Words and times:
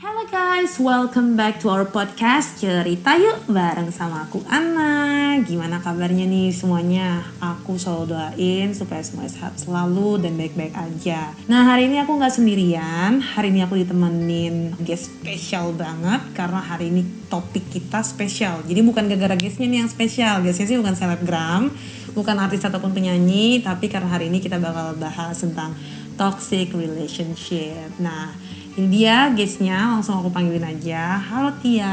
Halo 0.00 0.24
guys, 0.32 0.80
welcome 0.80 1.36
back 1.36 1.60
to 1.60 1.68
our 1.68 1.84
podcast 1.84 2.56
Cerita 2.56 3.20
Yuk 3.20 3.52
bareng 3.52 3.92
sama 3.92 4.24
aku 4.24 4.40
Anna. 4.48 5.36
Gimana 5.44 5.76
kabarnya 5.84 6.24
nih 6.24 6.56
semuanya? 6.56 7.20
Aku 7.36 7.76
selalu 7.76 8.16
doain 8.16 8.72
supaya 8.72 9.04
semua 9.04 9.28
sehat 9.28 9.60
selalu 9.60 10.24
dan 10.24 10.40
baik-baik 10.40 10.72
aja. 10.72 11.36
Nah 11.52 11.68
hari 11.68 11.92
ini 11.92 12.00
aku 12.00 12.16
nggak 12.16 12.32
sendirian. 12.32 13.20
Hari 13.20 13.52
ini 13.52 13.60
aku 13.60 13.76
ditemenin 13.76 14.72
guest 14.80 15.12
spesial 15.20 15.76
banget 15.76 16.32
Karena 16.32 16.64
hari 16.64 16.88
ini 16.88 17.04
topik 17.28 17.68
kita 17.68 18.00
spesial. 18.00 18.64
Jadi 18.64 18.80
bukan 18.80 19.04
gara-gara 19.04 19.36
guestnya 19.36 19.68
nih 19.68 19.84
yang 19.84 19.92
spesial. 19.92 20.40
Guestnya 20.40 20.64
sih 20.64 20.80
bukan 20.80 20.96
selebgram 20.96 21.68
Bukan 22.16 22.40
artis 22.40 22.64
ataupun 22.64 22.96
penyanyi 22.96 23.60
Tapi 23.60 23.92
karena 23.92 24.08
hari 24.08 24.32
ini 24.32 24.40
kita 24.40 24.56
bakal 24.56 24.96
bahas 24.96 25.44
tentang 25.44 25.76
toxic 26.16 26.72
relationship. 26.76 27.96
Nah 28.00 28.32
ini 28.78 28.86
dia 29.02 29.34
guestnya, 29.34 29.98
langsung 29.98 30.22
aku 30.22 30.30
panggilin 30.30 30.62
aja. 30.62 31.18
Halo 31.18 31.50
Tia. 31.58 31.90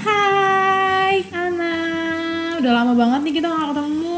Hai 0.00 1.20
Ana, 1.28 1.76
udah 2.56 2.72
lama 2.72 2.92
banget 2.96 3.20
nih 3.28 3.34
kita 3.36 3.52
gak 3.52 3.76
ketemu. 3.76 4.09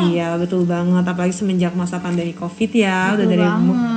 Iya 0.00 0.38
betul 0.38 0.64
banget, 0.64 1.04
apalagi 1.04 1.34
semenjak 1.34 1.74
masa 1.74 1.98
pandemi 1.98 2.32
covid 2.32 2.70
ya. 2.70 3.12
Betul 3.14 3.26
udah 3.26 3.36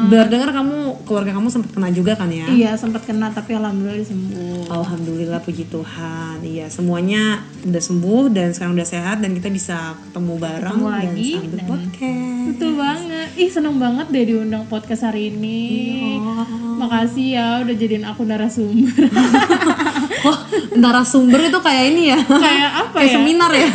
dari 0.10 0.28
dengar 0.30 0.50
kamu 0.52 1.06
keluarga 1.08 1.32
kamu 1.38 1.48
sempat 1.48 1.70
kena 1.72 1.90
juga 1.94 2.14
kan 2.18 2.28
ya? 2.28 2.48
Iya 2.50 2.72
sempat 2.76 3.06
kena 3.06 3.30
tapi 3.32 3.56
alhamdulillah 3.56 4.02
disembuh. 4.02 4.68
Alhamdulillah 4.74 5.40
puji 5.40 5.70
Tuhan. 5.70 6.44
Iya 6.44 6.68
semuanya 6.68 7.46
udah 7.64 7.84
sembuh 7.84 8.24
dan 8.34 8.52
sekarang 8.52 8.74
udah 8.76 8.88
sehat 8.88 9.22
dan 9.22 9.32
kita 9.38 9.48
bisa 9.48 9.96
ketemu 10.10 10.34
bareng 10.40 10.76
Ketemu 10.76 10.88
dan 10.90 10.98
lagi 10.98 11.32
sambil 11.34 11.52
dan- 11.56 11.70
podcast. 11.70 12.44
Betul 12.44 12.72
banget. 12.76 13.28
Ih 13.40 13.50
seneng 13.52 13.76
banget 13.80 14.08
deh 14.12 14.24
diundang 14.28 14.64
podcast 14.68 15.02
hari 15.08 15.32
ini. 15.32 15.62
Makasih 16.82 17.28
ya 17.38 17.48
udah 17.64 17.76
jadiin 17.78 18.04
aku 18.04 18.22
narasumber. 18.28 19.08
Wah 20.24 20.38
narasumber 20.74 21.40
itu 21.44 21.60
kayak 21.60 21.84
ini 21.92 22.04
ya? 22.10 22.20
Kayak 22.24 22.72
apa 22.80 22.96
kayak 22.96 23.10
ya? 23.10 23.16
seminar 23.20 23.52
ya? 23.52 23.68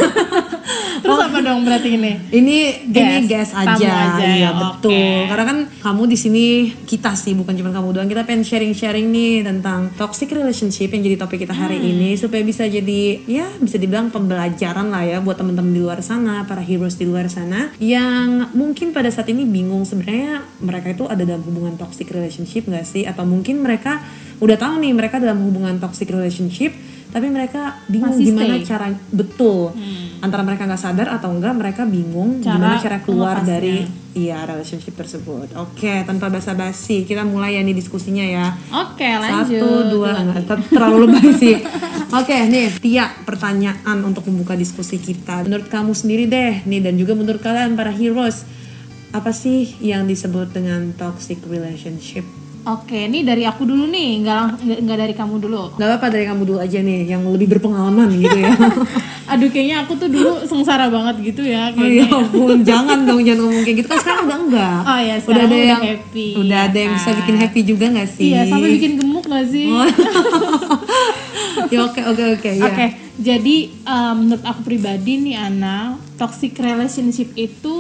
Terus 0.99 1.19
apa 1.21 1.39
dong 1.39 1.63
berarti 1.63 1.89
ini? 1.95 2.13
ini 2.31 2.57
ini 2.89 3.17
Guest, 3.25 3.29
guest 3.29 3.53
tamu 3.55 3.79
aja, 3.79 3.93
aja 4.19 4.25
iya 4.27 4.49
ya, 4.49 4.51
betul. 4.53 4.91
oke. 4.91 5.29
Karena 5.31 5.45
kan 5.47 5.59
kamu 5.79 6.03
di 6.09 6.17
sini 6.19 6.45
kita 6.85 7.15
sih 7.15 7.33
bukan 7.33 7.55
cuma 7.55 7.71
kamu 7.71 7.89
doang, 7.95 8.09
kita 8.09 8.25
pengen 8.25 8.43
sharing-sharing 8.43 9.07
nih 9.09 9.47
tentang 9.47 9.93
toxic 9.95 10.33
relationship 10.33 10.91
yang 10.91 11.03
jadi 11.05 11.17
topik 11.17 11.39
kita 11.41 11.55
hari 11.55 11.77
Hmm. 11.79 11.95
ini 11.95 12.11
supaya 12.19 12.43
bisa 12.43 12.67
jadi 12.67 13.23
ya 13.23 13.47
bisa 13.61 13.79
dibilang 13.79 14.11
pembelajaran 14.11 14.91
lah 14.91 15.07
ya 15.07 15.19
buat 15.21 15.37
teman-teman 15.37 15.71
di 15.71 15.79
luar 15.79 16.01
sana, 16.01 16.43
para 16.43 16.59
heroes 16.59 16.99
di 16.99 17.07
luar 17.07 17.31
sana 17.31 17.71
yang 17.79 18.51
mungkin 18.53 18.91
pada 18.91 19.07
saat 19.09 19.29
ini 19.29 19.47
bingung 19.47 19.87
sebenarnya 19.87 20.43
mereka 20.59 20.91
itu 20.91 21.05
ada 21.07 21.23
dalam 21.23 21.45
hubungan 21.45 21.79
toxic 21.79 22.11
relationship 22.11 22.67
nggak 22.67 22.83
sih? 22.83 23.07
Atau 23.07 23.23
mungkin 23.23 23.63
mereka 23.63 24.03
udah 24.39 24.57
tahu 24.57 24.75
nih 24.79 24.93
mereka 24.93 25.19
dalam 25.19 25.43
hubungan 25.43 25.77
toxic 25.77 26.09
relationship 26.09 26.71
tapi 27.09 27.25
mereka 27.27 27.81
bingung 27.89 28.13
Masih 28.13 28.27
gimana 28.29 28.53
stay. 28.53 28.61
Hmm. 28.61 28.69
cara 28.69 28.87
betul 29.11 29.73
antara 30.19 30.43
mereka 30.45 30.69
nggak 30.69 30.77
sadar 30.79 31.09
atau 31.11 31.33
enggak 31.33 31.57
mereka 31.57 31.83
bingung 31.83 32.39
Cara 32.39 32.53
gimana 32.55 32.77
cara 32.77 32.99
keluar 33.01 33.41
melepasnya. 33.41 33.49
dari 33.51 33.75
iya 34.13 34.43
relationship 34.43 34.93
tersebut. 34.93 35.55
Oke, 35.55 36.03
tanpa 36.03 36.27
basa-basi 36.27 37.07
kita 37.07 37.23
mulai 37.23 37.55
ya 37.55 37.63
nih 37.63 37.73
diskusinya 37.73 38.21
ya. 38.21 38.51
Oke 38.75 39.07
lanjut. 39.07 39.57
Satu, 39.57 39.71
dua, 39.89 40.11
enggak 40.19 40.43
ter- 40.45 40.69
terlalu 40.69 41.07
lebay 41.07 41.29
sih. 41.33 41.57
Oke, 42.11 42.35
nih 42.45 42.67
Tia, 42.77 43.07
pertanyaan 43.23 44.03
untuk 44.03 44.27
membuka 44.27 44.53
diskusi 44.53 44.99
kita. 44.99 45.47
Menurut 45.47 45.71
kamu 45.71 45.95
sendiri 45.95 46.27
deh, 46.27 46.67
nih 46.67 46.83
dan 46.83 46.99
juga 46.99 47.15
menurut 47.15 47.39
kalian 47.39 47.73
para 47.73 47.89
heroes, 47.89 48.43
apa 49.11 49.31
sih 49.31 49.79
yang 49.79 50.05
disebut 50.05 50.51
dengan 50.51 50.91
toxic 50.93 51.39
relationship? 51.47 52.27
Oke, 52.69 53.09
ini 53.09 53.25
dari 53.25 53.49
aku 53.49 53.65
dulu 53.65 53.89
nih, 53.89 54.21
nggak 54.21 54.61
nggak 54.61 54.79
nggak 54.85 54.99
dari 55.01 55.15
kamu 55.17 55.41
dulu. 55.41 55.73
Gak 55.81 55.89
apa-apa 55.89 56.07
dari 56.13 56.29
kamu 56.29 56.43
dulu 56.45 56.59
aja 56.61 56.79
nih, 56.85 57.09
yang 57.09 57.25
lebih 57.25 57.49
berpengalaman 57.57 58.13
gitu 58.13 58.45
ya. 58.45 58.53
Aduh 59.33 59.49
kayaknya 59.49 59.89
aku 59.89 59.97
tuh 59.97 60.09
dulu 60.13 60.45
sengsara 60.45 60.89
banget 60.89 61.33
gitu 61.33 61.45
ya 61.49 61.73
Oh 61.73 61.85
iya 61.85 62.05
kayaknya. 62.05 62.29
ampun, 62.29 62.57
jangan 62.65 62.99
dong, 63.09 63.21
jangan 63.25 63.41
ngomong 63.45 63.65
kayak 63.65 63.77
gitu 63.81 63.89
kan 63.89 63.99
sekarang 64.05 64.23
udah 64.29 64.39
enggak. 64.45 64.81
Oh 64.85 64.99
iya, 65.01 65.15
udah 65.17 65.43
ada 65.45 65.49
udah 65.49 65.61
yang 65.65 65.83
happy, 65.85 66.29
Udah 66.37 66.59
ya 66.61 66.69
ada 66.69 66.79
yang 66.81 66.93
bisa 66.93 67.09
kan? 67.09 67.17
bikin 67.25 67.37
happy 67.41 67.61
juga 67.65 67.85
gak 67.89 68.09
sih? 68.13 68.29
Iya, 68.29 68.41
sampai 68.53 68.69
bikin 68.77 68.93
gemuk 69.01 69.25
gak 69.25 69.47
sih? 69.49 69.67
ya 71.73 71.79
oke 71.89 72.01
oke 72.05 72.25
oke 72.37 72.51
ya. 72.53 72.65
Oke, 72.69 72.87
jadi 73.17 73.57
um, 73.85 74.15
menurut 74.25 74.45
aku 74.45 74.61
pribadi 74.65 75.13
nih 75.21 75.37
Ana, 75.41 75.97
toxic 76.17 76.57
relationship 76.59 77.33
itu 77.33 77.77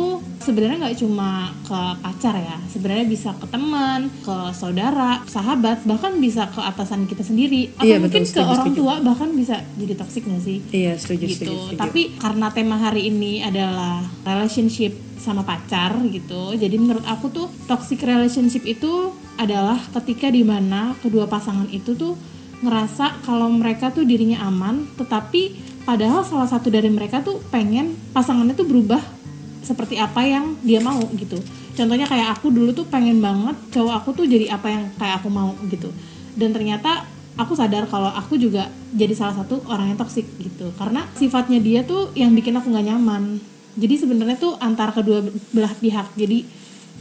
sebenarnya 0.48 0.88
nggak 0.88 0.96
cuma 1.04 1.52
ke 1.68 1.80
pacar 2.00 2.34
ya, 2.40 2.56
sebenarnya 2.72 3.04
bisa 3.04 3.36
ke 3.36 3.44
teman, 3.52 4.08
ke 4.24 4.36
saudara, 4.56 5.20
sahabat, 5.28 5.84
bahkan 5.84 6.16
bisa 6.16 6.48
ke 6.48 6.56
atasan 6.64 7.04
kita 7.04 7.20
sendiri, 7.20 7.68
atau 7.76 7.84
Iya, 7.84 8.00
mungkin 8.00 8.24
betul, 8.24 8.32
ke 8.32 8.40
setuju, 8.40 8.48
orang 8.48 8.64
setuju. 8.64 8.80
tua 8.80 8.94
bahkan 9.04 9.28
bisa 9.36 9.56
jadi 9.76 9.94
toxic 10.00 10.22
nggak 10.24 10.40
sih? 10.40 10.58
Iya 10.72 10.92
setuju 10.96 11.24
gitu. 11.28 11.36
setuju 11.36 11.52
setuju. 11.68 11.76
Tapi 11.76 12.02
karena 12.16 12.46
tema 12.48 12.76
hari 12.80 13.12
ini 13.12 13.44
adalah 13.44 14.00
relationship 14.24 14.96
sama 15.20 15.44
pacar 15.44 16.00
gitu, 16.08 16.56
jadi 16.56 16.76
menurut 16.80 17.04
aku 17.04 17.28
tuh 17.28 17.46
toxic 17.68 18.00
relationship 18.00 18.64
itu 18.64 19.12
adalah 19.36 19.76
ketika 20.00 20.32
di 20.32 20.40
mana 20.46 20.96
kedua 21.04 21.28
pasangan 21.28 21.68
itu 21.68 21.92
tuh 21.92 22.16
ngerasa 22.64 23.22
kalau 23.22 23.52
mereka 23.52 23.92
tuh 23.92 24.02
dirinya 24.08 24.48
aman, 24.48 24.88
tetapi 24.96 25.54
padahal 25.84 26.24
salah 26.24 26.48
satu 26.48 26.72
dari 26.72 26.88
mereka 26.88 27.20
tuh 27.20 27.38
pengen 27.52 27.94
pasangannya 28.16 28.56
tuh 28.56 28.66
berubah 28.66 29.17
seperti 29.62 29.98
apa 29.98 30.22
yang 30.24 30.56
dia 30.62 30.78
mau 30.82 30.98
gitu. 31.14 31.38
Contohnya 31.74 32.06
kayak 32.06 32.38
aku 32.38 32.50
dulu 32.50 32.74
tuh 32.74 32.86
pengen 32.90 33.22
banget 33.22 33.54
cowok 33.74 33.94
aku 34.02 34.08
tuh 34.22 34.26
jadi 34.26 34.50
apa 34.54 34.66
yang 34.70 34.84
kayak 34.98 35.22
aku 35.22 35.28
mau 35.30 35.54
gitu. 35.70 35.90
Dan 36.34 36.54
ternyata 36.54 37.06
aku 37.38 37.54
sadar 37.54 37.86
kalau 37.86 38.10
aku 38.10 38.34
juga 38.38 38.66
jadi 38.94 39.14
salah 39.14 39.42
satu 39.42 39.62
orang 39.70 39.94
yang 39.94 39.98
toksik 39.98 40.26
gitu. 40.42 40.74
Karena 40.74 41.06
sifatnya 41.14 41.62
dia 41.62 41.86
tuh 41.86 42.10
yang 42.18 42.34
bikin 42.34 42.54
aku 42.58 42.70
nggak 42.70 42.86
nyaman. 42.94 43.38
Jadi 43.78 43.94
sebenarnya 43.94 44.38
tuh 44.38 44.58
antara 44.58 44.90
kedua 44.90 45.22
belah 45.54 45.74
pihak. 45.78 46.18
Jadi 46.18 46.42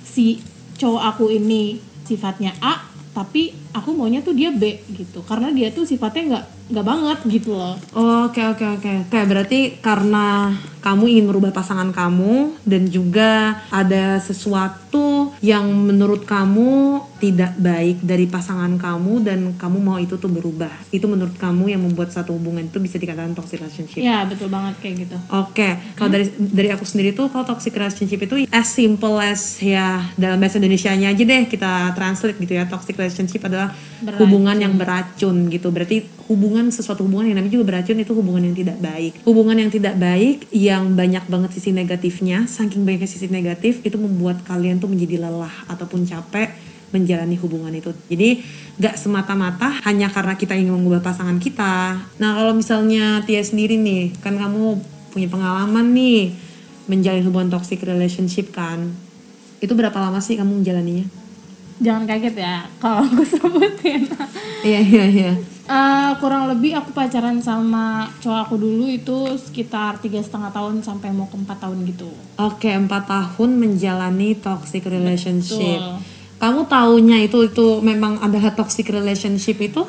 si 0.06 0.42
cowok 0.78 1.04
aku 1.16 1.26
ini 1.34 1.82
sifatnya 2.06 2.54
A 2.62 2.88
tapi 3.12 3.50
aku 3.74 3.98
maunya 3.98 4.22
tuh 4.22 4.38
dia 4.38 4.54
B 4.54 4.78
gitu 4.94 5.26
karena 5.26 5.50
dia 5.50 5.74
tuh 5.74 5.90
sifatnya 5.90 6.38
nggak 6.38 6.46
nggak 6.68 6.84
banget 6.84 7.20
gitu 7.32 7.54
loh 7.54 7.76
Oh, 7.92 8.28
Oke 8.28 8.44
oke 8.44 8.66
oke 8.76 8.92
oke 9.06 9.20
berarti 9.24 9.60
karena 9.78 10.52
kamu 10.78 11.04
ingin 11.10 11.26
merubah 11.26 11.52
pasangan 11.52 11.92
kamu 11.92 12.64
dan 12.64 12.88
juga 12.88 13.60
ada 13.68 14.20
sesuatu 14.20 15.36
yang 15.42 15.64
menurut 15.68 16.24
kamu 16.24 16.70
tidak 17.18 17.58
baik 17.58 17.98
dari 18.00 18.24
pasangan 18.26 18.78
kamu 18.78 19.14
dan 19.20 19.40
kamu 19.54 19.78
mau 19.80 19.98
itu 19.98 20.16
tuh 20.16 20.30
berubah 20.30 20.70
itu 20.90 21.04
menurut 21.04 21.36
kamu 21.36 21.74
yang 21.74 21.82
membuat 21.82 22.10
satu 22.10 22.32
hubungan 22.32 22.64
itu 22.64 22.78
bisa 22.78 22.96
dikatakan 22.96 23.34
toxic 23.34 23.60
relationship. 23.60 24.00
ya 24.00 24.24
betul 24.24 24.48
banget 24.48 24.78
kayak 24.80 24.96
gitu 25.04 25.18
Oke, 25.30 25.76
kalau 25.94 26.10
dari 26.10 26.26
dari 26.38 26.70
aku 26.70 26.84
sendiri 26.84 27.12
tuh 27.12 27.28
kalau 27.28 27.44
toxic 27.44 27.74
relationship 27.74 28.22
itu 28.22 28.48
as 28.48 28.70
simple 28.70 29.18
as 29.18 29.60
ya 29.60 30.08
dalam 30.16 30.38
bahasa 30.38 30.56
Indonesianya 30.58 31.12
aja 31.12 31.24
deh 31.24 31.44
kita 31.46 31.92
translate 31.94 32.38
gitu 32.38 32.54
ya. 32.54 32.64
Toxic 32.66 32.96
relationship 32.96 33.44
adalah 33.44 33.74
Beracun. 33.98 34.20
hubungan 34.22 34.58
yang 34.58 34.74
beracun 34.74 35.50
gitu. 35.50 35.68
Berarti 35.70 35.98
hubungan 36.28 36.57
sesuatu 36.74 37.06
hubungan 37.06 37.30
yang 37.30 37.38
namanya 37.38 37.54
juga 37.54 37.66
beracun 37.70 37.98
itu 38.02 38.14
hubungan 38.18 38.44
yang 38.50 38.56
tidak 38.58 38.78
baik. 38.82 39.14
Hubungan 39.22 39.58
yang 39.62 39.72
tidak 39.72 39.96
baik 40.02 40.50
yang 40.50 40.98
banyak 40.98 41.24
banget 41.30 41.50
sisi 41.54 41.70
negatifnya, 41.70 42.50
saking 42.50 42.82
banyaknya 42.82 43.10
sisi 43.10 43.30
negatif 43.30 43.86
itu 43.86 43.98
membuat 44.02 44.42
kalian 44.42 44.82
tuh 44.82 44.90
menjadi 44.90 45.22
lelah 45.22 45.54
ataupun 45.70 46.04
capek 46.10 46.50
menjalani 46.90 47.36
hubungan 47.38 47.74
itu. 47.76 47.94
Jadi 48.10 48.42
gak 48.82 48.96
semata-mata 48.98 49.84
hanya 49.86 50.10
karena 50.10 50.34
kita 50.34 50.58
ingin 50.58 50.74
mengubah 50.74 51.06
pasangan 51.06 51.38
kita. 51.38 52.00
Nah 52.18 52.30
kalau 52.34 52.58
misalnya 52.58 53.22
Tia 53.28 53.44
sendiri 53.46 53.78
nih, 53.78 54.18
kan 54.24 54.34
kamu 54.34 54.80
punya 55.14 55.28
pengalaman 55.30 55.94
nih 55.94 56.34
menjalin 56.88 57.24
hubungan 57.28 57.54
toxic 57.54 57.84
relationship 57.86 58.50
kan. 58.56 58.96
Itu 59.62 59.78
berapa 59.78 59.96
lama 60.00 60.18
sih 60.24 60.40
kamu 60.40 60.64
menjalaninya? 60.64 61.28
jangan 61.78 62.10
kaget 62.10 62.36
ya 62.42 62.66
kalau 62.82 63.06
aku 63.06 63.24
sebutin 63.32 64.10
Iya 64.66 64.80
iya 64.82 65.06
iya. 65.06 65.32
Eh, 65.68 66.12
kurang 66.24 66.48
lebih 66.48 66.80
aku 66.80 66.96
pacaran 66.96 67.44
sama 67.44 68.08
cowok 68.24 68.40
aku 68.48 68.56
dulu 68.56 68.88
itu 68.88 69.36
sekitar 69.36 70.00
tiga 70.00 70.24
setengah 70.24 70.48
tahun 70.56 70.80
sampai 70.80 71.12
mau 71.12 71.28
ke 71.28 71.36
empat 71.36 71.60
tahun 71.60 71.84
gitu 71.84 72.08
Oke 72.40 72.72
empat 72.72 73.04
tahun 73.04 73.50
menjalani 73.60 74.40
toxic 74.40 74.88
relationship. 74.88 75.80
Betul. 75.84 76.40
Kamu 76.40 76.62
taunya 76.72 77.20
itu 77.20 77.52
itu 77.52 77.84
memang 77.84 78.24
adalah 78.24 78.56
toxic 78.56 78.88
relationship 78.88 79.60
itu 79.60 79.84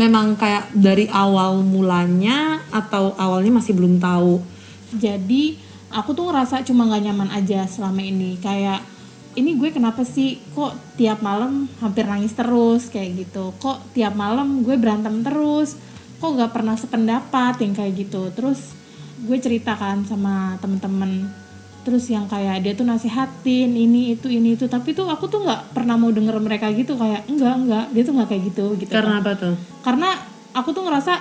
memang 0.00 0.40
kayak 0.40 0.72
dari 0.72 1.04
awal 1.12 1.60
mulanya 1.60 2.64
atau 2.72 3.12
awalnya 3.20 3.60
masih 3.60 3.76
belum 3.76 4.00
tahu? 4.00 4.40
jadi 4.90 5.54
aku 5.90 6.10
tuh 6.14 6.30
ngerasa 6.30 6.66
cuma 6.66 6.86
nggak 6.86 7.02
nyaman 7.10 7.30
aja 7.30 7.66
selama 7.66 8.02
ini 8.02 8.34
kayak 8.42 8.82
ini 9.40 9.56
gue 9.56 9.70
kenapa 9.70 10.04
sih? 10.04 10.36
Kok 10.52 10.94
tiap 10.94 11.18
malam 11.20 11.64
hampir 11.78 12.04
nangis 12.04 12.30
terus? 12.30 12.86
Kayak 12.86 13.24
gitu. 13.24 13.50
Kok 13.56 13.90
tiap 13.90 14.12
malam 14.12 14.60
gue 14.60 14.76
berantem 14.76 15.20
terus? 15.20 15.74
Kok 16.16 16.36
nggak 16.36 16.52
pernah 16.52 16.76
sependapat? 16.76 17.56
Yang 17.58 17.72
kayak 17.74 17.92
gitu. 17.98 18.22
Terus 18.30 18.76
gue 19.20 19.36
ceritakan 19.36 20.04
sama 20.04 20.60
temen-temen. 20.60 21.26
Terus 21.80 22.04
yang 22.06 22.28
kayak 22.28 22.60
dia 22.60 22.72
tuh 22.72 22.84
nasihatin 22.84 23.72
ini 23.72 24.12
itu 24.12 24.28
ini 24.28 24.52
itu. 24.52 24.68
Tapi 24.68 24.92
tuh 24.92 25.08
aku 25.08 25.26
tuh 25.26 25.40
nggak 25.40 25.72
pernah 25.72 25.96
mau 25.96 26.08
denger 26.08 26.36
mereka 26.36 26.68
gitu. 26.70 26.92
Kayak 26.94 27.24
enggak 27.24 27.54
enggak. 27.56 27.84
Dia 27.90 28.02
tuh 28.02 28.12
nggak 28.14 28.28
kayak 28.28 28.42
gitu 28.52 28.64
gitu 28.76 28.92
Karena 28.92 29.16
kan. 29.16 29.24
apa 29.24 29.32
tuh? 29.34 29.54
karena 29.80 30.08
aku 30.52 30.68
tuh 30.70 30.84
ngerasa 30.84 31.14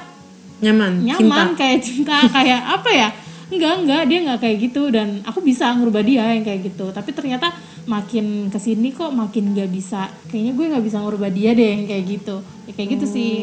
Nyaman, 0.59 1.07
nyaman 1.07 1.55
cinta. 1.55 1.55
kayak 1.55 1.79
cinta 1.79 2.17
kayak 2.27 2.59
apa 2.75 2.89
ya 2.91 3.09
enggak 3.49 3.73
enggak 3.81 4.01
dia 4.05 4.19
nggak 4.25 4.39
kayak 4.39 4.57
gitu. 4.69 4.81
Dan 4.93 5.21
aku 5.25 5.41
bisa 5.41 5.73
ngerubah 5.73 6.03
dia 6.05 6.25
yang 6.33 6.45
kayak 6.45 6.73
gitu. 6.73 6.89
Tapi 6.93 7.09
ternyata 7.13 7.53
makin 7.89 8.53
ke 8.53 8.59
sini 8.61 8.93
kok 8.93 9.09
makin 9.09 9.57
nggak 9.57 9.69
bisa. 9.73 10.09
Kayaknya 10.29 10.53
gue 10.53 10.65
nggak 10.73 10.85
bisa 10.85 10.97
ngerubah 11.01 11.29
dia 11.33 11.51
deh 11.57 11.69
yang 11.73 11.83
kayak 11.89 12.05
gitu. 12.05 12.35
Ya, 12.69 12.71
kayak 12.77 12.89
gitu 12.97 13.05
sih. 13.09 13.33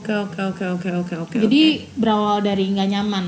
Oke 0.00 0.12
oke 0.12 0.40
oke 0.40 0.64
oke 0.80 0.90
oke 1.04 1.14
oke. 1.28 1.36
jadi 1.36 1.86
berawal 1.94 2.40
dari 2.40 2.72
nggak 2.72 2.88
nyaman. 2.88 3.26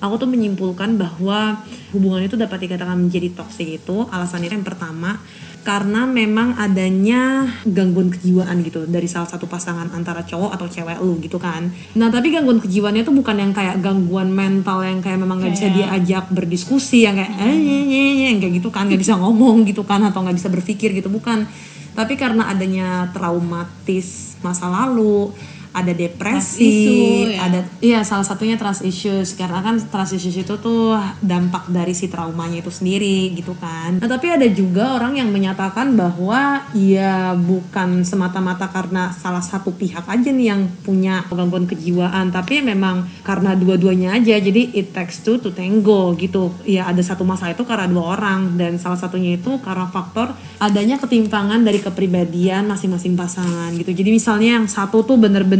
Aku 0.00 0.16
tuh 0.16 0.28
menyimpulkan 0.32 0.96
bahwa 0.96 1.60
hubungan 1.92 2.24
itu 2.24 2.32
dapat 2.32 2.64
dikatakan 2.64 2.96
menjadi 2.96 3.36
toksik 3.36 3.84
itu. 3.84 4.08
Alasannya 4.08 4.48
yang 4.48 4.64
pertama 4.64 5.20
karena 5.60 6.08
memang 6.08 6.56
adanya 6.56 7.44
gangguan 7.68 8.08
kejiwaan 8.08 8.64
gitu 8.64 8.88
dari 8.88 9.04
salah 9.04 9.28
satu 9.28 9.44
pasangan 9.44 9.92
antara 9.92 10.24
cowok 10.24 10.56
atau 10.56 10.66
cewek 10.66 10.98
lu 11.04 11.20
gitu 11.20 11.36
kan. 11.36 11.68
Nah 12.00 12.08
tapi 12.08 12.32
gangguan 12.32 12.64
kejiwaannya 12.64 13.04
tuh 13.04 13.12
bukan 13.12 13.36
yang 13.36 13.52
kayak 13.52 13.84
gangguan 13.84 14.32
mental 14.32 14.80
yang 14.80 15.04
kayak 15.04 15.20
memang 15.20 15.36
nggak 15.36 15.52
bisa 15.52 15.68
diajak 15.68 16.32
berdiskusi 16.32 17.04
yang 17.04 17.20
kayak 17.20 17.32
eh 17.36 17.56
nye, 17.60 17.84
nye, 17.84 18.08
nye, 18.16 18.26
yang 18.32 18.40
kayak 18.40 18.56
gitu 18.56 18.72
kan 18.72 18.88
nggak 18.88 19.00
bisa 19.04 19.20
ngomong 19.20 19.68
gitu 19.68 19.84
kan 19.84 20.00
atau 20.00 20.24
nggak 20.24 20.36
bisa 20.40 20.48
berpikir 20.48 20.96
gitu 20.96 21.12
bukan. 21.12 21.44
Tapi 21.90 22.14
karena 22.16 22.48
adanya 22.48 23.10
traumatis 23.10 24.38
masa 24.40 24.70
lalu, 24.70 25.34
ada 25.70 25.94
depresi, 25.94 26.66
issue, 26.66 27.30
ya. 27.30 27.46
ada 27.46 27.60
iya 27.78 28.00
salah 28.02 28.26
satunya 28.26 28.58
trust 28.58 28.82
issues 28.82 29.38
karena 29.38 29.62
kan 29.62 29.78
trust 29.78 30.18
issues 30.18 30.34
itu 30.42 30.54
tuh 30.58 30.98
dampak 31.22 31.70
dari 31.70 31.94
si 31.94 32.10
traumanya 32.10 32.58
itu 32.58 32.74
sendiri 32.74 33.30
gitu 33.38 33.54
kan. 33.54 34.02
Nah 34.02 34.08
tapi 34.10 34.34
ada 34.34 34.46
juga 34.50 34.98
orang 34.98 35.22
yang 35.22 35.30
menyatakan 35.30 35.94
bahwa 35.94 36.66
ya 36.74 37.38
bukan 37.38 38.02
semata-mata 38.02 38.66
karena 38.66 39.14
salah 39.14 39.42
satu 39.42 39.70
pihak 39.70 40.10
aja 40.10 40.30
nih 40.34 40.46
yang 40.50 40.66
punya 40.82 41.22
gangguan 41.30 41.70
kejiwaan 41.70 42.34
tapi 42.34 42.66
memang 42.66 43.06
karena 43.22 43.54
dua-duanya 43.54 44.18
aja 44.18 44.42
jadi 44.42 44.74
it 44.74 44.90
takes 44.90 45.22
two 45.22 45.38
to 45.38 45.54
tango 45.54 46.18
gitu. 46.18 46.50
Ya 46.66 46.90
ada 46.90 47.00
satu 47.00 47.22
masalah 47.22 47.54
itu 47.54 47.62
karena 47.62 47.86
dua 47.86 48.18
orang 48.18 48.58
dan 48.58 48.74
salah 48.82 48.98
satunya 48.98 49.38
itu 49.38 49.62
karena 49.62 49.86
faktor 49.86 50.34
adanya 50.58 50.98
ketimpangan 50.98 51.62
dari 51.62 51.78
kepribadian 51.78 52.66
masing-masing 52.66 53.14
pasangan 53.14 53.70
gitu. 53.78 53.94
Jadi 53.94 54.10
misalnya 54.10 54.58
yang 54.58 54.66
satu 54.66 55.06
tuh 55.06 55.14
bener-bener 55.14 55.59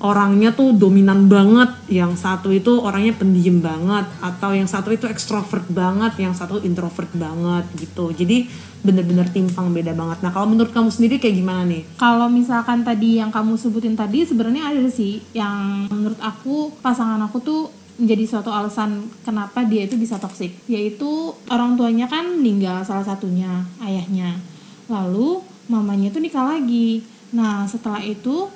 orangnya 0.00 0.56
tuh 0.56 0.72
dominan 0.72 1.28
banget, 1.28 1.76
yang 1.92 2.16
satu 2.16 2.48
itu 2.48 2.80
orangnya 2.80 3.12
pendiam 3.12 3.60
banget, 3.60 4.08
atau 4.24 4.56
yang 4.56 4.64
satu 4.64 4.88
itu 4.90 5.04
ekstrovert 5.04 5.68
banget, 5.68 6.16
yang 6.24 6.32
satu 6.32 6.56
introvert 6.64 7.12
banget 7.12 7.68
gitu. 7.76 8.08
Jadi 8.08 8.48
bener-bener 8.80 9.28
timpang 9.28 9.68
beda 9.76 9.92
banget. 9.92 10.24
Nah 10.24 10.32
kalau 10.32 10.48
menurut 10.48 10.72
kamu 10.72 10.88
sendiri 10.88 11.20
kayak 11.20 11.36
gimana 11.36 11.68
nih? 11.68 11.84
kalau 12.00 12.32
misalkan 12.32 12.80
tadi 12.80 13.20
yang 13.20 13.28
kamu 13.28 13.60
sebutin 13.60 13.92
tadi 13.92 14.24
sebenarnya 14.24 14.72
ada 14.72 14.88
sih 14.88 15.20
yang 15.36 15.84
menurut 15.92 16.16
aku 16.16 16.72
pasangan 16.80 17.20
aku 17.28 17.44
tuh 17.44 17.62
menjadi 18.00 18.24
suatu 18.24 18.48
alasan 18.48 19.12
kenapa 19.20 19.60
dia 19.68 19.84
itu 19.84 20.00
bisa 20.00 20.16
toksik 20.16 20.56
yaitu 20.64 21.36
orang 21.52 21.76
tuanya 21.76 22.08
kan 22.08 22.24
meninggal 22.40 22.80
salah 22.80 23.04
satunya 23.04 23.68
ayahnya 23.84 24.40
lalu 24.88 25.44
mamanya 25.68 26.08
tuh 26.08 26.24
nikah 26.24 26.48
lagi 26.48 27.04
nah 27.36 27.68
setelah 27.68 28.00
itu 28.00 28.48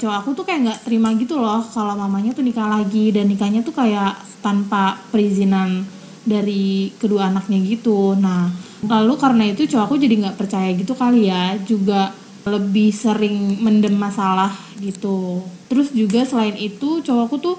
cowok 0.00 0.16
aku 0.24 0.30
tuh 0.32 0.44
kayak 0.48 0.60
nggak 0.64 0.80
terima 0.88 1.12
gitu 1.20 1.36
loh 1.36 1.60
kalau 1.60 1.92
mamanya 1.94 2.32
tuh 2.32 2.40
nikah 2.40 2.66
lagi 2.66 3.12
dan 3.12 3.28
nikahnya 3.28 3.60
tuh 3.60 3.76
kayak 3.76 4.16
tanpa 4.40 4.96
perizinan 5.12 5.84
dari 6.24 6.92
kedua 6.96 7.28
anaknya 7.28 7.60
gitu. 7.60 8.16
Nah 8.16 8.48
lalu 8.88 9.20
karena 9.20 9.52
itu 9.52 9.68
cowok 9.68 9.84
aku 9.84 9.96
jadi 10.00 10.14
nggak 10.24 10.38
percaya 10.40 10.72
gitu 10.72 10.96
kali 10.96 11.28
ya 11.28 11.60
juga 11.68 12.16
lebih 12.48 12.88
sering 12.96 13.60
mendem 13.60 13.92
masalah 13.92 14.56
gitu. 14.80 15.44
Terus 15.68 15.92
juga 15.92 16.24
selain 16.24 16.56
itu 16.56 17.04
cowokku 17.04 17.36
tuh 17.36 17.56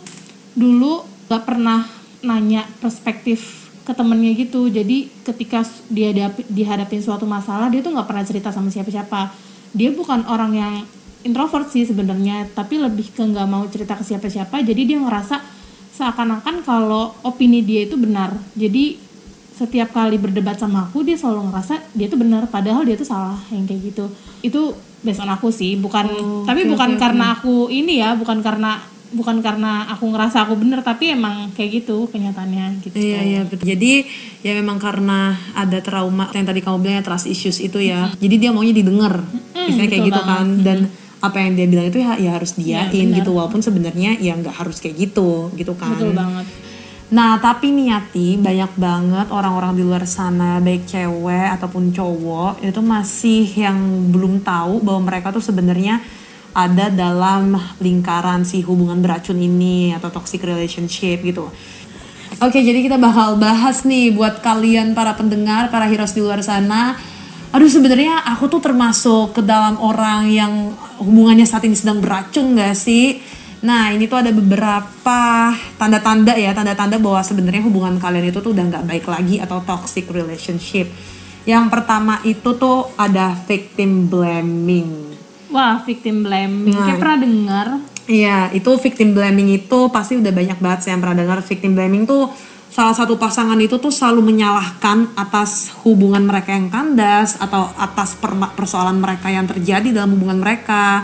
dulu 0.57 1.05
gak 1.31 1.47
pernah 1.47 1.87
nanya 2.25 2.67
perspektif 2.81 3.69
ke 3.85 3.93
temennya 3.93 4.33
gitu. 4.35 4.67
Jadi 4.67 5.09
ketika 5.25 5.61
dia 5.87 6.11
dihadapi- 6.13 6.49
dihadapin 6.49 7.01
suatu 7.01 7.29
masalah 7.29 7.69
dia 7.69 7.81
tuh 7.81 7.93
nggak 7.93 8.07
pernah 8.09 8.25
cerita 8.25 8.49
sama 8.49 8.73
siapa-siapa. 8.73 9.31
Dia 9.71 9.93
bukan 9.93 10.27
orang 10.27 10.51
yang 10.57 10.73
introvert 11.21 11.69
sih 11.69 11.85
sebenarnya 11.85 12.49
tapi 12.53 12.81
lebih 12.81 13.13
ke 13.13 13.21
nggak 13.21 13.47
mau 13.49 13.63
cerita 13.69 13.93
ke 13.97 14.03
siapa-siapa 14.03 14.61
jadi 14.65 14.81
dia 14.83 14.99
ngerasa 15.01 15.61
seakan-akan 16.01 16.65
kalau 16.65 17.13
opini 17.21 17.61
dia 17.61 17.85
itu 17.85 17.99
benar. 17.99 18.33
Jadi 18.57 18.97
setiap 19.51 19.93
kali 19.93 20.17
berdebat 20.17 20.57
sama 20.57 20.89
aku 20.89 21.05
dia 21.05 21.13
selalu 21.13 21.53
ngerasa 21.53 21.93
dia 21.93 22.09
tuh 22.09 22.17
benar 22.17 22.49
padahal 22.49 22.81
dia 22.81 22.97
tuh 22.97 23.05
salah 23.05 23.37
yang 23.53 23.67
kayak 23.69 23.93
gitu. 23.93 24.09
Itu 24.41 24.73
based 25.05 25.21
on 25.21 25.29
aku 25.29 25.53
sih 25.53 25.77
bukan 25.77 26.09
Oh, 26.09 26.41
tapi 26.47 26.65
oke, 26.65 26.73
bukan 26.73 26.97
oke, 26.97 26.99
karena 27.01 27.25
aku 27.37 27.69
ini 27.69 28.01
ya 28.01 28.17
bukan 28.17 28.41
karena 28.41 28.81
bukan 29.11 29.43
karena 29.43 29.91
aku 29.91 30.07
ngerasa 30.07 30.47
aku 30.47 30.55
bener 30.55 30.79
tapi 30.87 31.11
emang 31.11 31.51
kayak 31.51 31.83
gitu 31.83 32.07
kenyataannya 32.07 32.79
gitu 32.79 32.95
Iya 32.95 33.19
iya 33.21 33.41
betul. 33.43 33.67
Jadi 33.67 34.07
ya 34.41 34.55
memang 34.55 34.79
karena 34.79 35.35
ada 35.53 35.83
trauma 35.83 36.31
yang 36.31 36.47
tadi 36.47 36.63
kamu 36.63 36.77
bilang 36.79 36.97
ya 36.97 37.05
trust 37.05 37.27
issues 37.27 37.59
itu 37.59 37.77
ya. 37.77 38.09
Jadi 38.17 38.35
dia 38.39 38.49
maunya 38.55 38.71
didengar. 38.71 39.21
Misalnya 39.53 39.89
kayak 39.91 40.03
betul 40.07 40.09
gitu 40.15 40.21
kan. 40.23 40.47
dan 40.63 40.79
apa 41.21 41.37
yang 41.37 41.53
dia 41.53 41.69
bilang 41.69 41.87
itu 41.87 42.01
ya, 42.01 42.17
ya 42.17 42.33
harus 42.33 42.57
diain 42.57 42.89
benar. 42.89 43.17
gitu 43.21 43.31
walaupun 43.37 43.61
sebenarnya 43.61 44.17
ya 44.17 44.33
nggak 44.33 44.57
harus 44.57 44.81
kayak 44.81 44.97
gitu 44.97 45.53
gitu 45.53 45.77
kan. 45.77 45.93
betul 45.93 46.17
banget 46.17 46.45
Nah, 47.11 47.43
tapi 47.43 47.75
nih 47.75 47.91
Yati, 47.91 48.39
banyak 48.39 48.71
banget 48.79 49.27
orang-orang 49.35 49.75
di 49.75 49.83
luar 49.83 50.07
sana, 50.07 50.63
baik 50.63 50.87
cewek 50.87 51.59
ataupun 51.59 51.91
cowok, 51.91 52.63
itu 52.63 52.79
masih 52.79 53.43
yang 53.51 53.75
belum 54.15 54.39
tahu 54.39 54.79
bahwa 54.79 55.11
mereka 55.11 55.27
tuh 55.35 55.43
sebenarnya 55.43 55.99
ada 56.55 56.87
dalam 56.87 57.59
lingkaran 57.83 58.47
si 58.47 58.63
hubungan 58.63 59.03
beracun 59.03 59.35
ini 59.35 59.91
atau 59.91 60.07
toxic 60.07 60.39
relationship 60.39 61.19
gitu. 61.19 61.51
Oke, 62.39 62.63
jadi 62.63 62.79
kita 62.79 62.95
bakal 62.95 63.35
bahas 63.35 63.83
nih 63.83 64.15
buat 64.15 64.39
kalian 64.39 64.95
para 64.95 65.11
pendengar, 65.11 65.67
para 65.67 65.91
heroes 65.91 66.15
di 66.15 66.23
luar 66.23 66.39
sana. 66.39 66.95
Aduh, 67.51 67.67
sebenarnya 67.67 68.23
aku 68.31 68.47
tuh 68.47 68.63
termasuk 68.63 69.35
ke 69.35 69.41
dalam 69.43 69.75
orang 69.83 70.31
yang 70.31 70.71
hubungannya 71.03 71.43
saat 71.43 71.67
ini 71.67 71.75
sedang 71.75 71.99
beracun 71.99 72.55
gak 72.55 72.79
sih? 72.79 73.19
Nah, 73.61 73.91
ini 73.91 74.07
tuh 74.07 74.23
ada 74.23 74.31
beberapa 74.31 75.21
tanda-tanda 75.75 76.33
ya, 76.33 76.55
tanda-tanda 76.55 76.95
bahwa 76.97 77.19
sebenarnya 77.21 77.61
hubungan 77.61 77.99
kalian 77.99 78.31
itu 78.31 78.39
tuh 78.41 78.55
udah 78.55 78.65
nggak 78.73 78.85
baik 78.87 79.05
lagi 79.05 79.37
atau 79.37 79.61
toxic 79.61 80.09
relationship. 80.09 80.89
Yang 81.43 81.65
pertama 81.69 82.23
itu 82.23 82.55
tuh 82.55 82.89
ada 82.97 83.35
victim 83.45 84.07
blaming. 84.07 85.13
wah 85.51 85.83
victim 85.83 86.23
blaming 86.23 86.71
Nah. 86.71 86.87
kayak 86.87 86.99
pernah 87.03 87.19
dengar 87.19 87.67
Iya, 88.07 88.49
itu 88.55 88.71
victim 88.79 89.11
blaming 89.11 89.51
itu 89.51 89.79
pasti 89.91 90.15
udah 90.15 90.31
banyak 90.31 90.57
banget 90.57 90.79
sih 90.87 90.89
yang 90.95 91.03
pernah 91.03 91.21
dengar 91.21 91.43
victim 91.43 91.75
blaming 91.75 92.07
tuh 92.07 92.31
salah 92.71 92.95
satu 92.95 93.19
pasangan 93.19 93.59
itu 93.59 93.75
tuh 93.75 93.91
selalu 93.91 94.31
menyalahkan 94.31 95.11
atas 95.19 95.75
hubungan 95.83 96.23
mereka 96.23 96.55
yang 96.55 96.71
kandas 96.71 97.35
atau 97.35 97.67
atas 97.75 98.15
persoalan 98.55 98.95
mereka 98.97 99.27
yang 99.27 99.43
terjadi 99.43 99.91
dalam 99.91 100.15
hubungan 100.15 100.39
mereka. 100.39 101.03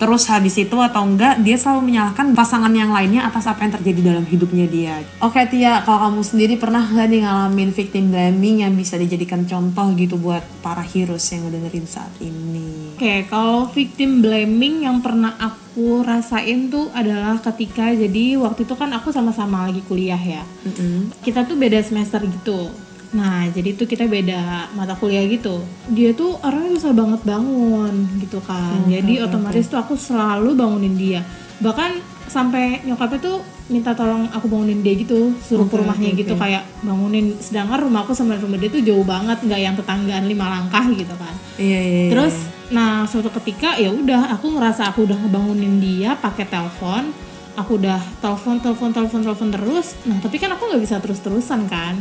Terus 0.00 0.24
habis 0.32 0.56
itu 0.56 0.72
atau 0.80 1.04
enggak 1.04 1.44
dia 1.44 1.60
selalu 1.60 1.92
menyalahkan 1.92 2.32
pasangan 2.32 2.72
yang 2.72 2.88
lainnya 2.88 3.28
atas 3.28 3.44
apa 3.44 3.68
yang 3.68 3.76
terjadi 3.76 4.00
dalam 4.16 4.24
hidupnya 4.24 4.64
dia. 4.64 4.96
Oke 5.20 5.44
Tia, 5.44 5.84
kalau 5.84 6.08
kamu 6.08 6.22
sendiri 6.24 6.54
pernah 6.56 6.80
nggak 6.80 7.06
nih 7.12 7.20
ngalamin 7.28 7.70
victim 7.76 8.08
blaming 8.08 8.64
yang 8.64 8.72
bisa 8.72 8.96
dijadikan 8.96 9.44
contoh 9.44 9.92
gitu 10.00 10.16
buat 10.16 10.40
para 10.64 10.80
heroes 10.80 11.28
yang 11.28 11.44
ngedengerin 11.44 11.84
saat 11.84 12.16
ini? 12.24 12.96
Oke, 12.96 13.28
kalau 13.28 13.68
victim 13.68 14.24
blaming 14.24 14.88
yang 14.88 15.04
pernah 15.04 15.36
aku 15.36 16.00
rasain 16.00 16.72
tuh 16.72 16.88
adalah 16.96 17.36
ketika 17.36 17.92
jadi 17.92 18.40
waktu 18.40 18.64
itu 18.64 18.74
kan 18.80 18.88
aku 18.96 19.12
sama-sama 19.12 19.68
lagi 19.68 19.84
kuliah 19.84 20.20
ya. 20.20 20.44
Mm-mm. 20.64 21.12
Kita 21.20 21.44
tuh 21.44 21.60
beda 21.60 21.80
semester 21.84 22.24
gitu. 22.24 22.72
Nah, 23.10 23.50
jadi 23.50 23.74
tuh 23.74 23.90
kita 23.90 24.06
beda 24.06 24.70
mata 24.78 24.94
kuliah 24.94 25.26
gitu. 25.26 25.62
Dia 25.90 26.14
tuh 26.14 26.38
orangnya 26.46 26.78
susah 26.78 26.94
banget 26.94 27.20
bangun 27.26 27.94
gitu 28.22 28.38
kan. 28.42 28.86
jadi 28.86 29.26
otomatis 29.26 29.66
tuh 29.66 29.78
aku 29.82 29.98
selalu 29.98 30.54
bangunin 30.54 30.94
dia. 30.94 31.20
Bahkan 31.58 32.20
sampai 32.30 32.86
nyokapnya 32.86 33.18
tuh 33.18 33.42
minta 33.66 33.90
tolong 33.94 34.30
aku 34.30 34.46
bangunin 34.46 34.82
dia 34.82 34.94
gitu, 34.94 35.34
suruh 35.42 35.66
ke 35.66 35.74
Oke, 35.74 35.82
rumahnya 35.82 36.10
oke, 36.14 36.18
gitu 36.22 36.34
kayak 36.38 36.62
bangunin. 36.86 37.34
Sedangkan 37.42 37.82
rumah 37.82 38.06
aku 38.06 38.14
sama 38.14 38.38
rumah 38.38 38.58
dia 38.58 38.70
tuh 38.70 38.82
jauh 38.82 39.02
banget, 39.02 39.42
nggak 39.42 39.60
yang 39.60 39.74
tetanggaan 39.74 40.24
lima 40.30 40.46
langkah 40.46 40.86
gitu 40.94 41.14
kan. 41.18 41.34
Iya, 41.58 41.78
iya, 41.82 42.00
iya. 42.06 42.10
Terus 42.14 42.34
nah 42.70 43.02
suatu 43.10 43.34
ketika 43.42 43.74
ya 43.74 43.90
udah 43.90 44.30
aku 44.38 44.54
ngerasa 44.54 44.94
aku 44.94 45.10
udah 45.10 45.18
ngebangunin 45.18 45.82
dia 45.82 46.14
pakai 46.14 46.46
telepon. 46.46 47.10
Aku 47.58 47.82
udah 47.82 47.98
telepon 48.22 48.62
telepon 48.62 48.94
telepon 48.94 49.20
telepon 49.26 49.50
terus. 49.50 49.98
Nah, 50.06 50.22
tapi 50.22 50.38
kan 50.38 50.54
aku 50.54 50.70
nggak 50.70 50.82
bisa 50.86 51.02
terus-terusan 51.02 51.66
kan. 51.66 51.98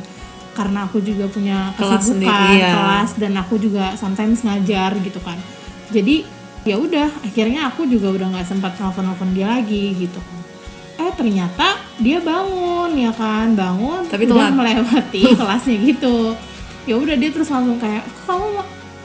Karena 0.51 0.83
aku 0.83 0.99
juga 0.99 1.25
punya 1.25 1.71
Kelas 1.73 2.03
kesibukan 2.03 2.25
sendiri, 2.27 2.51
iya. 2.57 2.71
kelas 2.73 3.09
dan 3.15 3.33
aku 3.35 3.55
juga 3.55 3.95
sometimes 3.95 4.43
ngajar 4.43 4.91
gitu 4.99 5.19
kan. 5.21 5.37
Jadi 5.89 6.27
ya 6.61 6.75
udah 6.75 7.07
akhirnya 7.23 7.71
aku 7.71 7.87
juga 7.87 8.11
udah 8.11 8.27
nggak 8.35 8.45
sempat 8.45 8.75
telepon-telepon 8.75 9.29
dia 9.31 9.47
lagi 9.47 9.95
gitu. 9.95 10.19
Kan. 10.19 10.37
eh 10.99 11.15
ternyata 11.15 11.79
dia 11.95 12.19
bangun 12.19 12.91
ya 12.91 13.15
kan? 13.15 13.55
Bangun 13.55 14.03
Tapi 14.05 14.27
udah 14.27 14.51
telat. 14.51 14.53
melewati 14.53 15.21
kelasnya 15.39 15.77
gitu. 15.79 16.35
Ya 16.83 16.99
udah 16.99 17.15
dia 17.15 17.31
terus 17.31 17.47
langsung 17.47 17.79
kayak 17.79 18.03
"Kok 18.03 18.27
kamu 18.27 18.45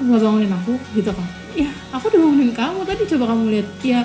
nggak 0.03 0.21
bangunin 0.21 0.53
aku? 0.53 0.73
Gitu 0.91 1.11
kan. 1.15 1.29
Ya 1.55 1.71
aku 1.95 2.11
udah 2.11 2.19
bangunin 2.19 2.51
kamu. 2.51 2.79
Tadi 2.83 3.03
coba 3.15 3.25
kamu 3.31 3.43
lihat. 3.55 3.69
Ya 3.87 4.01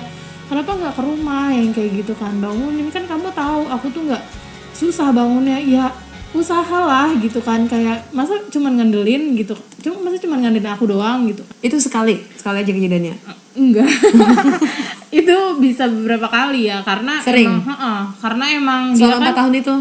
kenapa 0.46 0.70
nggak 0.70 0.94
ke 0.94 1.02
rumah? 1.02 1.50
Yang 1.50 1.68
kayak 1.74 1.90
gitu 1.98 2.12
kan. 2.14 2.32
Bangunin 2.38 2.86
kan 2.88 3.02
kamu 3.10 3.26
tahu 3.34 3.62
aku 3.66 3.86
tuh 3.90 4.02
nggak 4.06 4.22
susah 4.70 5.10
bangunnya. 5.10 5.58
Ya 5.58 5.90
usahalah 6.32 7.10
gitu 7.16 7.38
kan 7.38 7.66
kayak 7.66 8.06
masa 8.10 8.38
cuman 8.46 8.76
ngandelin 8.76 9.34
gitu 9.34 9.58
cuma 9.80 10.06
masa 10.06 10.16
cuman 10.16 10.38
ngandelin 10.40 10.70
aku 10.70 10.86
doang 10.86 11.26
gitu 11.26 11.42
Itu 11.58 11.76
sekali, 11.76 12.22
sekali 12.32 12.60
aja 12.60 12.70
kejadiannya. 12.70 13.14
enggak 13.52 13.90
itu 15.12 15.36
bisa 15.58 15.84
beberapa 15.84 16.26
kali 16.26 16.66
ya 16.66 16.80
karena 16.80 17.18
Sering? 17.18 17.50
emang, 17.50 17.66
heeh, 17.66 18.00
karena 18.16 18.44
emang 18.52 18.82
Selama 18.94 19.18
kan 19.20 19.34
4 19.34 19.38
tahun 19.38 19.54
itu. 19.56 19.74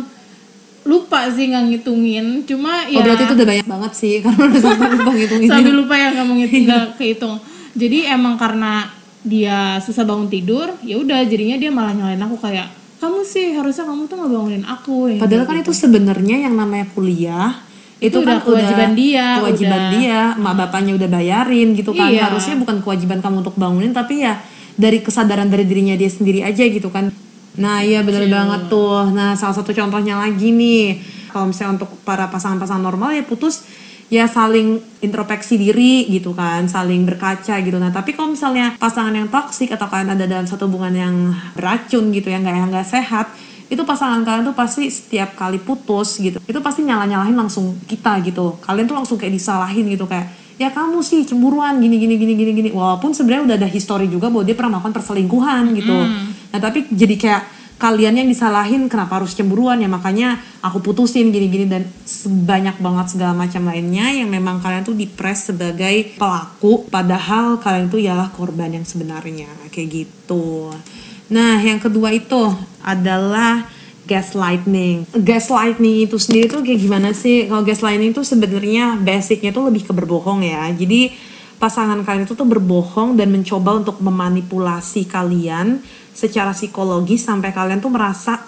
lupa 0.82 1.20
sih 1.30 1.46
nggak 1.46 1.64
ngitungin 1.70 2.26
cuma 2.44 2.82
ya 2.84 2.98
Oh 2.98 3.04
berarti 3.04 3.24
itu 3.24 3.34
udah 3.36 3.48
banyak 3.48 3.68
banget 3.68 3.92
sih 3.94 4.14
karena 4.26 4.42
udah 4.44 4.62
sampai 4.64 4.88
lupa 4.90 5.12
ngitungin. 5.14 5.48
sampai 5.48 5.74
lupa 5.76 5.94
ya 5.94 6.08
nggak 6.10 6.28
menghitung 6.28 6.62
nggak 6.66 6.86
kehitung 6.98 7.36
jadi 7.72 7.98
emang 8.12 8.36
karena 8.36 8.90
dia 9.22 9.78
susah 9.78 10.02
bangun 10.02 10.26
tidur 10.28 10.66
ya 10.82 10.98
udah 10.98 11.22
jadinya 11.24 11.56
dia 11.56 11.70
malah 11.70 11.94
nyalain 11.94 12.18
aku 12.20 12.40
kayak 12.40 12.66
kamu 13.00 13.20
sih 13.24 13.56
harusnya 13.56 13.88
kamu 13.88 14.12
tuh 14.12 14.16
nggak 14.20 14.32
bangunin 14.32 14.64
aku 14.68 14.96
ya 15.16 15.20
Padahal 15.24 15.44
kan 15.48 15.58
itu 15.64 15.72
sebenarnya 15.72 16.38
yang 16.48 16.54
namanya 16.54 16.86
kuliah 16.92 17.64
itu, 18.00 18.16
Itu 18.16 18.24
kan 18.24 18.40
udah 18.40 18.44
kewajiban 18.48 18.92
dia, 18.96 19.44
kewajiban 19.44 19.82
udah. 19.84 19.92
dia, 19.92 20.20
mak 20.40 20.56
bapaknya 20.56 20.96
udah 20.96 21.10
bayarin 21.12 21.76
gitu 21.76 21.92
kan. 21.92 22.08
Iya. 22.08 22.32
Harusnya 22.32 22.56
bukan 22.56 22.80
kewajiban 22.80 23.20
kamu 23.20 23.44
untuk 23.44 23.60
bangunin 23.60 23.92
tapi 23.92 24.24
ya 24.24 24.40
dari 24.80 25.04
kesadaran 25.04 25.52
dari 25.52 25.68
dirinya 25.68 26.00
dia 26.00 26.08
sendiri 26.08 26.40
aja 26.40 26.64
gitu 26.64 26.88
kan. 26.88 27.12
Nah, 27.60 27.84
iya 27.84 28.00
bener 28.00 28.32
banget 28.32 28.72
tuh. 28.72 29.12
Nah, 29.12 29.36
salah 29.36 29.52
satu 29.52 29.76
contohnya 29.76 30.16
lagi 30.16 30.56
nih. 30.56 30.96
Kalau 31.28 31.52
misalnya 31.52 31.84
untuk 31.84 31.92
para 32.08 32.32
pasangan-pasangan 32.32 32.80
normal 32.80 33.20
ya 33.20 33.24
putus 33.28 33.68
ya 34.10 34.26
saling 34.26 34.82
introspeksi 35.06 35.56
diri 35.56 36.10
gitu 36.10 36.34
kan, 36.34 36.66
saling 36.66 37.06
berkaca 37.06 37.62
gitu. 37.62 37.78
Nah, 37.78 37.94
tapi 37.94 38.18
kalau 38.18 38.34
misalnya 38.34 38.74
pasangan 38.82 39.14
yang 39.14 39.30
toksik 39.30 39.70
atau 39.70 39.86
kalian 39.86 40.18
ada 40.18 40.26
dalam 40.26 40.50
satu 40.50 40.66
hubungan 40.66 40.94
yang 40.94 41.16
beracun 41.54 42.10
gitu 42.10 42.34
yang 42.34 42.42
nggak 42.42 42.56
yang 42.58 42.70
nggak 42.74 42.90
sehat, 42.90 43.30
itu 43.70 43.82
pasangan 43.86 44.26
kalian 44.26 44.50
tuh 44.50 44.58
pasti 44.58 44.90
setiap 44.90 45.38
kali 45.38 45.62
putus 45.62 46.18
gitu 46.18 46.42
itu 46.42 46.58
pasti 46.58 46.82
nyala 46.82 47.06
nyalahin 47.06 47.38
langsung 47.38 47.78
kita 47.86 48.18
gitu. 48.26 48.58
Kalian 48.66 48.90
tuh 48.90 48.98
langsung 48.98 49.18
kayak 49.22 49.38
disalahin 49.38 49.86
gitu 49.86 50.10
kayak 50.10 50.34
ya 50.58 50.74
kamu 50.74 51.06
sih 51.06 51.22
cemburuan 51.24 51.78
gini 51.78 52.02
gini 52.02 52.18
gini 52.18 52.34
gini 52.34 52.52
gini. 52.58 52.70
Walaupun 52.74 53.14
sebenarnya 53.14 53.54
udah 53.54 53.58
ada 53.62 53.70
histori 53.70 54.10
juga 54.10 54.34
bahwa 54.34 54.42
dia 54.42 54.58
pernah 54.58 54.82
melakukan 54.82 54.94
perselingkuhan 54.98 55.64
gitu. 55.78 55.98
Nah 56.50 56.60
tapi 56.60 56.90
jadi 56.90 57.16
kayak 57.16 57.42
kalian 57.80 58.20
yang 58.20 58.28
disalahin 58.28 58.92
kenapa 58.92 59.24
harus 59.24 59.32
cemburuan 59.34 59.80
ya 59.80 59.88
makanya 59.88 60.38
aku 60.60 60.84
putusin 60.84 61.32
gini-gini 61.32 61.66
dan 61.66 61.88
sebanyak 62.04 62.76
banget 62.84 63.16
segala 63.16 63.32
macam 63.32 63.66
lainnya 63.66 64.12
yang 64.12 64.28
memang 64.28 64.60
kalian 64.60 64.84
tuh 64.84 64.94
dipres 64.94 65.48
sebagai 65.48 66.20
pelaku 66.20 66.86
padahal 66.92 67.58
kalian 67.64 67.88
tuh 67.88 68.04
ialah 68.04 68.30
korban 68.36 68.76
yang 68.76 68.84
sebenarnya 68.84 69.48
kayak 69.72 70.06
gitu 70.06 70.76
Nah, 71.30 71.62
yang 71.62 71.78
kedua 71.78 72.10
itu 72.10 72.42
adalah 72.82 73.70
gaslighting. 74.10 75.06
Gaslighting 75.14 76.10
itu 76.10 76.18
sendiri 76.18 76.50
tuh 76.50 76.66
kayak 76.66 76.82
gimana 76.82 77.14
sih? 77.14 77.46
Kalau 77.46 77.62
gaslighting 77.62 78.18
itu 78.18 78.26
sebenarnya 78.26 78.98
basicnya 78.98 79.54
tuh 79.54 79.70
lebih 79.70 79.86
ke 79.86 79.94
berbohong 79.94 80.42
ya. 80.42 80.66
Jadi 80.74 81.14
pasangan 81.60 82.00
kalian 82.08 82.24
itu 82.24 82.34
tuh 82.34 82.48
berbohong 82.48 83.20
dan 83.20 83.30
mencoba 83.30 83.76
untuk 83.76 84.00
memanipulasi 84.00 85.06
kalian 85.06 85.84
secara 86.16 86.56
psikologis 86.56 87.28
sampai 87.28 87.52
kalian 87.52 87.84
tuh 87.84 87.92
merasa 87.92 88.40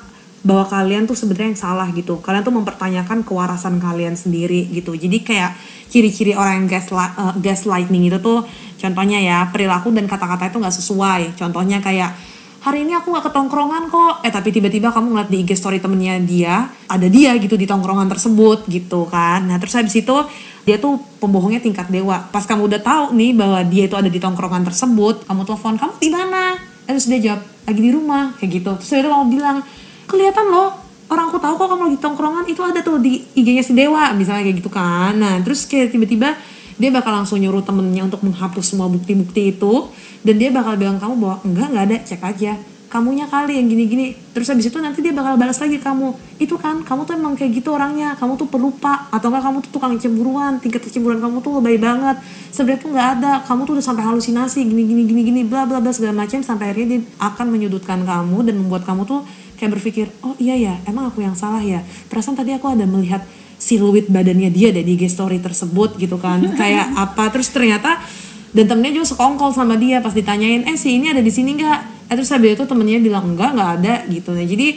bahwa 0.41 0.65
kalian 0.65 1.05
tuh 1.05 1.13
sebenarnya 1.13 1.53
yang 1.53 1.59
salah 1.59 1.87
gitu. 1.93 2.17
Kalian 2.17 2.41
tuh 2.41 2.55
mempertanyakan 2.55 3.21
kewarasan 3.21 3.77
kalian 3.77 4.17
sendiri 4.17 4.65
gitu. 4.73 4.97
Jadi 4.97 5.21
kayak 5.21 5.53
ciri-ciri 5.85 6.33
orang 6.33 6.65
yang 6.65 6.67
gaslight, 6.71 7.13
eh, 7.13 7.33
gaslighting 7.45 8.09
itu 8.09 8.17
tuh 8.17 8.41
contohnya 8.81 9.21
ya 9.21 9.37
perilaku 9.53 9.93
dan 9.93 10.09
kata-kata 10.09 10.49
itu 10.49 10.57
nggak 10.57 10.75
sesuai. 10.81 11.21
Contohnya 11.37 11.77
kayak 11.77 12.17
hari 12.61 12.85
ini 12.85 12.93
aku 12.93 13.09
nggak 13.09 13.33
ketongkrongan 13.33 13.89
kok. 13.89 14.13
Eh 14.21 14.29
tapi 14.29 14.53
tiba-tiba 14.53 14.93
kamu 14.93 15.17
ngeliat 15.17 15.29
di 15.33 15.37
IG 15.41 15.57
story 15.57 15.81
temennya 15.81 16.21
dia 16.21 16.69
ada 16.85 17.07
dia 17.09 17.33
gitu 17.41 17.57
di 17.57 17.65
tongkrongan 17.65 18.05
tersebut 18.07 18.69
gitu 18.69 19.09
kan. 19.09 19.49
Nah 19.49 19.57
terus 19.57 19.73
habis 19.73 19.97
itu 19.97 20.13
dia 20.61 20.77
tuh 20.77 21.01
pembohongnya 21.17 21.57
tingkat 21.57 21.89
dewa. 21.89 22.21
Pas 22.29 22.45
kamu 22.45 22.69
udah 22.69 22.81
tahu 22.81 23.05
nih 23.17 23.33
bahwa 23.33 23.59
dia 23.65 23.89
itu 23.89 23.97
ada 23.97 24.07
di 24.07 24.21
tongkrongan 24.21 24.61
tersebut 24.61 25.25
kamu 25.25 25.41
telepon 25.49 25.75
kamu 25.81 25.93
di 25.97 26.09
mana? 26.13 26.41
Eh, 26.85 26.93
terus 26.93 27.09
dia 27.09 27.19
jawab 27.19 27.41
lagi 27.65 27.81
di 27.81 27.91
rumah 27.91 28.23
kayak 28.37 28.49
gitu. 28.61 28.71
Terus 28.77 28.89
itu 28.93 29.09
kamu 29.09 29.25
bilang 29.33 29.57
kelihatan 30.05 30.45
loh 30.53 30.69
orang 31.09 31.33
aku 31.33 31.41
tahu 31.41 31.53
kok 31.57 31.67
kamu 31.67 31.83
lagi 31.89 31.99
tongkrongan 31.99 32.45
itu 32.45 32.61
ada 32.61 32.79
tuh 32.85 33.01
di 33.01 33.25
IG-nya 33.35 33.65
si 33.65 33.73
Dewa 33.73 34.13
misalnya 34.13 34.45
kayak 34.45 34.57
gitu 34.61 34.69
kan. 34.69 35.17
Nah 35.17 35.41
terus 35.41 35.65
kayak 35.65 35.97
tiba-tiba 35.97 36.37
dia 36.81 36.89
bakal 36.89 37.13
langsung 37.13 37.37
nyuruh 37.37 37.61
temennya 37.61 38.05
untuk 38.09 38.25
menghapus 38.25 38.73
semua 38.73 38.89
bukti-bukti 38.89 39.53
itu 39.53 39.89
dan 40.21 40.35
dia 40.37 40.49
bakal 40.53 40.77
bilang 40.77 41.01
kamu 41.01 41.13
bahwa 41.17 41.37
enggak 41.41 41.67
nggak 41.73 41.85
ada 41.89 41.97
cek 42.05 42.21
aja. 42.21 42.53
Kamunya 42.91 43.23
kali 43.23 43.55
yang 43.55 43.71
gini-gini. 43.71 44.11
Terus 44.35 44.51
habis 44.51 44.67
itu 44.67 44.75
nanti 44.83 44.99
dia 44.99 45.15
bakal 45.15 45.39
balas 45.39 45.55
lagi 45.63 45.79
kamu. 45.79 46.11
Itu 46.43 46.59
kan 46.59 46.83
kamu 46.83 47.07
tuh 47.07 47.15
emang 47.15 47.39
kayak 47.39 47.63
gitu 47.63 47.71
orangnya. 47.71 48.19
Kamu 48.19 48.35
tuh 48.35 48.51
pelupa. 48.51 49.07
Atau 49.15 49.31
enggak 49.31 49.47
kamu 49.47 49.57
tuh 49.63 49.71
tukang 49.79 49.95
cemburuan. 49.95 50.59
Tingkat 50.59 50.83
kecemburuan 50.83 51.23
kamu 51.23 51.39
tuh 51.39 51.63
lebay 51.63 51.79
banget. 51.79 52.19
Sebenarnya 52.51 52.83
tuh 52.83 52.89
nggak 52.91 53.07
ada. 53.15 53.33
Kamu 53.47 53.63
tuh 53.63 53.73
udah 53.79 53.85
sampai 53.87 54.03
halusinasi. 54.03 54.59
Gini 54.67 54.83
gini 54.83 55.01
gini 55.07 55.21
gini 55.23 55.41
bla 55.47 55.63
bla 55.63 55.79
bla 55.79 55.95
segala 55.95 56.27
macam 56.27 56.43
sampai 56.43 56.75
akhirnya 56.75 56.99
dia 56.99 57.01
akan 57.23 57.47
menyudutkan 57.47 58.03
kamu 58.03 58.37
dan 58.43 58.55
membuat 58.59 58.83
kamu 58.83 59.07
tuh 59.07 59.23
kayak 59.55 59.77
berpikir 59.77 60.09
oh 60.25 60.33
iya 60.41 60.57
ya 60.57 60.73
emang 60.83 61.07
aku 61.07 61.23
yang 61.23 61.33
salah 61.33 61.63
ya? 61.63 61.79
Perasaan 62.11 62.35
tadi 62.35 62.51
aku 62.51 62.75
ada 62.75 62.83
melihat 62.83 63.23
siluet 63.55 64.09
badannya 64.09 64.49
dia 64.49 64.73
deh 64.73 64.81
di 64.83 64.99
story 65.07 65.39
tersebut 65.39 65.95
gitu 65.95 66.19
kan. 66.19 66.43
Kayak 66.59 66.91
apa. 66.97 67.31
Terus 67.31 67.53
ternyata 67.55 68.03
dan 68.51 68.65
temennya 68.67 68.99
juga 68.99 69.07
sekongkol 69.15 69.55
sama 69.55 69.79
dia 69.79 70.03
pas 70.03 70.11
ditanyain 70.11 70.67
eh 70.67 70.75
si 70.75 70.99
ini 70.99 71.11
ada 71.11 71.23
di 71.23 71.31
sini 71.31 71.55
nggak 71.55 71.79
eh 72.11 72.15
terus 72.19 72.31
habis 72.35 72.59
itu 72.59 72.63
temennya 72.67 72.99
bilang 72.99 73.31
enggak 73.31 73.55
nggak 73.55 73.71
ada 73.79 73.95
gitu 74.11 74.35
nah 74.35 74.43
jadi 74.43 74.67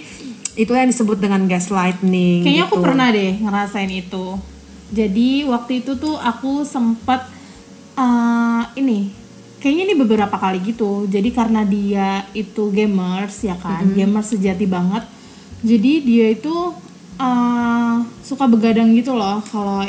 itu 0.55 0.71
yang 0.71 0.87
disebut 0.87 1.19
dengan 1.19 1.43
gaslighting 1.51 2.47
Kayaknya 2.47 2.65
aku 2.71 2.77
gitu. 2.79 2.85
pernah 2.87 3.07
deh 3.11 3.33
ngerasain 3.43 3.91
itu. 3.91 4.27
Jadi 4.95 5.29
waktu 5.51 5.83
itu 5.83 5.99
tuh 5.99 6.15
aku 6.15 6.63
sempat 6.63 7.27
eh, 7.99 8.63
ini 8.79 9.11
kayaknya 9.59 9.83
ini 9.91 9.95
beberapa 9.99 10.37
kali 10.39 10.63
gitu. 10.63 11.11
Jadi 11.11 11.35
karena 11.35 11.67
dia 11.67 12.23
itu 12.39 12.71
gamers 12.71 13.43
ya 13.43 13.59
kan, 13.59 13.83
gamers 13.91 14.31
sejati 14.31 14.67
banget. 14.71 15.03
Jadi 15.67 15.93
dia 16.07 16.27
itu 16.31 16.55
eh, 17.19 17.95
suka 18.23 18.47
begadang 18.47 18.95
gitu 18.95 19.19
loh 19.19 19.43
kalau 19.51 19.83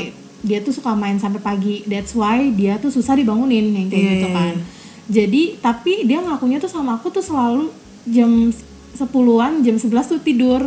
dia 0.46 0.62
tuh 0.62 0.70
suka 0.70 0.94
main 0.94 1.18
sampai 1.18 1.42
pagi. 1.42 1.82
That's 1.90 2.14
why 2.14 2.54
dia 2.54 2.78
tuh 2.78 2.94
susah 2.94 3.18
dibangunin 3.18 3.74
yang 3.74 3.90
kayak 3.90 3.98
Iya, 4.06 4.14
gitu 4.14 4.28
iya, 4.30 4.38
kan. 4.38 4.54
iya. 4.54 4.64
Jadi 5.06 5.42
tapi 5.58 5.94
dia 6.06 6.22
ngakunya 6.22 6.62
tuh 6.62 6.70
sama 6.70 7.02
aku 7.02 7.10
tuh 7.10 7.26
selalu 7.26 7.74
jam 8.06 8.54
10-an, 8.94 9.66
jam 9.66 9.76
11 9.76 9.90
tuh 10.06 10.22
tidur. 10.22 10.62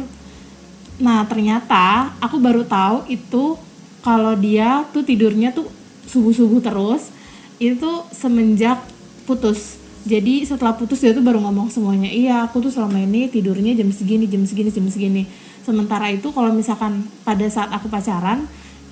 Nah 0.98 1.22
ternyata 1.30 2.10
aku 2.18 2.42
baru 2.42 2.66
tahu 2.66 3.06
itu 3.06 3.54
kalau 4.02 4.34
dia 4.34 4.82
tuh 4.90 5.06
tidurnya 5.06 5.54
tuh 5.54 5.70
subuh-subuh 6.10 6.58
terus 6.58 7.14
itu 7.62 7.90
semenjak 8.10 8.82
putus. 9.26 9.78
Jadi 10.06 10.46
setelah 10.46 10.74
putus 10.74 11.02
dia 11.02 11.14
tuh 11.14 11.22
baru 11.22 11.38
ngomong 11.42 11.70
semuanya. 11.70 12.10
Iya 12.10 12.46
aku 12.46 12.62
tuh 12.62 12.70
selama 12.74 12.98
ini 12.98 13.30
tidurnya 13.30 13.74
jam 13.78 13.90
segini, 13.94 14.26
jam 14.26 14.42
segini, 14.42 14.70
jam 14.70 14.86
segini. 14.90 15.22
Sementara 15.66 16.08
itu 16.10 16.30
kalau 16.30 16.54
misalkan 16.54 17.04
pada 17.26 17.44
saat 17.50 17.68
aku 17.74 17.90
pacaran 17.90 18.46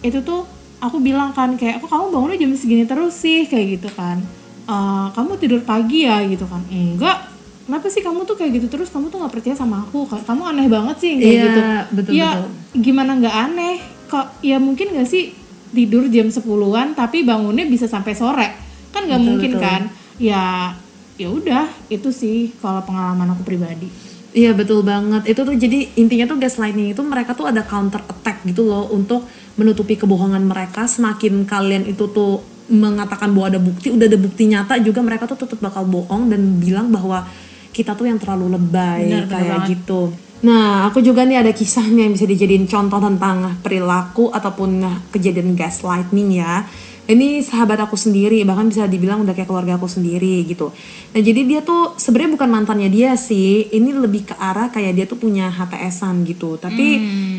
itu 0.04 0.20
tuh 0.20 0.44
aku 0.78 0.96
bilang 0.98 1.32
kan 1.32 1.54
kayak 1.54 1.80
kok 1.80 1.88
kamu 1.88 2.10
bangunnya 2.10 2.38
jam 2.38 2.52
segini 2.52 2.84
terus 2.84 3.14
sih? 3.14 3.44
Kayak 3.44 3.66
gitu 3.80 3.88
kan. 3.92 4.20
"Eh, 4.66 5.06
kamu 5.12 5.30
tidur 5.36 5.60
pagi 5.62 6.04
ya? 6.04 6.20
Gitu 6.22 6.44
kan. 6.44 6.60
Enggak, 6.68 7.30
kenapa 7.64 7.86
sih 7.86 8.00
kamu 8.00 8.24
tuh 8.24 8.34
kayak 8.34 8.52
gitu 8.56 8.66
terus? 8.68 8.88
Kamu 8.88 9.08
tuh 9.08 9.18
nggak 9.20 9.32
percaya 9.32 9.54
sama 9.54 9.82
aku. 9.82 10.04
Kamu 10.06 10.42
aneh 10.44 10.66
banget 10.66 10.96
sih 10.98 11.12
kayak 11.14 11.30
Iya, 11.30 11.42
gitu. 11.42 11.60
betul, 11.92 12.12
ya 12.12 12.30
betul. 12.34 12.50
gimana 12.80 13.10
nggak 13.16 13.36
aneh? 13.44 13.76
Kok 14.06 14.26
ya 14.40 14.56
mungkin 14.56 14.92
nggak 14.92 15.08
sih 15.08 15.34
tidur 15.68 16.06
jam 16.06 16.28
10-an 16.28 16.94
tapi 16.94 17.22
bangunnya 17.22 17.66
bisa 17.66 17.86
sampai 17.86 18.12
sore? 18.12 18.48
Kan 18.90 19.06
nggak 19.06 19.22
mungkin 19.22 19.52
betul. 19.54 19.62
kan. 19.62 19.82
Ya 20.16 20.72
ya 21.16 21.28
udah 21.28 21.64
itu 21.88 22.12
sih 22.12 22.52
kalau 22.60 22.84
pengalaman 22.84 23.32
aku 23.32 23.40
pribadi 23.42 23.88
Iya 24.36 24.52
betul 24.52 24.84
banget. 24.84 25.32
Itu 25.32 25.48
tuh 25.48 25.56
jadi 25.56 25.96
intinya 25.96 26.28
tuh 26.28 26.36
gaslighting 26.36 26.92
itu 26.92 27.00
mereka 27.00 27.32
tuh 27.32 27.48
ada 27.48 27.64
counter 27.64 28.04
attack 28.04 28.44
gitu 28.44 28.68
loh 28.68 28.84
untuk 28.92 29.24
menutupi 29.56 29.96
kebohongan 29.96 30.44
mereka. 30.44 30.84
Semakin 30.84 31.48
kalian 31.48 31.88
itu 31.88 32.04
tuh 32.12 32.44
mengatakan 32.68 33.32
bahwa 33.32 33.56
ada 33.56 33.60
bukti, 33.62 33.88
udah 33.88 34.04
ada 34.04 34.18
bukti 34.20 34.44
nyata 34.52 34.76
juga 34.84 35.00
mereka 35.00 35.24
tuh 35.24 35.40
tetap 35.40 35.64
bakal 35.64 35.88
bohong 35.88 36.28
dan 36.28 36.60
bilang 36.60 36.92
bahwa 36.92 37.24
kita 37.72 37.96
tuh 37.96 38.12
yang 38.12 38.20
terlalu 38.20 38.60
lebay 38.60 39.08
benar 39.08 39.24
kayak 39.24 39.58
gitu. 39.72 40.12
Nah, 40.44 40.84
aku 40.84 41.00
juga 41.00 41.24
nih 41.24 41.40
ada 41.40 41.52
kisahnya 41.56 42.04
yang 42.04 42.12
bisa 42.12 42.28
dijadiin 42.28 42.68
contoh 42.68 43.00
tentang 43.00 43.56
perilaku 43.64 44.28
ataupun 44.28 44.84
kejadian 45.16 45.56
gaslighting 45.56 46.44
ya. 46.44 46.68
Ini 47.06 47.38
sahabat 47.38 47.78
aku 47.78 47.94
sendiri 47.94 48.42
bahkan 48.42 48.66
bisa 48.66 48.84
dibilang 48.84 49.22
udah 49.22 49.30
kayak 49.30 49.46
keluarga 49.46 49.78
aku 49.78 49.86
sendiri 49.86 50.42
gitu. 50.42 50.74
Nah 51.14 51.20
jadi 51.22 51.40
dia 51.46 51.60
tuh 51.62 51.94
sebenarnya 51.94 52.34
bukan 52.34 52.48
mantannya 52.50 52.90
dia 52.90 53.14
sih. 53.14 53.70
Ini 53.70 53.94
lebih 53.94 54.26
ke 54.26 54.34
arah 54.34 54.68
kayak 54.68 54.92
dia 54.92 55.06
tuh 55.06 55.14
punya 55.14 55.46
HTSan 55.48 56.26
gitu. 56.26 56.58
Tapi 56.58 56.86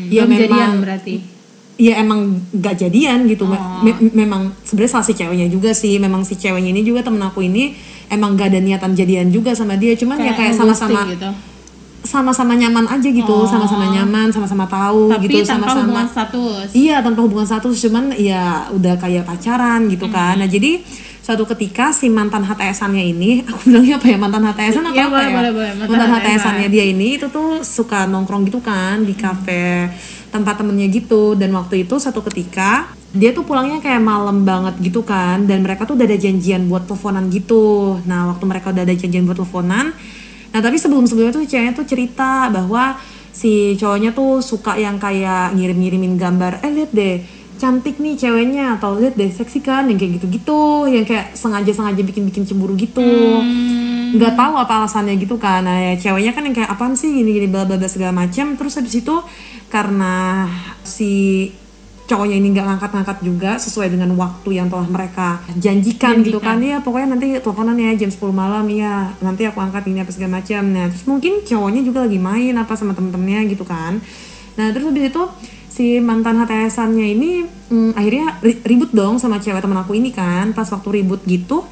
ya 0.08 0.24
Belum 0.24 0.40
jadian 0.40 0.48
memang 0.48 0.72
berarti. 0.80 1.14
ya 1.78 1.92
emang 2.00 2.20
gak 2.50 2.80
jadian 2.80 3.28
gitu. 3.28 3.44
Me- 3.46 4.10
memang 4.10 4.56
sebenarnya 4.64 4.92
salah 4.96 5.06
si 5.06 5.12
ceweknya 5.12 5.46
juga 5.46 5.70
sih. 5.70 6.00
Memang 6.00 6.24
si 6.24 6.34
ceweknya 6.34 6.72
ini 6.72 6.82
juga 6.82 7.04
temen 7.04 7.20
aku 7.20 7.44
ini 7.44 7.76
emang 8.08 8.34
gak 8.34 8.56
ada 8.56 8.64
niatan 8.64 8.96
jadian 8.96 9.28
juga 9.28 9.52
sama 9.52 9.76
dia. 9.76 9.92
Cuman 9.94 10.16
ya 10.16 10.32
kayak 10.32 10.56
sama-sama 10.56 11.06
gitu. 11.12 11.28
Sama-sama 12.08 12.56
nyaman 12.56 12.88
aja 12.88 13.04
gitu 13.04 13.44
sama-sama 13.44 13.84
nyaman 13.92 14.32
sama-sama 14.32 14.64
tahu 14.64 15.12
Tapi 15.12 15.28
gitu 15.28 15.44
tanpa 15.44 15.68
sama-sama 15.68 15.84
hubungan 15.84 16.08
status. 16.08 16.66
Iya 16.72 16.96
tanpa 17.04 17.20
hubungan 17.20 17.44
status 17.44 17.76
cuman 17.84 18.04
ya 18.16 18.72
udah 18.72 18.94
kayak 18.96 19.28
pacaran 19.28 19.84
gitu 19.92 20.08
kan. 20.08 20.40
Nah 20.40 20.48
jadi 20.48 20.80
suatu 21.20 21.44
ketika 21.44 21.92
si 21.92 22.08
mantan 22.08 22.40
HTS-annya 22.40 23.04
ini, 23.04 23.30
aku 23.48 23.68
bilangnya 23.68 24.00
apa 24.00 24.06
ya 24.08 24.16
mantan 24.16 24.42
HTS-an 24.48 24.84
atau 24.88 24.96
Iya, 24.96 25.04
apa 25.04 25.12
boleh, 25.12 25.28
ya? 25.28 25.36
boleh, 25.36 25.52
boleh. 25.52 25.72
Mantan 25.76 25.92
Mantan 25.92 26.08
HTS-an. 26.08 26.24
HTS-annya 26.24 26.68
dia 26.72 26.84
ini 26.88 27.08
itu 27.20 27.26
tuh 27.28 27.60
suka 27.60 28.08
nongkrong 28.08 28.48
gitu 28.48 28.64
kan 28.64 29.04
di 29.04 29.12
kafe 29.12 29.92
tempat 30.28 30.60
temennya 30.60 30.88
gitu 30.88 31.36
dan 31.36 31.52
waktu 31.52 31.84
itu 31.84 31.96
satu 31.96 32.20
ketika 32.24 32.88
dia 33.08 33.32
tuh 33.32 33.40
pulangnya 33.40 33.80
kayak 33.80 34.04
malam 34.04 34.44
banget 34.44 34.76
gitu 34.84 35.00
kan 35.00 35.48
dan 35.48 35.64
mereka 35.64 35.88
tuh 35.88 35.96
udah 35.96 36.04
ada 36.04 36.16
janjian 36.16 36.68
buat 36.68 36.84
teleponan 36.84 37.28
gitu. 37.28 37.96
Nah 38.04 38.32
waktu 38.32 38.44
mereka 38.44 38.72
udah 38.72 38.84
ada 38.84 38.92
janjian 38.92 39.24
buat 39.24 39.36
teleponan, 39.36 39.92
nah 40.48 40.60
tapi 40.64 40.76
sebelum 40.80 41.04
sebelumnya 41.04 41.34
tuh 41.36 41.44
ceweknya 41.44 41.74
tuh 41.76 41.86
cerita 41.86 42.48
bahwa 42.48 42.96
si 43.30 43.76
cowoknya 43.78 44.10
tuh 44.16 44.42
suka 44.42 44.74
yang 44.74 44.96
kayak 44.96 45.54
ngirim-ngirimin 45.54 46.18
gambar 46.18 46.64
eh 46.64 46.72
lihat 46.72 46.90
deh 46.90 47.16
cantik 47.58 47.98
nih 47.98 48.14
ceweknya 48.14 48.78
atau 48.78 48.94
lihat 48.96 49.18
deh 49.18 49.28
seksi 49.28 49.58
kan? 49.60 49.90
Yang 49.90 49.98
kayak 49.98 50.12
gitu-gitu 50.22 50.62
yang 50.86 51.04
kayak 51.04 51.34
sengaja-sengaja 51.34 52.00
bikin-bikin 52.06 52.46
cemburu 52.46 52.78
gitu. 52.78 53.02
Nggak 54.14 54.38
tahu 54.38 54.54
apa 54.56 54.72
alasannya 54.80 55.18
gitu 55.18 55.36
kan. 55.36 55.66
Nah 55.66 55.92
ya 55.92 55.92
ceweknya 55.98 56.32
kan 56.32 56.46
yang 56.46 56.54
kayak 56.54 56.70
apaan 56.70 56.94
sih 56.94 57.10
gini-gini 57.10 57.50
bla 57.50 57.66
bla 57.66 57.76
bla 57.76 57.90
segala 57.90 58.14
macam 58.14 58.54
terus 58.54 58.78
habis 58.78 58.94
itu 58.94 59.14
karena 59.68 60.46
si 60.86 61.50
cowoknya 62.08 62.36
ini 62.40 62.56
nggak 62.56 62.66
ngangkat-ngangkat 62.66 63.18
juga 63.20 63.60
sesuai 63.60 63.92
dengan 63.92 64.08
waktu 64.16 64.56
yang 64.56 64.72
telah 64.72 64.88
mereka 64.88 65.44
janjikan, 65.60 66.24
gitu 66.24 66.40
kan. 66.40 66.56
Ya 66.64 66.80
pokoknya 66.80 67.08
nanti 67.12 67.36
teleponan 67.36 67.76
ya 67.76 67.92
jam 68.00 68.08
10 68.08 68.32
malam. 68.32 68.64
Ya 68.72 69.12
nanti 69.20 69.44
aku 69.44 69.60
angkat 69.60 69.84
ini 69.92 70.00
apa 70.00 70.10
segala 70.10 70.40
macam. 70.40 70.62
Nah 70.72 70.88
terus 70.88 71.04
mungkin 71.04 71.44
cowoknya 71.44 71.84
juga 71.84 72.08
lagi 72.08 72.16
main 72.16 72.56
apa 72.56 72.72
sama 72.74 72.96
temen-temennya 72.96 73.52
gitu 73.52 73.68
kan. 73.68 74.00
Nah 74.56 74.66
terus 74.72 74.88
habis 74.88 75.12
itu 75.12 75.22
si 75.68 76.00
mantan 76.00 76.40
HTS-annya 76.40 77.06
ini 77.12 77.44
mm, 77.44 77.92
akhirnya 77.94 78.40
ri- 78.40 78.64
ribut 78.64 78.90
dong 78.90 79.20
sama 79.20 79.36
cewek 79.36 79.60
temen 79.60 79.76
aku 79.76 79.92
ini 79.92 80.08
kan. 80.08 80.56
Pas 80.56 80.66
waktu 80.72 80.88
ribut 81.04 81.20
gitu 81.28 81.68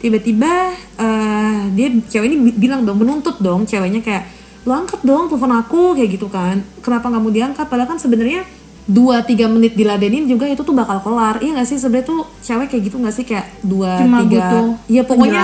tiba-tiba 0.00 0.72
eh, 0.96 1.60
dia 1.76 1.88
cewek 1.92 2.26
ini 2.30 2.36
bi- 2.40 2.56
bilang 2.56 2.86
dong 2.86 3.02
menuntut 3.02 3.36
dong 3.42 3.66
ceweknya 3.68 4.00
kayak 4.00 4.24
lo 4.64 4.76
angkat 4.76 5.00
dong 5.04 5.28
telepon 5.28 5.52
aku 5.56 5.98
kayak 5.98 6.14
gitu 6.14 6.30
kan. 6.30 6.62
Kenapa 6.78 7.10
nggak 7.10 7.22
mau 7.26 7.32
diangkat? 7.34 7.66
Padahal 7.66 7.90
kan 7.90 7.98
sebenarnya 7.98 8.46
dua 8.90 9.22
tiga 9.22 9.46
menit 9.46 9.78
diladenin 9.78 10.26
juga 10.26 10.50
itu 10.50 10.66
tuh 10.66 10.74
bakal 10.74 10.98
kelar. 10.98 11.38
Iya 11.38 11.62
gak 11.62 11.68
sih? 11.70 11.78
Sebenarnya 11.78 12.10
tuh 12.10 12.20
cewek 12.42 12.66
kayak 12.74 12.82
gitu 12.90 12.96
gak 12.98 13.14
sih? 13.14 13.24
Kayak 13.24 13.46
dua 13.62 14.02
Cuma 14.02 14.18
tiga 14.26 14.42
butuh 14.42 14.66
ya 14.90 15.02
pokoknya 15.06 15.42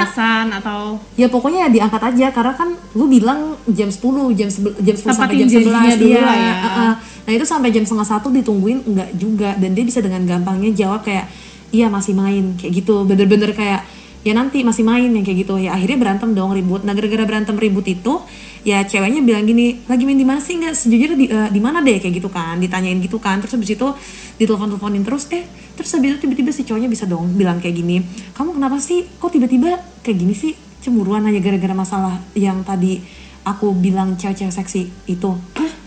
atau 0.58 0.98
ya 1.14 1.26
pokoknya 1.30 1.58
ya 1.66 1.68
diangkat 1.70 2.02
aja. 2.10 2.26
Karena 2.34 2.54
kan 2.58 2.68
lu 2.98 3.06
bilang 3.06 3.54
jam 3.70 3.86
10 3.86 4.02
jam 4.34 4.48
jam 4.82 4.96
10 4.98 5.14
sampai 5.14 5.34
jam 5.38 5.48
11 5.48 5.62
janjinya 5.62 5.94
dulu 5.94 6.10
iya, 6.10 6.22
lah 6.26 6.36
ya. 6.36 6.54
uh-uh. 6.58 6.92
nah 7.26 7.32
itu 7.34 7.46
sampai 7.46 7.68
jam 7.70 7.84
setengah 7.86 8.08
satu 8.08 8.28
ditungguin 8.34 8.78
enggak 8.82 9.08
juga. 9.14 9.54
Dan 9.54 9.78
dia 9.78 9.84
bisa 9.86 10.02
dengan 10.02 10.26
gampangnya 10.26 10.74
jawab 10.74 11.06
kayak 11.06 11.30
iya 11.70 11.86
masih 11.86 12.18
main. 12.18 12.58
Kayak 12.58 12.82
gitu. 12.82 13.06
Bener-bener 13.06 13.54
kayak 13.54 13.86
ya 14.26 14.34
nanti 14.34 14.66
masih 14.66 14.82
main 14.82 15.06
yang 15.06 15.22
kayak 15.22 15.46
gitu. 15.46 15.54
Ya 15.62 15.78
akhirnya 15.78 16.02
berantem 16.02 16.34
dong 16.34 16.50
ribut. 16.50 16.82
Nah 16.82 16.98
gara-gara 16.98 17.22
berantem 17.22 17.54
ribut 17.54 17.86
itu 17.86 18.18
ya 18.66 18.82
ceweknya 18.82 19.22
bilang 19.22 19.46
gini 19.46 19.86
lagi 19.86 20.02
main 20.02 20.18
di 20.18 20.26
mana 20.26 20.42
sih? 20.42 20.58
Nggak 20.58 20.74
sejujurnya 20.74 21.14
di, 21.14 21.26
eh, 21.30 21.48
di 21.54 21.60
mana 21.62 21.78
deh? 21.78 22.02
Kayak 22.02 22.18
gitu 22.18 22.26
kan 22.26 22.58
ditanyain 22.58 22.98
gitu 22.98 23.22
kan. 23.22 23.38
Terus 23.38 23.54
habis 23.54 23.70
itu 23.78 23.86
ditelepon 24.42 24.74
teleponin 24.74 25.06
terus 25.06 25.30
eh 25.30 25.46
terus 25.78 25.88
habis 25.94 26.18
itu 26.18 26.26
tiba-tiba 26.26 26.50
si 26.50 26.66
cowoknya 26.66 26.90
bisa 26.90 27.06
dong 27.06 27.32
bilang 27.38 27.62
kayak 27.62 27.78
gini 27.78 28.02
kamu 28.34 28.58
kenapa 28.58 28.82
sih? 28.82 29.06
Kok 29.22 29.30
tiba-tiba 29.30 29.78
kayak 30.02 30.18
gini 30.18 30.34
sih? 30.34 30.52
Cemburuan 30.82 31.22
hanya 31.22 31.38
gara-gara 31.38 31.74
masalah 31.78 32.18
yang 32.34 32.66
tadi 32.66 32.98
aku 33.46 33.70
bilang 33.70 34.18
cewek-cewek 34.18 34.50
seksi 34.50 34.82
itu 35.06 35.30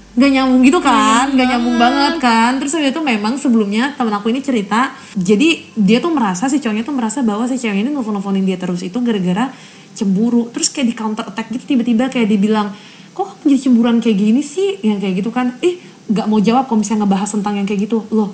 nggak 0.09 0.31
nyambung 0.35 0.61
gitu 0.67 0.79
kan? 0.83 1.31
Nggak 1.31 1.47
nyambung 1.55 1.77
banget 1.79 2.13
kan? 2.19 2.51
Terus 2.59 2.71
habis 2.75 2.91
itu 2.91 3.01
memang 3.03 3.39
sebelumnya 3.39 3.95
temen 3.95 4.11
aku 4.15 4.31
ini 4.31 4.39
cerita 4.39 4.95
jadi 5.15 5.67
dia 5.75 5.99
tuh 5.99 6.11
merasa 6.15 6.47
si 6.47 6.63
cowoknya 6.63 6.83
tuh 6.83 6.95
merasa 6.95 7.23
bahwa 7.23 7.43
si 7.47 7.59
cewek 7.59 7.83
ini 7.83 7.91
nelfon-nelfonin 7.91 8.43
dia 8.43 8.55
terus 8.55 8.83
itu 8.83 8.99
gara-gara 8.99 9.51
cemburu. 9.91 10.49
Terus 10.49 10.69
kayak 10.69 10.87
di 10.87 10.95
counter 10.95 11.25
attack 11.25 11.49
gitu 11.49 11.65
tiba-tiba 11.65 12.07
kayak 12.07 12.27
dibilang 12.27 12.71
kok 13.11 13.35
kamu 13.35 13.51
jadi 13.51 13.61
cemburuan 13.61 13.97
kayak 13.99 14.17
gini 14.17 14.41
sih? 14.41 14.79
Yang 14.79 14.97
kayak 15.01 15.13
gitu 15.19 15.29
kan. 15.29 15.55
Eh 15.59 15.77
nggak 16.09 16.25
mau 16.25 16.39
jawab 16.39 16.65
kalau 16.65 16.81
misalnya 16.81 17.05
ngebahas 17.05 17.29
tentang 17.29 17.53
yang 17.55 17.65
kayak 17.65 17.85
gitu. 17.85 18.03
Loh 18.09 18.31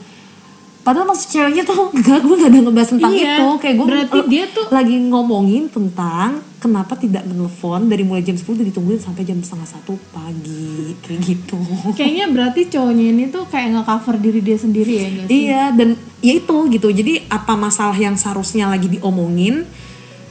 padahal 0.85 1.09
maksud 1.09 1.33
ceweknya 1.33 1.65
tuh 1.65 1.89
enggak 1.97 2.21
gue 2.21 2.35
gak 2.37 2.51
ada 2.53 2.59
ngebahas 2.61 2.89
tentang 2.93 3.09
Iya, 3.09 3.25
itu. 3.25 3.47
Kayak 3.57 3.75
gue 3.75 3.85
berarti 3.89 4.19
dia 4.29 4.43
tuh- 4.53 4.69
lagi 4.69 4.95
ngomongin 5.01 5.63
tentang 5.65 6.45
kenapa 6.61 6.93
tidak 6.93 7.25
menelpon 7.25 7.89
dari 7.89 8.05
mulai 8.05 8.21
jam 8.21 8.37
10 8.37 8.45
udah 8.45 8.67
ditungguin 8.69 9.01
sampai 9.01 9.25
jam 9.25 9.41
setengah 9.41 9.65
satu 9.65 9.97
pagi. 10.13 10.93
Kayak 11.01 11.19
gitu. 11.25 11.57
Kayaknya 11.97 12.25
berarti 12.29 12.61
cowoknya 12.69 13.05
ini 13.17 13.23
tuh 13.33 13.49
kayak 13.49 13.73
nge-cover 13.73 14.15
diri 14.21 14.39
dia 14.45 14.57
sendiri 14.61 14.93
ya 14.93 15.07
nggak 15.09 15.25
sih? 15.25 15.33
Iya 15.49 15.63
dan 15.73 15.89
ya 16.21 16.33
itu 16.37 16.57
gitu. 16.69 16.87
Jadi 16.93 17.13
apa 17.33 17.53
masalah 17.57 17.97
yang 17.97 18.13
seharusnya 18.13 18.69
lagi 18.69 18.85
diomongin 18.87 19.65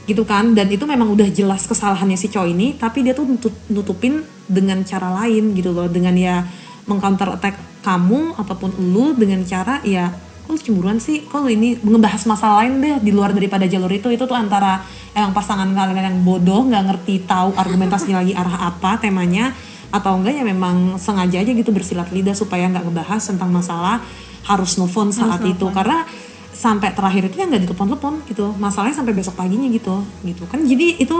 gitu 0.05 0.23
kan. 0.23 0.53
Dan 0.53 0.69
itu 0.69 0.85
memang 0.85 1.11
udah 1.11 1.27
jelas 1.29 1.65
kesalahannya 1.65 2.17
si 2.17 2.29
cowok 2.29 2.47
ini 2.49 2.77
tapi 2.77 3.05
dia 3.05 3.13
tuh 3.17 3.25
nutut- 3.25 3.65
nutupin 3.69 4.21
dengan 4.45 4.81
cara 4.85 5.11
lain 5.21 5.53
gitu 5.57 5.73
loh. 5.73 5.89
Dengan 5.89 6.13
ya 6.15 6.45
mengcounter 6.85 7.33
attack 7.35 7.57
kamu 7.81 8.37
ataupun 8.37 8.77
lu 8.93 9.13
dengan 9.13 9.41
cara 9.45 9.81
ya 9.85 10.13
kok 10.45 10.53
lu 10.53 10.61
cemburuan 10.61 11.01
sih? 11.01 11.25
Kok 11.25 11.45
lu 11.45 11.49
ini 11.49 11.81
ngebahas 11.81 12.29
masalah 12.29 12.65
lain 12.65 12.77
deh 12.81 13.01
di 13.01 13.09
luar 13.09 13.33
daripada 13.33 13.65
jalur 13.65 13.89
itu? 13.89 14.13
Itu 14.13 14.29
tuh 14.29 14.37
antara 14.37 14.85
emang 15.17 15.33
pasangan 15.33 15.65
kalian 15.73 16.05
yang 16.13 16.19
bodoh 16.21 16.61
nggak 16.69 16.83
ngerti 16.91 17.25
tahu 17.25 17.57
argumentasinya 17.57 18.21
lagi 18.21 18.33
arah 18.37 18.69
apa 18.69 19.01
temanya 19.01 19.55
atau 19.89 20.19
enggak 20.19 20.35
ya 20.35 20.43
memang 20.43 20.99
sengaja 20.99 21.39
aja 21.39 21.51
gitu 21.55 21.71
bersilat 21.71 22.11
lidah 22.11 22.35
supaya 22.35 22.67
nggak 22.67 22.83
ngebahas 22.83 23.21
tentang 23.23 23.49
masalah 23.49 24.03
harus 24.45 24.77
nelfon 24.77 25.09
saat 25.09 25.41
itu. 25.41 25.65
karena 25.73 26.05
sampai 26.55 26.95
terakhir 26.95 27.27
itu 27.27 27.35
ya 27.43 27.45
nggak 27.51 27.67
ditelepon-telepon 27.67 28.13
gitu. 28.31 28.55
Masalahnya 28.55 28.95
sampai 28.95 29.11
besok 29.11 29.35
paginya 29.35 29.67
gitu 29.67 29.99
gitu. 30.23 30.47
Kan 30.47 30.63
jadi 30.63 30.95
itu 30.95 31.17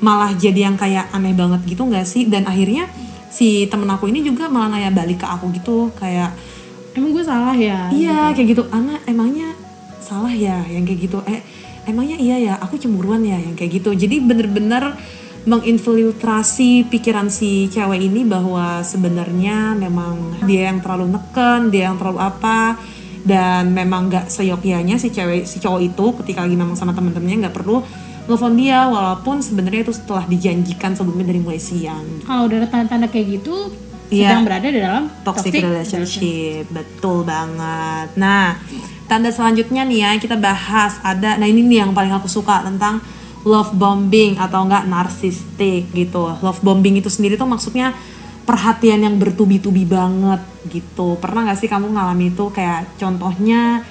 malah 0.00 0.32
jadi 0.32 0.72
yang 0.72 0.80
kayak 0.80 1.12
aneh 1.12 1.36
banget 1.36 1.60
gitu 1.68 1.84
nggak 1.84 2.08
sih? 2.08 2.24
Dan 2.24 2.48
akhirnya 2.48 2.88
si 3.28 3.68
temen 3.68 3.86
aku 3.92 4.08
ini 4.08 4.24
juga 4.24 4.48
malah 4.48 4.72
nanya 4.72 4.88
balik 4.88 5.20
ke 5.20 5.26
aku 5.28 5.52
gitu 5.52 5.92
kayak 6.00 6.32
Emang 6.94 7.10
gue 7.10 7.26
salah 7.26 7.58
ya? 7.58 7.90
iya 7.90 8.30
kayak 8.30 8.54
gitu. 8.54 8.62
Anak 8.70 9.02
emangnya 9.10 9.50
salah 9.98 10.30
ya? 10.30 10.62
Yang 10.70 10.94
kayak 10.94 11.00
gitu. 11.10 11.18
Eh 11.26 11.42
emangnya 11.90 12.16
iya 12.22 12.36
ya? 12.38 12.54
Aku 12.62 12.78
cemburuan 12.78 13.26
ya? 13.26 13.34
Yang 13.34 13.54
kayak 13.58 13.72
gitu. 13.82 13.90
Jadi 13.98 14.22
bener-bener 14.22 14.94
menginfiltrasi 15.44 16.88
pikiran 16.88 17.28
si 17.28 17.68
cewek 17.68 18.00
ini 18.00 18.24
bahwa 18.24 18.80
sebenarnya 18.80 19.76
memang 19.76 20.40
dia 20.48 20.72
yang 20.72 20.80
terlalu 20.80 21.12
neken 21.12 21.68
dia 21.68 21.92
yang 21.92 22.00
terlalu 22.00 22.16
apa 22.16 22.80
dan 23.24 23.72
memang 23.72 24.12
nggak 24.12 24.28
seyogyanya 24.28 25.00
si 25.00 25.08
cewek 25.08 25.48
si 25.48 25.56
cowok 25.58 25.80
itu 25.80 26.06
ketika 26.22 26.44
lagi 26.44 26.56
memang 26.60 26.76
sama 26.76 26.92
temen-temennya 26.92 27.48
nggak 27.48 27.56
perlu 27.56 27.80
nelfon 28.24 28.56
dia 28.56 28.88
walaupun 28.88 29.44
sebenarnya 29.44 29.84
itu 29.84 29.92
setelah 29.92 30.24
dijanjikan 30.24 30.96
sebelumnya 30.96 31.28
dari 31.28 31.40
mulai 31.44 31.60
siang. 31.60 32.24
Kalau 32.24 32.48
udah 32.48 32.56
ada 32.64 32.68
tanda-tanda 32.72 33.12
kayak 33.12 33.40
gitu, 33.40 33.68
Iya. 34.12 34.36
sedang 34.36 34.44
berada 34.44 34.68
di 34.68 34.80
dalam 34.80 35.04
toxic, 35.24 35.52
relationship. 35.60 36.64
Betul 36.72 37.24
banget. 37.24 38.16
Nah 38.20 38.60
tanda 39.04 39.28
selanjutnya 39.28 39.84
nih 39.84 39.98
ya 40.00 40.10
kita 40.16 40.36
bahas 40.40 40.96
ada 41.04 41.36
nah 41.36 41.44
ini 41.44 41.60
nih 41.64 41.84
yang 41.84 41.92
paling 41.92 42.12
aku 42.12 42.28
suka 42.28 42.64
tentang 42.64 43.04
love 43.44 43.76
bombing 43.76 44.40
atau 44.40 44.64
enggak 44.64 44.88
narsistik 44.88 45.92
gitu. 45.92 46.32
Love 46.40 46.60
bombing 46.64 47.00
itu 47.00 47.12
sendiri 47.12 47.36
tuh 47.36 47.48
maksudnya 47.48 47.92
perhatian 48.44 49.02
yang 49.02 49.16
bertubi-tubi 49.16 49.88
banget 49.88 50.40
gitu. 50.68 51.16
Pernah 51.18 51.50
nggak 51.50 51.58
sih 51.58 51.68
kamu 51.68 51.96
ngalami 51.96 52.30
itu 52.30 52.44
kayak 52.52 52.96
contohnya 53.00 53.82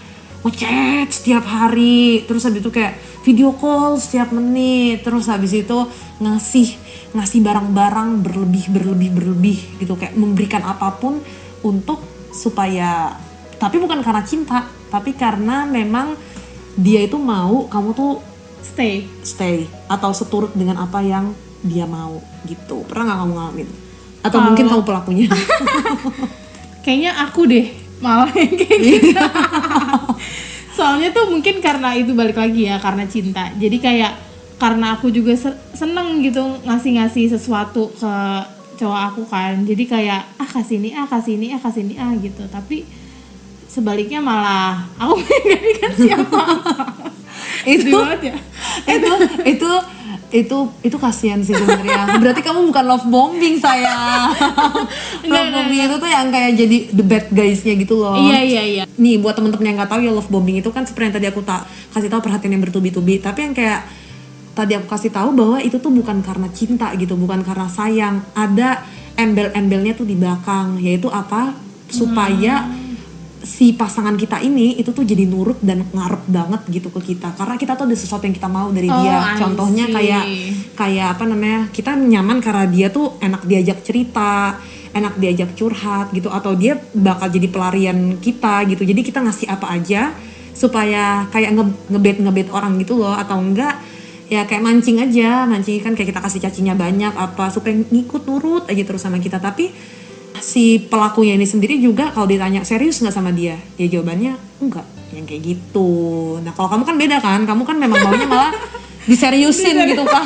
ngechat 0.45 1.09
setiap 1.09 1.43
hari 1.47 2.27
terus 2.27 2.43
habis 2.43 2.59
itu 2.59 2.71
kayak 2.71 2.99
video 3.23 3.55
call 3.55 3.95
setiap 3.95 4.35
menit 4.35 5.01
terus 5.01 5.31
habis 5.31 5.55
itu 5.55 5.87
ngasih 6.19 6.75
ngasih 7.15 7.39
barang-barang 7.39 8.21
berlebih 8.21 8.65
berlebih 8.69 9.09
berlebih 9.11 9.59
gitu. 9.81 9.97
Kayak 9.97 10.15
memberikan 10.15 10.61
apa 10.63 10.93
pun 10.95 11.19
untuk 11.65 12.01
supaya 12.33 13.17
tapi 13.57 13.81
bukan 13.81 14.05
karena 14.05 14.23
cinta 14.25 14.69
tapi 14.93 15.17
karena 15.17 15.65
memang 15.65 16.13
dia 16.77 17.01
itu 17.01 17.17
mau 17.17 17.65
kamu 17.67 17.91
tuh 17.93 18.13
Stay. 18.63 19.05
stay 19.27 19.67
atau 19.91 20.15
seturut 20.15 20.55
dengan 20.55 20.79
apa 20.79 21.03
yang 21.03 21.35
dia 21.61 21.83
mau 21.83 22.23
gitu. 22.47 22.81
Pernah 22.87 23.11
nggak 23.11 23.19
kamu 23.19 23.33
ngalamin 23.35 23.82
atau 24.23 24.39
mungkin 24.39 24.65
kamu 24.71 24.83
pelakunya. 24.87 25.27
Kayaknya 26.83 27.11
aku 27.27 27.47
deh 27.47 27.67
malah 28.03 28.31
yang 28.35 28.55
kayak 28.55 28.79
gitu. 28.79 29.15
soalnya 30.75 31.13
tuh 31.15 31.31
mungkin 31.31 31.63
karena 31.63 31.95
itu 31.95 32.11
balik 32.11 32.35
lagi 32.39 32.67
ya 32.67 32.79
karena 32.79 33.03
cinta. 33.07 33.51
Jadi 33.55 33.77
kayak 33.79 34.13
karena 34.59 34.95
aku 34.95 35.11
juga 35.11 35.35
se- 35.35 35.59
seneng 35.75 36.23
gitu 36.23 36.43
ngasih-ngasih 36.63 37.35
sesuatu 37.35 37.91
ke 37.95 38.13
cowok 38.79 39.01
aku 39.11 39.23
kan. 39.27 39.63
Jadi 39.63 39.83
kayak 39.87 40.39
ah 40.39 40.49
kasih 40.49 40.79
ini 40.79 40.89
ah 40.95 41.07
kasih 41.07 41.39
ini 41.39 41.55
ah 41.55 41.59
kasih 41.61 41.81
ini 41.87 41.95
ah 41.99 42.11
gitu. 42.19 42.43
Tapi 42.51 42.83
sebaliknya 43.67 44.19
malah 44.19 44.83
aku 44.99 45.19
nggak 45.47 45.61
dikasih 45.61 46.11
apa-apa 46.19 47.22
itu 47.63 47.97
ya 48.21 48.35
itu 48.95 49.13
itu 49.43 49.71
itu 50.33 50.57
itu 50.81 50.97
kasihan 50.97 51.37
sih 51.45 51.53
sebenarnya. 51.53 52.17
Berarti 52.17 52.41
kamu 52.41 52.65
bukan 52.73 52.83
love 52.89 53.05
bombing 53.05 53.61
saya. 53.61 53.93
love 55.29 55.49
bombing 55.53 55.85
itu 55.85 55.95
tuh 56.01 56.09
yang 56.09 56.33
kayak 56.33 56.57
jadi 56.57 56.77
the 56.89 57.05
bad 57.05 57.25
guys-nya 57.29 57.77
gitu 57.77 58.01
loh. 58.01 58.17
iya 58.17 58.41
iya 58.41 58.63
iya 58.65 58.83
Nih 58.97 59.21
buat 59.21 59.37
temen-temen 59.37 59.61
yang 59.69 59.77
nggak 59.77 59.93
tahu 59.93 60.01
ya 60.01 60.09
love 60.09 60.29
bombing 60.33 60.57
itu 60.57 60.73
kan 60.73 60.89
seperti 60.89 61.13
yang 61.13 61.15
tadi 61.21 61.27
aku 61.29 61.41
tak 61.45 61.69
kasih 61.93 62.09
tahu 62.09 62.25
perhatian 62.25 62.57
yang 62.57 62.63
bertubi-tubi. 62.65 63.21
Tapi 63.21 63.39
yang 63.45 63.53
kayak 63.53 63.85
tadi 64.57 64.73
aku 64.73 64.89
kasih 64.89 65.13
tahu 65.13 65.29
bahwa 65.37 65.61
itu 65.61 65.77
tuh 65.77 65.93
bukan 65.93 66.25
karena 66.25 66.49
cinta 66.49 66.89
gitu, 66.97 67.13
bukan 67.13 67.45
karena 67.45 67.69
sayang. 67.69 68.25
Ada 68.33 68.81
embel-embelnya 69.13 69.93
tuh 69.93 70.09
di 70.09 70.17
belakang, 70.17 70.81
yaitu 70.81 71.13
apa? 71.13 71.53
Supaya 71.93 72.65
si 73.43 73.75
pasangan 73.75 74.15
kita 74.15 74.39
ini 74.39 74.79
itu 74.79 74.95
tuh 74.95 75.03
jadi 75.03 75.27
nurut 75.27 75.59
dan 75.59 75.83
ngarep 75.91 76.23
banget 76.31 76.61
gitu 76.71 76.87
ke 76.89 77.13
kita. 77.13 77.35
Karena 77.35 77.59
kita 77.59 77.75
tuh 77.75 77.85
ada 77.91 77.97
sesuatu 77.99 78.23
yang 78.23 78.35
kita 78.35 78.47
mau 78.47 78.71
dari 78.71 78.87
Oh, 78.87 79.03
dia. 79.03 79.35
Contohnya 79.35 79.91
kayak 79.91 80.23
kayak 80.73 81.07
apa 81.19 81.23
namanya 81.27 81.59
kita 81.75 81.93
nyaman 81.93 82.39
karena 82.39 82.65
dia 82.71 82.87
tuh 82.87 83.19
enak 83.19 83.43
diajak 83.43 83.83
cerita 83.83 84.57
enak 84.93 85.17
diajak 85.17 85.57
curhat 85.57 86.13
gitu 86.13 86.29
atau 86.29 86.53
dia 86.53 86.77
bakal 86.93 87.27
jadi 87.27 87.49
pelarian 87.49 88.21
kita 88.21 88.63
gitu. 88.69 88.85
Jadi 88.85 89.01
kita 89.01 89.19
ngasih 89.25 89.49
apa 89.49 89.67
aja 89.73 90.13
supaya 90.53 91.25
kayak 91.33 91.57
nge 91.57 91.65
ngebet 91.89 92.17
ngebet 92.21 92.47
orang 92.53 92.77
gitu 92.77 93.01
loh 93.01 93.17
atau 93.17 93.41
enggak 93.41 93.73
ya 94.29 94.45
kayak 94.45 94.61
mancing 94.61 95.01
aja. 95.01 95.49
Mancing 95.49 95.81
kan 95.81 95.97
kayak 95.97 96.13
kita 96.13 96.21
kasih 96.21 96.39
cacinya 96.45 96.77
banyak 96.77 97.11
apa 97.17 97.49
supaya 97.49 97.73
ngikut 97.73 98.23
nurut 98.29 98.63
aja 98.69 98.85
terus 98.85 99.01
sama 99.01 99.17
kita. 99.17 99.41
Tapi 99.41 99.73
si 100.39 100.81
pelakunya 100.81 101.37
ini 101.37 101.45
sendiri 101.45 101.77
juga 101.77 102.09
kalau 102.09 102.25
ditanya 102.25 102.65
serius 102.65 103.01
nggak 103.03 103.15
sama 103.15 103.29
dia? 103.35 103.59
Ya 103.77 103.85
jawabannya 103.89 104.33
enggak. 104.63 104.85
Yang 105.13 105.25
kayak 105.29 105.41
gitu. 105.45 105.89
Nah 106.41 106.51
kalau 106.55 106.69
kamu 106.73 106.83
kan 106.87 106.95
beda 106.97 107.17
kan? 107.21 107.39
Kamu 107.45 107.61
kan 107.67 107.77
memang 107.77 107.99
maunya 108.01 108.25
malah 108.25 108.51
diseriusin 109.09 109.75
gitu 109.83 110.03
kan? 110.07 110.23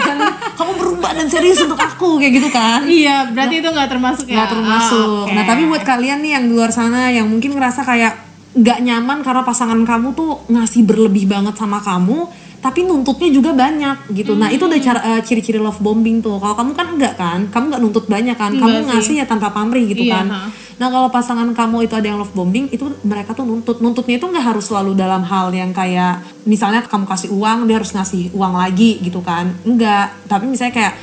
Kamu 0.53 0.71
berubah 0.77 1.11
dan 1.17 1.27
serius 1.27 1.59
untuk 1.65 1.81
aku 1.81 2.21
kayak 2.21 2.33
gitu 2.37 2.49
kan? 2.53 2.85
Iya 2.85 3.33
berarti 3.33 3.55
itu 3.59 3.69
nggak 3.73 3.89
termasuk 3.89 4.25
ya? 4.29 4.43
nggak 4.43 4.51
termasuk. 4.53 5.07
Ah, 5.07 5.25
oke. 5.25 5.33
Nah 5.33 5.43
tapi 5.43 5.61
buat 5.65 5.83
kalian 5.83 6.19
nih 6.23 6.31
yang 6.37 6.43
di 6.45 6.53
luar 6.53 6.71
sana 6.71 7.09
yang 7.09 7.25
mungkin 7.25 7.57
ngerasa 7.57 7.81
kayak 7.83 8.13
nggak 8.57 8.79
nyaman 8.81 9.21
karena 9.21 9.45
pasangan 9.45 9.77
kamu 9.85 10.17
tuh 10.17 10.41
ngasih 10.49 10.81
berlebih 10.81 11.29
banget 11.29 11.53
sama 11.53 11.77
kamu, 11.77 12.25
tapi 12.67 12.83
nuntutnya 12.83 13.31
juga 13.31 13.55
banyak 13.55 14.11
gitu. 14.11 14.35
Nah 14.35 14.51
itu 14.51 14.67
udah 14.67 14.79
cara 14.83 14.99
eh, 15.15 15.21
ciri-ciri 15.23 15.55
love 15.55 15.79
bombing 15.79 16.19
tuh. 16.19 16.35
Kalau 16.35 16.51
kamu 16.51 16.71
kan 16.75 16.87
enggak 16.91 17.13
kan, 17.15 17.39
kamu 17.47 17.63
nggak 17.71 17.81
nuntut 17.81 18.05
banyak 18.11 18.35
kan, 18.35 18.51
Enggak 18.51 18.67
kamu 18.67 18.75
sih. 18.75 18.87
ngasih 18.91 19.15
ya 19.23 19.25
tanpa 19.25 19.47
pamrih 19.55 19.87
gitu 19.87 20.03
Iya, 20.03 20.19
kan. 20.19 20.27
ha. 20.27 20.41
Nah 20.77 20.87
kalau 20.91 21.07
pasangan 21.07 21.47
kamu 21.55 21.87
itu 21.87 21.95
ada 21.95 22.11
yang 22.11 22.19
love 22.19 22.35
bombing, 22.35 22.67
itu 22.67 22.83
mereka 23.07 23.31
tuh 23.31 23.47
nuntut. 23.47 23.79
Nuntutnya 23.79 24.19
itu 24.19 24.27
nggak 24.27 24.45
harus 24.51 24.67
selalu 24.67 24.99
dalam 24.99 25.23
hal 25.23 25.47
yang 25.55 25.71
kayak 25.71 26.27
misalnya 26.43 26.83
kamu 26.83 27.07
kasih 27.07 27.31
uang, 27.31 27.71
dia 27.71 27.75
harus 27.79 27.95
ngasih 27.95 28.35
uang 28.35 28.53
lagi 28.59 28.99
gitu 28.99 29.23
kan. 29.23 29.55
Enggak. 29.63 30.11
Tapi 30.27 30.45
misalnya 30.45 30.75
kayak 30.75 30.93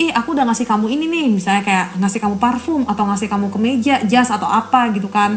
ih 0.00 0.08
aku 0.10 0.32
udah 0.32 0.48
ngasih 0.48 0.64
kamu 0.64 0.88
ini 0.96 1.04
nih 1.04 1.26
misalnya 1.28 1.60
kayak 1.60 2.00
ngasih 2.00 2.24
kamu 2.24 2.40
parfum 2.40 2.88
atau 2.88 3.04
ngasih 3.04 3.28
kamu 3.28 3.52
kemeja 3.52 4.00
jas 4.08 4.32
atau 4.32 4.48
apa 4.48 4.88
gitu 4.96 5.12
kan 5.12 5.36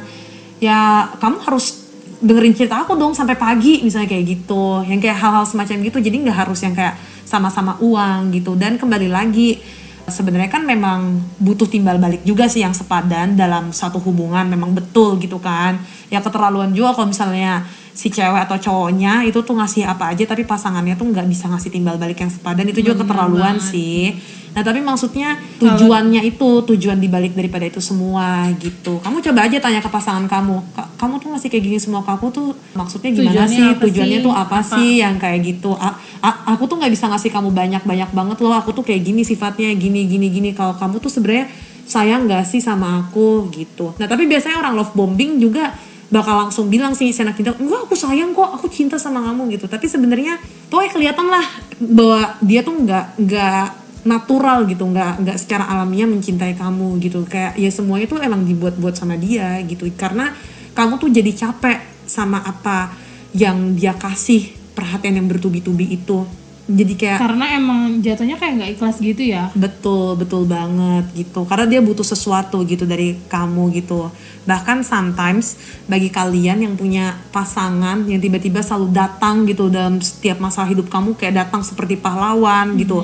ya 0.63 1.11
kamu 1.19 1.43
harus 1.43 1.82
dengerin 2.23 2.55
cerita 2.55 2.87
aku 2.87 2.95
dong 2.95 3.11
sampai 3.11 3.35
pagi 3.35 3.83
misalnya 3.83 4.07
kayak 4.07 4.25
gitu. 4.25 4.87
Yang 4.87 4.99
kayak 5.11 5.17
hal-hal 5.19 5.43
semacam 5.43 5.75
gitu 5.83 5.97
jadi 5.99 6.15
nggak 6.23 6.37
harus 6.47 6.59
yang 6.63 6.71
kayak 6.71 6.95
sama-sama 7.27 7.75
uang 7.83 8.31
gitu. 8.31 8.55
Dan 8.55 8.79
kembali 8.79 9.11
lagi 9.11 9.59
sebenarnya 10.07 10.47
kan 10.51 10.63
memang 10.63 11.19
butuh 11.39 11.67
timbal 11.67 11.99
balik 11.99 12.23
juga 12.23 12.47
sih 12.47 12.63
yang 12.63 12.75
sepadan 12.75 13.35
dalam 13.35 13.75
satu 13.75 13.99
hubungan 13.99 14.47
memang 14.47 14.71
betul 14.71 15.19
gitu 15.19 15.37
kan. 15.43 15.83
Ya 16.07 16.23
keterlaluan 16.23 16.71
juga 16.71 16.95
kalau 16.95 17.11
misalnya 17.11 17.67
si 17.93 18.09
cewek 18.09 18.41
atau 18.41 18.57
cowoknya 18.57 19.21
itu 19.21 19.37
tuh 19.39 19.53
ngasih 19.53 19.85
apa 19.85 20.09
aja 20.09 20.25
tapi 20.25 20.43
pasangannya 20.43 20.93
tuh 20.93 21.05
nggak 21.05 21.25
bisa 21.25 21.45
ngasih 21.45 21.69
timbal 21.69 21.95
balik 21.95 22.17
yang 22.17 22.27
sepadan. 22.27 22.65
Itu 22.65 22.81
juga 22.81 22.99
keterlaluan 22.99 23.57
sih. 23.57 24.17
Nah 24.53 24.61
tapi 24.61 24.81
maksudnya 24.81 25.33
tujuannya 25.57 26.21
itu 26.23 26.45
tujuan 26.63 26.97
dibalik 26.97 27.33
daripada 27.33 27.65
itu 27.65 27.77
semua 27.77 28.45
gitu. 28.55 28.97
Kamu 28.99 29.17
coba 29.19 29.45
aja 29.45 29.57
tanya 29.57 29.77
ke 29.77 29.89
pasangan 29.89 30.25
kamu 30.25 30.61
"Ka- 30.71 30.89
kamu 30.95 31.13
tuh 31.17 31.27
ngasih 31.31 31.49
kayak 31.49 31.63
gini 31.63 31.77
semua 31.77 32.01
ke 32.01 32.11
aku 32.11 32.29
tuh 32.29 32.47
maksudnya 32.73 33.09
gimana 33.11 33.33
Tujuannya 33.45 33.57
sih? 33.73 33.81
tujuannya 33.81 34.19
sih? 34.19 34.25
tuh 34.25 34.33
apa, 34.33 34.57
Apa? 34.57 34.69
sih 34.71 34.89
yang 34.99 35.15
kayak 35.17 35.39
gitu? 35.43 35.73
A- 35.73 35.97
a- 36.19 36.39
aku 36.49 36.65
tuh 36.65 36.77
nggak 36.77 36.91
bisa 36.91 37.05
ngasih 37.07 37.29
kamu 37.29 37.49
banyak 37.49 37.81
banyak 37.81 38.09
banget 38.09 38.37
loh. 38.39 38.53
Aku 38.53 38.69
tuh 38.71 38.81
kayak 38.81 39.01
gini 39.01 39.21
sifatnya 39.21 39.73
gini 39.73 40.05
gini 40.05 40.29
gini. 40.29 40.49
Kalau 40.51 40.73
kamu 40.73 40.97
tuh 40.97 41.09
sebenarnya 41.09 41.49
sayang 41.83 42.25
gak 42.25 42.45
sih 42.45 42.57
sama 42.57 43.01
aku 43.01 43.49
gitu? 43.49 43.91
Nah 43.97 44.05
tapi 44.05 44.23
biasanya 44.23 44.55
orang 44.57 44.73
love 44.75 44.93
bombing 44.93 45.35
juga 45.37 45.73
bakal 46.13 46.45
langsung 46.45 46.69
bilang 46.69 46.93
sih 46.93 47.09
senak 47.09 47.33
cinta. 47.33 47.57
Enggak 47.57 47.89
aku 47.89 47.97
sayang 47.97 48.37
kok 48.37 48.53
aku 48.53 48.69
cinta 48.69 49.01
sama 49.01 49.25
kamu 49.25 49.57
gitu. 49.57 49.65
Tapi 49.65 49.89
sebenarnya 49.89 50.37
pokoknya 50.69 50.91
kelihatan 50.93 51.27
lah 51.33 51.45
bahwa 51.81 52.37
dia 52.45 52.61
tuh 52.61 52.77
nggak 52.77 53.05
nggak 53.17 53.65
natural 54.05 54.67
gitu 54.69 54.83
nggak 54.85 55.25
nggak 55.25 55.37
secara 55.41 55.65
alamiah 55.73 56.05
mencintai 56.05 56.53
kamu 56.53 57.01
gitu. 57.01 57.25
Kayak 57.25 57.57
ya 57.57 57.73
semuanya 57.73 58.05
tuh 58.05 58.21
emang 58.21 58.45
dibuat-buat 58.45 58.93
sama 58.93 59.17
dia 59.17 59.57
gitu. 59.65 59.89
Karena 59.97 60.29
kamu 60.77 61.01
tuh 61.01 61.09
jadi 61.09 61.33
capek 61.33 62.05
sama 62.05 62.45
apa 62.45 62.93
yang 63.33 63.73
dia 63.73 63.97
kasih 63.97 64.53
perhatian 64.77 65.17
yang 65.17 65.25
bertubi-tubi 65.25 65.97
itu 65.97 66.42
jadi 66.63 66.93
kayak 66.95 67.19
karena 67.19 67.45
emang 67.59 67.99
jatuhnya 67.99 68.39
kayak 68.39 68.53
nggak 68.55 68.71
ikhlas 68.79 68.97
gitu 69.03 69.19
ya 69.19 69.51
Betul, 69.51 70.15
betul 70.15 70.47
banget 70.47 71.05
gitu. 71.13 71.43
Karena 71.45 71.65
dia 71.69 71.79
butuh 71.83 72.03
sesuatu 72.03 72.63
gitu 72.63 72.87
dari 72.87 73.19
kamu 73.29 73.69
gitu. 73.75 74.09
Bahkan 74.47 74.83
sometimes 74.83 75.59
bagi 75.87 76.07
kalian 76.07 76.63
yang 76.65 76.73
punya 76.79 77.19
pasangan 77.31 78.07
yang 78.07 78.19
tiba-tiba 78.19 78.63
selalu 78.63 78.91
datang 78.91 79.43
gitu 79.47 79.67
dalam 79.69 79.99
setiap 79.99 80.39
masalah 80.39 80.71
hidup 80.71 80.87
kamu 80.87 81.15
kayak 81.15 81.47
datang 81.47 81.61
seperti 81.63 81.99
pahlawan 81.99 82.75
gitu. 82.79 83.03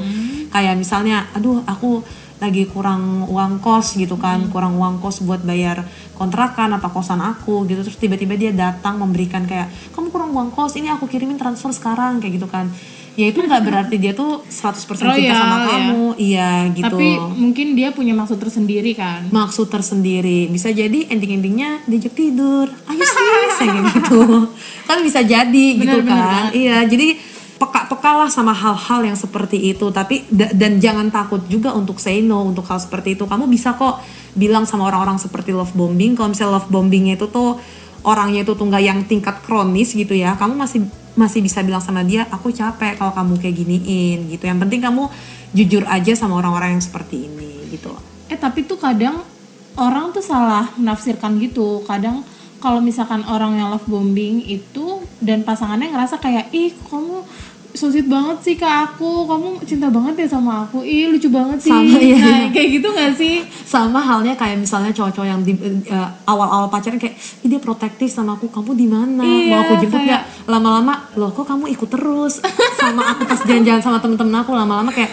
Kayak 0.50 0.76
misalnya, 0.82 1.30
aduh 1.38 1.62
aku 1.68 2.02
lagi 2.40 2.64
kurang 2.72 3.28
uang 3.28 3.60
kos 3.60 4.00
gitu 4.00 4.16
kan, 4.16 4.48
kurang 4.50 4.80
uang 4.80 5.04
kos 5.04 5.20
buat 5.22 5.44
bayar 5.44 5.84
kontrakan 6.16 6.80
apa 6.80 6.88
kosan 6.92 7.20
aku 7.20 7.68
gitu. 7.68 7.84
Terus 7.84 8.00
tiba-tiba 8.00 8.40
dia 8.40 8.52
datang 8.56 9.00
memberikan 9.00 9.44
kayak, 9.44 9.70
kamu 9.92 10.08
kurang 10.12 10.32
uang 10.32 10.50
kos, 10.56 10.80
ini 10.80 10.88
aku 10.88 11.06
kirimin 11.08 11.36
transfer 11.36 11.72
sekarang 11.76 12.24
kayak 12.24 12.40
gitu 12.40 12.48
kan. 12.48 12.72
Ya 13.20 13.28
itu 13.28 13.44
nggak 13.44 13.64
berarti 13.68 14.00
dia 14.00 14.16
tuh 14.16 14.48
100% 14.48 14.80
cinta 14.96 15.12
Royal, 15.12 15.36
sama 15.36 15.58
ya. 15.60 15.66
kamu. 15.68 16.04
Iya 16.16 16.50
gitu. 16.72 16.86
tapi 16.88 17.08
mungkin 17.36 17.68
dia 17.76 17.92
punya 17.92 18.16
maksud 18.16 18.40
tersendiri 18.40 18.96
kan 18.96 19.28
Maksud 19.28 19.68
tersendiri. 19.68 20.48
Bisa 20.48 20.72
jadi 20.72 21.04
ending-endingnya 21.12 21.84
diajak 21.84 22.16
tidur. 22.16 22.72
Ayo 22.88 23.04
sis, 23.04 23.60
kayak 23.60 23.92
gitu. 23.92 24.24
Kan 24.88 25.04
bisa 25.04 25.20
jadi 25.20 25.66
gitu 25.76 26.00
Bener, 26.00 26.08
bener 26.08 26.16
kan. 26.16 26.44
Iya, 26.50 26.88
jadi 26.88 27.20
peka-peka 27.60 28.12
lah 28.16 28.30
sama 28.32 28.56
hal-hal 28.56 29.04
yang 29.04 29.20
seperti 29.20 29.60
itu. 29.68 29.92
Tapi 29.92 30.24
da- 30.32 30.56
dan 30.56 30.80
jangan 30.80 31.12
takut 31.12 31.44
juga 31.46 31.76
untuk 31.76 32.00
say 32.00 32.24
no 32.24 32.48
untuk 32.48 32.64
hal 32.66 32.80
seperti 32.80 33.20
itu. 33.20 33.28
Kamu 33.28 33.46
bisa 33.46 33.76
kok 33.76 34.00
bilang 34.32 34.64
sama 34.64 34.88
orang-orang 34.88 35.20
seperti 35.20 35.52
love 35.52 35.76
bombing. 35.76 36.16
Kalau 36.16 36.32
misalnya 36.32 36.56
love 36.56 36.72
bombingnya 36.72 37.20
itu 37.20 37.28
tuh 37.28 37.60
orangnya 38.02 38.48
itu 38.48 38.56
tuh 38.56 38.64
nggak 38.64 38.80
yang 38.82 39.00
tingkat 39.04 39.44
kronis 39.44 39.92
gitu 39.92 40.16
ya. 40.16 40.40
Kamu 40.40 40.56
masih 40.56 40.88
masih 41.20 41.44
bisa 41.44 41.60
bilang 41.60 41.84
sama 41.84 42.08
dia, 42.08 42.24
aku 42.32 42.56
capek 42.56 42.96
kalau 42.96 43.12
kamu 43.12 43.36
kayak 43.44 43.56
giniin 43.60 44.32
gitu. 44.32 44.48
Yang 44.48 44.60
penting 44.64 44.80
kamu 44.80 45.04
jujur 45.52 45.84
aja 45.90 46.16
sama 46.16 46.40
orang-orang 46.40 46.80
yang 46.80 46.84
seperti 46.84 47.28
ini 47.28 47.68
gitu. 47.74 47.92
eh 48.30 48.38
tapi 48.38 48.62
tuh 48.62 48.78
kadang 48.78 49.26
orang 49.74 50.14
tuh 50.14 50.22
salah 50.22 50.70
menafsirkan 50.78 51.42
gitu 51.42 51.82
kadang 51.90 52.22
kalau 52.62 52.84
misalkan 52.84 53.24
orang 53.26 53.58
yang 53.58 53.74
love 53.74 53.88
bombing 53.90 54.44
itu 54.46 55.02
dan 55.24 55.42
pasangannya 55.42 55.90
ngerasa 55.90 56.20
kayak 56.22 56.52
ih 56.54 56.76
kamu 56.92 57.26
so 57.72 57.88
sweet 57.88 58.06
banget 58.06 58.38
sih 58.42 58.56
ke 58.56 58.64
aku. 58.64 59.24
Kamu 59.24 59.48
cinta 59.62 59.88
banget 59.88 60.14
ya 60.20 60.28
sama 60.30 60.64
aku? 60.64 60.82
Ih 60.82 61.08
lucu 61.08 61.28
banget 61.28 61.60
sih. 61.62 61.70
Sama, 61.70 61.98
iya, 61.98 62.16
nah 62.16 62.38
iya. 62.40 62.48
kayak 62.50 62.70
gitu 62.72 62.88
gak 62.90 63.12
sih? 63.14 63.36
Sama 63.64 64.00
halnya 64.00 64.34
kayak 64.34 64.58
misalnya 64.60 64.90
cowok-cowok 64.90 65.28
yang 65.28 65.40
di 65.40 65.54
eh, 65.86 66.10
awal-awal 66.24 66.68
pacaran 66.68 66.98
kayak 66.98 67.14
"Ih, 67.40 67.48
dia 67.48 67.58
protektif 67.58 68.10
sama 68.10 68.34
aku. 68.34 68.48
Kamu 68.48 68.72
di 68.74 68.86
mana? 68.86 69.22
Iya, 69.22 69.48
mau 69.48 69.60
aku 69.64 69.74
jemput 69.78 69.96
kayak- 69.98 70.08
nggak? 70.08 70.24
Lama-lama 70.48 70.94
loh 71.14 71.30
kok 71.30 71.46
kamu 71.46 71.66
ikut 71.70 71.90
terus? 71.90 72.34
Sama 72.76 73.02
aku 73.08 73.24
pas 73.24 73.40
jalan-jalan 73.40 73.80
sama 73.80 73.98
temen-temen 73.98 74.36
aku 74.36 74.52
lama-lama 74.52 74.90
kayak 74.90 75.12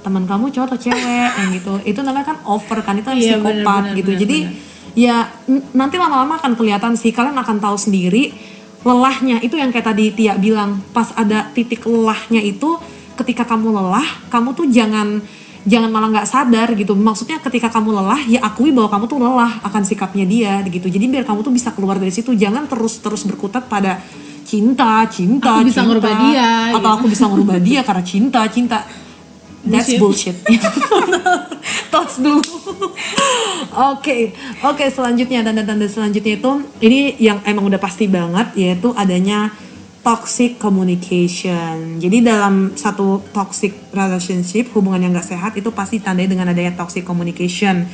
teman 0.00 0.24
kamu 0.24 0.50
cowok 0.50 0.66
atau 0.66 0.78
cewek? 0.80 1.30
Yang 1.32 1.48
gitu. 1.54 1.72
Itu 1.86 2.00
namanya 2.00 2.26
kan 2.26 2.38
over 2.44 2.78
kan? 2.80 2.94
Itu 2.96 3.08
Iya, 3.08 3.38
psikopat 3.38 3.54
bener-bener, 3.54 3.84
gitu. 3.94 4.10
bener-bener. 4.10 4.20
jadi 4.20 4.38
ya 4.94 5.16
n- 5.46 5.66
nanti 5.72 5.96
lama-lama 5.96 6.36
akan 6.36 6.52
kelihatan 6.54 6.94
sih. 6.94 7.10
Kalian 7.10 7.34
akan 7.34 7.56
tahu 7.56 7.76
sendiri 7.76 8.53
lelahnya. 8.84 9.40
Itu 9.40 9.56
yang 9.56 9.72
kayak 9.72 9.90
tadi 9.90 10.12
Tia 10.12 10.36
bilang. 10.36 10.84
Pas 10.92 11.10
ada 11.16 11.50
titik 11.50 11.82
lelahnya 11.88 12.44
itu 12.44 12.76
ketika 13.14 13.46
kamu 13.46 13.70
lelah 13.70 14.06
kamu 14.26 14.58
tuh 14.58 14.66
jangan 14.68 15.22
jangan 15.64 15.88
malah 15.88 16.08
nggak 16.12 16.28
sadar 16.28 16.68
gitu. 16.76 16.92
Maksudnya 16.92 17.40
ketika 17.40 17.72
kamu 17.72 17.96
lelah 17.96 18.20
ya 18.28 18.44
akui 18.44 18.70
bahwa 18.70 18.92
kamu 18.92 19.04
tuh 19.08 19.18
lelah 19.18 19.52
akan 19.64 19.82
sikapnya 19.82 20.28
dia 20.28 20.60
gitu. 20.68 20.86
Jadi 20.86 21.04
biar 21.08 21.24
kamu 21.24 21.40
tuh 21.40 21.52
bisa 21.56 21.72
keluar 21.72 21.96
dari 21.96 22.12
situ. 22.12 22.36
Jangan 22.36 22.68
terus 22.68 23.00
terus 23.00 23.24
berkutat 23.24 23.66
pada 23.66 23.98
cinta 24.44 25.08
cinta 25.08 25.56
Aku 25.56 25.64
bisa 25.64 25.80
cinta. 25.82 26.20
dia, 26.20 26.76
atau 26.76 26.84
gitu. 26.84 26.96
aku 27.00 27.06
bisa 27.08 27.24
ngerubah 27.32 27.58
dia 27.64 27.80
karena 27.80 28.04
cinta 28.04 28.40
cinta 28.52 28.84
That's 29.64 29.96
bullshit. 29.96 30.36
Tos 31.92 32.20
dulu. 32.20 32.42
Oke, 33.74 34.36
oke 34.62 34.84
selanjutnya 34.92 35.42
tanda-tanda 35.42 35.88
selanjutnya 35.88 36.38
itu 36.38 36.50
ini 36.84 37.16
yang 37.18 37.42
emang 37.42 37.66
udah 37.66 37.80
pasti 37.80 38.06
banget 38.06 38.54
yaitu 38.54 38.92
adanya 38.94 39.50
toxic 40.04 40.60
communication. 40.60 41.96
Jadi 41.96 42.20
dalam 42.20 42.76
satu 42.76 43.24
toxic 43.32 43.88
relationship 43.90 44.68
hubungan 44.76 45.00
yang 45.00 45.16
gak 45.16 45.32
sehat 45.32 45.56
itu 45.56 45.72
pasti 45.72 45.98
tandai 45.98 46.28
dengan 46.28 46.52
adanya 46.52 46.76
toxic 46.76 47.02
communication. 47.08 47.88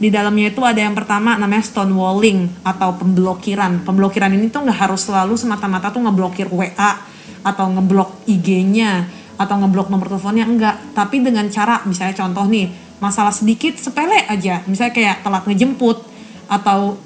Di 0.00 0.08
dalamnya 0.08 0.48
itu 0.48 0.64
ada 0.64 0.80
yang 0.80 0.96
pertama 0.96 1.36
namanya 1.36 1.60
stonewalling 1.60 2.64
atau 2.64 2.96
pemblokiran. 2.96 3.84
Pemblokiran 3.84 4.32
ini 4.32 4.48
tuh 4.48 4.64
nggak 4.64 4.88
harus 4.88 5.04
selalu 5.04 5.36
semata-mata 5.36 5.92
tuh 5.92 6.00
ngeblokir 6.00 6.48
WA 6.48 6.92
atau 7.44 7.68
ngeblok 7.68 8.24
IG-nya 8.24 9.04
atau 9.40 9.56
ngeblok 9.56 9.88
nomor 9.88 10.12
teleponnya 10.12 10.44
enggak. 10.44 10.76
Tapi 10.92 11.24
dengan 11.24 11.48
cara 11.48 11.80
misalnya 11.88 12.12
contoh 12.20 12.44
nih 12.44 12.68
masalah 13.00 13.32
sedikit 13.32 13.80
sepele 13.80 14.28
aja. 14.28 14.60
Misalnya 14.68 14.92
kayak 14.92 15.16
telat 15.24 15.48
ngejemput 15.48 16.04
atau 16.52 17.00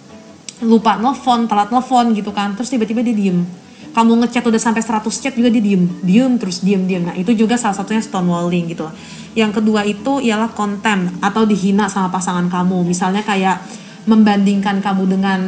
lupa 0.66 0.99
nelfon 0.99 1.47
telat 1.47 1.70
nelfon 1.70 2.11
gitu 2.18 2.35
kan 2.35 2.59
terus 2.59 2.75
tiba-tiba 2.75 3.07
dia 3.07 3.14
diem. 3.14 3.47
Kamu 3.94 4.27
ngechat 4.27 4.42
udah 4.42 4.59
sampai 4.59 4.83
100 4.83 5.07
chat 5.23 5.33
juga 5.38 5.55
dia 5.55 5.62
diem. 5.62 5.87
Diem 6.03 6.35
terus 6.35 6.59
diem 6.66 6.83
diem. 6.83 7.07
Nah 7.07 7.14
itu 7.14 7.31
juga 7.31 7.55
salah 7.55 7.79
satunya 7.79 8.03
stonewalling 8.03 8.75
gitu 8.75 8.90
yang 9.35 9.51
kedua 9.51 9.83
itu 9.83 10.23
ialah 10.23 10.55
contempt 10.55 11.18
atau 11.18 11.42
dihina 11.42 11.90
sama 11.90 12.09
pasangan 12.09 12.47
kamu. 12.47 12.87
Misalnya 12.87 13.27
kayak 13.27 13.59
membandingkan 14.07 14.85
kamu 14.85 15.16
dengan 15.16 15.40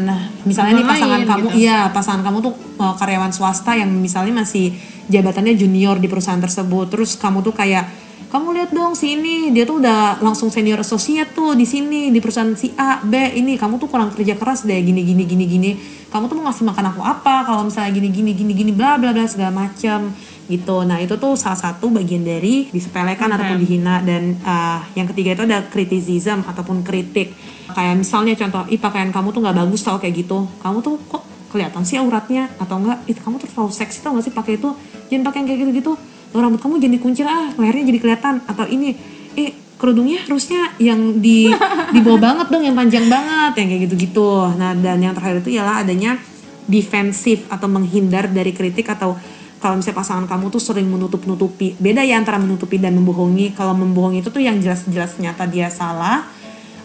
misalnya 0.43 0.81
nih 0.81 0.85
Orang 0.85 0.93
pasangan 0.97 1.19
lain 1.21 1.29
kamu 1.29 1.47
gitu. 1.53 1.57
iya 1.61 1.79
pasangan 1.93 2.23
kamu 2.25 2.39
tuh 2.41 2.55
uh, 2.81 2.95
karyawan 2.97 3.29
swasta 3.29 3.77
yang 3.77 3.93
misalnya 3.93 4.41
masih 4.41 4.73
jabatannya 5.07 5.55
junior 5.55 5.97
di 5.99 6.11
perusahaan 6.11 6.41
tersebut. 6.41 6.91
Terus 6.93 7.15
kamu 7.19 7.43
tuh 7.43 7.55
kayak 7.55 8.07
kamu 8.27 8.59
lihat 8.59 8.71
dong 8.75 8.99
si 8.99 9.15
ini 9.15 9.55
dia 9.55 9.63
tuh 9.63 9.79
udah 9.79 10.19
langsung 10.19 10.51
senior 10.51 10.83
associate 10.83 11.31
tuh 11.31 11.55
di 11.55 11.63
sini 11.63 12.11
di 12.11 12.19
perusahaan 12.19 12.53
si 12.59 12.75
A 12.75 12.99
B 13.01 13.15
ini. 13.39 13.55
Kamu 13.55 13.79
tuh 13.79 13.87
kurang 13.87 14.11
kerja 14.11 14.35
keras 14.35 14.67
deh 14.67 14.77
gini 14.83 15.07
gini 15.07 15.23
gini 15.23 15.45
gini. 15.47 15.71
Kamu 16.11 16.27
tuh 16.27 16.35
mau 16.39 16.51
ngasih 16.51 16.67
makan 16.67 16.85
aku 16.91 17.01
apa? 17.07 17.47
Kalau 17.47 17.63
misalnya 17.67 17.95
gini 17.95 18.09
gini 18.11 18.35
gini 18.35 18.53
gini 18.53 18.73
bla 18.75 18.99
bla 18.99 19.15
bla 19.15 19.25
segala 19.31 19.55
macam 19.55 20.11
gitu. 20.47 20.77
Nah 20.87 20.99
itu 21.03 21.15
tuh 21.19 21.35
salah 21.39 21.59
satu 21.59 21.91
bagian 21.91 22.27
dari 22.27 22.67
disepelekan 22.71 23.31
ataupun 23.31 23.63
dihina. 23.63 24.03
Dan 24.03 24.39
uh, 24.43 24.83
yang 24.99 25.07
ketiga 25.15 25.39
itu 25.39 25.43
ada 25.47 25.63
criticism 25.71 26.43
ataupun 26.47 26.83
kritik. 26.83 27.31
Kayak 27.71 27.95
misalnya 28.03 28.35
contoh 28.35 28.67
ih 28.71 28.81
pakaian 28.83 29.15
kamu 29.15 29.31
tuh 29.31 29.41
nggak 29.47 29.57
bagus 29.59 29.87
tau 29.87 30.03
kayak 30.03 30.27
gitu. 30.27 30.51
Kamu 30.63 30.83
tuh 30.83 30.99
kok 31.07 31.23
kelihatan 31.47 31.87
sih 31.87 31.97
auratnya 31.97 32.51
atau 32.59 32.83
enggak 32.83 33.07
itu 33.07 33.23
kamu 33.23 33.39
tuh 33.39 33.49
terlalu 33.49 33.71
seksi 33.71 34.03
tau 34.03 34.19
gak 34.19 34.29
sih 34.29 34.35
pakai 34.35 34.59
itu 34.59 34.75
jangan 35.09 35.23
pakai 35.31 35.39
yang 35.43 35.49
kayak 35.49 35.61
gitu 35.63 35.73
gitu 35.81 35.93
Loh, 36.35 36.41
rambut 36.45 36.61
kamu 36.61 36.83
jadi 36.83 36.95
dikuncir 37.01 37.25
ah 37.25 37.49
lehernya 37.57 37.85
jadi 37.89 37.99
kelihatan. 38.03 38.35
Atau 38.45 38.69
ini 38.69 38.93
eh 39.41 39.57
kerudungnya 39.81 40.25
harusnya 40.29 40.77
yang 40.77 41.21
di 41.21 41.49
di 41.95 42.01
bawah 42.05 42.21
banget 42.21 42.47
dong 42.53 42.65
yang 42.65 42.77
panjang 42.77 43.09
banget 43.09 43.53
yang 43.61 43.69
kayak 43.69 43.83
gitu 43.89 43.95
gitu 44.09 44.29
nah 44.57 44.73
dan 44.73 44.97
yang 44.97 45.13
terakhir 45.13 45.45
itu 45.45 45.61
ialah 45.61 45.85
adanya 45.85 46.17
defensif 46.65 47.45
atau 47.53 47.69
menghindar 47.69 48.33
dari 48.33 48.57
kritik 48.57 48.89
atau 48.89 49.21
kalau 49.61 49.77
misalnya 49.77 50.01
pasangan 50.01 50.25
kamu 50.29 50.53
tuh 50.53 50.61
sering 50.61 50.85
menutup-nutupi. 50.85 51.77
Beda 51.81 52.05
ya 52.05 52.21
antara 52.21 52.37
menutupi 52.37 52.77
dan 52.77 52.93
membohongi. 52.93 53.57
Kalau 53.57 53.73
membohongi 53.73 54.21
itu 54.21 54.29
tuh 54.29 54.45
yang 54.45 54.61
jelas-jelas 54.61 55.17
nyata 55.17 55.49
dia 55.49 55.73
salah 55.73 56.29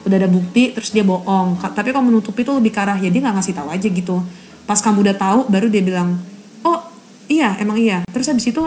udah 0.02 0.18
ada 0.18 0.30
bukti 0.32 0.72
terus 0.72 0.90
dia 0.90 1.04
bohong. 1.04 1.60
Tapi 1.60 1.92
kalau 1.92 2.08
menutupi 2.08 2.48
tuh 2.48 2.58
lebih 2.58 2.72
ke 2.72 2.80
arah 2.80 2.96
ya 2.96 3.12
dia 3.12 3.22
nggak 3.22 3.36
ngasih 3.38 3.54
tahu 3.56 3.68
aja 3.72 3.88
gitu. 3.92 4.24
Pas 4.64 4.80
kamu 4.80 5.04
udah 5.04 5.16
tahu 5.20 5.40
baru 5.52 5.68
dia 5.68 5.84
bilang 5.84 6.16
oh 6.64 6.90
iya 7.32 7.56
emang 7.58 7.78
iya. 7.78 8.04
Terus 8.06 8.28
habis 8.28 8.44
itu 8.46 8.60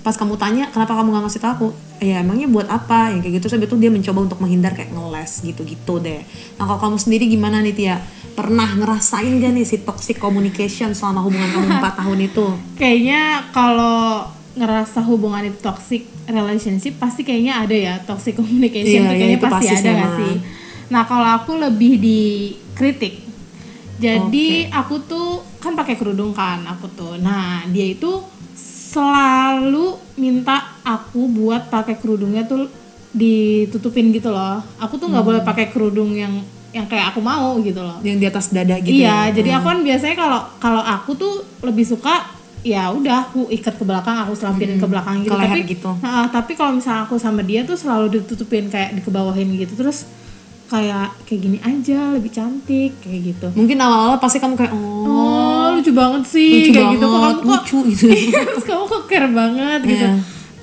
pas 0.00 0.14
kamu 0.14 0.38
tanya 0.38 0.70
kenapa 0.70 0.94
kamu 0.94 1.10
nggak 1.10 1.24
ngasih 1.24 1.42
tahu? 1.42 1.52
Aku 1.52 1.66
ya 1.98 2.20
emangnya 2.20 2.46
buat 2.46 2.68
apa? 2.68 3.10
Yang 3.10 3.20
kayak 3.22 3.34
gitu. 3.36 3.46
Habis 3.50 3.66
itu 3.66 3.76
dia 3.76 3.90
mencoba 3.90 4.18
untuk 4.22 4.38
menghindar 4.38 4.70
kayak 4.70 4.90
ngeles 4.90 5.42
gitu-gitu 5.42 5.98
deh. 5.98 6.22
Nah 6.54 6.64
kalau 6.64 6.78
kamu 6.80 6.96
sendiri 6.96 7.24
gimana 7.26 7.58
nih 7.58 7.74
Tia? 7.74 7.96
Pernah 8.32 8.68
ngerasain 8.70 9.32
gak 9.34 9.48
nih 9.50 9.64
si 9.64 9.80
toxic 9.80 10.16
communication 10.16 10.92
selama 10.92 11.20
hubungan 11.20 11.48
kamu 11.50 11.66
4 11.74 11.88
tahun 12.00 12.18
itu? 12.22 12.46
Kayaknya 12.76 13.22
kalau 13.50 14.28
ngerasa 14.52 15.00
hubungan 15.02 15.40
itu 15.42 15.58
toxic 15.58 16.04
relationship 16.26 16.96
pasti 16.96 17.20
kayaknya 17.20 17.60
ada 17.60 17.72
ya 17.72 17.94
toxic 18.00 18.32
Iya, 18.32 18.38
communication 18.38 18.84
tuh. 19.00 19.08
iya, 19.08 19.10
kayaknya 19.10 19.36
itu 19.36 19.46
pasti, 19.46 19.66
pasti 19.66 19.74
ada 19.78 19.90
emang. 19.90 20.14
sih? 20.14 20.34
Nah 20.86 21.02
kalau 21.02 21.28
aku 21.34 21.52
lebih 21.56 21.92
dikritik. 21.96 23.14
Jadi 23.96 24.68
aku 24.68 25.00
tuh 25.02 25.40
kan 25.66 25.74
pakai 25.74 25.98
kerudung 25.98 26.30
kan 26.30 26.62
aku 26.64 26.86
tuh 26.94 27.18
nah 27.18 27.66
dia 27.66 27.90
itu 27.90 28.22
selalu 28.56 29.98
minta 30.16 30.78
aku 30.80 31.26
buat 31.26 31.68
pakai 31.68 31.98
kerudungnya 31.98 32.46
tuh 32.46 32.70
ditutupin 33.10 34.14
gitu 34.14 34.30
loh 34.30 34.62
aku 34.78 34.96
tuh 34.96 35.10
nggak 35.10 35.20
Hmm. 35.20 35.30
boleh 35.34 35.42
pakai 35.42 35.66
kerudung 35.68 36.14
yang 36.14 36.40
yang 36.70 36.84
kayak 36.84 37.10
aku 37.10 37.24
mau 37.24 37.56
gitu 37.60 37.80
loh 37.80 37.98
yang 38.04 38.20
di 38.20 38.26
atas 38.28 38.52
dada 38.52 38.76
gitu 38.78 38.92
iya, 38.92 39.32
ya 39.32 39.40
jadi 39.40 39.58
aku 39.58 39.66
kan 39.66 39.80
biasanya 39.80 40.16
kalau 40.16 40.40
kalau 40.60 40.82
aku 40.84 41.10
tuh 41.16 41.34
lebih 41.64 41.84
suka 41.84 42.36
ya 42.66 42.90
udah 42.90 43.30
aku 43.30 43.46
ikat 43.46 43.78
ke 43.78 43.86
belakang, 43.86 44.26
aku 44.26 44.34
selapin 44.34 44.74
ke 44.74 44.86
belakang 44.90 45.22
gitu. 45.22 45.30
ke 45.30 45.38
tapi 45.38 45.60
gitu. 45.70 45.90
Nah, 46.02 46.26
tapi 46.26 46.58
kalau 46.58 46.74
misalnya 46.74 47.06
aku 47.06 47.14
sama 47.14 47.46
dia 47.46 47.62
tuh 47.62 47.78
selalu 47.78 48.18
ditutupin 48.18 48.66
kayak 48.66 48.90
dikebawahin 48.98 49.54
gitu. 49.54 49.78
Terus 49.78 50.02
kayak 50.66 51.14
kayak 51.30 51.40
gini 51.46 51.58
aja 51.62 52.10
lebih 52.10 52.34
cantik 52.34 52.98
kayak 52.98 53.20
gitu. 53.22 53.46
mungkin 53.54 53.78
awal-awal 53.78 54.18
pasti 54.18 54.42
kamu 54.42 54.58
kayak 54.58 54.74
oh, 54.74 55.06
Oh, 55.06 55.55
lucu 55.76 55.92
banget 55.92 56.22
sih 56.26 56.50
lucu 56.50 56.70
kayak 56.70 56.82
banget 56.82 56.94
gitu 56.94 57.06
kok 57.06 57.16
kamu 57.16 57.36
kok 57.36 57.44
lucu 57.46 57.78
gitu 57.88 58.04
Iya, 58.16 58.40
terus 58.46 58.64
kamu 58.64 58.84
kok 58.84 59.02
care 59.06 59.30
banget 59.30 59.80
gitu. 59.84 60.06
Iya. 60.06 60.12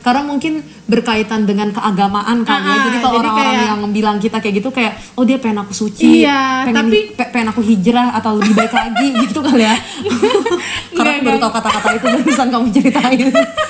Karena 0.04 0.21
mungkin 0.21 0.54
berkaitan 0.84 1.41
dengan 1.43 1.71
keagamaan 1.71 2.43
kan 2.43 2.60
ya. 2.60 2.67
Ah, 2.69 2.84
Jadi 2.84 2.97
kalau 2.99 3.15
jadi 3.15 3.23
orang-orang 3.23 3.56
kayak- 3.56 3.69
yang 3.71 3.93
bilang 3.93 4.15
kita 4.19 4.38
kayak 4.38 4.56
gitu 4.58 4.69
kayak 4.69 4.93
oh 5.15 5.23
dia 5.23 5.39
pengen 5.39 5.63
aku 5.63 5.71
suci, 5.71 6.19
Iya, 6.19 6.67
pengen, 6.67 6.76
tapi- 6.84 7.15
pe- 7.15 7.30
pengen 7.32 7.47
aku 7.49 7.63
hijrah 7.63 8.12
atau 8.13 8.36
lebih 8.36 8.52
baik 8.54 8.73
lagi 8.73 9.08
gitu 9.23 9.39
kali 9.39 9.63
ya. 9.63 9.80
Karena 10.91 11.10
aku 11.10 11.23
baru 11.23 11.38
tahu 11.39 11.52
kata-kata 11.54 11.88
itu 11.93 12.08
barusan 12.19 12.47
kamu 12.49 12.65
ceritain 12.69 13.19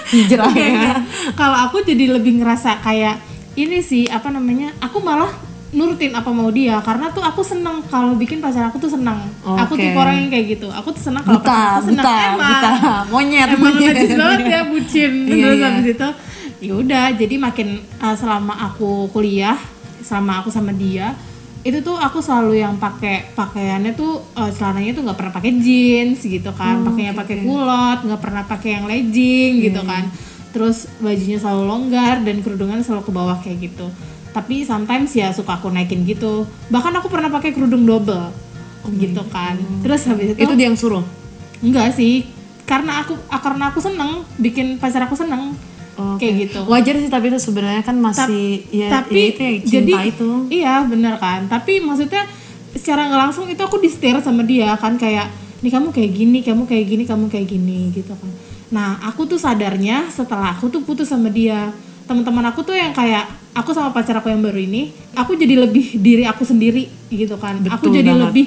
hijrah 0.09 0.51
ya. 0.51 0.65
Iya. 0.65 0.93
Kalau 1.33 1.57
aku 1.61 1.77
jadi 1.81 2.05
lebih 2.11 2.41
ngerasa 2.41 2.81
kayak 2.81 3.21
ini 3.53 3.79
sih 3.79 4.09
apa 4.09 4.27
namanya? 4.27 4.73
Aku 4.81 4.99
malah 4.99 5.29
nurutin 5.73 6.13
apa 6.13 6.29
mau 6.29 6.47
dia 6.47 6.77
karena 6.79 7.09
tuh 7.09 7.19
aku 7.19 7.41
seneng 7.41 7.81
kalau 7.85 8.13
bikin 8.13 8.37
pacar 8.37 8.69
aku 8.69 8.77
tuh 8.77 8.89
seneng. 8.89 9.17
Aku 9.41 9.73
Oke. 9.73 9.81
tipe 9.81 9.97
orang 9.97 10.15
yang 10.21 10.29
kayak 10.29 10.45
gitu. 10.53 10.67
Aku 10.69 10.93
tuh 10.93 11.03
seneng 11.03 11.21
kalau 11.21 11.41
pacar 11.41 11.81
aku 11.81 11.89
seneng. 11.89 12.05
buta, 12.05 12.15
Emang. 12.29 12.47
buta, 12.47 12.71
monyet, 13.09 13.47
Emang 13.49 13.61
monyet. 13.73 13.93
najis 13.93 14.11
banget 14.21 14.41
ya 14.45 14.61
bucin. 14.63 15.11
Iya, 15.25 15.33
Terus 15.33 15.57
iya. 15.57 15.65
habis 15.67 15.87
itu 15.89 16.07
ya 16.63 16.73
udah 16.77 17.05
jadi 17.13 17.35
makin 17.37 17.67
uh, 17.97 18.15
selama 18.15 18.53
aku 18.63 19.09
kuliah, 19.09 19.57
selama 19.99 20.39
aku 20.39 20.49
sama 20.49 20.71
dia 20.71 21.11
itu 21.63 21.79
tuh 21.79 21.95
aku 21.95 22.19
selalu 22.19 22.59
yang 22.59 22.75
pakai 22.75 23.31
pakaiannya 23.31 23.95
tuh 23.95 24.19
uh, 24.35 24.51
celananya 24.51 24.91
tuh 24.91 25.07
nggak 25.07 25.15
pernah 25.15 25.31
pakai 25.31 25.51
jeans 25.63 26.19
gitu 26.19 26.51
kan 26.51 26.83
Oh, 26.83 26.91
pakainya 26.91 27.15
pakai 27.15 27.39
kulot 27.39 28.03
nggak 28.03 28.19
pernah 28.19 28.43
pakai 28.43 28.69
yang 28.75 28.85
legging 28.85 29.63
gitu 29.63 29.79
Iya, 29.79 29.87
kan 29.87 30.03
terus 30.51 30.91
bajunya 30.99 31.39
selalu 31.39 31.63
longgar 31.63 32.19
dan 32.19 32.43
kerudungan 32.43 32.83
selalu 32.83 33.07
ke 33.07 33.11
bawah 33.15 33.37
kayak 33.39 33.71
gitu 33.71 33.87
tapi 34.33 34.65
sometimes 34.65 35.13
ya 35.13 35.29
suka 35.29 35.55
aku 35.55 35.69
naikin 35.69 36.03
gitu. 36.03 36.43
Bahkan 36.67 36.93
aku 36.97 37.07
pernah 37.07 37.29
pakai 37.29 37.53
kerudung 37.53 37.85
double. 37.85 38.33
Gitu 38.91 39.21
kan. 39.29 39.55
Terus 39.79 40.01
habis 40.09 40.33
itu, 40.33 40.39
Oh, 40.41 40.43
Itu 40.43 40.53
dia 40.53 40.67
yang 40.67 40.75
suruh. 40.75 41.05
enggak 41.61 41.93
sih. 41.93 42.27
Karena 42.65 42.99
aku 42.99 43.15
ah, 43.29 43.39
karena 43.39 43.69
aku 43.69 43.79
seneng 43.79 44.25
bikin 44.35 44.75
pacar 44.75 45.05
aku 45.05 45.15
seneng. 45.15 45.53
Oke. 45.93 46.25
kayak 46.25 46.49
gitu. 46.49 46.59
Wajar 46.65 46.97
sih 46.97 47.05
tapi 47.05 47.29
itu 47.29 47.37
sebenarnya 47.37 47.85
kan 47.85 47.93
masih 47.93 48.65
ya, 48.73 48.89
tapi 48.89 49.13
ya 49.13 49.25
itu 49.29 49.41
ya, 49.45 49.51
cinta 49.61 49.69
jadi 49.77 49.93
itu. 50.09 50.29
iya 50.49 50.73
bener 50.83 51.21
kan. 51.21 51.45
Tapi 51.45 51.85
maksudnya 51.85 52.25
secara 52.73 53.05
nggak 53.05 53.21
langsung 53.29 53.45
itu 53.45 53.61
aku 53.61 53.77
di 53.77 53.93
setir 53.93 54.17
sama 54.17 54.41
dia 54.41 54.73
kan. 54.73 54.97
Kayak 54.97 55.29
nih 55.61 55.69
kamu 55.69 55.93
kayak 55.93 56.11
gini 56.11 56.39
kamu 56.41 56.65
kayak 56.65 56.85
gini 56.89 57.03
kamu 57.05 57.25
kayak 57.29 57.45
gini 57.45 57.79
gitu 57.93 58.09
kan. 58.09 58.31
Nah 58.73 59.05
aku 59.05 59.29
tuh 59.29 59.37
sadarnya 59.37 60.09
setelah 60.09 60.57
aku 60.57 60.73
tuh 60.73 60.81
putus 60.81 61.13
sama 61.13 61.29
dia 61.29 61.69
teman-teman 62.03 62.43
aku 62.51 62.61
tuh 62.67 62.75
yang 62.75 62.91
kayak 62.91 63.27
aku 63.53 63.71
sama 63.71 63.93
pacar 63.93 64.17
aku 64.17 64.27
yang 64.33 64.41
baru 64.41 64.57
ini 64.57 64.89
aku 65.13 65.37
jadi 65.37 65.55
lebih 65.61 66.01
diri 66.01 66.23
aku 66.25 66.43
sendiri 66.43 66.89
gitu 67.13 67.37
kan. 67.37 67.61
Aku 67.69 67.89
Betul 67.89 68.01
jadi 68.01 68.11
banget. 68.11 68.25
lebih 68.29 68.45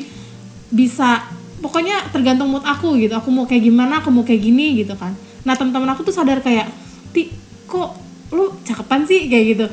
bisa 0.71 1.25
pokoknya 1.63 2.11
tergantung 2.11 2.51
mood 2.51 2.67
aku 2.67 2.99
gitu. 2.99 3.15
Aku 3.17 3.31
mau 3.31 3.47
kayak 3.47 3.63
gimana 3.65 4.03
aku 4.03 4.11
mau 4.11 4.27
kayak 4.27 4.43
gini 4.43 4.83
gitu 4.83 4.95
kan. 4.99 5.15
Nah 5.47 5.55
teman-teman 5.55 5.95
aku 5.95 6.03
tuh 6.05 6.15
sadar 6.15 6.43
kayak 6.43 6.69
ti 7.15 7.31
kok 7.67 7.97
lu 8.35 8.53
cakepan 8.67 9.07
sih? 9.07 9.31
Kayak 9.31 9.45
gitu. 9.57 9.67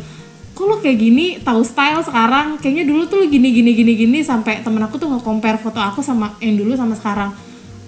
Kok 0.54 0.66
lu 0.70 0.76
kayak 0.80 0.98
gini? 1.02 1.26
Tahu 1.42 1.62
style 1.66 2.02
sekarang. 2.06 2.62
Kayaknya 2.62 2.84
dulu 2.86 3.04
tuh 3.10 3.18
lu 3.22 3.26
gini 3.28 3.50
gini 3.50 3.72
gini 3.74 3.94
gini. 3.98 4.20
Sampai 4.22 4.62
temen 4.62 4.80
aku 4.86 5.02
tuh 5.02 5.10
nge-compare 5.10 5.58
foto 5.58 5.82
aku 5.82 6.06
sama 6.06 6.38
yang 6.40 6.56
dulu 6.62 6.78
sama 6.78 6.94
sekarang. 6.94 7.34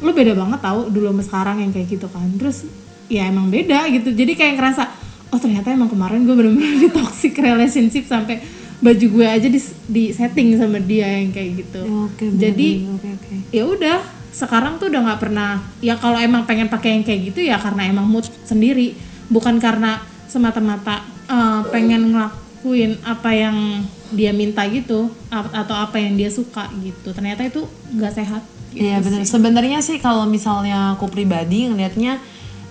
Lu 0.01 0.11
beda 0.11 0.33
banget 0.33 0.59
tahu 0.59 0.89
dulu 0.89 1.13
sama 1.13 1.23
sekarang 1.23 1.55
yang 1.61 1.71
kayak 1.71 1.87
gitu 1.93 2.09
kan. 2.09 2.25
Terus 2.41 2.65
ya 3.05 3.29
emang 3.29 3.53
beda 3.53 3.85
gitu. 3.93 4.09
Jadi 4.11 4.33
kayak 4.33 4.57
ngerasa 4.57 5.04
oh 5.35 5.39
ternyata 5.43 5.67
emang 5.75 5.91
kemarin 5.91 6.23
gue 6.23 6.31
bener-bener 6.31 6.87
di 6.87 6.89
toxic 6.95 7.35
relationship 7.35 8.07
sampai 8.07 8.39
baju 8.79 9.05
gue 9.19 9.27
aja 9.27 9.47
di, 9.51 9.59
di 9.91 10.03
setting 10.15 10.55
sama 10.55 10.79
dia 10.79 11.07
yang 11.19 11.35
kayak 11.35 11.51
gitu. 11.59 11.81
Ya, 11.83 11.95
Oke, 12.07 12.25
jadi 12.31 12.69
oke 12.87 13.09
oke. 13.19 13.35
ya 13.51 13.63
udah 13.67 13.97
sekarang 14.31 14.79
tuh 14.79 14.91
udah 14.91 15.01
nggak 15.11 15.19
pernah 15.19 15.63
ya 15.79 15.95
kalau 15.95 16.19
emang 16.19 16.43
pengen 16.43 16.67
pakai 16.67 16.99
yang 16.99 17.03
kayak 17.03 17.31
gitu 17.31 17.39
ya 17.43 17.55
karena 17.55 17.87
emang 17.87 18.03
mood 18.07 18.27
sendiri 18.43 18.95
bukan 19.31 19.59
karena 19.59 20.03
semata-mata 20.27 21.03
uh, 21.31 21.63
pengen 21.71 22.11
ngelakuin 22.11 22.99
apa 23.03 23.31
yang 23.31 23.83
dia 24.11 24.35
minta 24.35 24.63
gitu 24.67 25.11
atau 25.31 25.75
apa 25.75 25.99
yang 25.99 26.15
dia 26.15 26.31
suka 26.31 26.67
gitu. 26.79 27.11
Ternyata 27.11 27.43
itu 27.43 27.67
nggak 27.95 28.13
sehat. 28.15 28.43
Gitu 28.71 28.83
Iya 28.83 28.99
benar. 29.03 29.23
Sebenarnya 29.23 29.79
sih 29.83 29.99
kalau 29.99 30.27
misalnya 30.27 30.95
aku 30.95 31.07
pribadi 31.07 31.67
ngelihatnya 31.67 32.19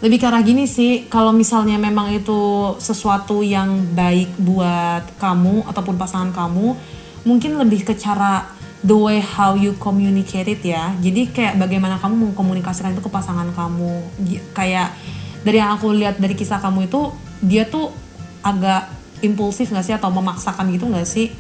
lebih 0.05 0.21
ke 0.21 0.27
arah 0.29 0.45
gini 0.45 0.69
sih. 0.69 1.09
Kalau 1.09 1.33
misalnya 1.33 1.81
memang 1.81 2.13
itu 2.13 2.77
sesuatu 2.77 3.41
yang 3.41 3.97
baik 3.97 4.37
buat 4.37 5.17
kamu 5.17 5.65
ataupun 5.65 5.97
pasangan 5.97 6.29
kamu, 6.29 6.77
mungkin 7.25 7.57
lebih 7.57 7.89
ke 7.89 7.97
cara 7.97 8.45
the 8.85 8.93
way 8.93 9.25
how 9.25 9.57
you 9.57 9.73
communicate 9.81 10.45
it 10.45 10.61
ya. 10.61 10.93
Jadi 11.01 11.33
kayak 11.33 11.57
bagaimana 11.57 11.97
kamu 11.97 12.21
mengkomunikasikan 12.21 12.93
itu 12.93 13.01
ke 13.01 13.09
pasangan 13.09 13.49
kamu. 13.57 14.05
Kayak 14.53 14.93
dari 15.41 15.57
yang 15.57 15.73
aku 15.81 15.89
lihat 15.97 16.21
dari 16.21 16.37
kisah 16.37 16.61
kamu 16.61 16.93
itu 16.93 17.09
dia 17.41 17.65
tuh 17.65 17.89
agak 18.45 18.93
impulsif 19.25 19.73
nggak 19.73 19.85
sih 19.89 19.97
atau 19.97 20.13
memaksakan 20.13 20.69
gitu 20.69 20.85
nggak 20.85 21.09
sih 21.09 21.33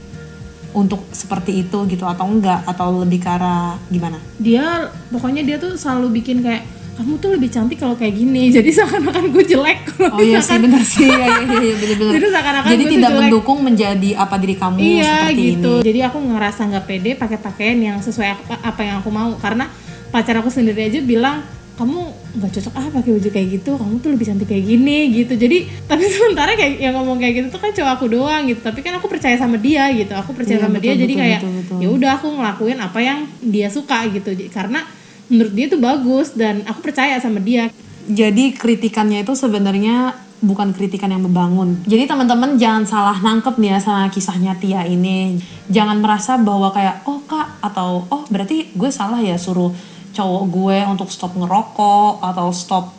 untuk 0.72 1.04
seperti 1.12 1.62
itu 1.68 1.84
gitu 1.86 2.08
atau 2.08 2.26
enggak 2.26 2.64
atau 2.66 3.04
lebih 3.04 3.22
ke 3.22 3.30
arah 3.30 3.78
gimana? 3.92 4.18
dia 4.42 4.90
pokoknya 5.12 5.46
dia 5.46 5.56
tuh 5.60 5.78
selalu 5.78 6.18
bikin 6.18 6.42
kayak 6.42 6.66
kamu 6.94 7.12
tuh 7.18 7.30
lebih 7.30 7.50
cantik 7.50 7.76
kalau 7.76 7.94
kayak 7.94 8.14
gini. 8.14 8.48
Jadi 8.56 8.70
seakan-akan 8.70 9.24
gue 9.28 9.44
jelek. 9.44 9.78
Oh 10.08 10.18
iya 10.18 10.38
sih 10.38 10.56
benar 10.56 10.82
sih. 10.82 11.02
Iya 11.02 11.26
iya 11.42 11.56
iya 11.60 11.74
benar-benar. 11.74 12.12
Jadi 12.14 12.26
seakan-akan 12.30 12.70
Jadi 12.70 12.82
tuh 12.82 12.92
tidak 12.92 13.10
jelek. 13.10 13.18
mendukung 13.20 13.58
menjadi 13.60 14.10
apa 14.14 14.34
diri 14.38 14.54
kamu 14.54 14.76
iya 14.78 15.14
seperti 15.26 15.42
gitu. 15.58 15.72
ini. 15.74 15.84
jadi 15.84 15.98
aku 16.06 16.18
ngerasa 16.22 16.60
nggak 16.64 16.84
pede 16.84 17.10
pakai 17.14 17.38
pakaian 17.38 17.78
yang 17.78 17.98
sesuai 17.98 18.28
apa, 18.30 18.54
apa 18.62 18.80
yang 18.80 18.96
aku 19.02 19.10
mau. 19.10 19.34
Karena 19.36 19.66
pacar 20.08 20.38
aku 20.38 20.48
sendiri 20.48 20.86
aja 20.86 21.02
bilang 21.02 21.42
kamu 21.74 21.98
nggak 22.38 22.50
cocok 22.54 22.74
ah 22.78 22.86
pakai 22.86 23.10
baju 23.10 23.28
kayak 23.34 23.48
gitu. 23.58 23.70
Kamu 23.74 23.94
tuh 23.98 24.10
lebih 24.14 24.26
cantik 24.30 24.46
kayak 24.46 24.62
gini 24.64 24.98
gitu. 25.10 25.34
Jadi 25.34 25.58
tapi 25.90 26.06
sementara 26.06 26.54
kayak 26.54 26.78
yang 26.78 26.94
ngomong 26.94 27.18
kayak 27.18 27.34
gitu 27.42 27.46
tuh 27.50 27.58
kan 27.58 27.74
cowok 27.74 27.90
aku 27.98 28.06
doang 28.06 28.46
gitu. 28.46 28.62
Tapi 28.62 28.78
kan 28.86 28.94
aku 28.94 29.10
percaya 29.10 29.34
sama 29.34 29.58
dia 29.58 29.90
gitu. 29.90 30.14
Aku 30.14 30.30
percaya 30.30 30.62
Iya, 30.62 30.70
sama 30.70 30.78
dia. 30.78 30.94
Betul, 30.94 31.02
jadi 31.02 31.12
betul, 31.12 31.22
kayak 31.26 31.40
betul, 31.42 31.52
betul. 31.58 31.78
ya 31.82 31.88
udah 31.90 32.10
aku 32.22 32.26
ngelakuin 32.30 32.78
apa 32.78 32.98
yang 33.02 33.18
dia 33.42 33.66
suka 33.66 34.06
gitu. 34.14 34.30
Karena 34.54 34.86
menurut 35.28 35.52
dia 35.56 35.66
tuh 35.70 35.80
bagus 35.80 36.36
dan 36.36 36.64
aku 36.68 36.84
percaya 36.84 37.16
sama 37.20 37.40
dia 37.40 37.72
Jadi 38.04 38.52
kritikannya 38.52 39.24
itu 39.24 39.32
sebenarnya 39.32 40.12
bukan 40.44 40.76
kritikan 40.76 41.08
yang 41.08 41.24
membangun. 41.24 41.80
Jadi 41.88 42.04
teman-teman 42.04 42.60
jangan 42.60 42.84
salah 42.84 43.16
nangkep 43.16 43.56
nih 43.56 43.70
ya 43.72 43.78
sama 43.80 44.12
kisahnya 44.12 44.52
Tia 44.60 44.84
ini. 44.84 45.40
Jangan 45.72 46.04
merasa 46.04 46.36
bahwa 46.36 46.68
kayak 46.68 47.08
oh 47.08 47.24
kak 47.24 47.64
atau 47.64 48.04
oh 48.12 48.22
berarti 48.28 48.76
gue 48.76 48.90
salah 48.92 49.24
ya 49.24 49.40
suruh 49.40 49.72
cowok 50.12 50.44
gue 50.52 50.78
untuk 50.84 51.08
stop 51.08 51.32
ngerokok 51.32 52.20
atau 52.20 52.52
stop 52.52 52.92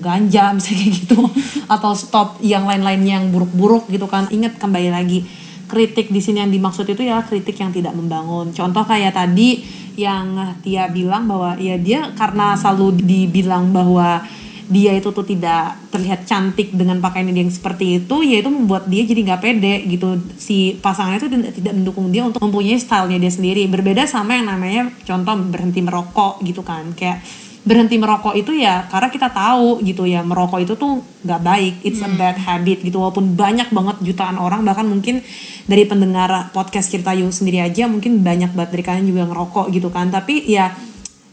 ganja 0.00 0.50
misalnya 0.56 0.78
kayak 0.80 0.92
gitu 0.96 1.20
atau 1.68 1.92
stop 1.92 2.40
yang 2.40 2.64
lain-lain 2.64 3.04
yang 3.04 3.24
buruk-buruk 3.28 3.92
gitu 3.92 4.08
kan. 4.08 4.32
Ingat 4.32 4.56
kembali 4.56 4.88
lagi 4.88 5.28
kritik 5.68 6.12
di 6.12 6.20
sini 6.20 6.44
yang 6.44 6.52
dimaksud 6.52 6.84
itu 6.88 7.04
ya 7.04 7.20
kritik 7.24 7.56
yang 7.60 7.72
tidak 7.72 7.92
membangun. 7.92 8.52
Contoh 8.52 8.84
kayak 8.84 9.12
tadi 9.12 9.60
yang 9.96 10.56
Tia 10.64 10.88
bilang 10.88 11.28
bahwa 11.28 11.56
ya 11.60 11.76
dia 11.76 12.12
karena 12.16 12.56
selalu 12.56 13.00
dibilang 13.02 13.70
bahwa 13.70 14.24
dia 14.72 14.96
itu 14.96 15.12
tuh 15.12 15.26
tidak 15.26 15.76
terlihat 15.92 16.24
cantik 16.24 16.72
dengan 16.72 16.96
pakaian 17.02 17.28
dia 17.28 17.44
yang 17.44 17.52
seperti 17.52 18.00
itu 18.00 18.24
ya 18.24 18.40
itu 18.40 18.48
membuat 18.48 18.88
dia 18.88 19.04
jadi 19.04 19.20
nggak 19.28 19.40
pede 19.44 19.74
gitu. 19.84 20.16
Si 20.40 20.80
pasangannya 20.80 21.20
itu 21.20 21.28
tidak 21.60 21.74
mendukung 21.76 22.08
dia 22.08 22.24
untuk 22.24 22.40
mempunyai 22.40 22.80
stylenya 22.80 23.20
dia 23.20 23.32
sendiri. 23.32 23.68
Berbeda 23.68 24.08
sama 24.08 24.40
yang 24.40 24.48
namanya 24.48 24.88
contoh 25.04 25.34
berhenti 25.52 25.84
merokok 25.84 26.40
gitu 26.46 26.64
kan. 26.64 26.96
Kayak 26.96 27.20
berhenti 27.62 27.94
merokok 27.94 28.34
itu 28.34 28.58
ya 28.58 28.90
karena 28.90 29.06
kita 29.06 29.30
tahu 29.30 29.78
gitu 29.86 30.02
ya 30.02 30.26
merokok 30.26 30.58
itu 30.66 30.74
tuh 30.74 30.98
nggak 31.22 31.40
baik. 31.42 31.74
It's 31.86 32.02
a 32.02 32.10
bad 32.10 32.34
habit 32.34 32.82
gitu 32.82 32.98
walaupun 32.98 33.38
banyak 33.38 33.70
banget 33.70 33.96
jutaan 34.02 34.34
orang 34.34 34.66
bahkan 34.66 34.82
mungkin 34.86 35.22
dari 35.70 35.86
pendengar 35.86 36.50
podcast 36.50 36.90
cerita 36.90 37.14
you 37.14 37.30
sendiri 37.30 37.62
aja 37.62 37.86
mungkin 37.86 38.26
banyak 38.26 38.50
banget 38.50 38.70
dari 38.74 38.82
kalian 38.82 39.06
juga 39.06 39.22
ngerokok 39.30 39.66
gitu 39.70 39.88
kan. 39.94 40.10
Tapi 40.10 40.50
ya 40.50 40.74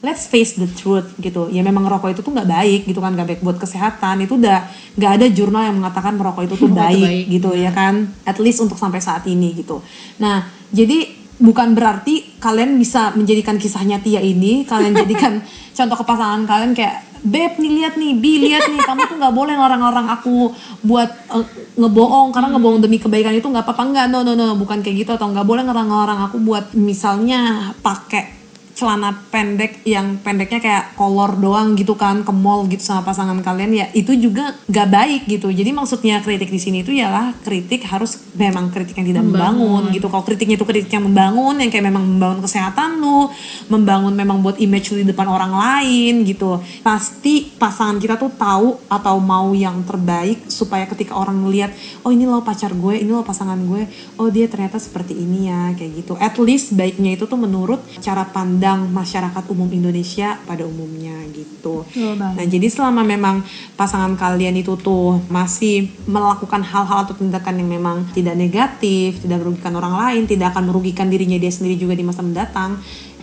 let's 0.06 0.30
face 0.30 0.54
the 0.56 0.70
truth 0.70 1.18
gitu. 1.18 1.50
Ya 1.50 1.66
memang 1.66 1.90
ngerokok 1.90 2.14
itu 2.14 2.22
tuh 2.22 2.30
nggak 2.30 2.50
baik 2.50 2.82
gitu 2.86 3.02
kan 3.02 3.12
nggak 3.18 3.28
baik 3.34 3.42
buat 3.42 3.58
kesehatan. 3.58 4.30
Itu 4.30 4.38
udah 4.38 4.70
nggak 5.02 5.12
ada 5.18 5.26
jurnal 5.34 5.66
yang 5.66 5.82
mengatakan 5.82 6.14
merokok 6.14 6.46
itu 6.46 6.56
tuh 6.56 6.70
Merokok 6.70 6.86
baik, 6.94 7.10
baik. 7.10 7.26
gitu 7.42 7.50
ya 7.58 7.74
kan 7.74 8.06
at 8.24 8.38
least 8.38 8.62
untuk 8.62 8.78
sampai 8.78 9.02
saat 9.02 9.26
ini 9.26 9.58
gitu. 9.58 9.82
Nah 10.22 10.46
jadi 10.70 11.19
bukan 11.40 11.72
berarti 11.72 12.38
kalian 12.38 12.76
bisa 12.76 13.16
menjadikan 13.16 13.56
kisahnya 13.56 14.04
Tia 14.04 14.20
ini 14.20 14.68
kalian 14.68 14.96
jadikan 14.96 15.40
contoh 15.78 15.96
ke 15.96 16.06
pasangan 16.06 16.44
kalian 16.46 16.76
kayak 16.76 17.10
Beb 17.20 17.60
nih 17.60 17.84
lihat 17.84 18.00
nih, 18.00 18.16
Bi 18.16 18.48
lihat 18.48 18.72
nih, 18.72 18.80
kamu 18.80 19.12
tuh 19.12 19.20
nggak 19.20 19.36
boleh 19.36 19.60
ngarang-ngarang 19.60 20.08
aku 20.08 20.56
buat 20.88 21.12
eh, 21.36 21.48
ngebohong 21.76 22.32
karena 22.32 22.56
ngebohong 22.56 22.80
demi 22.80 22.96
kebaikan 22.96 23.36
itu 23.36 23.44
nggak 23.44 23.68
apa-apa. 23.68 23.84
Nggak, 23.92 24.06
no 24.08 24.24
no 24.24 24.40
no 24.40 24.56
bukan 24.56 24.80
kayak 24.80 25.04
gitu 25.04 25.12
atau 25.20 25.28
nggak 25.28 25.44
boleh 25.44 25.68
ngarang-ngarang 25.68 26.32
aku 26.32 26.40
buat 26.40 26.72
misalnya 26.80 27.76
pakai 27.84 28.39
celana 28.80 29.12
pendek 29.28 29.84
yang 29.84 30.16
pendeknya 30.24 30.64
kayak 30.64 30.86
kolor 30.96 31.36
doang 31.36 31.76
gitu 31.76 32.00
kan 32.00 32.24
ke 32.24 32.32
mall 32.32 32.64
gitu 32.72 32.80
sama 32.80 33.04
pasangan 33.04 33.36
kalian 33.44 33.76
ya 33.76 33.86
itu 33.92 34.16
juga 34.16 34.56
gak 34.72 34.88
baik 34.88 35.22
gitu. 35.28 35.52
Jadi 35.52 35.76
maksudnya 35.76 36.24
kritik 36.24 36.48
di 36.48 36.56
sini 36.56 36.88
itu 36.88 36.96
ialah 36.96 37.36
kritik 37.44 37.84
harus 37.84 38.24
memang 38.40 38.72
kritik 38.72 38.96
yang 38.96 39.12
tidak 39.12 39.24
membangun, 39.28 39.92
gitu. 39.92 40.08
Kalau 40.08 40.24
kritiknya 40.24 40.56
itu 40.56 40.64
kritik 40.64 40.88
yang 40.96 41.04
membangun 41.12 41.60
yang 41.60 41.68
kayak 41.68 41.92
memang 41.92 42.08
membangun 42.08 42.40
kesehatan 42.40 43.04
lu 43.04 43.28
membangun 43.68 44.16
memang 44.16 44.40
buat 44.40 44.56
image 44.64 44.96
lu 44.96 45.04
di 45.04 45.12
depan 45.12 45.28
orang 45.28 45.52
lain 45.52 46.24
gitu. 46.24 46.64
Pasti 46.80 47.52
pasangan 47.60 48.00
kita 48.00 48.16
tuh 48.16 48.32
tahu 48.32 48.80
atau 48.88 49.20
mau 49.20 49.52
yang 49.52 49.84
terbaik 49.84 50.48
supaya 50.48 50.88
ketika 50.88 51.20
orang 51.20 51.44
ngeliat 51.44 51.76
oh 52.08 52.16
ini 52.16 52.24
loh 52.24 52.40
pacar 52.40 52.72
gue 52.72 52.96
ini 52.96 53.12
loh 53.12 53.28
pasangan 53.28 53.60
gue 53.60 53.84
oh 54.16 54.32
dia 54.32 54.48
ternyata 54.48 54.80
seperti 54.80 55.20
ini 55.20 55.52
ya 55.52 55.76
kayak 55.76 55.92
gitu. 56.00 56.14
At 56.16 56.40
least 56.40 56.72
baiknya 56.78 57.20
itu 57.20 57.28
tuh 57.28 57.36
menurut 57.36 57.84
cara 58.00 58.24
pandang 58.24 58.69
masyarakat 58.78 59.44
umum 59.50 59.72
Indonesia 59.72 60.38
pada 60.46 60.68
umumnya 60.68 61.16
gitu. 61.34 61.88
Nah 62.20 62.46
jadi 62.46 62.68
selama 62.70 63.02
memang 63.02 63.42
pasangan 63.74 64.14
kalian 64.14 64.60
itu 64.60 64.78
tuh 64.78 65.24
masih 65.32 65.90
melakukan 66.06 66.62
hal-hal 66.62 67.08
atau 67.08 67.16
tindakan 67.16 67.64
yang 67.64 67.70
memang 67.70 67.98
tidak 68.12 68.36
negatif 68.36 69.24
tidak 69.24 69.42
merugikan 69.42 69.74
orang 69.80 69.96
lain 69.96 70.22
tidak 70.28 70.54
akan 70.54 70.70
merugikan 70.70 71.08
dirinya 71.08 71.40
dia 71.40 71.50
sendiri 71.50 71.80
juga 71.80 71.96
di 71.96 72.04
masa 72.04 72.22
mendatang 72.22 72.78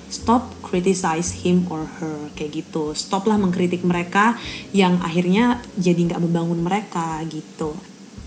stop 0.06 0.46
criticize 0.62 1.42
him 1.42 1.66
or 1.68 1.84
her 1.98 2.30
kayak 2.38 2.64
gitu. 2.64 2.94
Stoplah 2.96 3.36
mengkritik 3.36 3.82
mereka 3.82 4.38
yang 4.70 5.02
akhirnya 5.02 5.60
jadi 5.76 6.14
nggak 6.14 6.22
membangun 6.22 6.62
mereka 6.62 7.20
gitu 7.26 7.74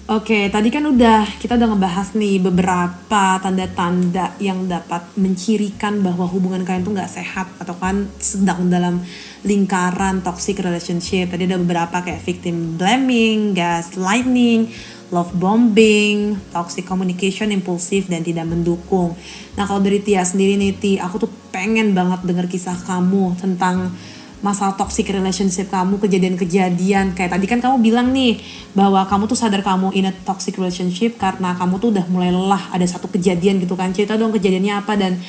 Oke, 0.09 0.49
tadi 0.49 0.73
kan 0.73 0.81
udah 0.89 1.37
kita 1.37 1.53
udah 1.53 1.69
ngebahas 1.69 2.17
nih 2.17 2.41
beberapa 2.41 3.37
tanda-tanda 3.45 4.33
yang 4.41 4.65
dapat 4.65 5.05
mencirikan 5.13 6.01
bahwa 6.01 6.25
hubungan 6.25 6.65
kalian 6.65 6.81
tuh 6.81 6.97
nggak 6.97 7.13
sehat 7.13 7.45
atau 7.61 7.77
kan 7.77 8.09
sedang 8.17 8.73
dalam 8.73 9.05
lingkaran 9.45 10.25
toxic 10.25 10.65
relationship. 10.65 11.29
Tadi 11.29 11.45
ada 11.45 11.61
beberapa 11.61 12.01
kayak 12.01 12.25
victim 12.25 12.73
blaming, 12.73 13.53
gaslighting, 13.53 14.73
love 15.13 15.29
bombing, 15.37 16.41
toxic 16.49 16.89
communication, 16.89 17.53
impulsif 17.53 18.09
dan 18.09 18.25
tidak 18.25 18.49
mendukung. 18.49 19.13
Nah 19.61 19.69
kalau 19.69 19.85
dari 19.85 20.01
Tia 20.01 20.25
sendiri 20.25 20.57
nih 20.57 20.73
Ti, 20.73 20.91
aku 21.05 21.21
tuh 21.21 21.29
pengen 21.53 21.93
banget 21.93 22.25
denger 22.25 22.49
kisah 22.49 22.81
kamu 22.81 23.37
tentang 23.37 23.93
masalah 24.39 24.75
toxic 24.75 25.07
relationship 25.11 25.67
kamu 25.67 25.99
kejadian-kejadian. 25.99 27.15
Kayak 27.15 27.35
tadi 27.35 27.45
kan 27.45 27.59
kamu 27.59 27.77
bilang 27.83 28.11
nih 28.15 28.39
bahwa 28.71 29.03
kamu 29.07 29.27
tuh 29.27 29.37
sadar 29.37 29.61
kamu 29.61 29.91
in 29.95 30.07
a 30.09 30.13
toxic 30.25 30.55
relationship 30.55 31.19
karena 31.19 31.55
kamu 31.55 31.79
tuh 31.79 31.89
udah 31.95 32.05
mulai 32.07 32.31
lelah 32.31 32.71
ada 32.71 32.85
satu 32.87 33.11
kejadian 33.11 33.59
gitu 33.59 33.75
kan. 33.75 33.91
Cerita 33.91 34.15
dong 34.15 34.31
kejadiannya 34.31 34.73
apa 34.79 34.93
dan 34.95 35.19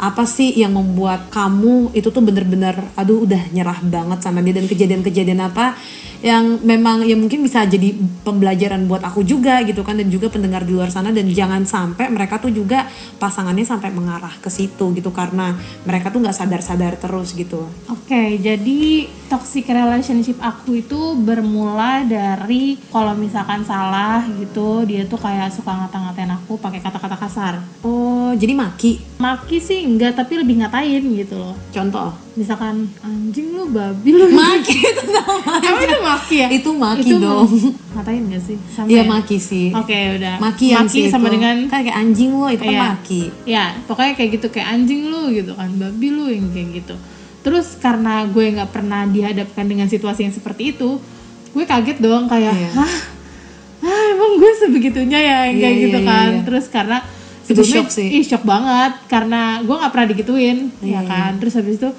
apa 0.00 0.24
sih 0.24 0.56
yang 0.56 0.72
membuat 0.72 1.28
kamu 1.28 1.92
itu 1.92 2.08
tuh 2.08 2.24
bener-bener 2.24 2.72
aduh 2.96 3.28
udah 3.28 3.52
nyerah 3.52 3.84
banget 3.84 4.24
sama 4.24 4.40
dia 4.40 4.56
dan 4.56 4.64
kejadian-kejadian 4.64 5.44
apa 5.44 5.76
yang 6.20 6.60
memang 6.60 7.00
ya 7.02 7.16
mungkin 7.16 7.40
bisa 7.40 7.64
jadi 7.64 7.96
pembelajaran 8.20 8.84
buat 8.84 9.00
aku 9.00 9.24
juga 9.24 9.64
gitu 9.64 9.80
kan 9.80 9.96
dan 9.96 10.08
juga 10.08 10.28
pendengar 10.28 10.62
di 10.62 10.72
luar 10.72 10.88
sana 10.88 11.08
dan 11.08 11.24
jangan 11.32 11.64
sampai 11.64 12.12
mereka 12.12 12.36
tuh 12.36 12.52
juga 12.52 12.84
pasangannya 13.16 13.64
sampai 13.64 13.88
mengarah 13.88 14.36
ke 14.36 14.48
situ 14.48 14.92
gitu 14.92 15.08
karena 15.10 15.56
mereka 15.82 16.12
tuh 16.12 16.20
nggak 16.20 16.36
sadar-sadar 16.36 16.96
terus 16.96 17.32
gitu 17.32 17.64
Oke, 17.88 18.36
jadi 18.36 19.08
toxic 19.26 19.64
relationship 19.64 20.36
aku 20.40 20.78
itu 20.78 21.00
bermula 21.16 22.02
dari 22.02 22.76
kalau 22.90 23.14
misalkan 23.14 23.62
salah 23.62 24.20
gitu, 24.36 24.82
dia 24.84 25.06
tuh 25.06 25.16
kayak 25.16 25.48
suka 25.48 25.70
ngata-ngatain 25.70 26.30
aku 26.30 26.58
pakai 26.58 26.80
kata-kata 26.80 27.16
kasar. 27.16 27.54
oh 27.80 28.34
jadi 28.34 28.52
maki 28.52 29.00
Maki 29.16 29.56
sih 29.58 29.84
enggak, 29.84 30.16
tapi 30.16 30.36
lebih 30.36 30.60
ngatain 30.60 31.00
gitu 31.16 31.36
loh. 31.36 31.54
contoh 31.70 32.12
Misalkan 32.30 32.86
anjing 33.02 33.52
lu, 33.52 33.68
babi 33.68 34.10
lu. 34.10 34.30
maki 34.32 34.78
itu 34.78 35.04
namanya 35.14 35.66
Emang 35.66 35.82
itu 35.82 35.96
maki 36.12 36.36
ya? 36.36 36.48
Itu 36.50 36.70
maki 36.72 37.02
Itu 37.04 37.16
dong. 37.18 37.48
Ngatain 37.90 38.22
gak 38.28 38.42
sih? 38.42 38.56
Sama 38.68 38.86
iya 38.86 38.98
ya? 38.98 39.04
maki 39.06 39.36
sih 39.36 39.66
Oke, 39.72 39.98
udah. 40.14 40.34
maki 40.38 40.66
yang 40.68 40.86
sih 40.86 41.06
sama 41.06 41.26
itu. 41.26 41.34
dengan 41.36 41.56
kan 41.64 41.80
kayak 41.80 41.96
anjing 41.96 42.30
lo 42.32 42.46
itu 42.46 42.60
kan 42.60 42.70
Iya. 42.70 42.82
maki 42.88 43.22
ya 43.44 43.64
pokoknya 43.84 44.12
kayak 44.14 44.30
gitu 44.32 44.46
kayak 44.48 44.68
anjing 44.70 45.00
lu 45.04 45.22
gitu 45.30 45.52
kan 45.52 45.70
babi 45.72 46.08
lu 46.08 46.26
yang 46.26 46.46
kayak 46.48 46.68
gitu 46.76 46.94
terus 47.40 47.74
karena 47.76 48.22
gue 48.26 48.44
nggak 48.52 48.68
pernah 48.68 49.02
dihadapkan 49.04 49.64
dengan 49.64 49.86
situasi 49.86 50.22
yang 50.22 50.30
seperti 50.30 50.72
itu 50.72 51.00
gue 51.48 51.64
kaget 51.64 51.98
dong 51.98 52.26
kayak 52.26 52.52
Iya. 52.52 52.70
hah 52.76 52.94
ah 53.80 54.02
emang 54.10 54.36
gue 54.36 54.50
sebegitunya 54.56 55.18
ya 55.18 55.38
yang 55.46 55.56
kayak 55.58 55.72
Iya, 55.72 55.82
gitu 55.82 55.98
iya, 55.98 56.06
kan 56.06 56.28
iya. 56.30 56.42
terus 56.44 56.66
karena 56.66 56.98
Itu 57.42 57.48
sebelumnya- 57.58 57.74
shock 57.74 57.88
sih. 57.90 58.08
ih 58.12 58.22
shock 58.22 58.44
banget 58.44 58.92
karena 59.06 59.40
gue 59.60 59.72
nggak 59.72 59.90
pernah 59.90 60.08
digituin 60.08 60.58
Iya, 60.78 60.94
ya 60.94 61.00
kan 61.02 61.30
terus 61.36 61.54
habis 61.54 61.74
itu 61.74 61.90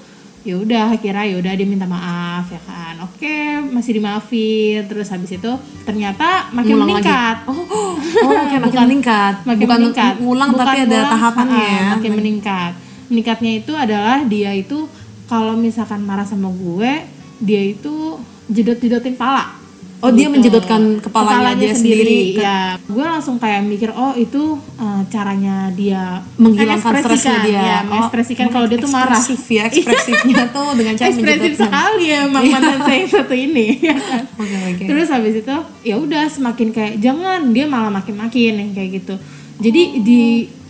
ya 0.41 0.57
udah 0.57 0.89
kira 0.97 1.21
ya 1.29 1.37
udah 1.37 1.53
dia 1.53 1.67
minta 1.69 1.85
maaf 1.85 2.49
ya 2.49 2.57
kan 2.65 2.97
oke 3.05 3.37
masih 3.69 4.01
dimaafin 4.01 4.81
terus 4.89 5.13
habis 5.13 5.37
itu 5.37 5.51
ternyata 5.85 6.49
makin 6.49 6.81
Ngulang 6.81 6.97
lagi. 6.97 7.05
meningkat 7.05 7.37
Oh, 7.45 7.61
oh, 7.61 7.93
oke 8.25 8.55
makin 8.57 8.79
meningkat. 8.89 9.33
makin 9.45 9.65
Bukan 9.69 9.77
meningkat 9.77 10.13
ngulang 10.17 10.49
Bukan 10.49 10.65
tapi 10.65 10.77
ada 10.81 10.89
ngulang, 10.89 11.11
tahapannya 11.13 11.61
ah, 11.61 11.69
ya. 11.69 11.83
makin 11.93 12.11
meningkat 12.17 12.71
meningkatnya 13.13 13.51
itu 13.61 13.71
adalah 13.77 14.17
dia 14.25 14.51
itu 14.57 14.89
kalau 15.29 15.53
misalkan 15.53 16.01
marah 16.01 16.25
sama 16.25 16.49
gue 16.49 16.91
dia 17.37 17.61
itu 17.61 18.17
jedot-jedotin 18.49 19.13
pala 19.13 19.60
Oh, 20.01 20.09
dia 20.09 20.25
menjedotkan 20.25 20.97
kepalanya 20.97 21.53
dia 21.53 21.77
sendiri 21.77 22.33
ke- 22.33 22.41
ya 22.41 22.73
gue 22.73 23.05
langsung 23.05 23.37
kayak 23.37 23.61
mikir 23.61 23.93
oh 23.93 24.17
itu 24.17 24.57
eh, 24.81 25.01
caranya 25.13 25.69
dia 25.77 26.25
menghilangkan 26.41 27.05
stresnya 27.05 27.37
dia. 27.45 27.61
ya, 27.61 27.77
mengekspresikan 27.85 28.49
kalau 28.49 28.65
dia 28.65 28.81
tuh 28.81 28.89
marah. 28.89 29.21
ya, 29.57 29.69
ekspresifnya 29.69 30.49
tuh 30.57 30.69
dengan 30.73 30.93
cara 30.97 31.07
ekspresif 31.13 31.53
sekali 31.53 32.05
ya 32.09 32.25
emang 32.25 32.43
mantan 32.49 32.81
saya 32.81 32.97
yang 32.97 33.11
satu 33.13 33.35
ini. 33.37 33.67
Ya 33.81 33.93
kan. 33.93 34.25
Oke, 34.41 34.57
oke. 34.73 34.83
terus 34.89 35.07
habis 35.09 35.35
itu 35.37 35.55
ya 35.85 35.95
udah 36.01 36.25
semakin 36.25 36.67
kayak 36.73 36.93
jangan 36.97 37.53
dia 37.53 37.65
malah 37.69 37.93
makin-makin 37.93 38.57
yang 38.57 38.71
kayak 38.73 39.05
gitu. 39.05 39.15
Jadi 39.61 39.81
di 40.01 40.21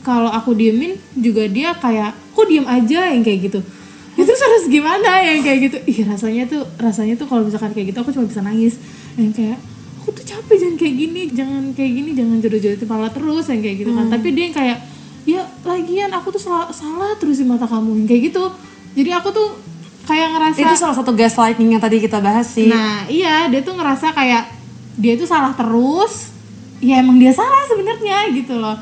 kalau 0.04 0.28
aku 0.28 0.52
diemin 0.52 1.00
juga 1.16 1.48
dia 1.48 1.72
kayak 1.72 2.36
kok 2.36 2.48
diem 2.52 2.68
aja 2.68 3.16
yang 3.16 3.24
kayak 3.24 3.48
gitu? 3.48 3.60
Itu 4.12 4.28
harus 4.28 4.68
gimana 4.68 5.24
yang 5.24 5.40
kayak 5.40 5.60
gitu? 5.72 5.78
Ih 5.88 6.04
rasanya 6.04 6.44
tuh 6.52 6.68
rasanya 6.76 7.16
tuh 7.16 7.32
kalau 7.32 7.48
misalkan 7.48 7.72
kayak 7.72 7.96
gitu 7.96 8.04
aku 8.04 8.12
cuma 8.12 8.28
bisa 8.28 8.44
nangis 8.44 8.76
yang 9.18 9.32
kayak 9.32 9.58
aku 10.02 10.10
tuh 10.12 10.26
capek 10.26 10.56
jangan 10.58 10.76
kayak 10.78 10.96
gini 10.98 11.22
jangan 11.30 11.64
kayak 11.72 11.92
gini 11.94 12.10
jangan 12.12 12.38
jodoh-jodohin 12.40 12.82
kepala 12.82 13.08
terus 13.10 13.46
yang 13.48 13.62
kayak 13.62 13.78
gitu 13.86 13.92
kan 13.92 14.06
Hmm. 14.08 14.14
tapi 14.14 14.28
dia 14.32 14.44
yang 14.50 14.56
kayak 14.56 14.78
ya 15.22 15.42
lagian 15.62 16.10
aku 16.10 16.34
tuh 16.34 16.42
salah, 16.42 16.68
salah 16.74 17.14
terus 17.16 17.38
di 17.38 17.46
mata 17.46 17.70
kamu 17.70 18.02
yang 18.02 18.08
kayak 18.10 18.22
gitu 18.34 18.44
jadi 18.92 19.22
aku 19.22 19.30
tuh 19.30 19.50
kayak 20.02 20.34
ngerasa 20.34 20.58
Itu 20.60 20.76
salah 20.76 20.96
satu 20.98 21.14
gaslighting 21.14 21.70
yang 21.72 21.80
tadi 21.80 22.02
kita 22.02 22.18
bahas 22.20 22.50
sih. 22.50 22.68
Nah, 22.68 23.06
iya, 23.08 23.48
dia 23.48 23.62
tuh 23.62 23.78
ngerasa 23.78 24.12
kayak 24.12 24.50
dia 24.98 25.14
itu 25.16 25.24
salah 25.24 25.54
terus. 25.54 26.34
Ya 26.82 27.00
emang 27.00 27.22
dia 27.22 27.32
salah 27.32 27.64
sebenarnya 27.70 28.34
gitu 28.34 28.58
loh. 28.58 28.76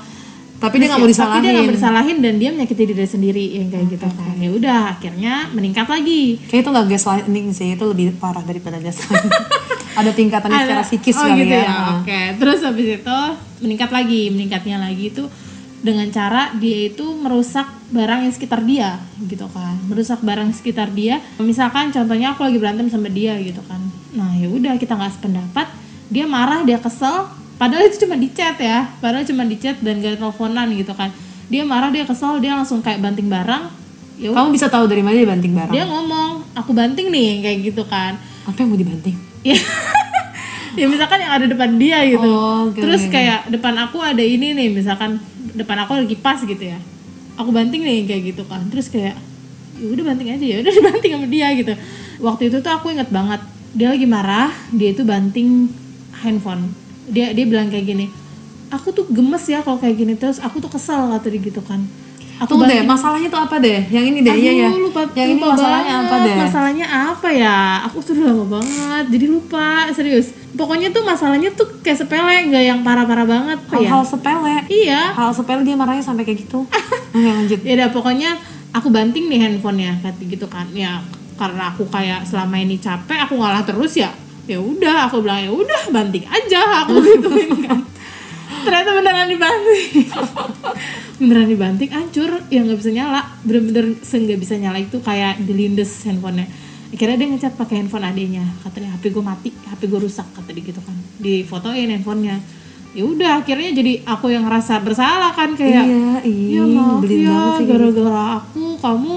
Tapi 0.59 0.75
dia 0.83 0.91
nggak 0.91 0.99
mau 0.99 1.07
ya, 1.07 1.15
Tapi 1.15 1.23
dia 1.23 1.39
disalahin. 1.39 1.55
nggak 1.55 1.65
mau 1.65 1.75
disalahin 1.79 2.17
dan 2.19 2.33
dia 2.35 2.49
menyakiti 2.51 2.83
diri 2.91 3.07
sendiri 3.07 3.45
yang 3.63 3.67
kayak 3.71 3.85
gitu 3.95 4.07
kan. 4.11 4.35
Ya 4.35 4.49
udah, 4.51 4.79
akhirnya 4.99 5.33
meningkat 5.55 5.87
lagi. 5.87 6.35
Kayak 6.51 6.61
itu 6.67 6.69
nggak 6.75 6.87
gaslighting 6.91 7.45
sih, 7.55 7.67
itu 7.79 7.83
lebih 7.87 8.05
parah 8.19 8.43
daripada 8.43 8.75
gaslighting. 8.77 9.31
ada 9.99 10.11
tingkatannya 10.11 10.59
secara 10.59 10.83
Ada- 10.83 10.89
psikis 10.91 11.15
oh, 11.15 11.23
kali 11.23 11.47
gitu 11.47 11.55
ya. 11.55 11.63
ya. 11.63 11.75
Oke. 12.03 12.19
Terus 12.43 12.59
habis 12.67 12.87
itu 12.99 13.17
meningkat 13.63 13.89
lagi, 13.89 14.21
meningkatnya 14.35 14.77
lagi 14.83 15.03
itu 15.15 15.23
dengan 15.79 16.07
cara 16.11 16.51
dia 16.59 16.91
itu 16.91 17.07
merusak 17.15 17.63
barang 17.89 18.27
yang 18.27 18.33
sekitar 18.35 18.59
dia 18.67 18.99
gitu 19.31 19.47
kan 19.47 19.79
merusak 19.87 20.19
barang 20.19 20.51
sekitar 20.51 20.91
dia 20.91 21.23
misalkan 21.39 21.89
contohnya 21.95 22.35
aku 22.35 22.43
lagi 22.43 22.59
berantem 22.59 22.91
sama 22.91 23.07
dia 23.07 23.39
gitu 23.39 23.63
kan 23.63 23.79
nah 24.11 24.35
ya 24.35 24.51
udah 24.51 24.75
kita 24.75 24.99
nggak 24.99 25.15
sependapat 25.15 25.71
dia 26.11 26.27
marah 26.27 26.67
dia 26.67 26.83
kesel 26.83 27.31
padahal 27.59 27.85
itu 27.85 28.07
cuma 28.07 28.15
di 28.15 28.31
chat 28.31 28.55
ya. 28.57 28.87
Padahal 28.97 29.27
cuma 29.27 29.43
di 29.43 29.59
chat 29.59 29.75
dan 29.83 29.99
gak 29.99 30.17
teleponan 30.17 30.71
gitu 30.71 30.95
kan. 30.95 31.11
Dia 31.51 31.67
marah 31.67 31.91
dia 31.91 32.07
kesel 32.07 32.39
dia 32.39 32.55
langsung 32.55 32.79
kayak 32.79 33.03
banting 33.03 33.27
barang. 33.27 33.69
Ya 34.19 34.31
udah, 34.31 34.43
Kamu 34.43 34.49
bisa 34.51 34.67
tahu 34.67 34.87
dari 34.87 35.03
mana 35.03 35.15
dia 35.15 35.27
banting 35.27 35.53
barang? 35.55 35.71
dia 35.71 35.83
ngomong 35.83 36.43
aku 36.55 36.71
banting 36.71 37.11
nih 37.11 37.43
kayak 37.43 37.57
gitu 37.71 37.83
kan. 37.85 38.15
Apa 38.47 38.63
yang 38.63 38.71
mau 38.71 38.79
dibanting? 38.79 39.15
ya. 39.43 39.59
Ya 40.77 40.85
misalkan 40.85 41.17
yang 41.19 41.33
ada 41.33 41.49
depan 41.49 41.75
dia 41.81 42.05
gitu. 42.05 42.29
Oh, 42.29 42.69
oke, 42.69 42.77
terus 42.77 43.09
kayak 43.09 43.49
depan 43.51 43.73
aku 43.75 43.99
ada 43.99 44.21
ini 44.21 44.53
nih 44.53 44.69
misalkan 44.69 45.17
depan 45.51 45.81
aku 45.83 45.97
lagi 45.97 46.13
pas 46.15 46.39
gitu 46.39 46.61
ya. 46.61 46.77
Aku 47.35 47.49
banting 47.49 47.81
nih 47.83 48.05
kayak 48.05 48.21
gitu 48.31 48.45
kan. 48.45 48.63
Terus 48.69 48.87
kayak 48.87 49.17
ya 49.75 49.87
udah 49.89 50.03
banting 50.13 50.29
aja. 50.29 50.45
Ya 50.45 50.57
udah 50.61 50.71
dibanting 50.79 51.11
sama 51.17 51.27
dia 51.27 51.47
gitu. 51.57 51.73
Waktu 52.21 52.53
itu 52.53 52.57
tuh 52.61 52.71
aku 52.71 52.93
inget 52.93 53.09
banget 53.09 53.41
dia 53.73 53.89
lagi 53.89 54.05
marah 54.05 54.53
dia 54.71 54.93
itu 54.93 55.01
banting 55.03 55.67
handphone 56.21 56.69
dia 57.09 57.33
dia 57.33 57.45
bilang 57.45 57.67
kayak 57.67 57.85
gini 57.85 58.05
aku 58.69 58.93
tuh 58.93 59.05
gemes 59.09 59.43
ya 59.49 59.65
kalau 59.65 59.81
kayak 59.81 59.97
gini 59.97 60.13
terus 60.13 60.37
aku 60.37 60.61
tuh 60.61 60.69
kesel 60.69 61.09
dia 61.09 61.41
gitu 61.41 61.61
kan 61.65 61.81
aku 62.39 62.55
Tunggu 62.55 62.71
deh, 62.71 62.87
masalahnya 62.87 63.27
tuh 63.27 63.41
apa 63.43 63.59
deh? 63.59 63.83
Yang 63.91 64.05
ini 64.15 64.19
deh, 64.23 64.31
iya 64.31 64.51
ya. 64.63 64.69
Lupa, 64.71 65.03
Yang 65.11 65.27
ini 65.27 65.41
lupa 65.43 65.59
masalahnya 65.59 65.91
banget. 65.91 66.07
apa 66.07 66.15
deh? 66.23 66.35
Masalahnya 66.39 66.85
apa 66.87 67.29
ya? 67.35 67.57
Aku 67.83 67.97
tuh 67.99 68.11
udah 68.15 68.25
lama 68.31 68.45
banget, 68.47 69.03
jadi 69.11 69.25
lupa 69.27 69.67
serius. 69.91 70.31
Pokoknya 70.55 70.87
tuh 70.95 71.03
masalahnya 71.03 71.51
tuh 71.51 71.67
kayak 71.83 71.99
sepele, 71.99 72.47
nggak 72.47 72.63
yang 72.63 72.79
parah-parah 72.79 73.27
banget. 73.27 73.59
Ya? 73.59 73.75
Hal-hal 73.75 74.03
sepele. 74.07 74.55
Iya. 74.71 75.01
Hal 75.19 75.35
sepele 75.35 75.67
dia 75.67 75.75
marahnya 75.75 75.99
sampai 75.99 76.23
kayak 76.23 76.47
gitu. 76.47 76.63
Oke 77.15 77.27
lanjut. 77.27 77.59
Ya 77.59 77.73
udah 77.75 77.89
pokoknya 77.91 78.39
aku 78.71 78.87
banting 78.87 79.27
nih 79.27 79.39
handphonenya 79.43 79.99
kayak 79.99 80.15
gitu 80.23 80.47
kan. 80.47 80.71
Ya 80.71 81.03
karena 81.35 81.75
aku 81.75 81.91
kayak 81.91 82.23
selama 82.23 82.55
ini 82.55 82.79
capek, 82.79 83.19
aku 83.27 83.35
ngalah 83.35 83.67
terus 83.67 83.99
ya. 83.99 84.15
Ya 84.49 84.57
udah, 84.57 85.05
aku 85.05 85.21
bilang 85.21 85.45
ya 85.45 85.51
udah 85.53 85.81
banting 85.93 86.25
aja 86.25 86.83
aku 86.83 86.97
gituin 87.05 87.53
kan. 87.61 87.85
Ternyata 88.65 88.89
beneran 88.97 89.27
dibanting. 89.29 90.09
beneran 91.21 91.47
dibanting, 91.47 91.89
hancur, 91.93 92.31
ya 92.49 92.65
nggak 92.65 92.79
bisa 92.81 92.91
nyala. 92.91 93.21
Bener-bener 93.45 93.85
nggak 94.01 94.39
bisa 94.41 94.57
nyala 94.57 94.81
itu 94.81 94.97
kayak 95.05 95.37
dilindes 95.45 96.01
handphonenya. 96.03 96.49
Akhirnya 96.89 97.21
dia 97.21 97.27
ngecat 97.29 97.53
pakai 97.53 97.85
handphone 97.85 98.09
adenya. 98.09 98.43
Katanya 98.65 98.97
HP 98.97 99.13
gue 99.13 99.23
mati, 99.23 99.49
HP 99.53 99.85
gue 99.85 100.01
rusak 100.01 100.25
kata 100.33 100.49
dia 100.49 100.65
gitu 100.65 100.81
kan. 100.81 100.97
Difotoin 101.21 101.87
handphonenya. 101.93 102.41
Ya 102.97 103.05
udah 103.05 103.45
akhirnya 103.45 103.69
jadi 103.69 104.01
aku 104.01 104.33
yang 104.33 104.49
ngerasa 104.49 104.81
bersalah 104.81 105.29
kan 105.37 105.53
kayak 105.53 105.85
Iya, 105.85 106.25
iya, 106.25 106.57
ya 106.57 106.63
maaf 106.65 107.05
ya 107.05 107.61
kayak 107.61 107.69
gara-gara 107.69 108.41
aku 108.41 108.81
kamu 108.81 109.13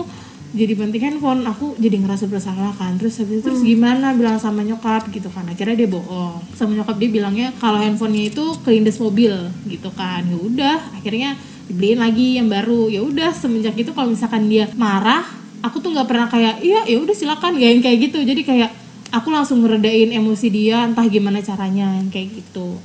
jadi 0.52 0.76
banting 0.76 1.00
handphone 1.00 1.48
aku 1.48 1.72
jadi 1.80 1.96
ngerasa 1.96 2.28
bersalah 2.28 2.76
kan. 2.76 3.00
Terus 3.00 3.16
habis 3.24 3.40
itu 3.40 3.48
terus 3.48 3.64
gimana 3.64 4.12
bilang 4.12 4.36
sama 4.36 4.60
nyokap 4.60 5.08
gitu 5.08 5.32
kan. 5.32 5.48
Akhirnya 5.48 5.84
dia 5.84 5.88
bohong. 5.88 6.44
Sama 6.52 6.76
nyokap 6.76 7.00
dia 7.00 7.08
bilangnya 7.08 7.48
kalau 7.56 7.80
handphonenya 7.80 8.28
itu 8.28 8.44
kelindes 8.60 9.00
mobil 9.00 9.32
gitu 9.64 9.88
kan. 9.96 10.20
Ya 10.28 10.36
udah 10.36 10.76
akhirnya 10.92 11.40
dibeliin 11.72 12.04
lagi 12.04 12.36
yang 12.36 12.52
baru. 12.52 12.92
Ya 12.92 13.00
udah 13.00 13.32
semenjak 13.32 13.72
itu 13.80 13.96
kalau 13.96 14.12
misalkan 14.12 14.44
dia 14.52 14.68
marah 14.76 15.24
aku 15.64 15.80
tuh 15.80 15.96
nggak 15.96 16.08
pernah 16.08 16.28
kayak 16.28 16.60
iya 16.60 16.84
ya 16.84 17.00
udah 17.00 17.16
silakan 17.16 17.56
gak 17.56 17.70
yang 17.72 17.80
kayak 17.80 17.98
gitu. 18.12 18.18
Jadi 18.20 18.42
kayak 18.44 18.70
aku 19.08 19.32
langsung 19.32 19.64
ngeredain 19.64 20.12
emosi 20.12 20.52
dia 20.52 20.84
entah 20.84 21.08
gimana 21.08 21.40
caranya 21.40 21.96
yang 21.96 22.12
kayak 22.12 22.28
gitu. 22.28 22.76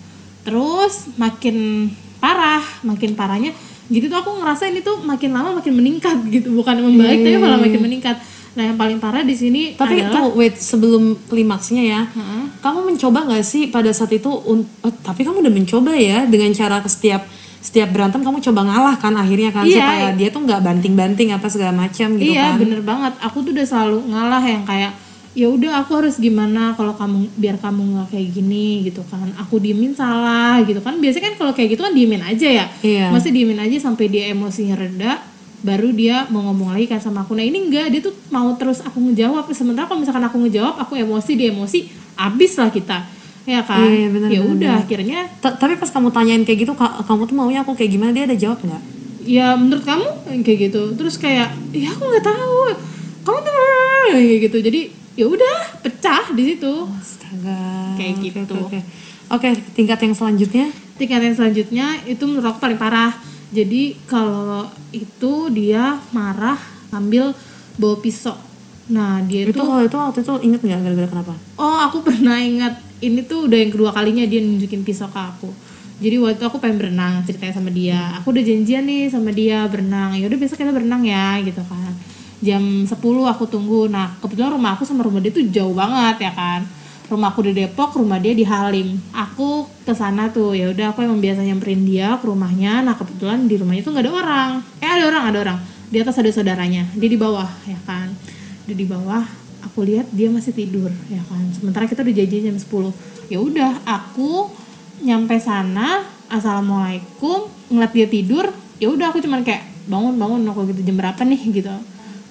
Terus 0.47 1.11
makin 1.20 1.91
parah 2.24 2.63
makin 2.88 3.13
parahnya 3.13 3.51
gitu 3.88 4.05
tuh 4.05 4.17
aku 4.17 4.31
ngerasa 4.38 4.67
ini 4.67 4.79
tuh 4.79 4.99
makin 4.99 5.31
lama 5.31 5.49
makin 5.53 5.73
meningkat 5.73 6.17
gitu 6.27 6.51
bukan 6.53 6.75
membaik 6.77 7.19
tapi 7.21 7.38
malah 7.38 7.55
makin 7.57 7.79
meningkat 7.79 8.17
nah 8.51 8.65
yang 8.65 8.73
paling 8.73 8.97
parah 8.97 9.21
di 9.21 9.31
sini 9.31 9.61
Tapi 9.73 10.01
adalah 10.01 10.13
tuh 10.17 10.27
wait 10.33 10.57
sebelum 10.57 11.13
klimaksnya 11.23 11.83
ya, 11.83 12.01
Heeh. 12.03 12.43
kamu 12.57 12.89
mencoba 12.89 13.29
nggak 13.29 13.45
sih 13.45 13.69
pada 13.69 13.93
saat 13.93 14.09
itu? 14.09 14.25
eh, 14.25 14.93
tapi 14.99 15.21
kamu 15.21 15.45
udah 15.45 15.53
mencoba 15.53 15.93
ya 15.93 16.25
dengan 16.25 16.49
cara 16.51 16.81
ke 16.81 16.89
setiap 16.89 17.21
setiap 17.57 17.89
berantem 17.91 18.25
kamu 18.25 18.41
coba 18.41 18.65
ngalah 18.65 18.95
kan 18.97 19.13
akhirnya 19.13 19.53
kan 19.53 19.61
Iya. 19.61 19.77
supaya 19.77 20.07
dia 20.11 20.29
tuh 20.29 20.41
nggak 20.41 20.61
banting-banting 20.63 21.29
apa 21.31 21.45
segala 21.47 21.69
macam 21.75 22.17
gitu 22.17 22.33
iya 22.33 22.49
kan? 22.49 22.57
bener 22.57 22.81
banget 22.81 23.13
aku 23.19 23.45
tuh 23.45 23.51
udah 23.53 23.65
selalu 23.65 23.97
ngalah 24.09 24.41
yang 24.41 24.65
kayak 24.65 24.91
ya 25.38 25.47
udah 25.47 25.79
aku 25.79 25.91
harus 25.95 26.17
gimana 26.17 26.73
kalau 26.73 26.91
kamu 26.91 27.29
biar 27.38 27.55
kamu 27.57 27.93
nggak 27.93 28.07
kayak 28.09 28.27
gini 28.31 28.81
gitu 28.81 29.05
kan. 29.05 29.29
Aku 29.38 29.61
diemin 29.61 29.93
salah 29.93 30.57
gitu 30.61 30.81
kan. 30.81 30.97
Biasanya 30.97 31.29
kan 31.29 31.35
kalau 31.38 31.53
kayak 31.53 31.69
gitu 31.71 31.81
kan 31.81 31.93
diemin 31.93 32.25
aja 32.25 32.47
ya. 32.49 32.65
Iya. 32.81 33.13
masih 33.13 33.29
diemin 33.29 33.55
aja 33.55 33.77
sampai 33.79 34.09
dia 34.09 34.27
emosinya 34.27 34.73
reda 34.73 35.21
baru 35.57 35.89
dia 35.89 36.25
mau 36.27 36.41
ngomong 36.43 36.73
lagi 36.73 36.85
kan 36.85 36.97
sama 36.97 37.21
aku. 37.21 37.33
Nah 37.33 37.41
ini 37.41 37.61
enggak 37.63 37.89
dia 37.89 38.01
tuh 38.01 38.17
mau 38.27 38.49
terus 38.57 38.81
aku 38.81 38.97
ngejawab. 38.99 39.45
Sementara 39.51 39.85
kalau 39.85 40.01
misalkan 40.01 40.21
aku 40.21 40.38
ngejawab 40.39 40.73
aku 40.75 40.97
emosi 40.97 41.31
dia 41.33 41.47
emosi 41.49 41.85
abis 42.15 42.57
lah 42.57 42.69
kita. 42.69 42.97
Ya 43.45 43.61
kan? 43.61 43.79
Iya, 43.79 44.09
bener, 44.09 44.27
ya 44.27 44.39
bener, 44.41 44.53
udah 44.53 44.71
akhirnya 44.81 45.19
Ta- 45.38 45.55
Tapi 45.55 45.77
pas 45.77 45.88
kamu 45.88 46.11
tanyain 46.11 46.43
kayak 46.43 46.67
gitu, 46.67 46.73
ka- 46.73 46.99
kamu 47.01 47.23
tuh 47.23 47.35
maunya 47.38 47.61
aku 47.61 47.71
kayak 47.73 47.89
gimana? 47.89 48.11
Dia 48.11 48.25
ada 48.25 48.35
jawab 48.35 48.57
nggak? 48.59 48.83
ya 49.23 49.53
menurut 49.53 49.83
kamu 49.83 50.07
kayak 50.41 50.59
gitu. 50.67 50.81
Terus 50.95 51.15
kayak 51.15 51.51
ya 51.71 51.89
aku 51.89 52.03
nggak 52.05 52.25
tahu. 52.25 52.57
Kamu 53.21 53.38
tuh 53.38 53.53
kayak 54.09 54.39
gitu. 54.47 54.57
Jadi 54.61 54.81
ya 55.18 55.26
udah 55.26 55.82
pecah 55.82 56.30
di 56.32 56.53
situ 56.53 56.74
Astaga. 56.93 57.97
Kayak 57.97 58.13
gitu. 58.22 58.55
Oke, 58.61 58.78
oke. 58.78 58.80
Oke, 59.28 59.49
tingkat 59.76 59.99
yang 59.99 60.15
selanjutnya. 60.15 60.72
tingkat 60.95 61.22
yang 61.22 61.36
selanjutnya 61.36 61.88
itu 62.09 62.24
menurut 62.26 62.47
aku 62.49 62.57
paling 62.57 62.80
parah 62.80 63.13
jadi 63.53 63.95
kalau 64.09 64.65
itu 64.89 65.34
dia 65.53 66.01
marah 66.09 66.57
sambil 66.89 67.38
bawa 67.78 68.01
pisau 68.01 68.34
nah 68.88 69.22
dia 69.22 69.45
Itu 69.45 69.53
itu 69.53 69.61
kalau 69.61 69.84
itu 69.86 69.93
waktu 69.93 70.20
itu 70.26 70.34
inget 70.41 70.59
nggak 70.63 70.80
gara-gara 70.82 71.09
kenapa? 71.11 71.34
oh 71.59 71.78
aku 71.86 72.01
pernah 72.07 72.41
ingat 72.41 72.82
ini 72.97 73.22
tuh 73.30 73.45
udah 73.45 73.57
yang 73.61 73.70
kedua 73.70 73.93
kalinya 73.93 74.26
dia 74.26 74.41
nunjukin 74.41 74.82
pisau 74.82 75.05
ke 75.05 75.20
aku 75.22 75.53
jadi 76.01 76.18
waktu 76.18 76.41
itu 76.41 76.45
aku 76.49 76.57
pengen 76.57 76.78
berenang 76.82 77.13
ceritanya 77.30 77.53
sama 77.53 77.70
dia 77.70 77.99
aku 78.18 78.34
udah 78.34 78.41
janjian 78.41 78.84
nih 78.89 79.03
sama 79.13 79.30
dia 79.30 79.70
berenang 79.70 80.18
ya 80.18 80.26
udah 80.26 80.39
besok 80.41 80.57
kita 80.57 80.74
berenang 80.74 81.05
ya 81.05 81.38
gitu 81.45 81.61
kan 81.61 81.93
jam 82.41 82.85
10 82.85 82.93
aku 82.93 83.43
tunggu. 83.49 83.89
Nah 83.89 84.13
kebetulan 84.21 84.53
rumah 84.53 84.77
aku 84.77 84.83
sama 84.85 85.05
rumah 85.05 85.21
dia 85.21 85.33
tuh 85.33 85.45
jauh 85.49 85.73
banget 85.73 86.29
ya 86.29 86.31
kan? 86.33 86.61
Rumahku 87.07 87.39
di 87.39 87.55
Depok 87.55 87.95
rumah 87.95 88.19
dia 88.19 88.35
di 88.35 88.43
Halim. 88.43 88.99
Aku 89.15 89.65
ke 89.88 89.95
sana 89.95 90.27
tuh 90.27 90.51
ya 90.51 90.67
udah 90.69 90.91
aku 90.91 91.07
emang 91.07 91.23
biasa 91.23 91.39
nyamperin 91.41 91.88
dia 91.88 92.19
ke 92.19 92.25
rumahnya. 92.27 92.83
Nah 92.83 92.99
kebetulan 92.99 93.47
di 93.47 93.55
rumahnya 93.55 93.81
tuh 93.81 93.91
nggak 93.95 94.05
ada 94.05 94.13
orang. 94.13 94.51
Eh 94.83 94.89
ada 94.89 95.03
orang 95.07 95.23
ada 95.31 95.38
orang. 95.39 95.59
Di 95.88 95.97
atas 96.03 96.19
ada 96.19 96.29
saudaranya. 96.29 96.83
Dia 96.99 97.09
di 97.09 97.15
bawah 97.15 97.47
ya 97.63 97.79
kan? 97.88 98.11
Dia 98.67 98.75
di 98.75 98.83
bawah 98.83 99.23
aku 99.63 99.88
lihat 99.88 100.11
dia 100.11 100.27
masih 100.27 100.51
tidur 100.51 100.91
ya 101.07 101.23
kan? 101.31 101.47
Sementara 101.55 101.88
kita 101.88 102.03
udah 102.03 102.15
janji 102.15 102.43
jam 102.43 102.57
10 102.59 103.31
ya 103.31 103.39
udah 103.43 103.83
aku 103.83 104.51
nyampe 105.03 105.35
sana 105.39 106.03
assalamualaikum 106.31 107.47
ngeliat 107.71 107.91
dia 107.91 108.07
tidur 108.07 108.45
ya 108.79 108.88
udah 108.91 109.11
aku 109.11 109.19
cuman 109.23 109.43
kayak 109.43 109.67
bangun 109.88 110.15
bangun 110.19 110.41
aku 110.51 110.67
gitu 110.71 110.91
jam 110.91 110.95
berapa 110.99 111.21
nih? 111.23 111.41
gitu 111.51 111.71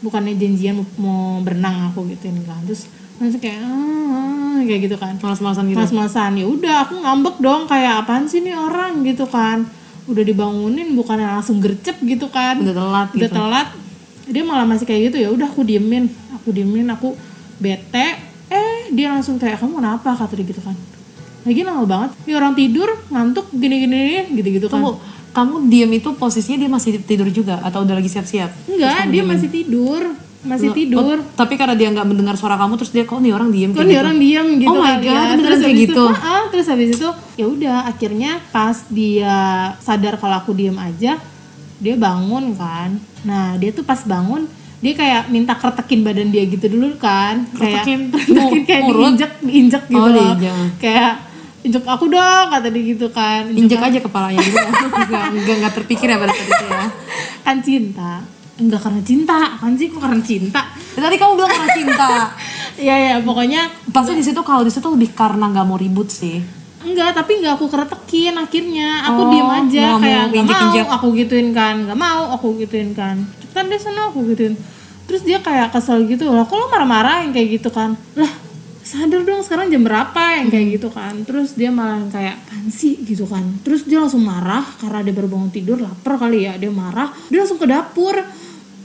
bukannya 0.06 0.38
janjian 0.38 0.78
mau, 0.78 0.86
mau 1.02 1.22
berenang 1.42 1.90
aku 1.90 2.06
gituin 2.14 2.38
kan. 2.46 2.62
Terus 2.62 2.86
langsung 3.18 3.42
kayak 3.42 3.60
ah, 3.66 4.62
kayak 4.62 4.80
gitu 4.86 4.96
kan. 4.96 5.18
Malas-malasan 5.18 5.64
gitu. 5.66 5.78
mas-masan 5.82 6.32
ya 6.38 6.46
udah 6.46 6.86
aku 6.86 6.94
ngambek 7.02 7.36
dong 7.42 7.66
kayak 7.66 8.06
apaan 8.06 8.30
sih 8.30 8.40
nih 8.40 8.54
orang? 8.54 9.02
gitu 9.02 9.26
kan. 9.26 9.66
Udah 10.06 10.22
dibangunin 10.22 10.94
bukannya 10.94 11.26
langsung 11.26 11.58
gercep 11.58 11.98
gitu 12.06 12.30
kan. 12.30 12.62
Udah 12.62 12.74
telat 12.74 13.08
udah 13.10 13.28
gitu. 13.28 13.34
telat. 13.34 13.68
Dia 14.26 14.42
malah 14.46 14.66
masih 14.66 14.86
kayak 14.86 15.10
gitu 15.10 15.26
ya 15.26 15.28
udah 15.34 15.50
aku 15.50 15.66
diemin. 15.66 16.06
Aku 16.38 16.54
diemin 16.54 16.86
aku 16.94 17.18
bete. 17.58 18.08
Eh 18.46 18.94
dia 18.94 19.10
langsung 19.10 19.42
kayak 19.42 19.58
kamu 19.58 19.82
kenapa? 19.82 20.14
kata 20.14 20.38
dia 20.38 20.46
gitu 20.46 20.62
kan. 20.62 20.78
Lagi 21.46 21.62
lama 21.62 21.86
banget. 21.86 22.10
Ini 22.26 22.32
orang 22.34 22.54
tidur 22.58 22.90
ngantuk 23.10 23.46
gini 23.54 23.86
gini, 23.86 24.02
gitu 24.34 24.48
gitu 24.62 24.66
kan. 24.66 24.82
Tunggu, 24.82 24.98
kamu 25.36 25.68
diem 25.68 25.92
itu 25.92 26.16
posisinya 26.16 26.56
dia 26.56 26.70
masih 26.70 26.96
tidur 27.04 27.28
juga 27.28 27.60
atau 27.60 27.84
udah 27.84 27.92
lagi 27.92 28.08
siap-siap? 28.08 28.48
enggak 28.66 29.12
dia 29.12 29.22
masih 29.22 29.48
tidur 29.52 30.02
masih 30.40 30.70
Loh, 30.70 30.76
tidur 30.78 31.16
oh, 31.18 31.34
tapi 31.34 31.58
karena 31.58 31.74
dia 31.74 31.90
nggak 31.90 32.06
mendengar 32.06 32.38
suara 32.38 32.54
kamu 32.54 32.78
terus 32.78 32.94
dia 32.94 33.02
kok 33.02 33.18
nih 33.18 33.34
orang 33.34 33.50
diem 33.50 33.70
kan 33.70 33.82
kayak 33.82 33.84
dia 33.84 33.92
gitu? 33.92 34.04
orang 34.06 34.16
diem 34.16 34.46
gitu 34.56 34.70
Oh 34.70 34.78
my 34.78 34.94
kali 34.94 35.02
God, 35.02 35.10
ya. 35.10 35.20
beneran 35.26 35.42
terus 35.42 35.58
kayak 35.58 35.66
habis 35.66 35.82
gitu? 35.82 35.92
itu, 35.92 36.04
ah, 36.22 36.44
terus 36.48 36.66
habis 36.70 36.88
itu 36.94 37.08
ya 37.34 37.46
udah 37.50 37.76
akhirnya 37.84 38.32
pas 38.48 38.76
dia 38.88 39.34
sadar 39.82 40.14
kalau 40.16 40.36
aku 40.38 40.54
diem 40.54 40.78
aja 40.78 41.12
dia 41.76 41.94
bangun 41.98 42.54
kan 42.54 42.90
nah 43.20 43.58
dia 43.58 43.74
tuh 43.74 43.82
pas 43.82 43.98
bangun 44.00 44.46
dia 44.78 44.92
kayak 44.94 45.22
minta 45.28 45.52
kertekin 45.52 46.00
badan 46.00 46.30
dia 46.30 46.46
gitu 46.46 46.70
dulu 46.70 46.94
kan 46.94 47.42
kayak 47.50 47.82
Kertekin? 47.82 48.00
kayak 48.62 48.82
diinjek 48.86 49.32
diinjek 49.42 49.82
gitu 49.90 49.98
Oh, 49.98 50.08
loh 50.08 50.36
kayak 50.78 51.25
injek 51.66 51.82
aku 51.82 52.06
dong 52.06 52.46
kata 52.46 52.70
dia 52.70 52.82
gitu 52.86 53.06
kan 53.10 53.42
Injek 53.48 53.76
aja 53.76 53.98
kepalanya 53.98 54.38
gitu 54.38 54.54
nggak 55.10 55.24
nggak 55.34 55.56
nggak 55.58 55.74
terpikir 55.74 56.06
ya 56.06 56.16
pada 56.16 56.30
saat 56.30 56.46
itu 56.46 56.64
ya. 56.64 56.86
kan 57.42 57.56
cinta 57.58 58.12
enggak 58.56 58.80
karena 58.80 59.02
cinta 59.02 59.38
kan 59.58 59.72
sih 59.74 59.86
kok 59.88 60.00
karena 60.00 60.20
cinta 60.20 60.62
Ya, 60.96 61.04
Tadi 61.04 61.20
kamu 61.20 61.32
bilang 61.34 61.52
karena 61.52 61.70
cinta. 61.70 62.10
Iya 62.76 62.96
ya 62.96 63.14
pokoknya 63.20 63.68
Pasti 63.88 64.12
di 64.12 64.20
situ 64.20 64.40
kalau 64.40 64.60
di 64.60 64.68
situ 64.68 64.84
lebih 64.86 65.12
karena 65.12 65.44
nggak 65.46 65.64
mau 65.64 65.76
ribut 65.76 66.08
sih. 66.08 66.40
Enggak, 66.80 67.12
tapi 67.12 67.36
enggak 67.36 67.56
aku 67.56 67.68
keretekin 67.68 68.32
akhirnya. 68.32 69.04
Aku 69.04 69.20
Oh, 69.20 69.28
diem 69.28 69.44
aja 69.44 69.84
nggak 69.92 70.00
kayak 70.00 70.22
enggak 70.24 70.40
mau 70.40 70.40
injek-injek. 70.40 70.86
aku 70.88 71.06
gituin 71.12 71.48
kan. 71.52 71.74
Enggak 71.84 71.98
mau 71.98 72.22
aku 72.32 72.56
gituin 72.56 72.92
kan. 72.92 73.16
Cepetan 73.38 73.68
deh 73.68 73.76
sana 73.76 74.08
aku 74.08 74.24
gituin. 74.26 74.56
Terus 75.04 75.20
dia 75.20 75.38
kayak 75.40 75.68
kesel 75.70 76.04
gitu 76.04 76.32
lah. 76.32 76.44
Kok 76.44 76.52
lo 76.54 76.66
marah-marah 76.68 77.24
yang 77.24 77.32
kayak 77.32 77.60
gitu 77.60 77.68
kan? 77.68 77.92
Lah, 78.12 78.32
sadar 78.86 79.26
dong 79.26 79.42
sekarang 79.42 79.66
jam 79.66 79.82
berapa 79.82 80.22
yang 80.38 80.46
kayak 80.46 80.78
gitu 80.78 80.88
kan. 80.94 81.26
Terus 81.26 81.58
dia 81.58 81.74
malah 81.74 82.06
kayak 82.06 82.38
apaan 82.46 82.70
sih 82.70 82.94
gitu 83.02 83.26
kan. 83.26 83.42
Terus 83.66 83.82
dia 83.82 83.98
langsung 83.98 84.22
marah 84.22 84.62
karena 84.78 85.02
dia 85.02 85.14
baru 85.14 85.26
bangun 85.26 85.50
tidur 85.50 85.82
lapar 85.82 86.22
kali 86.22 86.46
ya. 86.46 86.54
Dia 86.54 86.70
marah, 86.70 87.10
dia 87.26 87.42
langsung 87.42 87.58
ke 87.58 87.66
dapur. 87.66 88.14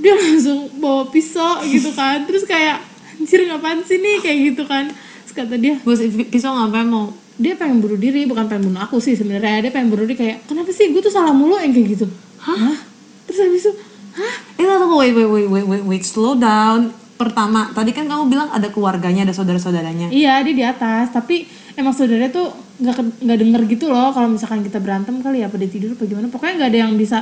Dia 0.01 0.17
langsung 0.21 0.73
bawa 0.81 1.05
pisau 1.13 1.61
gitu 1.69 1.93
kan. 1.93 2.25
Terus 2.25 2.49
kayak 2.49 2.81
anjir 3.21 3.45
ngapain 3.45 3.85
sih 3.85 4.01
nih 4.01 4.17
kayak 4.25 4.37
gitu 4.51 4.63
kan. 4.65 4.89
Terus 5.29 5.33
kata 5.37 5.55
dia, 5.61 5.77
Gue 5.85 5.95
pisau 6.33 6.57
ngapain 6.57 6.89
mau? 6.89 7.13
dia 7.41 7.57
pengen 7.57 7.81
bunuh 7.81 7.97
diri 7.97 8.29
bukan 8.29 8.45
pengen 8.45 8.69
bunuh 8.69 8.85
aku 8.85 9.01
sih 9.01 9.17
sebenarnya 9.17 9.65
dia 9.65 9.71
pengen 9.73 9.89
bunuh 9.89 10.05
diri 10.05 10.13
kayak 10.13 10.37
kenapa 10.45 10.69
sih 10.69 10.93
gue 10.93 11.01
tuh 11.01 11.09
salah 11.09 11.33
mulu 11.33 11.57
yang 11.57 11.73
kayak 11.73 11.97
gitu 11.97 12.05
hah 12.37 12.77
terus 13.25 13.39
habis 13.41 13.65
itu 13.65 13.73
hah 14.13 14.35
Eh 14.61 14.69
tunggu 14.77 14.93
wait 15.01 15.17
wait 15.17 15.25
wait 15.25 15.65
wait 15.65 15.83
wait 15.89 16.03
slow 16.05 16.37
down. 16.37 16.93
Pertama, 17.21 17.69
tadi 17.71 17.91
kan 17.93 18.09
kamu 18.09 18.23
bilang 18.27 18.49
ada 18.49 18.67
keluarganya, 18.73 19.21
ada 19.29 19.33
saudara-saudaranya. 19.35 20.09
iya 20.09 20.41
dia 20.41 20.55
di 20.55 20.65
atas. 20.65 21.13
Tapi 21.13 21.45
emang 21.77 21.93
saudaranya 21.93 22.33
tuh 22.33 22.49
nggak 22.81 23.21
nggak 23.21 23.37
denger 23.37 23.61
gitu 23.69 23.85
loh 23.93 24.09
kalau 24.09 24.27
misalkan 24.33 24.65
kita 24.65 24.81
berantem 24.81 25.21
kali 25.21 25.45
ya 25.45 25.47
apa 25.47 25.55
dia 25.61 25.69
tidur 25.69 25.93
apa 25.93 26.03
gimana. 26.09 26.27
Pokoknya 26.33 26.65
nggak 26.65 26.69
ada 26.73 26.79
yang 26.87 26.93
bisa 26.97 27.17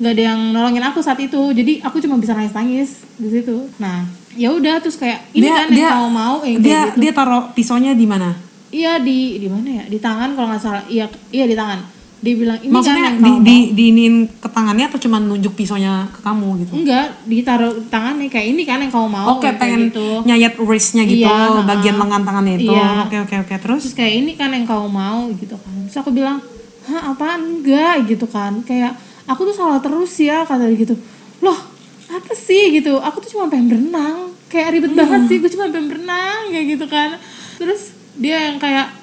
nggak 0.00 0.12
ada 0.16 0.22
yang 0.32 0.40
nolongin 0.56 0.84
aku 0.88 0.98
saat 1.04 1.20
itu. 1.20 1.40
Jadi 1.52 1.84
aku 1.84 2.00
cuma 2.00 2.16
bisa 2.16 2.32
nangis 2.32 2.54
nangis 2.56 2.90
di 3.20 3.28
situ. 3.28 3.68
Nah 3.76 4.08
ya 4.32 4.48
udah 4.50 4.80
terus 4.80 4.96
kayak 4.96 5.28
ini 5.36 5.44
kan 5.44 5.68
yang 5.68 5.92
kamu 5.92 6.08
mau 6.08 6.36
yang 6.40 6.56
kayak 6.56 6.64
dia 6.64 6.80
gitu. 6.88 6.98
dia 7.04 7.12
taruh 7.12 7.44
pisaunya 7.52 7.92
di 7.92 8.08
mana? 8.08 8.32
iya 8.72 8.96
di 8.96 9.36
di 9.36 9.52
mana 9.52 9.68
ya? 9.68 9.84
Di 9.84 10.00
tangan 10.00 10.32
kalau 10.32 10.48
nggak 10.48 10.62
salah. 10.64 10.84
Iya 10.88 11.04
iya 11.28 11.44
di 11.44 11.52
tangan 11.52 12.01
dia 12.22 12.34
bilang 12.38 12.58
ini 12.62 12.70
Maksudnya 12.70 13.18
di, 13.18 13.18
kamu 13.18 13.38
di, 13.42 13.56
diinin 13.74 14.14
ke 14.38 14.46
tangannya 14.46 14.86
atau 14.86 14.98
cuma 15.02 15.18
nunjuk 15.18 15.58
pisaunya 15.58 16.06
ke 16.14 16.22
kamu 16.22 16.48
gitu? 16.62 16.72
Enggak, 16.78 17.18
ditaruh 17.26 17.74
di 17.82 17.88
tangannya 17.90 18.30
kayak 18.30 18.46
ini 18.54 18.62
kan 18.62 18.78
yang 18.78 18.94
kamu 18.94 19.08
mau 19.10 19.26
Oke, 19.36 19.50
kayak 19.50 19.58
pengen 19.58 19.90
gitu. 19.90 20.22
nyayat 20.22 20.54
wristnya 20.62 21.02
gitu, 21.02 21.26
Iya, 21.26 21.66
bagian 21.66 21.98
lengan 21.98 22.22
tangannya 22.22 22.62
itu. 22.62 22.70
Iya. 22.70 23.10
Oke 23.10 23.16
oke 23.26 23.34
oke 23.42 23.54
terus. 23.58 23.82
Terus 23.90 23.96
kayak 23.98 24.14
ini 24.22 24.32
kan 24.38 24.54
yang 24.54 24.62
kamu 24.62 24.86
mau 24.86 25.26
gitu 25.34 25.58
kan. 25.58 25.74
Terus 25.90 25.98
aku 25.98 26.10
bilang, 26.14 26.38
"Hah, 26.86 27.10
apaan 27.10 27.58
enggak?" 27.58 28.06
gitu 28.06 28.30
kan. 28.30 28.62
Kayak 28.62 28.94
aku 29.26 29.50
tuh 29.50 29.54
salah 29.58 29.82
terus 29.82 30.14
ya 30.22 30.46
kata 30.46 30.70
dia 30.70 30.78
gitu. 30.78 30.94
Loh, 31.42 31.58
apa 32.06 32.32
sih 32.38 32.70
gitu? 32.70 33.02
Aku 33.02 33.18
tuh 33.18 33.34
cuma 33.34 33.50
pengen 33.50 33.66
berenang. 33.66 34.30
Kayak 34.46 34.78
ribet 34.78 34.94
banget 34.94 35.26
sih, 35.26 35.36
gue 35.42 35.50
cuma 35.58 35.74
pengen 35.74 35.90
berenang 35.90 36.54
kayak 36.54 36.66
gitu 36.78 36.86
kan. 36.86 37.18
Terus 37.58 37.98
dia 38.14 38.46
yang 38.46 38.62
kayak 38.62 39.01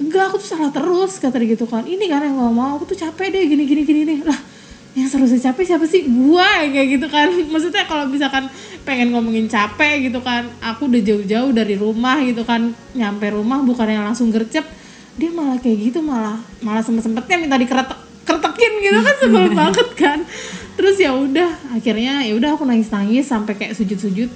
enggak 0.00 0.22
aku 0.30 0.36
tuh 0.42 0.48
salah 0.56 0.70
terus 0.74 1.22
kata 1.22 1.38
dia 1.38 1.54
gitu 1.54 1.66
kan. 1.66 1.86
Ini 1.86 2.04
kan 2.10 2.22
yang 2.22 2.34
gak 2.36 2.54
mau 2.54 2.76
aku 2.76 2.84
tuh 2.90 2.98
capek 2.98 3.30
deh 3.30 3.42
gini 3.46 3.64
gini 3.64 3.82
gini 3.86 4.00
nih 4.04 4.20
lah 4.26 4.40
yang 4.94 5.10
seharusnya 5.10 5.50
capek 5.50 5.74
siapa 5.74 5.86
sih? 5.90 6.06
Gua 6.06 6.46
kayak 6.74 6.88
gitu 6.98 7.06
kan. 7.10 7.28
Maksudnya 7.30 7.84
kalau 7.86 8.06
misalkan 8.06 8.46
pengen 8.82 9.10
ngomongin 9.10 9.50
capek 9.50 10.06
gitu 10.06 10.22
kan 10.22 10.46
aku 10.60 10.86
udah 10.86 11.02
jauh-jauh 11.02 11.50
dari 11.50 11.74
rumah 11.74 12.18
gitu 12.22 12.42
kan. 12.42 12.70
Nyampe 12.94 13.26
rumah 13.34 13.62
bukan 13.62 13.86
yang 13.90 14.06
langsung 14.06 14.30
gercep 14.30 14.62
dia 15.14 15.30
malah 15.30 15.62
kayak 15.62 15.78
gitu 15.94 16.02
malah 16.02 16.42
malah 16.58 16.82
sempet-sempetnya 16.82 17.38
minta 17.38 17.54
dikeretek 17.54 17.94
kertekin 18.26 18.72
gitu 18.82 18.98
kan 18.98 19.14
sebel 19.18 19.46
banget 19.58 19.88
kan. 19.94 20.18
Terus 20.74 20.98
ya 20.98 21.14
udah 21.14 21.54
akhirnya 21.70 22.26
ya 22.26 22.34
udah 22.34 22.58
aku 22.58 22.66
nangis 22.66 22.90
nangis 22.90 23.30
sampai 23.30 23.54
kayak 23.54 23.78
sujud-sujud. 23.78 24.26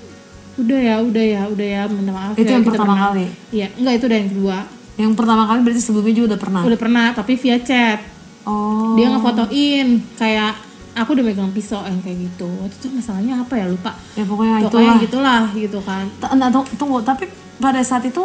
Udah 0.58 0.78
ya 0.78 0.96
udah 1.02 1.22
ya 1.22 1.42
udah 1.46 1.66
ya 1.66 1.82
minta 1.86 2.10
maaf 2.10 2.34
Itu 2.34 2.50
ya 2.50 2.58
yang 2.58 2.66
pertama 2.66 2.94
kali? 2.98 3.30
iya 3.54 3.70
enggak 3.78 3.94
itu 4.02 4.04
udah 4.10 4.18
yang 4.18 4.30
kedua 4.34 4.58
Yang 4.98 5.14
pertama 5.14 5.46
kali 5.46 5.62
berarti 5.62 5.78
sebelumnya 5.80 6.12
juga 6.12 6.26
udah 6.28 6.40
pernah. 6.40 6.60
udah 6.64 6.76
pernah 6.76 7.06
tapi 7.12 7.32
via 7.34 7.58
chat 7.58 8.00
Oh. 8.42 8.96
dia 8.96 9.08
ngefotoin 9.08 9.88
kayak 10.14 10.56
aku 10.94 11.12
udah 11.12 11.20
megang 11.22 11.52
pisau 11.52 11.84
yang 11.84 12.00
kayak 12.00 12.16
gitu 12.24 12.48
itu 12.64 12.76
tuh 12.78 12.90
masalahnya 12.90 13.38
apa 13.38 13.54
ya 13.54 13.68
lupa 13.68 13.92
Ya 14.14 14.24
pokoknya 14.24 14.64
pokoknya 14.64 14.88
itulah. 14.88 14.96
gitulah 14.98 15.42
gitu 15.54 15.78
kan 15.80 16.04
T- 16.10 16.32
Nah, 16.32 16.48
tunggu, 16.48 16.98
tapi 17.00 17.28
pada 17.56 17.78
saat 17.80 18.02
itu 18.02 18.24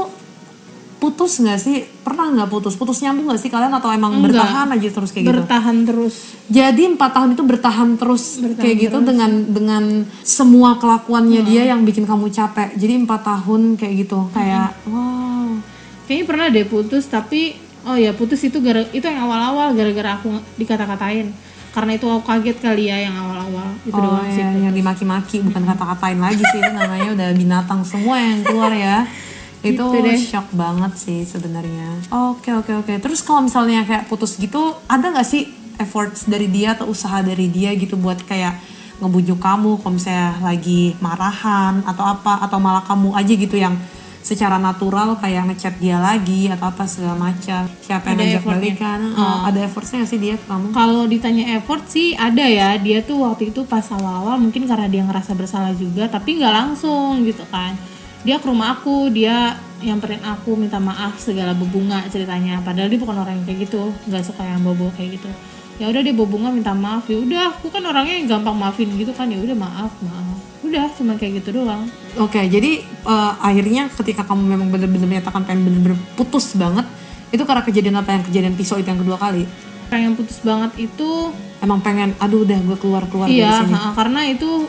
putus 0.96 1.36
nggak 1.38 1.60
sih? 1.60 1.84
Pernah 2.00 2.32
nggak 2.32 2.48
putus? 2.48 2.74
Putus 2.74 3.04
nyambung 3.04 3.28
nggak 3.28 3.38
sih 3.38 3.52
kalian 3.52 3.68
atau 3.70 3.92
emang 3.92 4.16
Enggak. 4.16 4.32
bertahan 4.32 4.68
aja 4.72 4.88
terus 4.90 5.12
kayak 5.12 5.26
gitu? 5.26 5.34
bertahan 5.36 5.78
terus 5.84 6.16
Jadi 6.48 6.82
empat 6.88 7.12
tahun 7.12 7.30
itu 7.30 7.44
bertahan 7.44 7.90
terus 7.94 8.24
kayak 8.56 8.76
gitu 8.82 8.98
dengan 9.02 9.32
dengan 9.46 9.84
semua 10.22 10.78
kelakuannya 10.78 11.44
dia 11.44 11.68
yang 11.68 11.84
bikin 11.84 12.04
kamu 12.04 12.32
capek. 12.32 12.72
Jadi 12.74 12.94
empat 12.98 13.22
tahun 13.22 13.76
kayak 13.76 13.94
gitu, 14.00 14.32
kayak 14.32 14.72
wow. 14.86 15.52
Kayaknya 16.06 16.26
pernah 16.28 16.48
deh 16.52 16.66
putus 16.68 17.08
tapi 17.08 17.56
oh 17.84 17.98
ya 18.00 18.16
putus 18.16 18.40
itu 18.44 18.60
gara 18.64 18.84
itu 18.92 19.04
yang 19.04 19.28
awal-awal 19.28 19.76
gara-gara 19.76 20.20
aku 20.20 20.40
dikata-katain 20.56 21.32
karena 21.74 21.92
itu 21.98 22.06
aku 22.06 22.22
kaget 22.22 22.58
kali 22.62 22.84
ya 22.86 23.10
yang 23.10 23.18
awal-awal 23.18 23.74
itu 23.82 23.98
Oh 23.98 24.02
doang 24.06 24.30
sih 24.30 24.46
ya, 24.46 24.70
yang 24.70 24.74
dimaki-maki 24.78 25.42
bukan 25.42 25.66
kata-katain 25.66 26.22
lagi 26.22 26.44
sih 26.46 26.60
itu 26.62 26.70
namanya 26.70 27.10
udah 27.18 27.30
binatang 27.34 27.82
semua 27.82 28.22
yang 28.22 28.46
keluar 28.46 28.70
ya. 28.70 29.10
Itu 29.66 29.90
Gitu 29.90 30.06
deh. 30.06 30.20
shock 30.20 30.48
banget 30.54 30.94
sih 31.00 31.26
sebenarnya. 31.26 31.98
Oke 32.14 32.54
oke 32.54 32.78
oke. 32.84 32.94
Terus 33.02 33.26
kalau 33.26 33.50
misalnya 33.50 33.82
kayak 33.90 34.06
putus 34.06 34.38
gitu, 34.38 34.78
ada 34.86 35.10
nggak 35.10 35.26
sih 35.26 35.50
efforts 35.82 36.30
dari 36.30 36.46
dia 36.46 36.78
atau 36.78 36.94
usaha 36.94 37.26
dari 37.26 37.50
dia 37.50 37.74
gitu 37.74 37.98
buat 37.98 38.22
kayak 38.22 38.54
ngebujuk 39.02 39.42
kamu 39.42 39.82
kalau 39.82 39.98
misalnya 39.98 40.38
lagi 40.46 40.94
marahan 41.02 41.82
atau 41.90 42.06
apa 42.06 42.46
atau 42.46 42.62
malah 42.62 42.86
kamu 42.86 43.18
aja 43.18 43.34
gitu 43.34 43.58
yang 43.58 43.74
secara 44.24 44.56
natural 44.56 45.20
kayak 45.20 45.52
ngechat 45.52 45.76
dia 45.84 46.00
lagi 46.00 46.48
atau 46.48 46.72
apa 46.72 46.88
segala 46.88 47.20
macam. 47.20 47.68
Siapa 47.84 48.16
yang 48.16 48.18
Ada 48.18 48.24
ngajak 48.24 48.44
balikan? 48.48 49.00
Oh, 49.20 49.40
ada 49.44 49.60
effortnya 49.68 50.02
nggak 50.02 50.10
sih 50.10 50.20
dia 50.24 50.36
ke 50.40 50.46
kamu? 50.48 50.72
Kalau 50.72 51.04
ditanya 51.12 51.46
effort 51.60 51.84
sih 51.92 52.16
ada 52.16 52.48
ya. 52.48 52.80
Dia 52.80 53.04
tuh 53.04 53.28
waktu 53.28 53.52
itu 53.52 53.68
pas 53.68 53.84
awal-awal 53.92 54.40
mungkin 54.40 54.64
karena 54.64 54.88
dia 54.88 55.04
ngerasa 55.04 55.36
bersalah 55.36 55.76
juga 55.76 56.08
tapi 56.08 56.40
nggak 56.40 56.54
langsung 56.56 57.28
gitu 57.28 57.44
kan. 57.52 57.76
Dia 58.24 58.40
ke 58.40 58.48
rumah 58.48 58.80
aku 58.80 59.12
dia 59.12 59.60
nyamperin 59.84 60.24
aku 60.24 60.56
minta 60.56 60.80
maaf 60.80 61.20
segala 61.20 61.52
berbunga 61.52 62.08
ceritanya. 62.08 62.64
Padahal 62.64 62.88
dia 62.88 62.98
bukan 63.04 63.20
orang 63.20 63.44
yang 63.44 63.46
kayak 63.46 63.68
gitu 63.68 63.92
nggak 64.08 64.24
suka 64.24 64.48
yang 64.48 64.64
bobo 64.64 64.88
kayak 64.96 65.20
gitu. 65.20 65.28
Ya 65.84 65.92
udah 65.92 66.00
dia 66.00 66.16
bunga 66.16 66.48
minta 66.48 66.72
maaf. 66.72 67.12
Ya 67.12 67.20
udah 67.20 67.60
aku 67.60 67.68
kan 67.68 67.84
orangnya 67.84 68.16
yang 68.24 68.40
gampang 68.40 68.56
maafin 68.56 68.88
gitu 68.96 69.12
kan. 69.12 69.28
Ya 69.28 69.44
udah 69.44 69.58
maaf 69.60 69.92
maaf 70.00 70.33
udah 70.64 70.86
cuma 70.94 71.14
kayak 71.14 71.44
gitu 71.44 71.60
doang 71.60 71.86
Oke, 72.16 72.40
jadi 72.46 72.72
eh, 72.86 73.32
akhirnya 73.40 73.90
ketika 73.92 74.24
kamu 74.24 74.44
memang 74.48 74.68
bener-bener 74.70 75.08
menyatakan 75.10 75.44
pengen 75.44 75.66
bener-bener 75.66 75.98
putus 76.14 76.54
banget, 76.54 76.86
itu 77.30 77.42
karena 77.42 77.62
kejadian 77.62 77.96
apa 77.98 78.10
yang 78.12 78.24
kejadian 78.24 78.54
pisau 78.54 78.78
itu 78.78 78.86
yang 78.86 79.00
kedua 79.00 79.18
kali? 79.18 79.44
pengen 79.86 80.14
putus 80.14 80.40
banget 80.40 80.72
itu 80.80 81.30
Emang 81.58 81.80
pengen, 81.80 82.12
aduh 82.18 82.44
udah 82.44 82.60
gue 82.60 82.78
keluar 82.78 83.04
keluar 83.08 83.26
dari 83.26 83.40
iya 83.40 83.62
sini. 83.62 83.72
ha, 83.72 83.94
karena 83.94 84.26
itu 84.26 84.66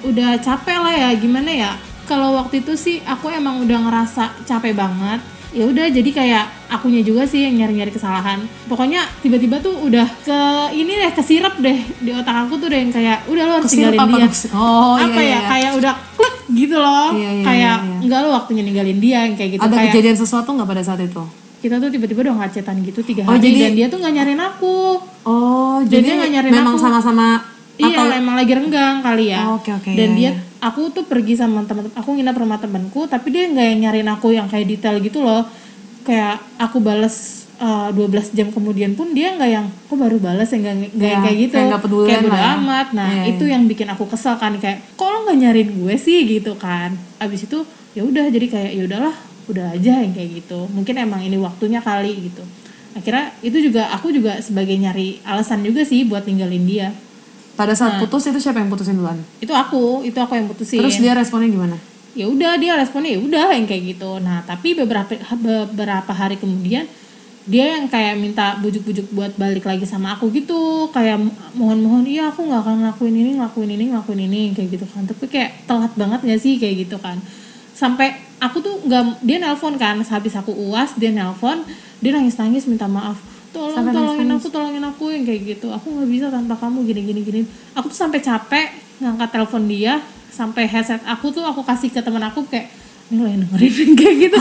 udah 0.00 0.38
capek 0.38 0.78
lah 0.78 0.94
ya 0.94 1.10
gimana 1.12 1.50
ya 1.50 1.72
kalau 2.04 2.36
waktu 2.36 2.60
itu 2.60 2.72
sih 2.74 2.96
aku 3.02 3.26
emang 3.28 3.58
udah 3.60 3.78
ngerasa 3.82 4.44
capek 4.44 4.72
banget 4.72 5.18
ya 5.50 5.64
udah 5.64 5.86
jadi 5.88 6.10
kayak 6.10 6.44
akunya 6.68 7.00
juga 7.00 7.24
sih 7.24 7.40
yang 7.40 7.56
nyari-nyari 7.56 7.88
kesalahan 7.88 8.36
pokoknya 8.64 9.00
tiba-tiba 9.18 9.56
tuh 9.58 9.80
udah 9.80 10.04
ke 10.20 10.38
ini 10.72 10.92
deh 10.94 11.10
kesirep 11.10 11.56
deh 11.56 11.72
di 11.98 12.10
otak 12.12 12.44
aku 12.44 12.56
tuh 12.56 12.68
udah 12.68 12.78
yang 12.78 12.90
kayak 12.90 13.24
udah 13.24 13.42
lo 13.42 13.52
harus 13.54 13.66
Kesirep 13.66 13.92
tinggalin 13.92 14.00
apa 14.04 14.16
dia? 14.18 14.28
Oh, 14.52 14.94
iya, 14.94 15.04
apa 15.06 15.16
iya, 15.16 15.24
ya 15.24 15.32
iya. 15.34 15.40
kayak 15.48 15.70
udah 15.74 15.94
klik 16.14 16.36
gitu 16.50 16.76
loh 16.76 17.08
Iya, 17.10 17.30
iya, 17.30 17.42
kayak 17.42 17.76
iya, 17.78 17.86
iya. 17.86 17.98
enggak 18.02 18.18
lo 18.18 18.28
waktunya 18.30 18.62
ninggalin 18.62 18.98
dia 18.98 19.18
yang 19.22 19.34
kayak 19.34 19.50
gitu 19.52 19.62
Ada 19.62 19.74
kayak 19.74 19.88
kejadian 19.90 20.16
sesuatu 20.16 20.48
nggak 20.50 20.68
pada 20.68 20.82
saat 20.82 21.00
itu? 21.00 21.24
kita 21.58 21.74
tuh 21.76 21.90
tiba-tiba 21.90 22.20
udah 22.22 22.34
ngacetan 22.38 22.76
gitu 22.82 23.00
tiga 23.02 23.24
Oh, 23.24 23.34
hari 23.34 23.42
jadi- 23.42 23.62
dan 23.64 23.72
dia 23.74 23.86
tuh 23.88 23.98
nggak 23.98 24.14
nyariin 24.14 24.38
aku 24.40 24.76
Oh, 25.24 25.82
jadi 25.82 26.04
dia 26.04 26.14
nggak 26.14 26.30
nyariin 26.30 26.54
memang 26.54 26.74
aku. 26.74 26.80
sama-sama 26.80 27.26
Iya, 27.78 28.18
emang 28.18 28.34
lagi 28.34 28.52
renggang 28.52 28.98
kali 29.00 29.30
ya. 29.30 29.46
Oh, 29.46 29.62
oke, 29.62 29.70
oke, 29.70 29.90
Dan 29.94 30.18
iya, 30.18 30.34
dia, 30.34 30.42
aku 30.58 30.90
tuh 30.90 31.06
pergi 31.06 31.38
sama 31.38 31.62
teman-teman, 31.62 31.94
aku 31.94 32.10
nginep 32.10 32.36
rumah 32.36 32.58
temanku, 32.58 33.06
tapi 33.06 33.30
dia 33.30 33.46
nggak 33.46 33.66
yang 33.70 33.78
nyariin 33.86 34.10
aku 34.10 34.34
yang 34.34 34.50
kayak 34.50 34.66
detail 34.66 34.98
gitu 34.98 35.22
loh. 35.22 35.46
Kayak 36.02 36.42
aku 36.58 36.82
bales 36.82 37.46
uh, 37.62 37.94
12 37.94 38.34
jam 38.34 38.48
kemudian 38.50 38.98
pun 38.98 39.14
dia 39.14 39.30
nggak 39.30 39.50
yang, 39.50 39.66
kok 39.70 39.94
baru 39.94 40.18
balas 40.18 40.50
ya 40.50 40.58
nggak 40.58 40.74
yang 40.74 40.82
Iya, 40.98 41.18
kayak 41.22 41.36
gitu. 41.38 41.54
kayak 41.54 41.66
nggak 41.70 41.82
pedulian 41.86 42.08
Kayak 42.10 42.22
bodo 42.26 42.34
ya. 42.38 42.46
amat. 42.58 42.86
Nah 42.98 43.08
Iya, 43.08 43.22
itu 43.30 43.44
yang 43.46 43.62
bikin 43.70 43.88
aku 43.88 44.04
kesel 44.10 44.34
kan 44.36 44.52
kayak, 44.58 44.78
kok 44.98 45.06
lo 45.06 45.18
nggak 45.22 45.38
nyariin 45.38 45.70
gue 45.78 45.94
sih 45.94 46.18
gitu 46.26 46.58
kan. 46.58 46.90
Abis 47.22 47.46
itu 47.46 47.62
ya 47.94 48.02
udah 48.02 48.26
jadi 48.26 48.46
kayak 48.50 48.70
ya 48.74 48.82
udahlah, 48.90 49.14
udah 49.46 49.66
aja 49.78 50.02
yang 50.02 50.10
kayak 50.10 50.42
gitu. 50.42 50.66
Mungkin 50.74 50.98
emang 50.98 51.22
ini 51.22 51.38
waktunya 51.38 51.78
kali 51.78 52.26
gitu. 52.26 52.42
Akhirnya 52.98 53.30
itu 53.40 53.58
juga 53.62 53.94
aku 53.94 54.10
juga 54.10 54.34
sebagai 54.42 54.74
nyari 54.74 55.22
alasan 55.22 55.62
juga 55.62 55.86
sih 55.86 56.02
buat 56.02 56.26
tinggalin 56.26 56.66
dia 56.66 56.90
Pada 57.58 57.74
Nah. 57.74 57.78
saat 57.78 57.92
putus 57.98 58.22
itu 58.30 58.38
siapa 58.38 58.62
yang 58.62 58.70
putusin 58.70 58.94
duluan? 58.94 59.18
itu 59.42 59.50
aku 59.50 60.06
itu 60.06 60.14
aku 60.14 60.38
yang 60.38 60.46
putusin 60.46 60.78
Terus 60.78 61.02
dia 61.02 61.12
responnya 61.12 61.50
gimana? 61.50 61.76
ya 62.14 62.26
udah 62.26 62.58
dia 62.58 62.74
responnya 62.74 63.14
ya 63.14 63.20
udah 63.22 63.46
yang 63.54 63.66
kayak 63.66 63.94
gitu 63.94 64.18
nah 64.18 64.42
tapi 64.42 64.74
beberapa 64.74 65.14
beberapa 65.38 66.10
hari 66.10 66.34
kemudian 66.34 66.86
dia 67.48 67.78
yang 67.78 67.88
kayak 67.88 68.18
minta 68.20 68.58
bujuk-bujuk 68.60 69.08
buat 69.14 69.32
balik 69.38 69.64
lagi 69.64 69.86
sama 69.88 70.18
aku 70.18 70.28
gitu 70.34 70.90
kayak 70.92 71.16
mohon-mohon 71.54 72.04
iya 72.04 72.28
aku 72.28 72.44
nggak 72.44 72.60
akan 72.60 72.74
ngelakuin 72.84 73.14
ini 73.14 73.30
ngelakuin 73.40 73.70
ini 73.72 73.84
ngelakuin 73.94 74.20
ini 74.26 74.40
kayak 74.52 74.68
gitu 74.76 74.86
kan 74.90 75.02
tapi 75.06 75.24
kayak 75.30 75.50
telat 75.64 75.92
banget 75.96 76.20
gak 76.26 76.40
sih 76.42 76.60
kayak 76.60 76.84
gitu 76.84 76.96
kan 77.00 77.16
sampai 77.72 78.18
aku 78.42 78.60
tuh 78.60 78.74
nggak 78.84 79.22
dia 79.22 79.38
nelpon 79.38 79.78
kan 79.78 79.96
habis 80.02 80.34
aku 80.34 80.52
uas 80.52 80.98
dia 80.98 81.08
nelpon 81.08 81.62
dia 82.02 82.12
nangis 82.12 82.36
nangis 82.36 82.66
minta 82.66 82.84
maaf 82.84 83.16
tolong 83.52 83.76
Sampai 83.76 83.92
tolongin 83.94 84.28
aku 84.34 84.46
tolongin 84.48 84.84
aku 84.84 85.04
yang 85.12 85.24
kayak 85.24 85.40
gitu. 85.56 85.68
Aku 85.72 85.86
nggak 85.94 86.08
bisa 86.08 86.26
tanpa 86.28 86.54
kamu 86.56 86.84
gini 86.88 87.00
gini. 87.04 87.20
Gini 87.24 87.40
aku 87.74 87.90
tuh 87.90 87.98
sampai 87.98 88.20
capek 88.20 88.66
ngangkat 88.98 89.28
telepon 89.30 89.62
dia 89.70 90.02
sampai 90.28 90.68
headset 90.70 91.02
aku 91.08 91.32
tuh 91.32 91.42
aku 91.42 91.64
kasih 91.64 91.90
ke 91.90 91.98
teman 91.98 92.22
aku 92.28 92.46
kayak 92.46 92.70
ini 93.08 93.24
lo 93.24 93.26
yang 93.26 93.40
dengerin 93.42 93.90
kayak 93.98 94.14
gitu. 94.28 94.38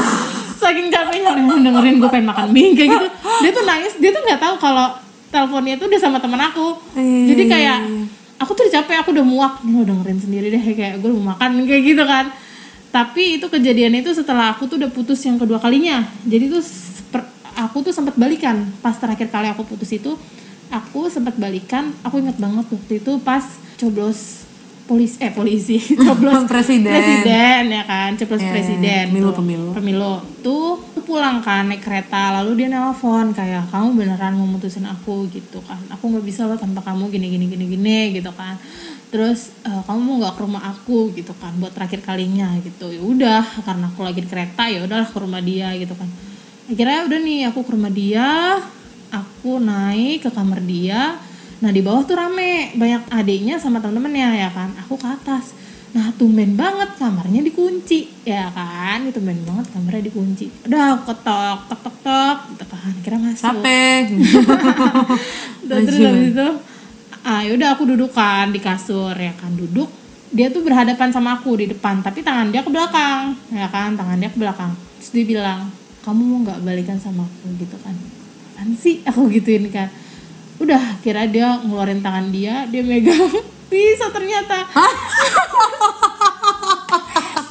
Saking 0.59 0.87
capeknya 0.91 1.31
lo 1.33 1.39
yang 1.39 1.63
dengerin 1.63 1.95
gue 2.03 2.09
pengen 2.11 2.27
makan 2.27 2.47
mie 2.51 2.75
kayak 2.75 2.89
gitu. 2.99 3.07
Dia 3.43 3.51
tuh 3.55 3.63
nangis 3.63 3.93
dia 3.97 4.11
tuh 4.11 4.21
nggak 4.27 4.39
tahu 4.41 4.55
kalau 4.59 4.87
teleponnya 5.31 5.75
tuh 5.79 5.87
udah 5.87 6.01
sama 6.01 6.17
teman 6.19 6.41
aku. 6.43 6.67
Iya, 6.95 7.35
jadi 7.35 7.43
kayak 7.47 7.77
aku 8.37 8.51
tuh 8.53 8.61
udah 8.67 8.73
capek 8.81 8.95
aku 9.01 9.09
udah 9.15 9.25
muak 9.25 9.53
nih 9.63 9.73
lo 9.73 9.81
dengerin 9.87 10.19
sendiri 10.19 10.47
deh 10.53 10.63
kayak 10.75 10.93
gue 11.01 11.09
mau 11.15 11.33
makan 11.33 11.49
kayak 11.69 11.83
gitu 11.95 12.03
kan. 12.03 12.25
Tapi 12.87 13.37
itu 13.37 13.45
kejadian 13.51 13.99
itu 13.99 14.09
setelah 14.15 14.55
aku 14.55 14.65
tuh 14.65 14.79
udah 14.79 14.89
putus 14.91 15.19
yang 15.23 15.37
kedua 15.37 15.59
kalinya. 15.59 16.07
Jadi 16.25 16.49
tuh 16.49 16.63
aku 17.67 17.81
tuh 17.81 17.91
sempat 17.91 18.15
balikan. 18.15 18.63
Pas 18.79 18.95
terakhir 18.95 19.27
kali 19.27 19.47
aku 19.47 19.63
putus 19.63 19.91
itu 19.91 20.15
aku 20.69 21.07
sempat 21.07 21.35
balikan 21.35 21.95
aku 22.01 22.19
inget 22.19 22.35
banget 22.35 22.67
waktu 22.67 22.93
itu 22.97 23.11
pas 23.21 23.43
coblos 23.75 24.43
polisi 24.83 25.19
eh 25.19 25.29
polisi. 25.29 25.75
Coblos 25.99 26.47
Presiden. 26.47 26.87
presiden 26.87 27.63
ya 27.69 27.83
kan? 27.83 28.15
Coblos 28.15 28.39
Ya, 28.39 28.49
presiden 28.49 29.05
pemilu, 29.11 29.29
tuh. 29.29 29.35
pemilu. 29.37 29.67
pemilu. 29.75 30.13
Tuh 30.39 30.79
pulang 31.03 31.39
kan 31.39 31.67
naik 31.67 31.83
kereta 31.83 32.31
lalu 32.33 32.63
dia 32.63 32.67
nelpon 32.67 33.31
kayak 33.31 33.67
kamu 33.67 33.95
beneran 33.95 34.35
mau 34.35 34.47
mutusin 34.47 34.87
aku? 34.87 35.27
Gitu 35.27 35.59
kan. 35.61 35.75
Aku 35.91 36.07
nggak 36.07 36.23
bisa 36.23 36.47
loh 36.47 36.55
tanpa 36.55 36.79
kamu 36.81 37.11
gini 37.11 37.27
gini 37.29 37.45
gini 37.47 37.65
gini 37.67 37.99
gitu 38.15 38.31
kan. 38.31 38.55
Terus 39.07 39.51
"Eh, 39.63 39.81
kamu 39.83 39.99
mau 39.99 40.15
nggak 40.19 40.33
ke 40.35 40.41
rumah 40.43 40.63
aku? 40.65 41.11
Gitu 41.11 41.35
kan 41.35 41.51
buat 41.57 41.71
terakhir 41.71 41.99
kalinya 42.01 42.55
gitu. 42.59 42.87
Ya 42.87 42.99
udah 43.01 43.43
karena 43.61 43.87
aku 43.87 44.03
lagi 44.03 44.19
di 44.19 44.27
kereta 44.27 44.67
ya 44.67 44.83
udahlah 44.83 45.07
ke 45.07 45.17
rumah 45.17 45.39
dia 45.39 45.67
gitu 45.75 45.95
kan 45.95 46.07
akhirnya 46.67 47.07
udah 47.07 47.19
nih 47.23 47.41
aku 47.47 47.59
ke 47.63 47.71
rumah 47.73 47.91
dia 47.91 48.59
aku 49.11 49.63
naik 49.63 50.27
ke 50.27 50.29
kamar 50.31 50.59
dia. 50.63 51.15
Nah 51.63 51.71
di 51.73 51.81
bawah 51.81 52.05
tuh 52.05 52.19
rame 52.19 52.75
banyak 52.77 53.09
adiknya 53.09 53.55
sama 53.57 53.81
temen-temennya 53.81 54.29
ya 54.35 54.49
kan? 54.51 54.69
Aku 54.85 54.99
ke 54.99 55.07
atas. 55.07 55.55
Nah 55.95 56.11
tumben 56.19 56.53
banget 56.59 56.99
kamarnya 56.99 57.41
dikunci 57.41 58.27
ya 58.27 58.51
kan? 58.51 59.07
Itu 59.07 59.23
tumben 59.23 59.41
banget 59.47 59.71
kamarnya 59.73 60.03
dikunci. 60.11 60.51
Udah 60.67 60.99
aku 60.99 61.15
ketok 61.15 61.59
tok 61.71 61.79
tok 61.81 61.97
tok 62.03 62.37
gitu 62.53 62.65
kan. 62.67 62.93
Kira 63.01 63.17
masuk. 63.17 63.45
Capek. 63.47 64.03
Dan 65.69 65.79
terus 65.87 65.99
habis 66.03 66.29
itu 66.35 66.49
ah 67.27 67.41
yaudah 67.43 67.75
aku 67.75 67.83
duduk 67.89 68.11
kan 68.13 68.51
di 68.53 68.59
kasur 68.61 69.15
ya 69.15 69.33
kan? 69.39 69.55
Duduk. 69.55 69.89
Dia 70.27 70.51
tuh 70.51 70.59
berhadapan 70.59 71.07
sama 71.15 71.39
aku 71.39 71.55
di 71.55 71.71
depan 71.71 72.03
tapi 72.03 72.19
tangan 72.19 72.51
dia 72.51 72.59
ke 72.59 72.69
belakang 72.69 73.33
ya 73.49 73.71
kan? 73.71 73.95
Tangan 73.95 74.19
dia 74.19 74.29
ke 74.29 74.37
belakang. 74.37 74.75
Terus 74.99 75.09
dia 75.15 75.25
bilang 75.25 75.71
kamu 76.07 76.23
mau 76.23 76.39
nggak 76.47 76.63
balikan 76.63 76.95
sama 76.95 77.27
aku 77.27 77.51
gitu 77.59 77.75
kan? 77.83 77.91
Apaan 78.55 78.71
sih 78.79 79.03
aku 79.03 79.27
gituin 79.27 79.67
kan? 79.67 79.91
Udah 80.55 80.79
kira 81.03 81.27
dia 81.27 81.59
ngeluarin 81.67 81.99
tangan 81.99 82.31
dia 82.31 82.63
dia 82.71 82.79
megang. 82.79 83.27
Bisa 83.67 84.07
ternyata. 84.15 84.63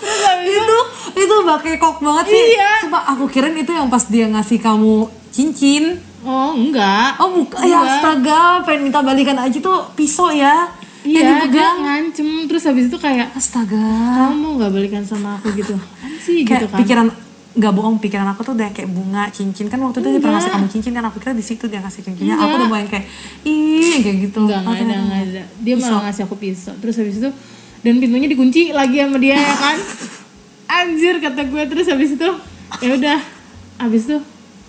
Terus 0.00 0.20
habis 0.24 0.48
itu 0.48 0.57
itu 0.57 0.78
itu 1.20 1.34
pakai 1.44 1.76
kok 1.76 2.00
banget 2.00 2.32
sih. 2.32 2.42
Iya. 2.57 2.72
Sumpah 2.88 3.02
aku 3.12 3.28
kirain 3.28 3.61
itu 3.61 3.76
yang 3.76 3.92
pas 3.92 4.09
dia 4.09 4.24
ngasih 4.24 4.57
kamu 4.64 5.04
cincin. 5.28 6.00
oh 6.24 6.57
enggak. 6.57 7.20
Oh 7.20 7.36
buka 7.36 7.61
ya 7.61 7.84
astaga 7.84 8.64
pengen 8.64 8.88
minta 8.88 9.04
balikan 9.04 9.36
aja 9.36 9.61
tuh 9.61 9.84
pisau 9.92 10.32
ya. 10.32 10.72
iya 11.04 11.44
dia 11.44 11.76
ngancem. 11.76 12.48
Terus 12.48 12.64
habis 12.64 12.88
itu 12.88 12.96
kayak 12.96 13.36
Astaga. 13.36 13.84
kamu 14.32 14.34
mau 14.40 14.50
nggak 14.57 14.72
balikan 14.72 15.04
sama 15.04 15.36
aku 15.36 15.52
gitu? 15.54 15.76
Apaan 15.76 16.16
sih? 16.24 16.40
Kayak 16.42 16.66
gitu 16.66 16.72
kan. 16.72 16.78
pikiran 16.80 17.07
nggak 17.57 17.72
bohong 17.72 17.96
pikiran 17.96 18.28
aku 18.36 18.44
tuh 18.44 18.52
udah 18.52 18.68
kayak 18.70 18.92
bunga 18.92 19.32
cincin. 19.32 19.72
Kan 19.72 19.80
waktu 19.80 20.04
itu 20.04 20.09
dia 20.12 20.20
pernah 20.20 20.36
ngasih 20.38 20.52
kamu 20.52 20.66
cincin 20.68 20.92
kan? 20.92 21.04
Aku 21.09 21.16
kira 21.16 21.32
di 21.32 21.40
situ 21.40 21.64
dia 21.66 21.80
ngasih 21.80 22.04
cincinnya. 22.04 22.36
Aku 22.36 22.52
udah 22.61 22.68
mulai 22.68 22.84
kayak 22.84 23.09
ih 23.48 24.04
kayak 24.04 24.16
gitu. 24.28 24.44
Enggak 24.44 24.61
enggak 24.62 24.84
ada 24.84 24.96
enggak 25.00 25.20
ada 25.24 25.42
dia 25.64 25.74
malah 25.80 26.00
ngasih 26.07 26.22
aku 26.28 26.36
pisau. 26.36 26.76
Terus 26.76 26.94
habis 27.00 27.16
itu 27.16 27.30
dan 27.80 27.94
pintunya 27.96 28.28
dikunci 28.28 28.76
lagi 28.76 28.96
sama 29.00 29.16
dia 29.16 29.36
ya 29.40 29.54
kan? 29.57 29.76
Anjir 30.84 31.14
kata 31.24 31.40
gue. 31.48 31.62
Terus 31.64 31.86
habis 31.88 32.11
itu 32.12 32.28
ya 32.84 32.90
udah. 32.92 33.18
Habis 33.80 34.02
itu 34.04 34.16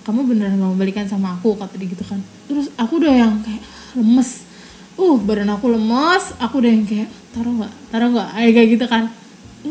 kamu 0.08 0.20
beneran 0.24 0.56
nggak 0.56 0.70
mau 0.72 0.80
balikan 0.80 1.06
sama 1.12 1.36
aku? 1.36 1.60
Kata 1.60 1.76
dia 1.76 1.92
gitu 1.92 2.08
kan. 2.08 2.24
Terus 2.48 2.72
aku 2.80 3.04
udah 3.04 3.12
yang 3.12 3.44
kayak 3.44 3.62
lemes. 4.00 4.48
Uh 4.96 5.20
badan 5.20 5.52
aku 5.52 5.76
lemes. 5.76 6.32
Aku 6.40 6.64
udah 6.64 6.72
yang 6.72 6.88
kayak 6.88 7.12
taruh 7.36 7.52
nggak? 7.52 7.74
Taruh 7.92 8.10
nggak? 8.16 8.30
Ay, 8.32 8.56
kayak 8.56 8.80
gitu 8.80 8.88
kan 8.88 9.12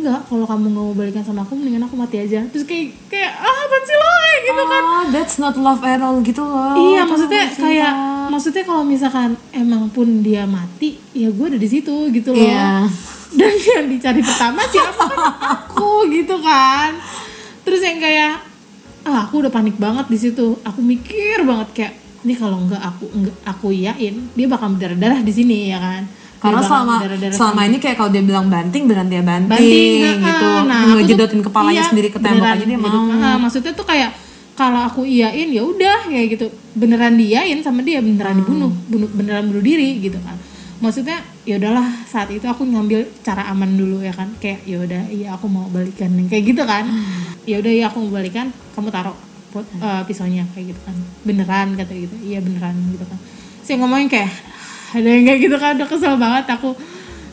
enggak 0.00 0.20
kalau 0.28 0.44
kamu 0.44 0.68
nggak 0.68 0.84
mau 0.84 0.90
balikan 0.92 1.24
sama 1.24 1.40
aku 1.42 1.56
mendingan 1.56 1.84
aku 1.88 1.96
mati 1.96 2.20
aja. 2.20 2.44
Terus 2.52 2.64
kayak 2.68 2.94
kayak 3.08 3.32
ah 3.36 3.56
apa 3.66 3.76
sih 3.82 3.96
lo? 3.96 4.08
Kayak 4.08 4.40
gitu 4.44 4.62
kan. 4.62 4.82
Oh, 4.84 5.04
that's 5.10 5.36
not 5.40 5.54
love 5.56 5.82
at 5.82 6.00
all 6.04 6.18
gitu 6.20 6.42
loh. 6.44 6.74
iya 6.76 7.02
maksudnya 7.08 7.44
kayak 7.52 7.92
maksudnya 8.28 8.64
kalau 8.66 8.82
misalkan 8.84 9.30
emang 9.50 9.88
pun 9.90 10.08
dia 10.20 10.44
mati 10.44 11.00
ya 11.16 11.32
gue 11.32 11.46
ada 11.50 11.58
di 11.58 11.68
situ 11.68 11.94
gitu 12.12 12.30
loh. 12.36 12.44
Iya. 12.44 12.86
dan 13.36 13.52
yang 13.76 13.86
dicari 13.90 14.20
pertama 14.22 14.60
siapa? 14.68 15.04
Kan 15.08 15.18
aku 15.56 16.08
gitu 16.12 16.36
kan. 16.44 16.94
Terus 17.64 17.80
yang 17.82 17.98
kayak 17.98 18.44
ah 19.06 19.26
aku 19.26 19.42
udah 19.42 19.52
panik 19.52 19.80
banget 19.80 20.06
di 20.06 20.18
situ. 20.18 20.58
Aku 20.62 20.78
mikir 20.84 21.42
banget 21.42 21.68
kayak 21.74 21.94
ini 22.26 22.34
kalau 22.34 22.58
enggak 22.58 22.82
aku 22.82 23.06
enggak 23.14 23.36
aku 23.46 23.70
iyain 23.70 24.14
dia 24.34 24.46
bakal 24.50 24.74
berdarah 24.74 24.98
darah 24.98 25.20
di 25.22 25.30
sini 25.30 25.70
ya 25.70 25.78
kan 25.78 26.02
Karena 26.46 26.58
bakal 26.58 26.70
selama 26.70 26.94
selama 27.30 27.60
ini 27.64 27.76
kayak 27.76 27.96
kalau 27.96 28.10
dia 28.10 28.22
bilang 28.22 28.46
banting 28.46 28.82
beneran 28.86 29.08
dia 29.08 29.20
banting, 29.20 29.50
banting 29.50 30.18
gitu. 30.22 30.46
ah, 30.46 30.62
nah, 30.62 30.78
aku 30.78 30.86
tuh- 30.86 30.96
Ngejedotin 30.96 31.40
kepalanya 31.42 31.74
iya, 31.76 31.84
sendiri 31.84 32.08
ke 32.08 32.18
tembok 32.18 32.34
beneran 32.38 32.54
aja 32.54 32.64
dia 32.64 32.78
gitu. 32.78 32.98
mau. 32.98 33.20
Ah, 33.20 33.36
maksudnya 33.36 33.72
tuh 33.72 33.84
kayak 33.84 34.10
kalau 34.54 34.80
aku 34.82 35.00
iyain 35.04 35.48
ya 35.48 35.62
udah 35.62 35.98
kayak 36.06 36.26
gitu. 36.32 36.46
Beneran 36.72 37.14
diain 37.14 37.58
sama 37.60 37.80
dia 37.80 38.00
beneran 38.00 38.36
dibunuh 38.36 38.72
bunuh 38.86 39.10
beneran 39.10 39.44
bunuh 39.46 39.60
diri 39.60 40.00
gitu 40.00 40.16
kan. 40.20 40.36
Maksudnya 40.76 41.18
ya 41.42 41.56
udahlah 41.56 41.88
saat 42.04 42.28
itu 42.28 42.44
aku 42.44 42.62
ngambil 42.62 43.04
cara 43.20 43.48
aman 43.48 43.70
dulu 43.72 44.00
ya 44.00 44.12
kan. 44.12 44.28
Kayak 44.36 44.60
ya 44.62 44.76
udah 44.78 45.02
iya 45.08 45.28
aku 45.32 45.46
mau 45.46 45.66
balikan 45.66 46.08
kayak 46.26 46.44
gitu 46.46 46.62
kan. 46.62 46.84
Ya 47.44 47.58
udah 47.58 47.72
iya 47.72 47.84
aku 47.86 48.00
mau 48.02 48.12
balikan 48.14 48.48
kamu 48.72 48.88
taruh 48.90 49.16
eh, 49.56 50.02
pisaunya 50.04 50.44
kayak 50.52 50.72
gitu 50.72 50.80
kan. 50.84 50.96
Beneran 51.22 51.74
kata 51.74 51.92
gitu. 51.92 52.16
Iya 52.20 52.40
beneran 52.40 52.76
gitu 52.92 53.04
kan. 53.04 53.16
Saya 53.60 53.76
ngomongin 53.80 54.06
kayak 54.06 54.30
ada 54.92 55.08
yang 55.08 55.24
kayak 55.24 55.40
gitu 55.40 55.56
kan 55.56 55.74
udah 55.74 55.88
kesel 55.88 56.14
banget. 56.16 56.44
Aku 56.52 56.76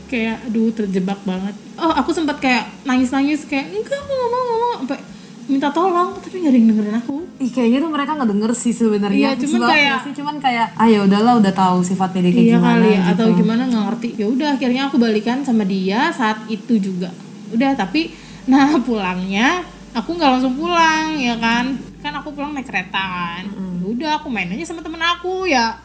kayak 0.05 0.45
aduh 0.45 0.69
terjebak 0.71 1.19
banget. 1.23 1.53
Oh 1.75 1.89
aku 1.89 2.09
sempat 2.09 2.37
kayak 2.37 2.69
nangis 2.83 3.09
nangis 3.09 3.43
kayak 3.43 3.69
enggak 3.69 3.97
aku 3.97 4.11
nggak 4.11 4.29
mau 4.29 4.41
nggak 4.41 4.59
mau. 4.59 4.73
Sampai 4.79 4.99
minta 5.43 5.67
tolong 5.69 6.15
tapi 6.15 6.35
nggak 6.39 6.49
ada 6.49 6.57
yang 6.57 6.67
dengerin 6.69 6.97
aku. 6.97 7.15
Ih, 7.37 7.51
kayaknya 7.51 7.79
tuh 7.79 7.91
mereka 7.91 8.11
nggak 8.13 8.29
denger 8.29 8.51
sih 8.53 8.71
sebenarnya. 8.71 9.19
Iya, 9.19 9.31
cuman 9.35 9.59
Sebab- 9.59 9.71
kayak- 9.71 10.01
sih 10.01 10.13
cuman 10.15 10.35
kayak 10.39 10.67
ah 10.73 10.87
ya 10.87 10.99
udahlah 11.03 11.33
udah 11.35 11.53
tahu 11.53 11.77
sifatnya 11.83 12.21
dia 12.21 12.31
kayak 12.31 12.45
iya 12.45 12.55
gimana 12.55 12.71
kali 12.71 12.87
ya, 12.87 12.95
gitu. 12.95 13.11
atau 13.11 13.27
gimana 13.35 13.61
nggak 13.67 13.83
ngerti. 13.89 14.09
Ya 14.15 14.25
udah 14.25 14.49
akhirnya 14.53 14.81
aku 14.87 14.95
balikan 14.97 15.37
sama 15.41 15.63
dia 15.63 15.99
saat 16.09 16.37
itu 16.47 16.73
juga. 16.79 17.09
Udah 17.51 17.75
tapi 17.75 18.13
nah 18.45 18.71
pulangnya 18.87 19.61
aku 19.91 20.09
nggak 20.13 20.31
langsung 20.31 20.55
pulang 20.55 21.17
ya 21.17 21.35
kan? 21.35 21.75
Kan 21.99 22.13
aku 22.15 22.31
pulang 22.31 22.53
naik 22.53 22.63
kereta 22.63 23.01
kan. 23.01 23.43
Ya 23.51 23.85
udah 23.85 24.11
aku 24.17 24.31
main 24.31 24.47
aja 24.47 24.63
sama 24.63 24.79
temen 24.79 24.99
aku 24.99 25.43
ya 25.43 25.75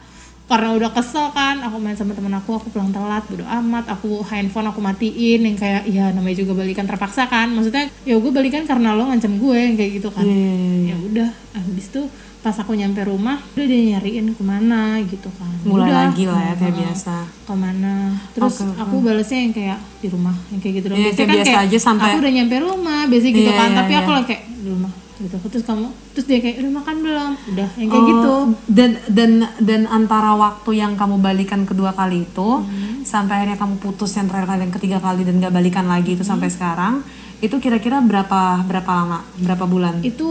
karena 0.49 0.73
udah 0.73 0.89
kesel 0.89 1.29
kan 1.29 1.61
aku 1.61 1.77
main 1.77 1.93
sama 1.93 2.11
temen 2.11 2.33
aku 2.33 2.57
aku 2.57 2.67
pulang 2.69 2.89
telat 2.89 3.21
bodo 3.23 3.45
amat 3.45 3.85
aku 3.87 4.25
handphone 4.25 4.65
aku 4.65 4.81
matiin 4.81 5.45
yang 5.45 5.53
kayak 5.53 5.85
ya 5.85 6.09
namanya 6.09 6.41
juga 6.41 6.57
balikan 6.57 6.83
terpaksa 6.83 7.29
kan. 7.29 7.53
Maksudnya 7.53 7.85
ya 8.01 8.17
gue 8.17 8.31
balikan 8.33 8.65
karena 8.65 8.97
lo 8.97 9.05
ngancam 9.05 9.37
gue 9.37 9.53
yang 9.55 9.75
kayak 9.77 9.91
gitu 10.01 10.09
kan. 10.09 10.25
Iya, 10.25 10.33
iya, 10.33 10.53
iya. 10.57 10.89
ya 10.89 10.95
udah 10.99 11.29
habis 11.53 11.85
itu 11.87 12.01
pas 12.39 12.55
aku 12.55 12.71
nyampe 12.71 13.03
rumah 13.03 13.35
udah 13.51 13.65
dia 13.67 13.79
nyariin 13.93 14.31
ke 14.31 14.41
mana 14.41 14.97
gitu 15.05 15.29
kan. 15.37 15.51
Mulai 15.61 15.85
udah, 15.85 15.97
lagi 16.07 16.23
lah 16.25 16.41
ya 16.41 16.53
kayak 16.55 16.75
biasa. 16.81 17.15
ke 17.45 17.53
mana. 17.53 17.93
Terus 18.31 18.55
Oke, 18.63 18.79
aku 18.79 18.95
balasnya 19.03 19.39
yang 19.43 19.53
kayak 19.53 19.79
di 19.99 20.07
rumah 20.07 20.35
yang 20.49 20.59
kayak 20.59 20.73
gitu 20.79 20.85
dong 20.89 20.97
Iya, 20.97 21.05
biasanya 21.11 21.27
kayak 21.27 21.45
biasa 21.45 21.57
aja 21.67 21.77
sampai- 21.77 22.09
aku 22.09 22.19
udah 22.23 22.33
nyampe 22.33 22.55
rumah 22.57 23.01
biasanya 23.05 23.33
gitu 23.35 23.51
Iya, 23.51 23.59
kan. 23.59 23.69
iya, 23.69 23.77
tapi 23.77 23.93
aku 23.93 24.09
iya. 24.09 24.15
lagi 24.17 24.27
kayak 24.33 24.43
di 24.49 24.69
rumah 24.71 24.91
gitu 25.19 25.35
terus 25.45 25.63
kamu 25.63 25.87
terus 26.09 26.25
dia 26.25 26.39
kayak 26.39 26.55
udah 26.59 26.73
makan 26.75 26.95
belum 26.99 27.31
udah 27.49 27.69
yang 27.75 27.87
kayak 27.87 27.99
Oh, 27.99 28.07
gitu 28.07 28.35
Dan 28.67 28.91
dan 29.07 29.31
dan 29.59 29.81
antara 29.85 30.31
waktu 30.33 30.71
yang 30.75 30.95
kamu 30.95 31.19
balikan 31.19 31.63
kedua 31.63 31.91
kali 31.91 32.23
itu 32.23 32.49
Hmm. 32.59 33.03
sampai 33.03 33.33
akhirnya 33.37 33.57
kamu 33.57 33.77
putus 33.77 34.11
yang 34.13 34.25
terakhir 34.25 34.47
kali 34.47 34.61
yang 34.61 34.73
ketiga 34.73 34.97
kali 34.97 35.21
dan 35.21 35.37
gak 35.37 35.51
balikan 35.51 35.85
lagi 35.85 36.13
itu 36.13 36.21
Hmm. 36.21 36.31
sampai 36.33 36.47
sekarang 36.47 36.93
itu 37.39 37.55
kira-kira 37.55 37.99
berapa 38.01 38.39
berapa 38.61 38.91
lama 38.93 39.23
berapa 39.37 39.63
bulan? 39.63 39.99
itu 40.01 40.27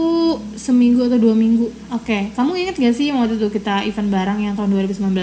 seminggu 0.53 1.01
atau 1.03 1.17
dua 1.17 1.33
minggu 1.33 1.65
oke 1.91 2.33
kamu 2.33 2.51
inget 2.55 2.75
gak 2.75 2.95
sih 2.95 3.09
waktu 3.09 3.33
itu 3.35 3.49
kita 3.51 3.81
event 3.83 4.09
bareng 4.09 4.39
yang 4.39 4.53
tahun 4.53 4.69
2019 4.71 5.13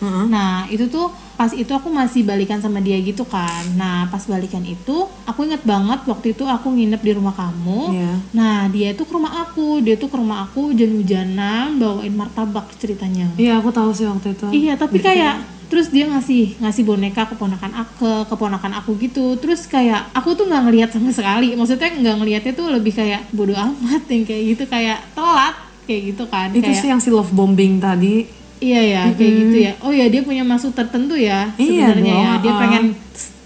Heeh. 0.00 0.24
Nah 0.30 0.66
itu 0.70 0.86
tuh 0.88 1.12
pas 1.34 1.50
itu 1.50 1.70
aku 1.74 1.90
masih 1.90 2.22
balikan 2.22 2.62
sama 2.62 2.78
dia 2.78 2.98
gitu 3.02 3.26
kan. 3.26 3.62
Nah 3.74 4.06
pas 4.10 4.22
balikan 4.26 4.62
itu 4.62 5.06
aku 5.26 5.46
inget 5.46 5.62
banget 5.66 6.06
waktu 6.06 6.32
itu 6.34 6.46
aku 6.46 6.70
nginep 6.70 7.02
di 7.02 7.12
rumah 7.14 7.34
kamu. 7.34 7.80
Iya. 7.94 8.12
Nah 8.34 8.56
dia 8.70 8.94
itu 8.94 9.02
ke 9.02 9.12
rumah 9.12 9.44
aku, 9.46 9.82
dia 9.82 9.98
tuh 9.98 10.06
ke 10.10 10.16
rumah 10.16 10.46
aku 10.46 10.70
hujan-hujanan 10.72 11.78
bawain 11.78 12.14
martabak 12.14 12.70
ceritanya. 12.78 13.30
Iya 13.34 13.58
aku 13.58 13.74
tahu 13.74 13.90
sih 13.90 14.06
waktu 14.06 14.34
itu. 14.34 14.46
Iya 14.50 14.78
tapi 14.78 15.02
kayak 15.02 15.54
terus 15.74 15.90
dia 15.90 16.06
ngasih 16.06 16.60
ngasih 16.60 16.82
boneka 16.86 17.26
keponakan 17.34 17.72
aku 17.74 17.92
ke 17.98 18.10
keponakan 18.30 18.78
aku 18.78 18.94
gitu 19.00 19.34
terus 19.40 19.64
kayak 19.66 20.06
aku 20.12 20.36
tuh 20.36 20.46
nggak 20.46 20.70
ngelihat 20.70 20.90
sama 20.92 21.10
sekali 21.10 21.56
maksudnya 21.56 21.88
nggak 21.88 22.16
ngelihatnya 22.20 22.52
tuh 22.52 22.68
lebih 22.68 22.92
kayak 22.94 23.26
bodoh 23.32 23.56
amat 23.56 24.04
yang 24.06 24.22
kayak 24.28 24.42
gitu 24.54 24.64
kayak 24.70 25.02
telat 25.16 25.56
kayak 25.88 26.14
gitu 26.14 26.24
kan 26.28 26.52
Itu 26.52 26.62
kayak 26.68 26.78
sih 26.78 26.88
yang 26.92 27.00
si 27.00 27.08
love 27.12 27.32
bombing 27.32 27.80
tadi. 27.80 28.43
Iya 28.58 28.80
ya, 28.80 29.02
kayak 29.12 29.32
gitu 29.34 29.56
ya. 29.60 29.72
Oh 29.82 29.90
ya, 29.90 30.06
dia 30.06 30.22
punya 30.22 30.42
maksud 30.42 30.72
tertentu 30.72 31.14
ya 31.14 31.50
Iya 31.54 31.90
sebenarnya 31.94 32.14
ya. 32.14 32.30
Dia 32.38 32.52
pengen 32.54 32.84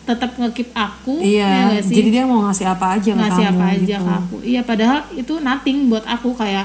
tetap 0.04 0.30
ngekip 0.36 0.68
aku, 0.72 1.20
ya 1.20 1.28
Iya, 1.28 1.48
nggak 1.68 1.82
sih? 1.84 1.94
jadi 2.00 2.08
dia 2.08 2.24
mau 2.24 2.40
ngasih 2.48 2.64
apa 2.64 2.86
aja 2.96 3.10
ke 3.12 3.18
ngasih 3.20 3.44
kamu 3.44 3.52
apa 3.52 3.64
aja 3.68 3.84
gitu. 3.84 4.04
ke 4.04 4.12
aku. 4.16 4.36
Iya, 4.40 4.60
padahal 4.64 4.98
itu 5.12 5.34
nothing 5.38 5.78
buat 5.86 6.04
aku 6.04 6.28
kayak 6.32 6.64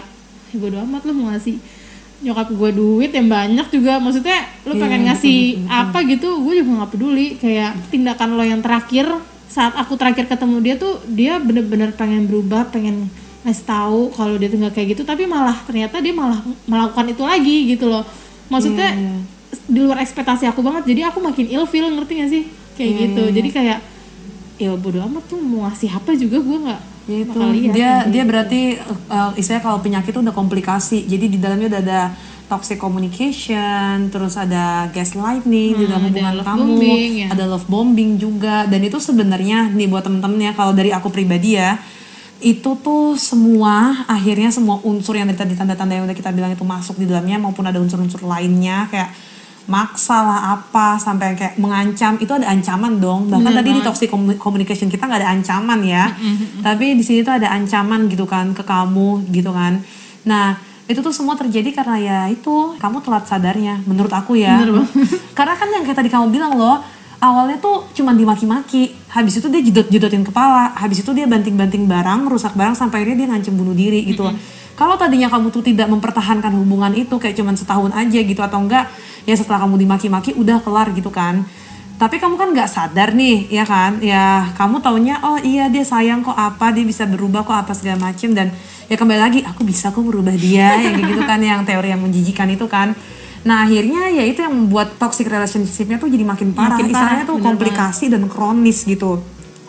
ya 0.54 0.56
bodo 0.56 0.78
amat 0.80 1.02
lu 1.04 1.12
mau 1.12 1.28
ngasih 1.28 1.58
nyokap 2.24 2.56
gue 2.56 2.72
duit 2.72 3.12
yang 3.12 3.28
banyak 3.28 3.68
juga 3.68 4.00
maksudnya 4.00 4.48
lu 4.64 4.78
Iya, 4.78 4.82
pengen 4.86 5.02
ngasih 5.10 5.40
apa 5.68 5.98
gitu 6.08 6.40
gue 6.40 6.54
juga 6.64 6.72
nggak 6.80 6.92
peduli 6.96 7.28
kayak 7.36 7.92
tindakan 7.92 8.40
lo 8.40 8.44
yang 8.48 8.64
terakhir 8.64 9.12
saat 9.50 9.76
aku 9.76 10.00
terakhir 10.00 10.32
ketemu 10.32 10.56
dia 10.64 10.76
tuh 10.80 11.04
dia 11.04 11.36
bener-bener 11.36 11.92
pengen 11.92 12.24
berubah 12.26 12.72
pengen 12.72 13.12
ngasih 13.44 13.66
tahu 13.68 14.08
kalau 14.16 14.40
dia 14.40 14.48
tuh 14.48 14.56
nggak 14.56 14.72
kayak 14.72 14.88
gitu 14.96 15.04
tapi 15.04 15.28
malah 15.28 15.58
ternyata 15.68 16.00
dia 16.00 16.16
malah 16.16 16.40
melakukan 16.64 17.12
itu 17.12 17.24
lagi 17.28 17.58
gitu 17.76 17.92
loh 17.92 18.08
maksudnya 18.54 18.90
Iya, 18.94 19.14
di 19.66 19.80
luar 19.82 20.06
ekspektasi 20.06 20.46
aku 20.46 20.62
banget 20.62 20.84
jadi 20.86 21.10
aku 21.10 21.18
makin 21.20 21.46
ilfeel 21.50 21.90
ngerti 21.90 22.14
gak 22.22 22.30
sih 22.30 22.44
kayak 22.74 22.90
Iya, 22.90 23.02
gitu 23.10 23.24
jadi 23.34 23.50
kayak 23.50 23.80
ya 24.62 24.70
bodo 24.78 25.02
amat 25.02 25.24
tuh 25.26 25.42
mau 25.42 25.66
ngasih 25.66 25.90
apa 25.90 26.14
juga 26.14 26.38
gue 26.38 26.58
nggak 26.70 26.82
itu 27.04 27.28
bakal 27.28 27.52
lihat 27.52 27.74
dia 27.76 27.92
dia 28.08 28.24
berarti 28.24 28.62
uh, 29.12 29.36
istilahnya 29.36 29.64
kalau 29.66 29.80
penyakit 29.84 30.16
itu 30.16 30.24
udah 30.24 30.32
komplikasi. 30.32 31.04
Jadi 31.04 31.26
di 31.28 31.38
dalamnya 31.38 31.68
udah 31.68 31.82
ada 31.84 32.02
toxic 32.48 32.80
communication, 32.80 34.08
terus 34.08 34.40
ada 34.40 34.88
gaslighting 34.88 35.76
di 35.76 35.84
dalam 35.84 36.00
Hmm, 36.00 36.08
ada 36.08 36.16
hubungan 36.16 36.34
love 36.40 36.48
kamu, 36.48 36.64
bombing, 36.64 37.12
ya. 37.20 37.28
ada 37.28 37.44
love 37.44 37.68
bombing 37.68 38.12
juga. 38.16 38.64
Dan 38.72 38.88
itu 38.88 39.04
sebenarnya 39.04 39.68
nih 39.76 39.92
buat 39.92 40.08
temen-temen 40.08 40.40
ya 40.40 40.52
kalau 40.56 40.72
dari 40.72 40.96
aku 40.96 41.12
pribadi 41.12 41.60
ya 41.60 41.76
itu 42.44 42.76
tuh 42.84 43.16
semua 43.16 44.04
akhirnya 44.06 44.52
semua 44.52 44.84
unsur 44.84 45.16
yang 45.16 45.32
tadi 45.32 45.56
tanda-tanda 45.56 45.96
yang 45.96 46.06
udah 46.06 46.18
kita 46.18 46.30
bilang 46.36 46.52
itu 46.52 46.62
masuk 46.68 47.00
di 47.00 47.08
dalamnya 47.08 47.40
maupun 47.40 47.64
ada 47.64 47.80
unsur-unsur 47.80 48.22
lainnya 48.28 48.92
kayak 48.92 49.16
maksa 49.64 50.20
lah 50.20 50.40
apa 50.60 51.00
sampai 51.00 51.40
kayak 51.40 51.56
mengancam 51.56 52.20
itu 52.20 52.36
ada 52.36 52.52
ancaman 52.52 53.00
dong. 53.00 53.32
Bahkan 53.32 53.48
tadi 53.64 53.70
di 53.72 53.82
toxic 53.82 54.12
commu- 54.12 54.36
communication 54.36 54.92
kita 54.92 55.08
nggak 55.08 55.24
ada 55.24 55.32
ancaman 55.32 55.80
ya. 55.88 56.12
Tapi 56.60 57.00
di 57.00 57.04
sini 57.04 57.24
tuh 57.24 57.40
ada 57.40 57.48
ancaman 57.48 58.12
gitu 58.12 58.28
kan 58.28 58.52
ke 58.52 58.60
kamu 58.60 59.24
gitu 59.32 59.56
kan. 59.56 59.80
Nah 60.28 60.60
itu 60.84 61.00
tuh 61.00 61.16
semua 61.16 61.40
terjadi 61.40 61.72
karena 61.72 61.96
ya 61.96 62.20
itu 62.28 62.76
kamu 62.76 63.00
telat 63.08 63.24
sadarnya 63.24 63.80
menurut 63.88 64.12
aku 64.12 64.36
ya. 64.36 64.60
Karena 65.32 65.56
kan 65.56 65.72
yang 65.72 65.88
kayak 65.88 65.96
tadi 65.96 66.12
kamu 66.12 66.28
bilang 66.28 66.60
loh 66.60 66.84
awalnya 67.24 67.56
tuh 67.64 67.88
cuma 67.96 68.12
dimaki-maki. 68.12 68.92
Habis 69.08 69.40
itu 69.40 69.48
dia 69.48 69.64
jedot-jedotin 69.64 70.28
kepala. 70.28 70.76
Habis 70.76 71.08
itu 71.08 71.16
dia 71.16 71.24
banting-banting 71.24 71.88
barang 71.88 72.28
rusak 72.28 72.52
barang 72.60 72.76
sampai 72.76 73.08
akhirnya 73.08 73.24
dia 73.24 73.28
ngancem 73.32 73.56
bunuh 73.56 73.72
diri 73.72 74.04
gitu 74.04 74.28
kalau 74.74 74.98
tadinya 74.98 75.30
kamu 75.30 75.54
tuh 75.54 75.62
tidak 75.62 75.86
mempertahankan 75.86 76.50
hubungan 76.58 76.90
itu 76.98 77.14
kayak 77.22 77.38
cuman 77.38 77.54
setahun 77.54 77.94
aja 77.94 78.20
gitu 78.26 78.42
atau 78.42 78.58
enggak 78.58 78.90
ya 79.24 79.38
setelah 79.38 79.62
kamu 79.70 79.86
dimaki-maki 79.86 80.34
udah 80.34 80.58
kelar 80.66 80.90
gitu 80.98 81.14
kan. 81.14 81.46
Tapi 81.94 82.18
kamu 82.18 82.36
kan 82.42 82.50
nggak 82.58 82.70
sadar 82.74 83.14
nih 83.14 83.54
ya 83.54 83.70
kan? 83.70 84.02
Ya 84.02 84.50
kamu 84.58 84.82
taunya 84.82 85.22
oh 85.22 85.38
iya 85.38 85.70
dia 85.70 85.86
sayang 85.86 86.26
kok 86.26 86.34
apa 86.34 86.74
dia 86.74 86.82
bisa 86.82 87.06
berubah 87.06 87.46
kok 87.46 87.54
apa 87.54 87.78
segala 87.78 88.10
macem. 88.10 88.34
Dan 88.34 88.50
ya 88.90 88.98
kembali 88.98 89.20
lagi 89.22 89.40
aku 89.46 89.62
bisa 89.62 89.94
kok 89.94 90.02
merubah 90.02 90.34
dia 90.34 90.74
yang 90.82 90.98
gitu 91.06 91.22
kan 91.22 91.38
yang 91.38 91.62
teori 91.62 91.94
yang 91.94 92.02
menjijikan 92.02 92.50
itu 92.50 92.66
kan 92.66 92.98
nah 93.44 93.68
akhirnya 93.68 94.08
ya 94.08 94.24
itu 94.24 94.40
yang 94.40 94.56
membuat 94.56 94.96
toxic 94.96 95.28
relationship-nya 95.28 96.00
tuh 96.00 96.08
jadi 96.08 96.24
makin 96.24 96.56
parah. 96.56 96.80
Makin 96.80 96.88
parah, 96.88 96.96
istilahnya 96.96 97.24
tuh 97.28 97.38
komplikasi 97.40 98.06
dan 98.08 98.24
kronis 98.32 98.88
gitu. 98.88 99.20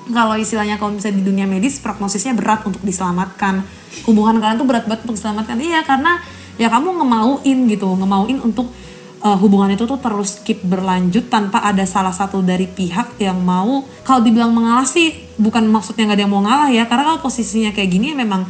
Kalau 0.05 0.37
istilahnya 0.37 0.77
kalau 0.77 0.95
misalnya 0.95 1.19
di 1.19 1.25
dunia 1.25 1.43
medis 1.45 1.81
prognosisnya 1.81 2.37
berat 2.37 2.63
untuk 2.63 2.79
diselamatkan. 2.81 3.67
Hubungan 4.07 4.39
kalian 4.39 4.57
tuh 4.57 4.69
berat 4.69 4.85
banget 4.85 5.03
untuk 5.03 5.17
diselamatkan. 5.17 5.59
Iya 5.59 5.83
karena 5.83 6.23
ya 6.55 6.71
kamu 6.71 7.03
ngemauin 7.03 7.59
gitu 7.67 7.89
ngemauin 7.99 8.39
untuk 8.39 8.71
uh, 9.19 9.35
hubungan 9.41 9.73
itu 9.73 9.89
tuh 9.89 9.99
terus 9.99 10.39
keep 10.45 10.63
berlanjut 10.63 11.27
tanpa 11.27 11.59
ada 11.67 11.83
salah 11.83 12.15
satu 12.15 12.47
dari 12.47 12.71
pihak 12.71 13.19
yang 13.19 13.43
mau 13.43 13.83
kalau 14.07 14.23
dibilang 14.23 14.55
mengalah 14.55 14.87
sih 14.87 15.11
bukan 15.35 15.67
maksudnya 15.67 16.07
nggak 16.07 16.19
ada 16.21 16.25
yang 16.29 16.35
mau 16.37 16.45
ngalah 16.47 16.71
ya. 16.71 16.87
Karena 16.87 17.11
kalau 17.11 17.21
posisinya 17.27 17.75
kayak 17.75 17.91
gini 17.91 18.15
ya 18.15 18.17
memang 18.17 18.47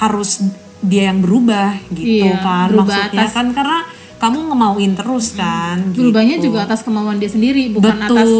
harus 0.00 0.40
dia 0.80 1.12
yang 1.12 1.20
berubah 1.20 1.76
gitu 1.92 2.24
Iya, 2.24 2.40
kan. 2.40 2.72
berubah 2.72 2.88
maksudnya 2.88 3.20
atas- 3.28 3.36
kan 3.36 3.46
karena 3.52 3.78
kamu 4.22 4.38
ngemauin 4.48 4.94
terus 4.94 5.34
kan 5.34 5.82
berubahnya 5.90 6.38
gitu. 6.38 6.46
juga 6.46 6.62
atas 6.62 6.80
kemauan 6.80 7.18
dia 7.18 7.26
sendiri 7.26 7.66
bukan 7.68 7.98
betul 7.98 8.14
atas 8.14 8.30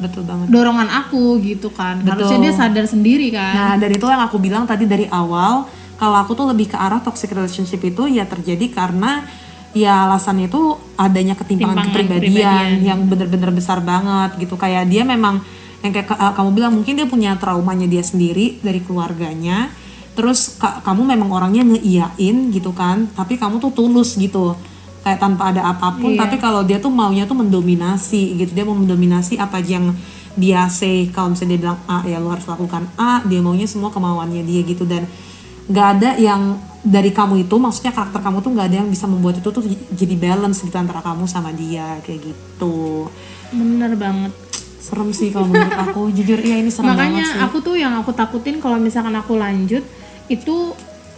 betul 0.00 0.22
banget 0.24 0.46
dorongan 0.48 0.88
aku 0.88 1.36
gitu 1.38 1.68
kan 1.68 2.00
Betul. 2.00 2.24
harusnya 2.24 2.38
dia 2.40 2.54
sadar 2.54 2.84
sendiri 2.84 3.28
kan 3.28 3.52
Nah, 3.52 3.74
dari 3.76 3.92
itu 3.92 4.04
yang 4.04 4.22
aku 4.22 4.36
bilang 4.36 4.64
tadi 4.64 4.84
dari 4.84 5.04
awal, 5.06 5.68
kalau 5.94 6.16
aku 6.16 6.32
tuh 6.32 6.46
lebih 6.46 6.68
ke 6.68 6.76
arah 6.76 6.98
toxic 6.98 7.28
relationship 7.28 7.82
itu 7.82 8.08
ya 8.08 8.24
terjadi 8.24 8.66
karena 8.68 9.28
ya 9.70 10.06
alasannya 10.06 10.48
itu 10.48 10.62
adanya 10.96 11.34
ketimpangan 11.34 11.76
Timpangan 11.76 11.92
kepribadian, 11.92 12.32
kepribadian. 12.32 12.68
yang 12.82 13.00
bener-bener 13.04 13.50
besar 13.52 13.78
banget 13.80 14.30
gitu. 14.38 14.56
Kayak 14.56 14.88
dia 14.88 15.04
memang 15.04 15.44
yang 15.78 15.92
kayak 15.92 16.08
ka- 16.08 16.32
kamu 16.32 16.50
bilang 16.52 16.72
mungkin 16.72 16.94
dia 16.94 17.04
punya 17.04 17.36
traumanya 17.36 17.84
dia 17.84 18.00
sendiri 18.00 18.56
dari 18.58 18.80
keluarganya. 18.80 19.68
Terus 20.14 20.56
ka- 20.56 20.80
kamu 20.80 21.04
memang 21.06 21.28
orangnya 21.30 21.62
ngeiyain 21.68 22.48
gitu 22.48 22.72
kan, 22.72 23.12
tapi 23.12 23.36
kamu 23.36 23.60
tuh 23.60 23.70
tulus 23.70 24.16
gitu. 24.16 24.56
Kayak 24.98 25.18
tanpa 25.18 25.54
ada 25.54 25.62
apa 25.64 25.94
pun, 25.94 26.12
Iya. 26.12 26.26
tapi 26.26 26.36
kalau 26.36 26.60
dia 26.62 26.76
tuh 26.76 26.90
maunya 26.90 27.24
tuh 27.24 27.38
mendominasi 27.38 28.36
gitu. 28.36 28.50
Dia 28.52 28.66
mau 28.66 28.74
mendominasi 28.74 29.38
apa 29.38 29.62
aja 29.62 29.78
yang 29.78 29.94
dia 30.34 30.66
say 30.68 31.08
kalau 31.08 31.32
misalnya 31.32 31.56
dia 31.56 31.62
bilang 31.66 31.78
A 31.86 32.02
ya 32.04 32.18
lo 32.18 32.30
harus 32.30 32.46
lakukan 32.46 32.86
A 32.94 33.26
dia 33.26 33.42
maunya 33.42 33.66
semua 33.66 33.88
kemauannya 33.88 34.42
dia 34.42 34.60
gitu. 34.62 34.84
Dan 34.84 35.06
nggak 35.68 35.86
ada 35.96 36.10
yang 36.16 36.56
dari 36.78 37.10
kamu 37.10 37.44
itu 37.44 37.54
maksudnya 37.56 37.90
karakter 37.90 38.22
kamu 38.22 38.38
tuh 38.40 38.50
nggak 38.54 38.66
ada 38.70 38.76
yang 38.80 38.88
bisa 38.88 39.04
membuat 39.04 39.38
itu 39.38 39.48
tuh 39.48 39.60
jadi 39.92 40.14
balance 40.14 40.62
gitu 40.62 40.76
antara 40.76 41.00
kamu 41.00 41.24
sama 41.26 41.50
dia 41.52 41.98
kayak 42.02 42.20
gitu. 42.22 43.06
Bener 43.50 43.94
banget. 43.94 44.32
Serem 44.78 45.10
sih 45.10 45.28
kalau 45.28 45.46
menurut 45.46 45.74
aku. 45.74 46.02
Jujur 46.16 46.38
iya 46.38 46.58
ini 46.58 46.70
serem 46.70 46.90
makanya 46.90 47.24
banget 47.24 47.34
sih. 47.34 47.44
aku 47.44 47.56
tuh 47.60 47.74
yang 47.74 47.94
aku 47.96 48.10
takutin 48.12 48.58
kalau 48.58 48.78
misalkan 48.78 49.14
aku 49.14 49.36
lanjut 49.36 49.82
itu 50.28 50.56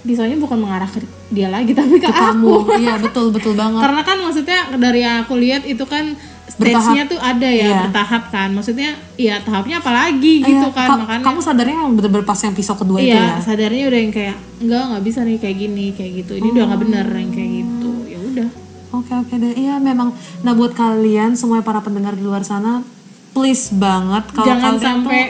misalnya 0.02 0.36
bukan 0.36 0.58
mengarah 0.58 0.86
ke 0.86 0.98
dia 1.28 1.46
lagi 1.46 1.72
tapi 1.78 1.96
ke, 1.96 2.04
ke 2.04 2.08
aku. 2.08 2.64
Kamu 2.66 2.78
iya 2.78 2.94
betul 2.96 3.30
betul 3.30 3.52
banget. 3.52 3.80
Karena 3.80 4.02
kan 4.02 4.16
maksudnya 4.18 4.58
dari 4.74 5.00
yang 5.00 5.22
aku 5.22 5.34
lihat 5.34 5.62
itu 5.62 5.84
kan 5.84 6.16
stage-nya 6.46 7.06
tuh 7.06 7.16
ada 7.16 7.46
ya 7.46 7.62
Iya. 7.64 7.78
bertahap 7.84 8.22
kan. 8.28 8.48
Maksudnya 8.50 8.90
ya 9.14 9.38
tahapnya 9.38 9.78
apalagi 9.78 10.42
gitu 10.42 10.66
Iya, 10.66 10.72
kan. 10.72 10.88
Ka- 10.88 10.98
makanya 10.98 11.22
kamu 11.22 11.38
sadarnya 11.40 11.74
emang 11.76 11.94
bener-bener 11.94 12.24
pas 12.24 12.38
yang 12.38 12.52
pisau 12.52 12.74
kedua 12.74 12.98
itu 12.98 13.08
iya 13.08 13.22
ya? 13.30 13.40
sadarnya 13.40 13.84
udah 13.86 14.00
yang 14.00 14.10
kayak 14.10 14.36
enggak 14.58 14.82
nggak 14.86 15.02
bisa 15.04 15.20
nih 15.22 15.36
kayak 15.36 15.56
gini 15.58 15.86
kayak 15.92 16.12
gitu. 16.18 16.32
Ini 16.34 16.48
udah 16.50 16.64
nggak 16.66 16.80
bener 16.80 17.06
yang 17.08 17.30
kayak 17.30 17.50
gitu. 17.56 17.90
Ya 18.06 18.18
udah. 18.20 18.48
Oke 18.90 19.12
oke 19.14 19.34
deh, 19.36 19.52
iya 19.54 19.78
memang. 19.78 20.10
Nah 20.40 20.52
buat 20.52 20.74
kalian 20.74 21.32
semua 21.32 21.60
para 21.60 21.78
pendengar 21.78 22.12
di 22.12 22.20
luar 22.20 22.42
sana, 22.42 22.82
please 23.30 23.70
banget 23.70 24.26
kalau 24.32 24.46
jangan 24.48 24.74
kalian 24.74 24.82
sampai 24.82 25.20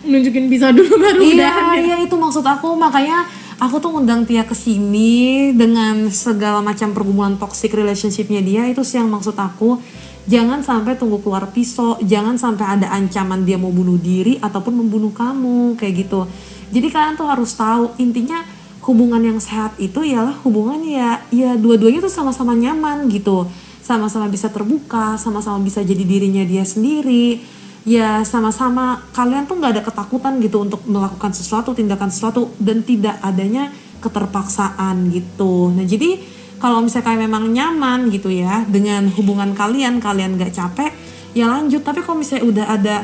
nunjukin 0.00 0.48
bisa 0.48 0.72
dulu 0.72 0.96
baru 0.96 1.20
tuh, 1.20 1.28
udah 1.30 1.52
iya 1.76 1.76
iya 1.76 1.96
itu 2.00 2.14
maksud 2.14 2.40
aku. 2.40 2.72
Makanya 2.72 3.28
aku 3.60 3.76
tuh 3.78 3.92
ngundang 3.92 4.24
Tia 4.24 4.48
ke 4.48 4.56
sini 4.56 5.52
dengan 5.52 6.08
segala 6.08 6.64
macam 6.64 6.96
pergumulan 6.96 7.36
toxic 7.36 7.70
relationshipnya 7.76 8.40
dia 8.40 8.64
itu 8.66 8.80
sih 8.80 8.96
yang 8.96 9.12
maksud 9.12 9.36
aku. 9.36 9.76
Jangan 10.24 10.64
sampai 10.64 10.96
tunggu 10.96 11.20
keluar 11.20 11.48
pisau, 11.52 12.00
jangan 12.00 12.36
sampai 12.40 12.78
ada 12.78 12.92
ancaman 12.92 13.44
dia 13.44 13.60
mau 13.60 13.72
bunuh 13.72 14.00
diri 14.00 14.40
ataupun 14.40 14.84
membunuh 14.84 15.12
kamu 15.12 15.76
kayak 15.76 16.06
gitu. 16.06 16.24
Jadi 16.70 16.86
kalian 16.88 17.14
tuh 17.18 17.28
harus 17.28 17.50
tahu 17.52 17.92
intinya 17.98 18.40
hubungan 18.84 19.20
yang 19.20 19.38
sehat 19.42 19.76
itu 19.76 20.00
ialah 20.00 20.40
hubungan 20.40 20.80
ya 20.80 21.20
ya 21.28 21.52
dua-duanya 21.54 22.00
tuh 22.00 22.12
sama-sama 22.12 22.56
nyaman 22.56 23.12
gitu 23.12 23.44
sama-sama 23.84 24.24
bisa 24.32 24.48
terbuka 24.48 25.20
sama-sama 25.20 25.60
bisa 25.60 25.84
jadi 25.84 26.00
dirinya 26.00 26.40
dia 26.48 26.64
sendiri 26.64 27.44
ya 27.84 28.24
sama-sama. 28.26 29.04
Kalian 29.12 29.48
tuh 29.48 29.56
nggak 29.60 29.72
ada 29.78 29.82
ketakutan 29.84 30.40
gitu 30.42 30.64
untuk 30.64 30.84
melakukan 30.84 31.32
sesuatu 31.32 31.72
tindakan 31.72 32.12
sesuatu 32.12 32.52
dan 32.60 32.84
tidak 32.84 33.16
adanya 33.24 33.72
keterpaksaan 34.00 35.12
gitu. 35.12 35.72
Nah 35.72 35.84
jadi 35.84 36.20
kalau 36.60 36.84
misalnya 36.84 37.06
kalian 37.08 37.22
memang 37.28 37.44
nyaman 37.48 38.00
gitu 38.12 38.28
ya 38.28 38.64
dengan 38.68 39.08
hubungan 39.16 39.56
kalian 39.56 39.96
kalian 40.00 40.36
nggak 40.36 40.52
capek 40.52 40.92
ya 41.32 41.48
lanjut. 41.48 41.80
Tapi 41.84 42.00
kalau 42.04 42.20
misalnya 42.20 42.44
udah 42.44 42.66
ada 42.68 42.96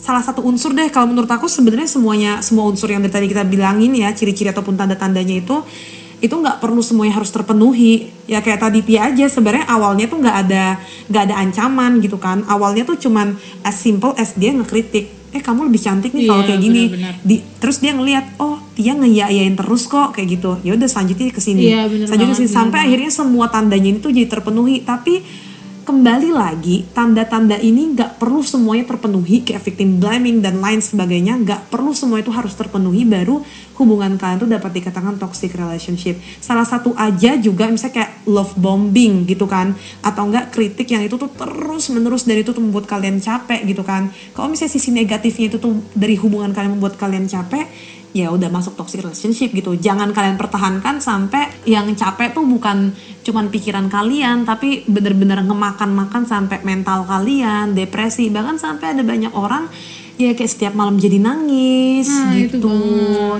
salah 0.00 0.24
satu 0.24 0.40
unsur 0.40 0.72
deh 0.72 0.88
kalau 0.88 1.12
menurut 1.12 1.28
aku 1.28 1.44
sebenarnya 1.44 1.84
semuanya 1.84 2.32
semua 2.40 2.64
unsur 2.64 2.88
yang 2.88 3.04
dari 3.04 3.12
tadi 3.12 3.26
kita 3.28 3.44
bilangin 3.44 3.92
ya 3.92 4.08
ciri-ciri 4.16 4.48
ataupun 4.48 4.72
tanda-tandanya 4.72 5.44
itu 5.44 5.60
itu 6.20 6.30
nggak 6.30 6.60
perlu 6.60 6.80
semuanya 6.80 7.16
harus 7.16 7.28
terpenuhi. 7.28 8.12
Ya 8.24 8.40
kayak 8.40 8.60
tadi 8.60 8.80
Tia 8.80 9.08
aja 9.08 9.26
sebenarnya 9.26 9.64
awalnya 9.66 10.06
tuh 10.06 10.20
nggak 10.20 10.36
ada 10.46 10.64
nggak 11.08 11.22
ada 11.28 11.34
ancaman 11.40 12.00
gitu 12.00 12.20
kan. 12.20 12.44
Awalnya 12.44 12.84
tuh 12.84 12.96
cuman 12.96 13.34
as 13.64 13.76
simple 13.76 14.12
as 14.16 14.36
dia 14.36 14.52
ngekritik 14.52 15.08
eh 15.30 15.38
kamu 15.38 15.70
lebih 15.70 15.78
cantik 15.78 16.10
nih 16.10 16.26
kalau 16.26 16.42
Iya, 16.42 16.48
kayak 16.50 16.58
gini. 16.60 16.82
benar-benar. 16.90 17.14
di 17.22 17.36
terus 17.62 17.78
dia 17.78 17.94
ngelihat 17.94 18.34
oh 18.42 18.58
Tia 18.74 18.98
ngeyayain 18.98 19.54
terus 19.54 19.86
kok 19.86 20.10
kayak 20.12 20.28
gitu. 20.36 20.58
Ya 20.66 20.74
udah 20.74 20.88
selanjutnya 20.90 21.30
ke 21.30 21.38
sini. 21.38 21.70
Iya, 21.70 21.86
bener 21.86 22.06
selanjutnya 22.10 22.34
ke 22.34 22.42
sini. 22.46 22.50
sampai 22.50 22.78
akhirnya 22.84 23.10
semua 23.10 23.46
tandanya 23.46 23.88
ini 23.94 23.98
tuh 23.98 24.10
jadi 24.10 24.26
terpenuhi. 24.26 24.82
Tapi 24.82 25.22
kembali 25.80 26.30
lagi 26.36 26.84
tanda-tanda 26.92 27.56
ini 27.56 27.96
nggak 27.96 28.20
perlu 28.20 28.44
semuanya 28.44 28.84
terpenuhi 28.84 29.40
kayak 29.40 29.64
victim 29.64 29.96
blaming 29.96 30.44
dan 30.44 30.60
lain 30.60 30.78
sebagainya 30.84 31.40
nggak 31.40 31.72
perlu 31.72 31.96
semua 31.96 32.20
itu 32.20 32.28
harus 32.28 32.52
terpenuhi 32.52 33.08
baru 33.08 33.40
hubungan 33.80 34.20
kalian 34.20 34.38
tuh 34.44 34.50
dapat 34.50 34.76
dikatakan 34.76 35.16
toxic 35.16 35.56
relationship. 35.56 36.20
Salah 36.38 36.68
satu 36.68 36.92
aja 37.00 37.40
juga 37.40 37.64
misalnya 37.72 38.04
kayak 38.04 38.12
love 38.28 38.52
bombing 38.60 39.24
gitu 39.24 39.48
kan 39.48 39.72
atau 40.04 40.28
enggak 40.28 40.52
kritik 40.52 40.84
yang 40.92 41.00
itu 41.00 41.16
tuh 41.16 41.32
terus 41.32 41.88
menerus 41.88 42.28
dan 42.28 42.36
itu 42.36 42.52
tuh 42.52 42.60
membuat 42.60 42.84
kalian 42.84 43.16
capek 43.18 43.64
gitu 43.64 43.80
kan. 43.80 44.12
Kalau 44.36 44.52
misalnya 44.52 44.76
sisi 44.76 44.92
negatifnya 44.92 45.48
itu 45.48 45.56
tuh 45.56 45.80
dari 45.96 46.20
hubungan 46.20 46.52
kalian 46.52 46.76
membuat 46.76 47.00
kalian 47.00 47.24
capek 47.24 47.64
ya 48.10 48.34
udah 48.34 48.50
masuk 48.50 48.74
toxic 48.74 49.06
relationship 49.06 49.54
gitu. 49.54 49.78
Jangan 49.78 50.10
kalian 50.10 50.34
pertahankan 50.34 50.98
sampai 50.98 51.62
yang 51.66 51.86
capek 51.94 52.34
tuh 52.34 52.42
bukan 52.42 52.90
cuman 53.22 53.52
pikiran 53.52 53.86
kalian 53.86 54.42
tapi 54.42 54.82
bener-bener 54.88 55.38
ngemakan-makan 55.46 56.26
sampai 56.26 56.62
mental 56.66 57.06
kalian, 57.06 57.76
depresi, 57.78 58.32
bahkan 58.32 58.58
sampai 58.58 58.98
ada 58.98 59.02
banyak 59.06 59.30
orang 59.34 59.70
ya 60.22 60.32
kayak 60.32 60.50
setiap 60.50 60.72
malam 60.72 60.94
jadi 60.94 61.16
nangis 61.16 62.06
Nah, 62.06 62.32
itu 62.32 62.56
gitu. 62.56 62.72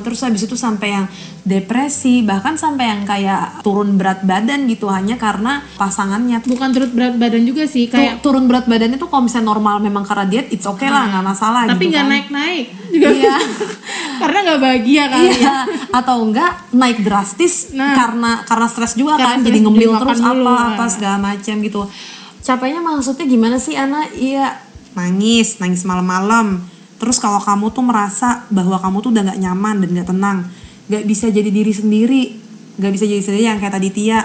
Terus 0.01 0.21
habis 0.21 0.43
itu 0.43 0.55
sampai 0.55 0.89
yang 0.93 1.07
depresi, 1.43 2.21
bahkan 2.21 2.55
sampai 2.55 2.85
yang 2.87 3.03
kayak 3.03 3.61
turun 3.61 3.97
berat 3.97 4.23
badan 4.23 4.65
gitu 4.65 4.87
hanya 4.87 5.17
karena 5.17 5.65
pasangannya 5.75 6.41
bukan 6.43 6.69
turut 6.71 6.91
berat 6.91 7.17
badan 7.17 7.43
juga 7.43 7.65
sih 7.65 7.89
Tuh, 7.89 7.97
kayak 7.97 8.21
turun 8.21 8.45
berat 8.45 8.65
badannya 8.65 8.97
tuh 8.97 9.09
kalau 9.09 9.25
misalnya 9.25 9.49
normal 9.49 9.77
memang 9.79 10.05
karena 10.05 10.25
diet 10.25 10.49
it's 10.49 10.65
okay 10.65 10.87
lah 10.87 11.09
nggak 11.09 11.25
masalah 11.27 11.65
tapi 11.67 11.89
gitu 11.89 11.91
nggak 11.91 12.05
kan. 12.05 12.13
naik 12.13 12.27
naik 12.29 12.67
juga 12.91 13.09
Iya. 13.11 13.37
karena 14.21 14.39
nggak 14.43 14.61
bahagia 14.61 15.03
kali 15.07 15.27
ya 15.27 15.33
Iya, 15.33 15.57
atau 15.91 16.17
enggak 16.21 16.53
naik 16.71 16.99
drastis 17.01 17.73
Nah. 17.73 17.97
karena 17.97 18.33
karena 18.45 18.67
stres 18.67 18.93
juga 18.95 19.17
Karena 19.17 19.35
kan, 19.35 19.39
jadi 19.41 19.59
ngemil 19.61 19.91
terus 19.97 20.19
dulu, 20.19 20.45
apa 20.45 20.53
nah. 20.53 20.69
apa 20.75 20.85
segala 20.87 21.17
macam 21.19 21.55
gitu. 21.59 21.83
Capeknya 22.41 22.81
maksudnya 22.81 23.25
gimana 23.25 23.57
sih 23.57 23.75
Ana? 23.75 24.05
Iya, 24.11 24.61
nangis, 24.93 25.57
nangis 25.57 25.85
malam-malam. 25.85 26.61
Terus 27.01 27.17
kalau 27.17 27.41
kamu 27.41 27.73
tuh 27.73 27.81
merasa 27.81 28.45
bahwa 28.53 28.77
kamu 28.77 28.97
tuh 29.01 29.11
udah 29.17 29.23
nggak 29.33 29.41
nyaman 29.41 29.77
dan 29.81 29.89
nggak 29.97 30.09
tenang, 30.13 30.39
nggak 30.93 31.05
bisa 31.09 31.33
jadi 31.33 31.49
diri 31.49 31.73
sendiri, 31.73 32.23
nggak 32.77 32.93
bisa 32.93 33.05
jadi 33.09 33.23
sendiri 33.25 33.45
yang 33.49 33.57
kayak 33.57 33.75
tadi 33.81 33.89
Tia. 33.89 34.21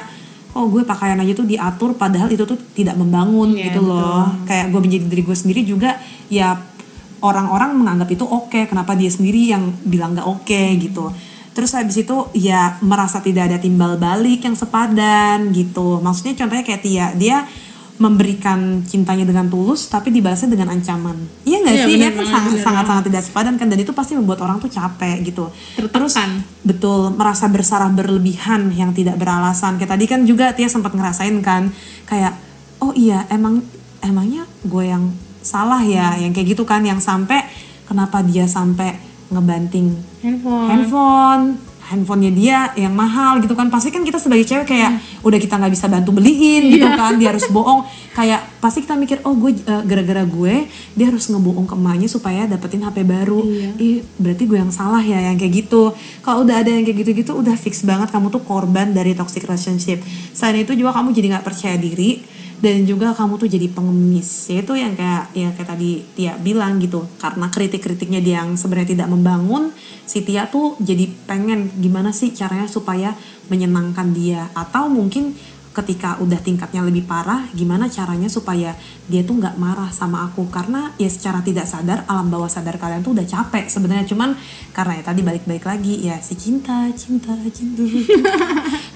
Oh 0.55 0.67
gue 0.67 0.83
pakaian 0.83 1.19
aja 1.19 1.31
tuh 1.35 1.47
diatur 1.47 1.95
padahal 1.95 2.31
itu 2.31 2.43
tuh 2.47 2.55
tidak 2.75 2.95
membangun 2.95 3.55
Iya, 3.55 3.71
gitu 3.71 3.79
loh. 3.83 4.27
Kayak 4.47 4.71
gue 4.71 4.81
menjadi 4.83 5.05
diri 5.07 5.23
gue 5.23 5.35
sendiri 5.35 5.61
juga 5.63 5.99
ya 6.27 6.55
orang-orang 7.23 7.73
menganggap 7.75 8.11
itu 8.11 8.25
oke 8.27 8.69
kenapa 8.69 8.93
dia 8.93 9.09
sendiri 9.09 9.49
yang 9.49 9.73
bilang 9.81 10.13
nggak 10.13 10.27
oke 10.27 10.61
gitu 10.77 11.09
terus 11.55 11.71
habis 11.71 11.95
itu 11.95 12.27
ya 12.35 12.75
merasa 12.83 13.23
tidak 13.23 13.47
ada 13.47 13.57
timbal 13.57 13.95
balik 13.95 14.43
yang 14.43 14.59
sepadan 14.59 15.55
gitu 15.55 16.03
maksudnya 16.03 16.35
contohnya 16.35 16.67
kayak 16.67 16.81
Tia 16.83 17.07
dia 17.15 17.47
memberikan 17.95 18.83
cintanya 18.83 19.23
dengan 19.23 19.47
tulus 19.47 19.87
tapi 19.87 20.11
dibalasnya 20.11 20.51
dengan 20.51 20.67
ancaman. 20.69 21.15
Iya 21.43 21.63
nggak 21.63 21.75
Iya, 21.75 21.85
sih? 21.87 21.93
bener 21.95 22.03
ya 22.03 22.11
kan 22.11 22.25
sangat 22.25 22.51
bener 22.51 22.63
sangat 22.63 22.85
sangat 22.85 23.03
tidak 23.07 23.23
sepadan 23.23 23.53
kan? 23.55 23.67
Dan 23.71 23.79
itu 23.79 23.91
pasti 23.95 24.13
membuat 24.13 24.43
orang 24.43 24.59
tuh 24.59 24.67
capek 24.67 25.23
gitu. 25.23 25.47
Terus 25.79 26.11
Tertekan. 26.11 26.43
betul 26.61 27.15
merasa 27.15 27.47
bersalah 27.47 27.87
berlebihan 27.87 28.67
yang 28.69 28.91
tidak 28.91 29.15
beralasan. 29.15 29.79
Kayak 29.79 29.95
tadi 29.95 30.05
kan 30.05 30.19
juga 30.23 30.51
Tia 30.51 30.67
sempat 30.67 30.91
ngerasain 30.91 31.39
kan 31.39 31.71
kayak 32.03 32.35
oh 32.77 32.91
iya 32.91 33.23
emang 33.29 33.63
emangnya 33.99 34.43
gue 34.61 34.83
yang 34.85 35.15
salah 35.39 35.79
ya? 35.79 36.19
Yang 36.19 36.35
kayak 36.35 36.47
gitu 36.51 36.63
kan 36.63 36.83
yang 36.83 36.99
sampai 36.99 37.47
kenapa 37.85 38.19
dia 38.19 38.43
sampai 38.43 38.99
ngebanting 39.25 39.95
handphone. 40.19 40.67
handphone 40.67 41.43
handphonenya 41.85 42.31
dia 42.33 42.59
yang 42.77 42.93
mahal 42.93 43.37
gitu 43.41 43.53
kan. 43.53 43.69
Pasti 43.69 43.93
kan 43.93 44.01
kita 44.01 44.17
sebagai 44.17 44.45
cewek 44.45 44.65
kayak 44.65 45.21
udah 45.21 45.39
kita 45.39 45.55
nggak 45.57 45.73
bisa 45.73 45.85
bantu 45.85 46.11
beliin 46.15 46.67
gitu 46.73 46.87
kan. 46.89 47.15
Dia 47.17 47.31
harus 47.33 47.45
bohong. 47.49 47.85
Kayak 48.15 48.47
pasti 48.59 48.81
kita 48.81 48.97
mikir 48.97 49.21
oh 49.23 49.35
gue 49.37 49.53
eh, 49.55 49.83
gara-gara 49.85 50.23
gue 50.25 50.65
dia 50.95 51.05
harus 51.11 51.27
ngebohong 51.29 51.67
ke 51.69 51.75
emaknya 51.75 52.09
supaya 52.09 52.49
dapetin 52.49 52.81
HP 52.81 53.05
baru. 53.05 53.41
Ih 53.77 54.01
berarti 54.17 54.43
gue 54.49 54.57
yang 54.57 54.73
salah 54.73 55.01
ya 55.01 55.31
yang 55.31 55.37
kayak 55.37 55.65
gitu. 55.65 55.93
Kalau 56.25 56.41
udah 56.41 56.65
ada 56.65 56.71
yang 56.73 56.83
kayak 56.83 57.05
gitu-gitu 57.05 57.31
udah 57.37 57.55
fix 57.55 57.85
banget 57.85 58.09
kamu 58.09 58.33
tuh 58.33 58.41
korban 58.41 58.91
dari 58.91 59.13
toxic 59.13 59.45
relationship. 59.45 60.01
Selain 60.33 60.65
itu 60.65 60.73
juga 60.73 60.95
kamu 60.95 61.13
jadi 61.13 61.27
nggak 61.37 61.45
percaya 61.45 61.77
diri 61.77 62.35
dan 62.59 62.87
juga 62.87 63.11
kamu 63.11 63.35
tuh 63.35 63.49
jadi 63.51 63.67
pengemis. 63.67 64.47
Itu 64.47 64.73
yang 64.77 64.95
kayak 64.95 65.35
ya 65.35 65.49
kayak 65.51 65.69
tadi 65.75 66.03
Tia 66.15 66.39
bilang 66.39 66.79
gitu. 66.79 67.03
Karena 67.19 67.51
kritik-kritiknya 67.51 68.23
dia 68.23 68.43
yang 68.43 68.55
sebenarnya 68.55 68.95
tidak 68.95 69.07
membangun 69.11 69.75
si 70.07 70.23
Tia 70.23 70.47
tuh 70.47 70.79
jadi 70.79 71.09
pengen 71.27 71.71
gimana 71.79 72.15
sih 72.15 72.31
caranya 72.31 72.67
supaya 72.71 73.11
menyenangkan 73.51 74.15
dia. 74.15 74.47
Atau 74.55 74.87
mungkin 74.87 75.35
ketika 75.75 76.15
udah 76.23 76.39
tingkatnya 76.39 76.79
lebih 76.87 77.03
parah 77.03 77.51
gimana 77.51 77.91
caranya 77.91 78.31
supaya 78.31 78.79
dia 79.11 79.21
tuh 79.27 79.35
nggak 79.35 79.59
marah 79.59 79.91
sama 79.91 80.23
aku. 80.23 80.47
Karena 80.47 80.95
ya 80.95 81.11
secara 81.11 81.43
tidak 81.43 81.67
sadar 81.67 82.07
alam 82.07 82.31
bawah 82.31 82.47
sadar 82.47 82.79
kalian 82.79 83.03
tuh 83.03 83.11
udah 83.11 83.27
capek 83.27 83.67
sebenarnya. 83.67 84.07
Cuman 84.07 84.39
karena 84.71 84.99
ya 84.99 85.03
tadi 85.03 85.21
balik-balik 85.27 85.67
lagi 85.67 86.07
ya 86.07 86.23
si 86.23 86.39
cinta 86.39 86.87
cinta 86.95 87.35
cinta 87.51 87.83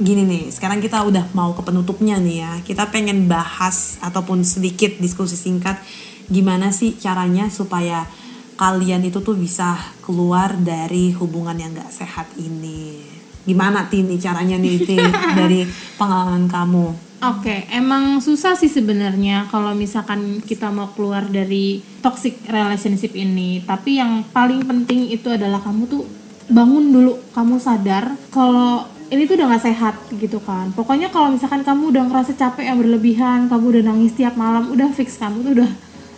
gini 0.00 0.26
nih, 0.26 0.44
sekarang 0.50 0.82
kita 0.82 1.06
udah 1.06 1.30
mau 1.36 1.54
ke 1.54 1.62
penutupnya 1.62 2.18
nih 2.18 2.36
ya. 2.42 2.52
Kita 2.66 2.90
pengen 2.90 3.30
bahas 3.30 3.98
ataupun 4.02 4.42
sedikit 4.42 4.98
diskusi 4.98 5.38
singkat 5.38 5.78
gimana 6.26 6.72
sih 6.72 6.96
caranya 6.96 7.52
supaya 7.52 8.08
kalian 8.54 9.04
itu 9.04 9.20
tuh 9.20 9.36
bisa 9.36 9.76
keluar 10.00 10.54
dari 10.56 11.12
hubungan 11.14 11.58
yang 11.58 11.74
gak 11.74 11.90
sehat 11.90 12.26
ini. 12.38 13.02
Gimana 13.44 13.92
Tini 13.92 14.16
caranya 14.16 14.56
nih 14.56 14.78
Ti 14.88 14.96
dari 15.38 15.68
pengalaman 16.00 16.48
kamu? 16.48 16.86
Oke, 17.24 17.64
emang 17.72 18.20
susah 18.20 18.52
sih 18.52 18.68
sebenarnya 18.68 19.48
kalau 19.48 19.72
misalkan 19.72 20.44
kita 20.44 20.68
mau 20.68 20.92
keluar 20.92 21.24
dari 21.24 21.80
toxic 22.04 22.36
relationship 22.48 23.16
ini. 23.16 23.64
Tapi 23.64 23.96
yang 23.96 24.28
paling 24.28 24.64
penting 24.64 25.08
itu 25.08 25.32
adalah 25.32 25.60
kamu 25.64 25.88
tuh 25.88 26.04
bangun 26.52 26.92
dulu, 26.92 27.16
kamu 27.32 27.56
sadar 27.56 28.12
kalau 28.28 28.84
ini 29.12 29.28
tuh 29.28 29.36
udah 29.36 29.46
gak 29.56 29.64
sehat 29.68 29.94
gitu 30.16 30.40
kan. 30.40 30.72
Pokoknya 30.72 31.12
kalau 31.12 31.32
misalkan 31.34 31.60
kamu 31.60 31.92
udah 31.92 32.04
ngerasa 32.08 32.32
capek 32.36 32.64
yang 32.72 32.78
berlebihan, 32.80 33.38
kamu 33.52 33.64
udah 33.78 33.82
nangis 33.92 34.12
tiap 34.16 34.34
malam, 34.38 34.72
udah 34.72 34.88
fix 34.96 35.20
kamu 35.20 35.44
tuh 35.44 35.52
udah 35.60 35.70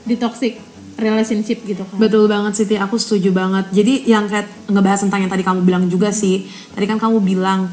di 0.06 0.14
toxic 0.14 0.62
relationship 0.96 1.60
gitu 1.66 1.84
kan. 1.84 1.96
Betul 2.00 2.24
banget 2.26 2.56
Siti, 2.56 2.76
aku 2.80 2.96
setuju 2.96 3.30
banget. 3.34 3.68
Jadi 3.70 4.08
yang 4.08 4.24
kayak 4.30 4.48
ngebahas 4.72 5.04
tentang 5.04 5.20
yang 5.26 5.32
tadi 5.32 5.44
kamu 5.44 5.60
bilang 5.62 5.84
juga 5.90 6.08
sih. 6.10 6.48
Tadi 6.72 6.86
kan 6.88 6.96
kamu 6.96 7.20
bilang 7.20 7.68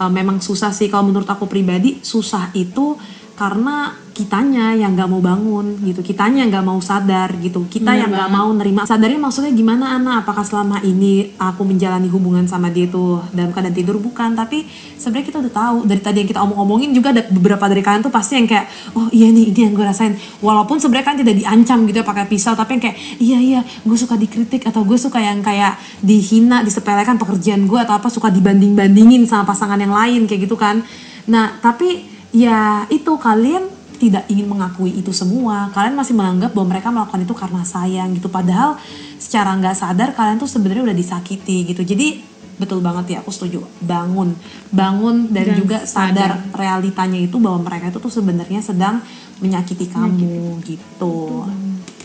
e, 0.00 0.04
memang 0.10 0.42
susah 0.42 0.74
sih 0.74 0.90
kalau 0.90 1.06
menurut 1.06 1.28
aku 1.28 1.46
pribadi 1.46 2.02
susah 2.02 2.50
itu 2.56 2.98
karena 3.34 3.90
kitanya 4.14 4.78
yang 4.78 4.94
nggak 4.94 5.10
mau 5.10 5.18
bangun 5.18 5.74
gitu 5.82 5.98
kitanya 5.98 6.46
yang 6.46 6.50
nggak 6.54 6.62
mau 6.70 6.78
sadar 6.78 7.34
gitu 7.42 7.66
kita 7.66 7.90
Bener 7.90 8.06
yang 8.06 8.10
nggak 8.14 8.30
mau 8.30 8.48
nerima. 8.54 8.86
Sadarnya 8.86 9.18
maksudnya 9.18 9.50
gimana 9.50 9.98
Ana? 9.98 10.22
Apakah 10.22 10.46
selama 10.46 10.78
ini 10.86 11.34
aku 11.34 11.66
menjalani 11.66 12.06
hubungan 12.06 12.46
sama 12.46 12.70
dia 12.70 12.86
tuh 12.86 13.18
dalam 13.34 13.50
keadaan 13.50 13.74
tidur? 13.74 13.98
Bukan 13.98 14.38
tapi 14.38 14.70
sebenarnya 14.70 15.26
kita 15.34 15.38
udah 15.42 15.52
tahu. 15.52 15.76
Dari 15.90 15.98
tadi 16.00 16.16
yang 16.22 16.30
kita 16.30 16.40
omong-omongin 16.46 16.94
juga 16.94 17.10
ada 17.10 17.26
beberapa 17.26 17.66
dari 17.66 17.82
kalian 17.82 18.06
tuh 18.06 18.14
pasti 18.14 18.38
yang 18.38 18.46
kayak 18.46 18.70
oh 18.94 19.10
iya 19.10 19.34
nih 19.34 19.50
ini 19.50 19.60
yang 19.66 19.74
gue 19.74 19.82
rasain. 19.82 20.14
Walaupun 20.38 20.78
sebenarnya 20.78 21.06
kan 21.10 21.16
tidak 21.18 21.34
diancam 21.34 21.78
gitu 21.90 21.98
ya 21.98 22.06
pakai 22.06 22.24
pisau 22.30 22.54
tapi 22.54 22.78
yang 22.78 22.82
kayak 22.86 22.96
iya 23.18 23.38
iya 23.42 23.60
gue 23.82 23.98
suka 23.98 24.14
dikritik 24.14 24.62
atau 24.70 24.86
gue 24.86 24.94
suka 24.94 25.18
yang 25.18 25.42
kayak 25.42 25.74
dihina 25.98 26.62
disepelekan 26.62 27.18
pekerjaan 27.18 27.66
gue 27.66 27.82
atau 27.82 27.98
apa 27.98 28.06
suka 28.06 28.30
dibanding-bandingin 28.30 29.26
sama 29.26 29.42
pasangan 29.42 29.82
yang 29.82 29.90
lain 29.90 30.30
kayak 30.30 30.46
gitu 30.46 30.54
kan. 30.54 30.86
Nah 31.26 31.58
tapi 31.58 32.13
ya 32.34 32.84
itu 32.90 33.14
kalian 33.14 33.70
tidak 33.96 34.26
ingin 34.28 34.50
mengakui 34.50 34.90
itu 34.90 35.14
semua. 35.14 35.70
Kalian 35.72 35.94
masih 35.94 36.12
menganggap 36.18 36.50
bahwa 36.52 36.76
mereka 36.76 36.90
melakukan 36.90 37.22
itu 37.22 37.34
karena 37.34 37.62
sayang 37.62 38.10
gitu. 38.12 38.26
Padahal 38.28 38.76
secara 39.16 39.54
nggak 39.56 39.76
sadar 39.78 40.12
kalian 40.12 40.36
tuh 40.36 40.50
sebenarnya 40.50 40.84
udah 40.90 40.96
disakiti 40.98 41.64
gitu. 41.70 41.86
Jadi 41.86 42.20
betul 42.58 42.82
banget 42.82 43.16
ya 43.16 43.18
aku 43.22 43.30
setuju. 43.30 43.62
Bangun. 43.80 44.34
Bangun 44.74 45.30
dan, 45.30 45.54
Dan 45.54 45.56
juga 45.56 45.78
sadar, 45.86 46.42
sadar. 46.42 46.58
realitanya 46.58 47.22
itu 47.22 47.38
bahwa 47.38 47.64
mereka 47.64 47.94
itu 47.94 47.98
tuh 48.02 48.12
sebenarnya 48.12 48.60
sedang 48.60 49.00
menyakiti 49.38 49.86
kamu 49.88 50.60
gitu. 50.66 51.46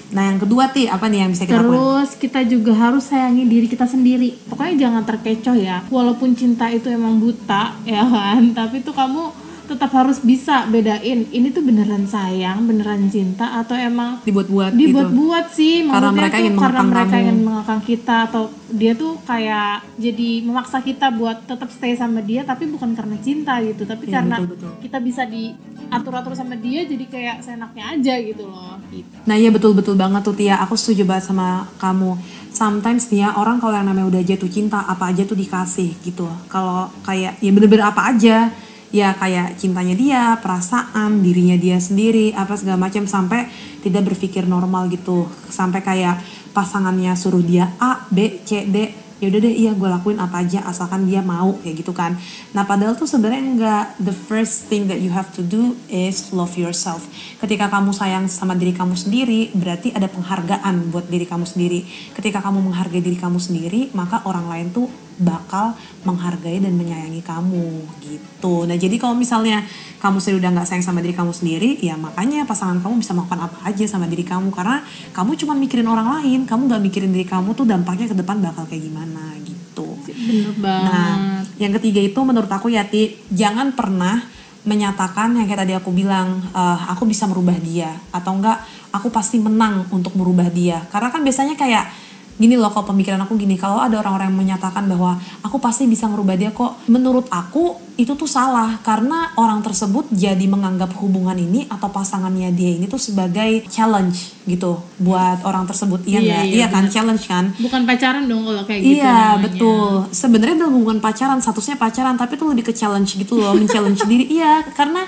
Nah 0.10 0.24
yang 0.26 0.42
kedua 0.42 0.74
ti 0.74 0.90
apa 0.90 1.06
nih 1.06 1.22
yang 1.26 1.32
bisa 1.38 1.46
kita 1.46 1.62
lakukan 1.62 1.70
Terus 1.70 2.10
kita 2.18 2.42
juga 2.50 2.74
harus 2.74 3.06
sayangi 3.06 3.46
diri 3.46 3.68
kita 3.70 3.86
sendiri. 3.86 4.34
Pokoknya 4.50 4.90
jangan 4.90 5.04
terkecoh 5.06 5.58
ya. 5.58 5.86
Walaupun 5.90 6.34
cinta 6.34 6.70
itu 6.74 6.90
emang 6.90 7.22
buta 7.22 7.78
ya 7.86 8.02
kan, 8.06 8.42
tapi 8.58 8.82
tuh 8.82 8.94
kamu 8.94 9.49
tetap 9.70 9.94
harus 9.94 10.18
bisa 10.20 10.66
bedain 10.66 11.30
ini 11.30 11.48
tuh 11.48 11.62
beneran 11.62 12.04
sayang, 12.04 12.66
beneran 12.66 13.06
cinta 13.06 13.54
atau 13.56 13.74
emang 13.74 14.18
dibuat-buat 14.20 14.74
gitu 14.74 14.82
dibuat-buat 14.84 15.46
sih 15.50 15.86
Karena 15.86 16.10
mereka 16.10 16.34
tuh 16.34 16.42
ingin 16.42 16.56
karena 16.56 16.82
mereka 16.84 17.10
kamu. 17.12 17.22
ingin 17.22 17.38
mengekang 17.40 17.82
kita 17.84 18.16
atau 18.26 18.44
dia 18.68 18.92
tuh 18.94 19.14
kayak 19.24 19.72
jadi 19.96 20.30
memaksa 20.42 20.78
kita 20.80 21.08
buat 21.10 21.38
tetap 21.44 21.70
stay 21.70 21.94
sama 21.94 22.20
dia 22.20 22.42
tapi 22.42 22.66
bukan 22.66 22.92
karena 22.92 23.16
cinta 23.18 23.62
gitu 23.62 23.84
tapi 23.84 24.06
Iya, 24.06 24.14
karena 24.16 24.36
betul-betul. 24.38 24.72
kita 24.82 24.98
bisa 25.00 25.24
diatur-atur 25.24 26.34
sama 26.34 26.56
dia 26.56 26.82
jadi 26.84 27.06
kayak 27.06 27.36
seenaknya 27.40 27.84
aja 27.92 28.14
gitu 28.20 28.44
loh 28.44 28.78
gitu. 28.90 29.10
Nah 29.24 29.36
iya 29.36 29.50
betul-betul 29.50 29.94
banget 29.94 30.22
tuh 30.22 30.34
Tia, 30.34 30.58
aku 30.58 30.74
setuju 30.74 31.04
banget 31.04 31.28
sama 31.28 31.48
kamu. 31.78 32.18
Sometimes 32.50 33.08
nih 33.08 33.22
ya 33.22 33.36
orang 33.36 33.58
kalau 33.58 33.74
yang 33.74 33.86
namanya 33.86 34.10
udah 34.10 34.22
jatuh 34.24 34.48
cinta 34.48 34.82
apa 34.84 35.08
aja 35.08 35.22
tuh 35.22 35.36
dikasih 35.36 35.94
gitu. 36.00 36.26
Kalau 36.48 36.90
kayak 37.04 37.38
ya 37.38 37.50
bener-bener 37.50 37.86
apa 37.86 38.10
aja, 38.10 38.50
ya 38.90 39.14
kayak 39.14 39.58
cintanya 39.62 39.96
dia, 39.96 40.24
perasaan, 40.42 41.22
dirinya 41.22 41.58
dia 41.58 41.78
sendiri, 41.78 42.34
apa 42.34 42.58
segala 42.58 42.90
macam 42.90 43.06
sampai 43.06 43.50
tidak 43.86 44.14
berpikir 44.14 44.50
normal 44.50 44.90
gitu. 44.90 45.30
Sampai 45.50 45.86
kayak 45.86 46.22
pasangannya 46.52 47.14
suruh 47.14 47.44
dia 47.46 47.70
A, 47.78 48.10
B, 48.10 48.42
C, 48.42 48.66
D, 48.66 48.78
ya 49.20 49.28
udah 49.28 49.40
deh 49.44 49.52
iya 49.52 49.72
gue 49.76 49.90
lakuin 49.92 50.16
apa 50.16 50.40
aja 50.40 50.64
asalkan 50.64 51.04
dia 51.04 51.20
mau 51.20 51.60
kayak 51.60 51.84
gitu 51.84 51.92
kan. 51.92 52.16
Nah 52.56 52.64
padahal 52.64 52.96
tuh 52.96 53.06
sebenarnya 53.06 53.44
enggak. 53.44 53.86
The 54.00 54.16
first 54.16 54.72
thing 54.72 54.88
that 54.88 55.04
you 55.04 55.12
have 55.12 55.30
to 55.36 55.44
do 55.44 55.76
is 55.92 56.32
love 56.32 56.56
yourself. 56.56 57.04
Ketika 57.44 57.68
kamu 57.68 57.92
sayang 57.92 58.32
sama 58.32 58.56
diri 58.56 58.72
kamu 58.72 58.96
sendiri 58.96 59.52
berarti 59.52 59.92
ada 59.92 60.08
penghargaan 60.08 60.88
buat 60.90 61.12
diri 61.12 61.28
kamu 61.28 61.44
sendiri. 61.44 61.84
Ketika 62.16 62.40
kamu 62.40 62.72
menghargai 62.72 63.04
diri 63.04 63.20
kamu 63.20 63.38
sendiri 63.38 63.92
maka 63.92 64.24
orang 64.24 64.48
lain 64.48 64.68
tuh 64.72 64.88
bakal 65.20 65.76
menghargai 66.08 66.64
dan 66.64 66.74
menyayangi 66.80 67.20
kamu 67.20 67.84
gitu. 68.00 68.64
Nah 68.64 68.80
jadi 68.80 68.96
kalau 68.96 69.20
misalnya 69.20 69.68
kamu 70.00 70.18
sendiri 70.24 70.38
udah 70.48 70.52
nggak 70.56 70.68
sayang 70.68 70.86
sama 70.88 71.04
diri 71.04 71.12
kamu 71.12 71.36
sendiri, 71.36 71.76
ya 71.84 72.00
makanya 72.00 72.48
pasangan 72.48 72.80
kamu 72.80 73.04
bisa 73.04 73.12
melakukan 73.12 73.52
apa 73.52 73.58
aja 73.68 73.86
sama 73.86 74.08
diri 74.08 74.24
kamu 74.24 74.48
karena 74.56 74.80
kamu 75.12 75.36
cuma 75.44 75.54
mikirin 75.60 75.88
orang 75.92 76.08
lain, 76.20 76.48
kamu 76.48 76.62
nggak 76.72 76.82
mikirin 76.88 77.12
diri 77.12 77.28
kamu 77.28 77.52
tuh 77.52 77.68
dampaknya 77.68 78.08
ke 78.08 78.16
depan 78.16 78.40
bakal 78.40 78.64
kayak 78.64 78.88
gimana 78.88 79.36
gitu. 79.44 79.88
Bener 80.08 80.56
banget. 80.56 80.88
Nah, 80.88 81.44
yang 81.60 81.76
ketiga 81.76 82.00
itu 82.00 82.20
menurut 82.24 82.48
aku 82.48 82.72
ya 82.72 82.88
Ti, 82.88 83.20
jangan 83.30 83.76
pernah 83.76 84.24
menyatakan 84.64 85.36
yang 85.36 85.48
kayak 85.48 85.68
tadi 85.68 85.74
aku 85.76 85.92
bilang, 85.92 86.40
eh, 86.52 86.80
aku 86.92 87.04
bisa 87.08 87.28
merubah 87.28 87.56
dia 87.60 87.96
atau 88.12 88.40
enggak, 88.40 88.60
aku 88.92 89.12
pasti 89.12 89.40
menang 89.40 89.88
untuk 89.92 90.16
merubah 90.16 90.48
dia. 90.52 90.84
Karena 90.92 91.12
kan 91.12 91.24
biasanya 91.24 91.56
kayak 91.60 92.09
gini 92.40 92.56
loh 92.56 92.72
kalau 92.72 92.96
pemikiran 92.96 93.20
aku 93.20 93.36
gini, 93.36 93.60
kalau 93.60 93.84
ada 93.84 94.00
orang-orang 94.00 94.32
yang 94.32 94.40
menyatakan 94.40 94.88
bahwa 94.88 95.20
aku 95.44 95.60
pasti 95.60 95.84
bisa 95.92 96.08
merubah 96.08 96.40
dia 96.40 96.56
kok, 96.56 96.88
menurut 96.88 97.28
aku 97.28 97.76
itu 98.00 98.16
tuh 98.16 98.32
salah 98.32 98.80
karena 98.80 99.36
orang 99.36 99.60
tersebut 99.60 100.08
jadi 100.16 100.48
menganggap 100.48 100.96
hubungan 101.04 101.36
ini 101.36 101.68
atau 101.68 101.92
pasangannya 101.92 102.56
dia 102.56 102.80
ini 102.80 102.88
tuh 102.88 102.96
sebagai 102.96 103.68
challenge 103.68 104.40
gitu 104.48 104.80
buat 105.04 105.44
orang 105.44 105.68
tersebut. 105.68 106.08
Iya 106.08 106.20
Iya, 106.24 106.38
iya, 106.48 106.56
Iya 106.64 106.68
kan 106.72 106.88
challenge 106.88 107.28
kan? 107.28 107.52
Bukan 107.60 107.84
pacaran 107.84 108.24
dong 108.32 108.48
kalau 108.48 108.64
kayak 108.64 108.82
gitu. 108.88 109.04
Iya 109.04 109.36
namanya. 109.36 109.44
betul. 109.44 109.92
Sebenarnya 110.16 110.56
dalam 110.64 110.74
hubungan 110.80 111.00
pacaran 111.04 111.44
statusnya 111.44 111.76
pacaran 111.76 112.16
tapi 112.16 112.40
tuh 112.40 112.48
lebih 112.48 112.72
ke 112.72 112.74
challenge 112.74 113.20
gitu 113.20 113.36
loh, 113.36 113.52
men-challenge 113.52 114.00
diri. 114.12 114.32
Iya 114.32 114.64
karena 114.72 115.04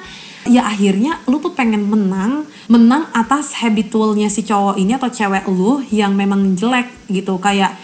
ya 0.50 0.66
akhirnya 0.66 1.22
lu 1.30 1.38
tuh 1.38 1.54
pengen 1.54 1.86
menang, 1.86 2.50
menang 2.66 3.06
atas 3.14 3.54
habitualnya 3.62 4.32
si 4.32 4.42
cowok 4.42 4.80
ini 4.80 4.98
atau 4.98 5.10
cewek 5.12 5.46
lu 5.52 5.84
yang 5.94 6.18
memang 6.18 6.58
jelek 6.58 6.90
gitu 7.10 7.38
kayak 7.38 7.78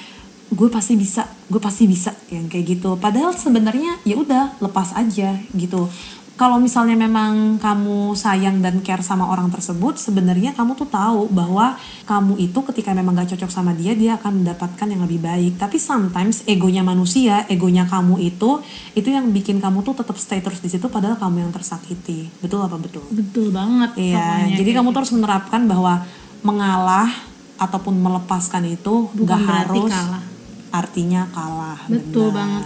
gue 0.47 0.69
pasti 0.71 0.95
bisa, 0.95 1.27
gue 1.51 1.59
pasti 1.59 1.83
bisa 1.85 2.15
yang 2.31 2.47
kayak 2.47 2.79
gitu. 2.79 2.95
Padahal 2.95 3.35
sebenarnya 3.35 3.99
ya 4.07 4.15
udah 4.15 4.55
lepas 4.63 4.95
aja 4.95 5.35
gitu. 5.51 5.91
Kalau 6.37 6.61
misalnya 6.61 6.93
memang 6.93 7.57
kamu 7.57 8.13
sayang 8.13 8.61
dan 8.61 8.85
care 8.85 9.01
sama 9.01 9.25
orang 9.25 9.49
tersebut, 9.49 9.97
sebenarnya 9.97 10.53
kamu 10.53 10.77
tuh 10.77 10.85
tahu 10.85 11.25
bahwa 11.33 11.73
kamu 12.05 12.37
itu 12.37 12.61
ketika 12.69 12.93
memang 12.93 13.17
gak 13.17 13.33
cocok 13.33 13.49
sama 13.49 13.73
dia, 13.73 13.97
dia 13.97 14.21
akan 14.21 14.45
mendapatkan 14.45 14.85
yang 14.85 15.01
lebih 15.01 15.17
baik. 15.17 15.57
Tapi 15.57 15.81
sometimes 15.81 16.45
egonya 16.45 16.85
manusia, 16.85 17.41
egonya 17.49 17.89
kamu 17.89 18.21
itu, 18.21 18.61
itu 18.93 19.09
yang 19.09 19.33
bikin 19.33 19.57
kamu 19.57 19.81
tuh 19.81 19.97
tetap 19.97 20.13
stay 20.21 20.37
terus 20.37 20.61
di 20.61 20.69
situ, 20.69 20.85
padahal 20.93 21.17
kamu 21.17 21.49
yang 21.49 21.51
tersakiti. 21.51 22.29
Betul 22.37 22.61
apa 22.61 22.77
betul? 22.77 23.01
Betul 23.09 23.49
banget. 23.49 23.97
Iya. 23.97 24.61
Jadi 24.61 24.69
kayak 24.69 24.85
kamu 24.85 24.93
tuh 24.93 24.99
harus 25.01 25.13
menerapkan 25.17 25.61
bahwa 25.65 26.05
mengalah 26.45 27.09
ataupun 27.57 27.97
melepaskan 27.97 28.61
itu 28.69 29.09
Bukan 29.17 29.25
gak 29.25 29.41
harus 29.65 29.89
kalah. 29.89 30.21
artinya 30.69 31.25
kalah. 31.33 31.81
Betul 31.89 32.29
benar. 32.29 32.37
banget. 32.45 32.63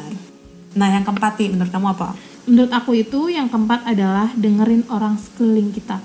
Nah 0.75 0.87
yang 0.91 1.03
keempat 1.07 1.39
nih, 1.39 1.55
menurut 1.55 1.71
kamu 1.71 1.87
apa? 1.95 2.09
Menurut 2.49 2.71
aku 2.73 2.97
itu 2.97 3.29
yang 3.29 3.47
keempat 3.49 3.85
adalah 3.85 4.33
dengerin 4.33 4.87
orang 4.89 5.17
sekeliling 5.17 5.69
kita. 5.69 6.01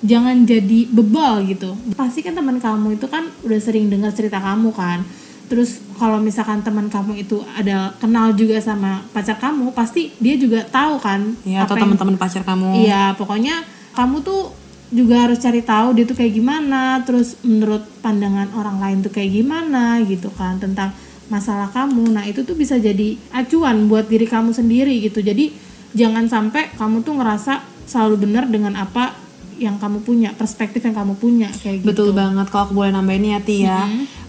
Jangan 0.00 0.48
jadi 0.48 0.88
bebal 0.88 1.44
gitu. 1.48 1.76
Pasti 1.96 2.24
kan 2.24 2.32
teman 2.32 2.60
kamu 2.60 2.96
itu 2.96 3.06
kan 3.08 3.28
udah 3.44 3.60
sering 3.60 3.92
dengar 3.92 4.12
cerita 4.12 4.40
kamu 4.40 4.72
kan. 4.72 5.04
Terus 5.50 5.82
kalau 5.98 6.22
misalkan 6.22 6.62
teman 6.62 6.86
kamu 6.86 7.26
itu 7.26 7.42
ada 7.58 7.92
kenal 7.98 8.30
juga 8.32 8.62
sama 8.62 9.02
pacar 9.10 9.34
kamu, 9.36 9.74
pasti 9.74 10.14
dia 10.22 10.38
juga 10.38 10.62
tahu 10.62 11.02
kan. 11.02 11.34
Iya 11.42 11.66
atau 11.66 11.74
teman-teman 11.74 12.16
pacar 12.16 12.46
kamu? 12.46 12.86
Iya, 12.86 13.18
pokoknya 13.18 13.66
kamu 13.98 14.22
tuh 14.22 14.54
juga 14.94 15.26
harus 15.26 15.42
cari 15.42 15.62
tahu 15.62 15.98
dia 15.98 16.06
tuh 16.06 16.14
kayak 16.14 16.38
gimana, 16.38 17.02
terus 17.02 17.34
menurut 17.42 17.82
pandangan 17.98 18.46
orang 18.54 18.78
lain 18.78 18.98
tuh 19.02 19.10
kayak 19.10 19.42
gimana 19.42 19.98
gitu 20.06 20.30
kan 20.34 20.62
tentang 20.62 20.94
masalah 21.26 21.66
kamu. 21.70 22.14
Nah, 22.14 22.24
itu 22.26 22.46
tuh 22.46 22.54
bisa 22.54 22.78
jadi 22.78 23.18
acuan 23.34 23.90
buat 23.90 24.06
diri 24.06 24.30
kamu 24.30 24.54
sendiri 24.54 25.02
gitu. 25.02 25.18
Jadi 25.18 25.69
jangan 25.96 26.26
sampai 26.30 26.70
kamu 26.78 27.02
tuh 27.02 27.14
ngerasa 27.18 27.64
selalu 27.86 28.28
benar 28.28 28.46
dengan 28.46 28.78
apa 28.78 29.30
yang 29.60 29.76
kamu 29.76 30.00
punya, 30.00 30.32
perspektif 30.32 30.80
yang 30.80 30.96
kamu 30.96 31.20
punya 31.20 31.52
kayak 31.60 31.84
gitu. 31.84 31.92
Betul 31.92 32.08
banget. 32.16 32.48
Kalau 32.48 32.72
aku 32.72 32.74
boleh 32.80 32.96
nambahin 32.96 33.36
ya 33.36 33.40
Ti 33.44 33.56
ya. 33.60 33.80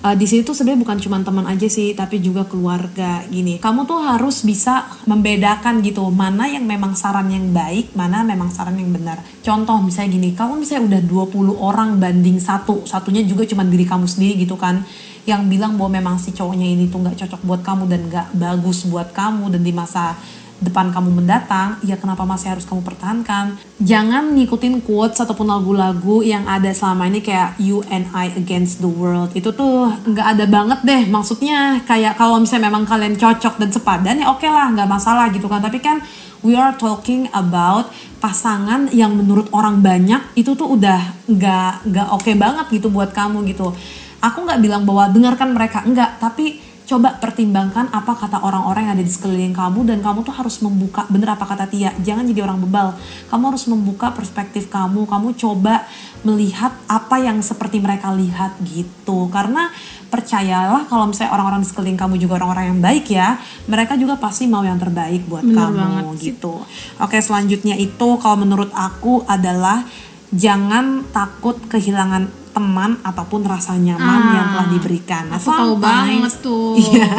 Eh, 0.01 0.15
di 0.19 0.27
sini 0.27 0.43
tuh 0.43 0.51
sebenarnya 0.51 0.83
bukan 0.83 0.97
cuma 0.99 1.17
teman 1.23 1.47
aja 1.47 1.71
sih, 1.71 1.95
tapi 1.95 2.19
juga 2.19 2.43
keluarga 2.43 3.23
gini. 3.31 3.55
Kamu 3.63 3.87
tuh 3.87 4.03
harus 4.03 4.43
bisa 4.43 4.91
membedakan 5.07 5.79
gitu 5.79 6.03
mana 6.11 6.51
yang 6.51 6.67
memang 6.67 6.99
saran 6.99 7.31
yang 7.31 7.47
baik, 7.55 7.95
mana 7.95 8.27
memang 8.27 8.51
saran 8.51 8.75
yang 8.75 8.91
benar. 8.91 9.23
Contoh 9.39 9.79
misalnya 9.79 10.19
gini, 10.19 10.35
kamu 10.35 10.59
misalnya 10.59 10.99
udah 10.99 11.01
20 11.31 11.55
orang 11.55 11.89
banding 11.95 12.37
satu, 12.43 12.83
satunya 12.83 13.23
juga 13.23 13.47
cuma 13.47 13.63
diri 13.63 13.87
kamu 13.87 14.05
sendiri 14.11 14.43
gitu 14.43 14.59
kan 14.59 14.83
yang 15.21 15.45
bilang 15.45 15.77
bahwa 15.77 16.01
memang 16.01 16.15
si 16.17 16.33
cowoknya 16.33 16.65
ini 16.65 16.89
tuh 16.89 17.05
nggak 17.05 17.13
cocok 17.13 17.41
buat 17.45 17.61
kamu 17.61 17.83
dan 17.85 18.01
nggak 18.09 18.27
bagus 18.41 18.89
buat 18.89 19.13
kamu 19.13 19.53
dan 19.53 19.61
di 19.61 19.69
masa 19.69 20.17
depan 20.61 20.93
kamu 20.93 21.09
mendatang, 21.09 21.81
ya 21.81 21.97
kenapa 21.97 22.21
masih 22.21 22.53
harus 22.53 22.69
kamu 22.69 22.85
pertahankan? 22.85 23.57
Jangan 23.81 24.37
ngikutin 24.37 24.85
quotes 24.85 25.17
ataupun 25.17 25.49
lagu-lagu 25.49 26.21
yang 26.21 26.45
ada 26.45 26.69
selama 26.69 27.09
ini 27.09 27.25
kayak 27.25 27.57
you 27.57 27.81
and 27.89 28.05
I 28.13 28.29
against 28.37 28.77
the 28.77 28.87
world. 28.87 29.33
Itu 29.33 29.51
tuh 29.57 29.89
nggak 30.05 30.27
ada 30.37 30.45
banget 30.45 30.79
deh. 30.85 31.01
Maksudnya 31.09 31.81
kayak 31.89 32.15
kalau 32.21 32.37
misalnya 32.37 32.69
memang 32.69 32.85
kalian 32.85 33.17
cocok 33.17 33.57
dan 33.57 33.69
sepadan 33.73 34.21
ya 34.21 34.29
oke 34.29 34.45
lah, 34.45 34.69
nggak 34.69 34.89
masalah 34.89 35.33
gitu 35.33 35.49
kan. 35.49 35.65
Tapi 35.65 35.81
kan 35.81 35.97
we 36.45 36.53
are 36.53 36.77
talking 36.77 37.25
about 37.33 37.89
pasangan 38.21 38.85
yang 38.93 39.17
menurut 39.17 39.49
orang 39.49 39.81
banyak 39.81 40.21
itu 40.37 40.53
tuh 40.53 40.77
udah 40.77 41.25
nggak 41.25 41.89
nggak 41.89 42.07
oke 42.13 42.31
banget 42.37 42.65
gitu 42.69 42.93
buat 42.93 43.09
kamu 43.09 43.49
gitu. 43.49 43.73
Aku 44.21 44.45
nggak 44.45 44.61
bilang 44.61 44.85
bahwa 44.85 45.09
dengarkan 45.09 45.57
mereka 45.57 45.81
enggak, 45.81 46.21
tapi 46.21 46.61
coba 46.91 47.15
pertimbangkan 47.15 47.87
apa 47.95 48.11
kata 48.19 48.43
orang-orang 48.43 48.91
yang 48.91 48.93
ada 48.99 49.05
di 49.07 49.13
sekeliling 49.13 49.55
kamu 49.55 49.87
dan 49.87 50.03
kamu 50.03 50.27
tuh 50.27 50.35
harus 50.35 50.59
membuka 50.59 51.07
bener 51.07 51.31
apa 51.31 51.47
kata 51.47 51.71
Tia? 51.71 51.95
Jangan 52.03 52.27
jadi 52.27 52.43
orang 52.43 52.59
bebal. 52.67 52.91
Kamu 53.31 53.43
harus 53.47 53.63
membuka 53.71 54.11
perspektif 54.11 54.67
kamu. 54.67 55.07
Kamu 55.07 55.31
coba 55.39 55.87
melihat 56.27 56.75
apa 56.91 57.17
yang 57.23 57.39
seperti 57.39 57.79
mereka 57.79 58.11
lihat 58.11 58.59
gitu. 58.67 59.31
Karena 59.31 59.71
percayalah 60.11 60.91
kalau 60.91 61.07
misalnya 61.07 61.31
orang-orang 61.31 61.63
di 61.63 61.67
sekeliling 61.71 61.95
kamu 61.95 62.19
juga 62.19 62.43
orang-orang 62.43 62.75
yang 62.75 62.79
baik 62.83 63.05
ya 63.07 63.39
mereka 63.71 63.95
juga 63.95 64.19
pasti 64.19 64.43
mau 64.43 64.59
yang 64.59 64.75
terbaik 64.75 65.23
buat 65.31 65.47
Bener 65.47 65.55
kamu 65.55 65.79
banget 65.79 66.05
gitu. 66.19 66.59
Oke 66.99 67.23
selanjutnya 67.23 67.79
itu 67.79 68.19
kalau 68.19 68.43
menurut 68.43 68.67
aku 68.75 69.23
adalah 69.23 69.87
jangan 70.35 71.07
takut 71.15 71.55
kehilangan 71.71 72.40
teman 72.51 72.99
ataupun 73.01 73.41
rasa 73.43 73.73
nyaman 73.73 73.99
Ah, 74.21 74.31
yang 74.31 74.47
telah 74.51 74.67
diberikan. 74.69 75.23
Nah, 75.27 75.39
aku 75.39 75.49
tahu 75.49 75.73
banget 75.77 76.33
tuh. 76.39 76.75
Iya. 76.81 77.09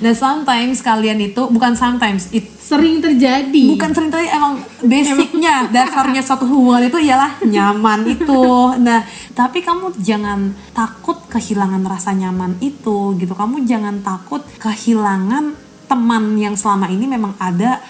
Nah, 0.00 0.12
sometimes 0.12 0.80
kalian 0.80 1.20
itu 1.22 1.42
bukan 1.46 1.72
sometimes 1.72 2.32
it 2.32 2.48
Sering 2.58 2.98
terjadi. 2.98 3.74
bukan 3.76 3.92
sering 3.92 4.08
tadi 4.08 4.26
emang 4.26 4.56
basicnya 4.80 5.66
dasarnya 5.74 6.24
suatu 6.24 6.48
hubungan 6.48 6.88
itu 6.88 6.98
ialah 6.98 7.42
nyaman 7.44 8.08
itu. 8.08 8.44
Nah, 8.80 9.04
tapi 9.32 9.60
kamu 9.60 9.92
jangan 10.00 10.56
takut 10.72 11.20
kehilangan 11.28 11.84
rasa 11.84 12.10
nyaman 12.12 12.56
itu 12.58 13.12
gitu. 13.14 13.32
Kamu 13.32 13.62
jangan 13.62 14.00
takut 14.00 14.40
kehilangan 14.56 15.52
teman 15.84 16.40
yang 16.40 16.56
selama 16.56 16.88
ini 16.88 17.04
memang 17.04 17.36
ada 17.36 17.82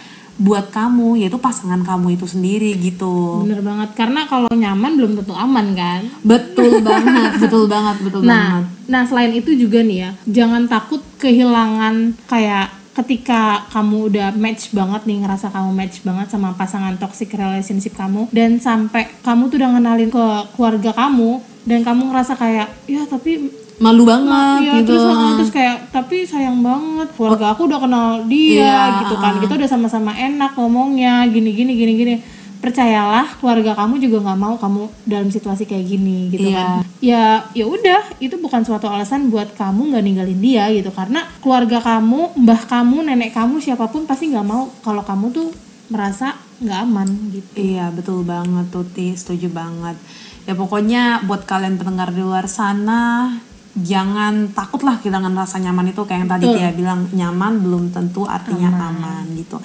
buat 0.43 0.75
kamu 0.75 1.23
yaitu 1.23 1.39
pasangan 1.39 1.87
kamu 1.87 2.19
itu 2.19 2.27
sendiri 2.27 2.75
gitu. 2.75 3.47
Bener 3.47 3.63
banget 3.63 3.95
karena 3.95 4.27
kalau 4.27 4.51
nyaman 4.51 4.99
belum 4.99 5.13
tentu 5.23 5.35
aman 5.39 5.67
kan. 5.73 6.03
Betul 6.27 6.83
banget, 6.89 7.39
betul 7.39 7.71
banget, 7.71 7.97
betul 8.03 8.21
Nah, 8.27 8.67
banget. 8.67 8.91
nah 8.91 9.03
selain 9.07 9.33
itu 9.33 9.55
juga 9.55 9.79
nih 9.81 9.99
ya, 10.03 10.11
jangan 10.27 10.67
takut 10.67 10.99
kehilangan 11.17 12.19
kayak 12.27 12.75
ketika 12.93 13.65
kamu 13.73 14.13
udah 14.13 14.29
match 14.37 14.69
banget 14.71 15.09
nih 15.09 15.25
ngerasa 15.25 15.49
kamu 15.49 15.71
match 15.73 16.05
banget 16.05 16.29
sama 16.29 16.53
pasangan 16.53 16.93
toxic 17.01 17.33
relationship 17.33 17.97
kamu 17.97 18.29
dan 18.29 18.61
sampai 18.61 19.09
kamu 19.25 19.49
tuh 19.49 19.57
udah 19.57 19.71
ngenalin 19.73 20.13
ke 20.13 20.25
keluarga 20.53 20.93
kamu 20.93 21.41
dan 21.65 21.81
kamu 21.81 22.13
ngerasa 22.13 22.37
kayak 22.37 22.69
ya 22.85 23.09
tapi 23.09 23.49
Malu 23.79 24.05
banget 24.05 24.61
ya 24.63 24.73
gitu. 24.81 24.93
terus 24.95 25.05
terus 25.39 25.51
kayak 25.51 25.77
tapi 25.89 26.23
sayang 26.23 26.61
banget 26.61 27.09
keluarga 27.15 27.53
aku 27.53 27.65
udah 27.65 27.79
kenal 27.79 28.09
dia 28.27 28.63
Iya, 28.63 28.81
gitu 29.03 29.15
kan. 29.17 29.39
Kita 29.39 29.53
udah 29.55 29.69
sama-sama 29.69 30.13
enak 30.13 30.53
ngomongnya 30.55 31.25
gini 31.27 31.51
gini 31.51 31.73
gini 31.73 31.93
gini. 31.95 32.15
Percayalah 32.59 33.43
keluarga 33.43 33.75
kamu 33.75 33.99
juga 33.99 34.23
nggak 34.23 34.39
mau 34.39 34.55
kamu 34.55 34.87
dalam 35.03 35.27
situasi 35.27 35.67
kayak 35.67 35.83
gini 35.83 36.31
gitu 36.31 36.47
Iya. 36.47 36.55
kan. 36.55 36.79
Ya 37.03 37.25
ya 37.53 37.65
udah 37.67 38.01
itu 38.19 38.39
bukan 38.39 38.63
suatu 38.63 38.87
alasan 38.87 39.29
buat 39.29 39.51
kamu 39.53 39.91
nggak 39.91 40.05
ninggalin 40.05 40.39
dia 40.39 40.71
gitu. 40.71 40.95
Karena 40.95 41.27
keluarga 41.43 41.83
kamu 41.83 42.39
mbah 42.39 42.63
kamu 42.65 43.03
nenek 43.03 43.35
kamu 43.35 43.59
siapa 43.59 43.91
pun 43.91 44.07
pasti 44.07 44.31
nggak 44.31 44.47
mau 44.47 44.71
kalau 44.81 45.03
kamu 45.03 45.27
tuh 45.31 45.49
merasa 45.91 46.39
nggak 46.63 46.79
aman 46.81 47.09
gitu. 47.35 47.51
Iya 47.59 47.91
betul 47.91 48.23
banget 48.23 48.71
Tuti, 48.71 49.11
setuju 49.13 49.51
banget. 49.51 49.99
Ya 50.47 50.55
pokoknya 50.55 51.27
buat 51.27 51.43
kalian 51.43 51.77
pendengar 51.77 52.11
di 52.11 52.23
luar 52.23 52.47
sana 52.47 53.35
jangan 53.77 54.53
takutlah 54.53 55.01
kehilangan 55.01 55.33
rasa 55.33 55.57
nyaman 55.57 55.93
itu 55.93 56.05
kayak 56.05 56.27
yang 56.27 56.31
tadi. 56.31 56.45
Tia 56.53 56.71
bilang 56.77 57.09
nyaman 57.13 57.65
belum 57.65 57.85
tentu 57.93 58.29
artinya 58.29 58.69
aman, 58.69 59.25
gitu. 59.37 59.57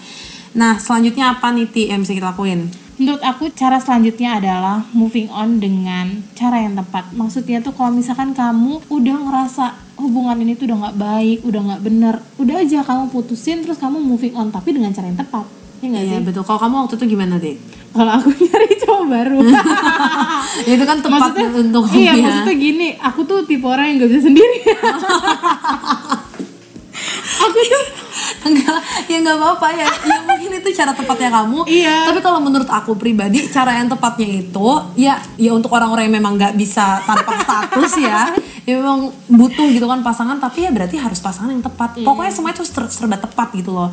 Nah 0.55 0.80
selanjutnya 0.80 1.38
apa 1.38 1.51
nih 1.51 1.68
Ti 1.68 1.84
yang 1.91 2.01
bisa 2.01 2.16
kita 2.16 2.32
lakuin? 2.32 2.72
Menurut 2.97 3.22
aku 3.22 3.53
cara 3.53 3.78
selanjutnya 3.78 4.41
adalah 4.41 4.82
moving 4.89 5.30
on 5.30 5.62
dengan 5.62 6.26
cara 6.34 6.66
yang 6.66 6.74
tepat. 6.74 7.14
Maksudnya 7.14 7.62
tuh 7.62 7.70
kalau 7.78 7.93
misalkan 7.93 8.34
kamu 8.34 8.82
udah 8.89 9.18
ngerasa 9.22 9.66
hubungan 10.01 10.41
ini 10.41 10.58
tuh 10.58 10.66
udah 10.74 10.89
nggak 10.89 10.97
baik, 10.97 11.38
udah 11.45 11.62
nggak 11.62 11.82
bener, 11.86 12.16
udah 12.41 12.55
aja 12.66 12.82
kamu 12.82 13.14
putusin 13.14 13.62
terus 13.62 13.78
kamu 13.78 14.01
moving 14.01 14.34
on 14.34 14.49
tapi 14.49 14.74
dengan 14.74 14.89
cara 14.97 15.14
yang 15.14 15.20
tepat. 15.22 15.45
Ya 15.82 16.01
Iya 16.01 16.17
sih? 16.17 16.25
betul. 16.25 16.41
Kalau 16.41 16.59
kamu 16.59 16.75
waktu 16.86 16.95
itu 16.97 17.05
gimana 17.07 17.36
Ti? 17.38 17.53
Kalau 17.93 18.11
aku 18.17 18.30
nyari 18.45 18.69
cowok 18.82 19.03
baru. 19.07 19.38
Itu 20.73 20.84
kan 20.84 20.97
tepat 21.01 21.32
untuk 21.53 21.86
iya, 21.93 22.13
ya. 22.13 22.23
maksudnya 22.23 22.55
gini, 22.57 22.88
aku 22.97 23.19
tuh 23.25 23.45
tipe 23.45 23.65
orang 23.65 23.93
yang 23.93 24.05
gak 24.05 24.09
bisa 24.13 24.21
sendiri. 24.30 24.57
aku 27.38 27.60
tuh 27.62 27.84
enggak 28.48 28.80
ya 29.06 29.18
nggak 29.22 29.38
apa-apa 29.38 29.68
ya. 29.76 29.88
Ya 30.06 30.18
mungkin 30.26 30.52
itu 30.58 30.70
cara 30.74 30.92
tepatnya 30.94 31.30
kamu. 31.30 31.60
Iya. 31.68 32.10
tapi 32.10 32.20
kalau 32.24 32.40
menurut 32.42 32.68
aku 32.68 32.98
pribadi 32.98 33.46
cara 33.50 33.78
yang 33.78 33.88
tepatnya 33.88 34.42
itu 34.42 34.68
ya 34.98 35.22
ya 35.38 35.52
untuk 35.54 35.72
orang-orang 35.74 36.10
yang 36.10 36.16
memang 36.20 36.34
nggak 36.36 36.54
bisa 36.58 37.02
tanpa 37.06 37.38
status 37.44 37.94
ya. 38.02 38.34
Ya 38.68 38.84
memang 38.84 39.16
butuh 39.32 39.68
gitu 39.72 39.88
kan 39.88 40.04
pasangan 40.04 40.44
tapi 40.44 40.68
ya 40.68 40.72
berarti 40.76 41.00
harus 41.00 41.24
pasangan 41.24 41.56
yang 41.56 41.64
tepat. 41.64 42.04
Pokoknya 42.04 42.34
semua 42.36 42.52
itu 42.52 42.68
ser- 42.68 42.92
serba 42.92 43.16
tepat 43.16 43.56
gitu 43.56 43.72
loh. 43.72 43.90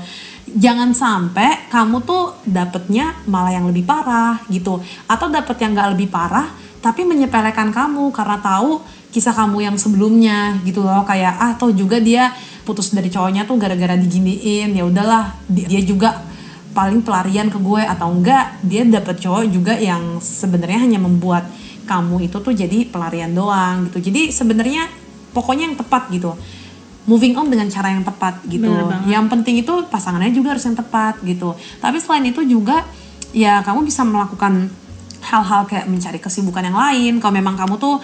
Jangan 0.51 0.91
sampai 0.93 1.71
kamu 1.71 2.03
tuh 2.03 2.35
dapetnya 2.43 3.15
malah 3.31 3.55
yang 3.55 3.71
lebih 3.71 3.87
parah 3.87 4.43
gitu. 4.51 4.83
Atau 5.07 5.31
dapet 5.31 5.55
yang 5.63 5.79
nggak 5.79 5.95
lebih 5.95 6.11
parah 6.11 6.51
tapi 6.85 7.01
menyepelekan 7.01 7.73
kamu 7.73 8.13
karena 8.13 8.37
tahu 8.45 8.77
kisah 9.15 9.31
kamu 9.31 9.71
yang 9.71 9.77
sebelumnya 9.79 10.59
gitu 10.67 10.83
loh 10.83 11.07
kayak 11.07 11.39
ah 11.39 11.55
atau 11.55 11.71
juga 11.71 12.03
dia 12.03 12.35
putus 12.67 12.91
dari 12.91 13.07
cowoknya 13.07 13.47
tuh 13.47 13.55
gara-gara 13.55 13.95
diginiin. 13.95 14.75
Ya 14.75 14.83
udahlah 14.83 15.39
di- 15.47 15.71
dia 15.71 15.79
juga 15.87 16.19
paling 16.75 17.07
pelarian 17.07 17.47
ke 17.47 17.59
gue. 17.63 17.79
Atau 17.87 18.11
enggak 18.11 18.59
dia 18.67 18.83
dapet 18.83 19.23
cowok 19.23 19.47
juga 19.47 19.79
yang 19.79 20.19
sebenarnya 20.19 20.83
hanya 20.83 20.99
membuat 20.99 21.47
kamu 21.87 22.27
itu 22.27 22.43
tuh 22.43 22.51
jadi 22.51 22.91
pelarian 22.91 23.31
doang 23.31 23.87
gitu. 23.87 24.11
Jadi 24.11 24.35
sebenarnya 24.35 24.91
pokoknya 25.31 25.71
yang 25.71 25.79
tepat 25.79 26.11
gitu. 26.11 26.35
Moving 27.05 27.37
on 27.37 27.53
dengan 27.53 27.69
cara 27.71 27.95
yang 27.95 28.03
tepat 28.03 28.43
gitu. 28.51 28.67
Yang 29.07 29.25
penting 29.31 29.55
itu 29.63 29.75
pasangannya 29.87 30.33
juga 30.35 30.59
harus 30.59 30.65
yang 30.67 30.75
tepat 30.75 31.21
gitu. 31.23 31.55
Tapi 31.79 32.03
selain 32.03 32.25
itu 32.27 32.43
juga 32.43 32.83
ya 33.31 33.63
kamu 33.63 33.85
bisa 33.87 34.03
melakukan 34.03 34.73
hal-hal 35.25 35.69
kayak 35.69 35.85
mencari 35.85 36.17
kesibukan 36.17 36.65
yang 36.65 36.75
lain. 36.75 37.13
Kalau 37.21 37.33
memang 37.37 37.61
kamu 37.61 37.77
tuh 37.77 38.01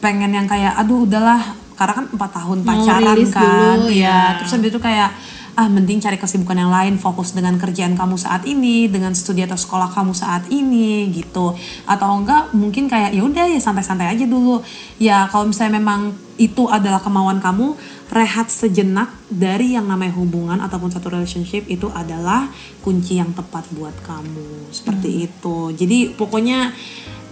pengen 0.00 0.32
yang 0.32 0.46
kayak 0.48 0.76
aduh 0.76 1.04
udahlah. 1.04 1.42
Karena 1.76 1.92
kan 1.92 2.06
empat 2.08 2.30
tahun 2.32 2.58
pacaran 2.64 3.16
kan. 3.28 3.42
dulu, 3.44 3.92
ya 3.92 4.00
ya. 4.00 4.20
terus 4.40 4.56
habis 4.56 4.72
itu 4.72 4.80
kayak 4.80 5.12
ah 5.56 5.72
mending 5.72 6.04
cari 6.04 6.20
kesibukan 6.20 6.52
yang 6.52 6.68
lain 6.68 7.00
fokus 7.00 7.32
dengan 7.32 7.56
kerjaan 7.56 7.96
kamu 7.96 8.20
saat 8.20 8.44
ini 8.44 8.92
dengan 8.92 9.16
studi 9.16 9.40
atau 9.40 9.56
sekolah 9.56 9.88
kamu 9.88 10.12
saat 10.12 10.44
ini 10.52 11.08
gitu. 11.16 11.56
Atau 11.88 12.12
enggak 12.12 12.52
mungkin 12.52 12.92
kayak 12.92 13.16
ya 13.16 13.24
udah 13.24 13.48
ya 13.48 13.56
santai-santai 13.56 14.12
aja 14.12 14.28
dulu. 14.28 14.60
Ya 15.00 15.24
kalau 15.32 15.48
misalnya 15.48 15.80
memang 15.80 16.12
itu 16.36 16.68
adalah 16.68 17.00
kemauan 17.00 17.40
kamu 17.40 17.72
rehat 18.12 18.52
sejenak 18.52 19.08
dari 19.32 19.72
yang 19.80 19.88
namanya 19.88 20.12
hubungan 20.20 20.60
ataupun 20.60 20.92
satu 20.92 21.08
relationship 21.08 21.64
itu 21.72 21.88
adalah 21.88 22.52
kunci 22.84 23.16
yang 23.16 23.32
tepat 23.32 23.64
buat 23.72 23.96
kamu. 24.04 24.68
Seperti 24.68 25.24
itu. 25.24 25.72
Jadi 25.72 26.12
pokoknya 26.12 26.76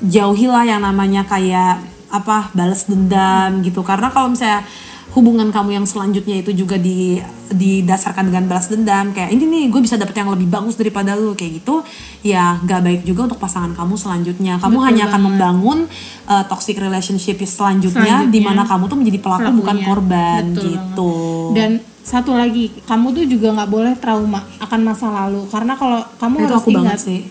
jauhilah 0.00 0.64
yang 0.64 0.80
namanya 0.80 1.28
kayak 1.28 1.93
apa 2.14 2.48
balas 2.50 2.86
dendam 2.86 3.58
gitu. 3.60 3.82
Karena 3.82 4.08
kalau 4.08 4.30
misalnya 4.30 4.62
hubungan 5.10 5.46
kamu 5.48 5.70
yang 5.72 5.86
selanjutnya 5.86 6.36
itu 6.36 6.50
juga 6.52 6.74
di 6.74 7.22
didasarkan 7.46 8.26
dengan 8.26 8.44
balas 8.44 8.66
dendam 8.66 9.14
kayak 9.14 9.30
ini 9.30 9.46
nih 9.46 9.64
gue 9.68 9.78
bisa 9.78 9.94
dapet 9.94 10.10
yang 10.16 10.26
lebih 10.26 10.48
bagus 10.48 10.74
daripada 10.74 11.14
lu 11.14 11.34
kayak 11.34 11.62
gitu 11.62 11.86
ya 12.20 12.58
nggak 12.58 12.80
baik 12.82 13.00
juga 13.04 13.30
untuk 13.30 13.38
pasangan 13.38 13.70
kamu 13.72 13.94
selanjutnya. 13.94 14.58
Kamu 14.58 14.74
Betul 14.74 14.86
hanya 14.90 15.02
akan 15.04 15.12
banget. 15.14 15.26
membangun 15.28 15.78
uh, 16.24 16.44
toxic 16.44 16.74
relationship 16.76 17.38
selanjutnya, 17.40 18.26
Selanjutnya. 18.26 18.32
di 18.32 18.40
mana 18.40 18.62
kamu 18.62 18.84
tuh 18.86 18.98
menjadi 18.98 19.18
pelaku 19.18 19.50
bukan 19.52 19.62
Pelakunya. 19.76 19.86
korban 19.86 20.42
Betul 20.50 20.64
gitu. 20.66 21.12
Dan 21.54 21.70
satu 22.02 22.34
lagi 22.34 22.64
kamu 22.82 23.06
tuh 23.12 23.24
juga 23.24 23.48
nggak 23.54 23.70
boleh 23.70 23.94
trauma 23.96 24.42
akan 24.58 24.80
masa 24.82 25.06
lalu 25.08 25.46
karena 25.46 25.72
kalau 25.72 26.02
kamu 26.18 26.34
itu 26.36 26.44
harus 26.44 26.58
aku 26.58 26.68
ingat. 26.68 26.78
banget 26.82 26.98
sih. 27.00 27.20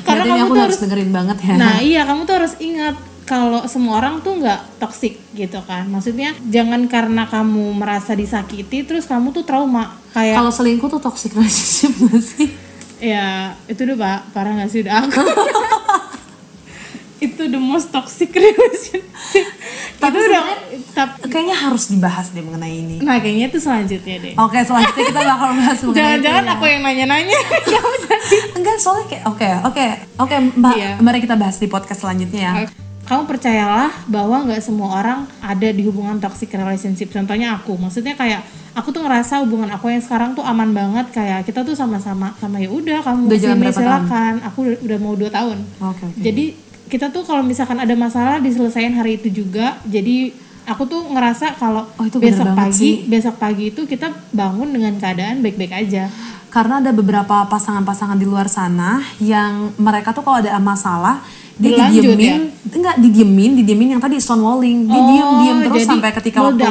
Karena 0.00 0.24
Berarti 0.24 0.30
kamu 0.32 0.42
aku 0.42 0.54
tuh 0.56 0.62
harus- 0.64 0.80
dengerin 0.80 1.10
banget 1.12 1.36
ya. 1.38 1.54
Nah 1.54 1.74
iya 1.78 2.00
kamu 2.02 2.20
tuh 2.24 2.34
harus 2.34 2.54
ingat 2.58 2.94
kalau 3.30 3.62
semua 3.64 3.94
orang 3.96 4.18
tuh 4.18 4.34
nggak 4.36 4.58
toksik 4.76 5.22
gitu 5.32 5.62
kan. 5.62 5.86
Maksudnya 5.86 6.34
jangan 6.44 6.82
karena 6.84 7.24
kamu 7.24 7.70
merasa 7.72 8.12
disakiti 8.12 8.82
terus 8.82 9.06
kamu 9.06 9.30
tuh 9.30 9.46
trauma 9.46 9.94
kayak 10.10 10.34
kalau 10.34 10.50
selingkuh 10.50 10.90
tuh 10.90 10.98
toxic 10.98 11.30
relationship 11.30 11.94
gak 12.02 12.18
sih 12.20 12.50
ya 13.00 13.54
itu 13.64 13.80
udah 13.80 13.96
pak 13.96 14.18
parah 14.30 14.52
nggak 14.52 14.68
sih 14.68 14.82
udah 14.82 14.94
aku. 15.00 15.22
itu 17.20 17.42
the 17.46 17.60
most 17.60 17.88
toxic 17.88 18.32
relationship. 18.36 19.04
Tapi 19.94 20.16
itu 20.16 20.24
udah 20.26 20.42
sebenarnya- 20.42 20.90
tap- 20.90 21.20
kayaknya 21.22 21.54
harus 21.54 21.84
dibahas 21.86 22.28
deh 22.30 22.40
mengenai 22.40 22.74
ini 22.74 22.96
nah 22.98 23.16
kayaknya 23.16 23.46
itu 23.46 23.58
selanjutnya 23.58 24.16
deh. 24.18 24.34
Oke, 24.34 24.58
selanjutnya 24.58 25.04
kita 25.06 25.20
bakal 25.22 25.48
bahas 25.54 25.78
mengenai 25.78 25.96
Jangan-jangan 25.96 26.40
itu 26.40 26.48
ya. 26.48 26.56
aku 26.56 26.64
yang 26.66 26.82
nanya-nanya. 26.82 27.38
Jadi 28.20 28.36
Enggak, 28.52 28.76
soalnya 28.76 29.06
kayak 29.06 29.24
oke, 29.26 29.48
oke. 29.64 29.86
Oke, 30.18 30.34
Mbak, 30.56 30.74
Iya. 30.74 30.90
mari 30.98 31.18
kita 31.18 31.36
bahas 31.36 31.56
di 31.56 31.66
podcast 31.66 32.00
selanjutnya 32.00 32.40
ya. 32.40 32.52
Kamu 33.10 33.26
percayalah 33.26 33.90
bahwa 34.06 34.46
nggak 34.46 34.62
semua 34.62 35.02
orang 35.02 35.26
ada 35.42 35.66
di 35.74 35.82
hubungan 35.82 36.22
toxic 36.22 36.46
relationship. 36.54 37.10
Contohnya 37.10 37.58
aku. 37.58 37.74
Maksudnya 37.74 38.14
kayak 38.14 38.46
aku 38.70 38.94
tuh 38.94 39.02
ngerasa 39.02 39.42
hubungan 39.42 39.66
aku 39.74 39.90
yang 39.90 39.98
sekarang 39.98 40.38
tuh 40.38 40.46
aman 40.46 40.70
banget. 40.70 41.10
Kayak 41.10 41.42
kita 41.42 41.66
tuh 41.66 41.74
sama-sama 41.74 42.38
sama 42.38 42.62
ya 42.62 42.70
udah 42.70 43.02
kamu 43.02 43.26
sini 43.34 43.74
silakan. 43.74 44.38
Aku 44.46 44.62
udah, 44.62 44.98
mau 45.02 45.18
dua 45.18 45.26
tahun. 45.26 45.58
Oke, 45.82 46.06
oke. 46.06 46.22
jadi 46.22 46.54
kita 46.86 47.10
tuh 47.10 47.26
kalau 47.26 47.42
misalkan 47.42 47.82
ada 47.82 47.90
masalah 47.98 48.38
diselesaikan 48.38 48.94
hari 48.94 49.18
itu 49.18 49.42
juga. 49.42 49.82
Jadi 49.90 50.30
aku 50.70 50.86
tuh 50.86 51.02
ngerasa 51.10 51.58
kalau 51.58 51.90
Oh, 51.98 52.06
itu 52.06 52.22
besok 52.22 52.54
pagi 52.54 52.78
sih. 52.78 52.94
besok 53.10 53.42
pagi 53.42 53.74
itu 53.74 53.90
kita 53.90 54.06
bangun 54.30 54.70
dengan 54.70 54.94
keadaan 55.02 55.42
baik-baik 55.42 55.74
aja. 55.74 56.06
Karena 56.46 56.78
ada 56.78 56.94
beberapa 56.94 57.42
pasangan-pasangan 57.50 58.14
di 58.14 58.26
luar 58.26 58.46
sana 58.46 59.02
yang 59.18 59.74
mereka 59.82 60.14
tuh 60.14 60.22
kalau 60.22 60.38
ada 60.38 60.54
masalah 60.62 61.26
dia 61.60 61.76
Berlanjut 61.76 62.02
didiemin 62.02 62.40
enggak 62.72 62.96
didiemin 63.04 63.50
didiemin 63.60 63.88
yang 63.96 64.02
tadi 64.02 64.16
stonewalling. 64.16 64.88
Dia 64.88 64.96
Oh, 64.96 65.06
diem 65.06 65.28
diem 65.44 65.58
terus 65.68 65.84
jadi 65.84 65.88
sampai 65.92 66.10
ketika 66.16 66.38
waktu 66.40 66.68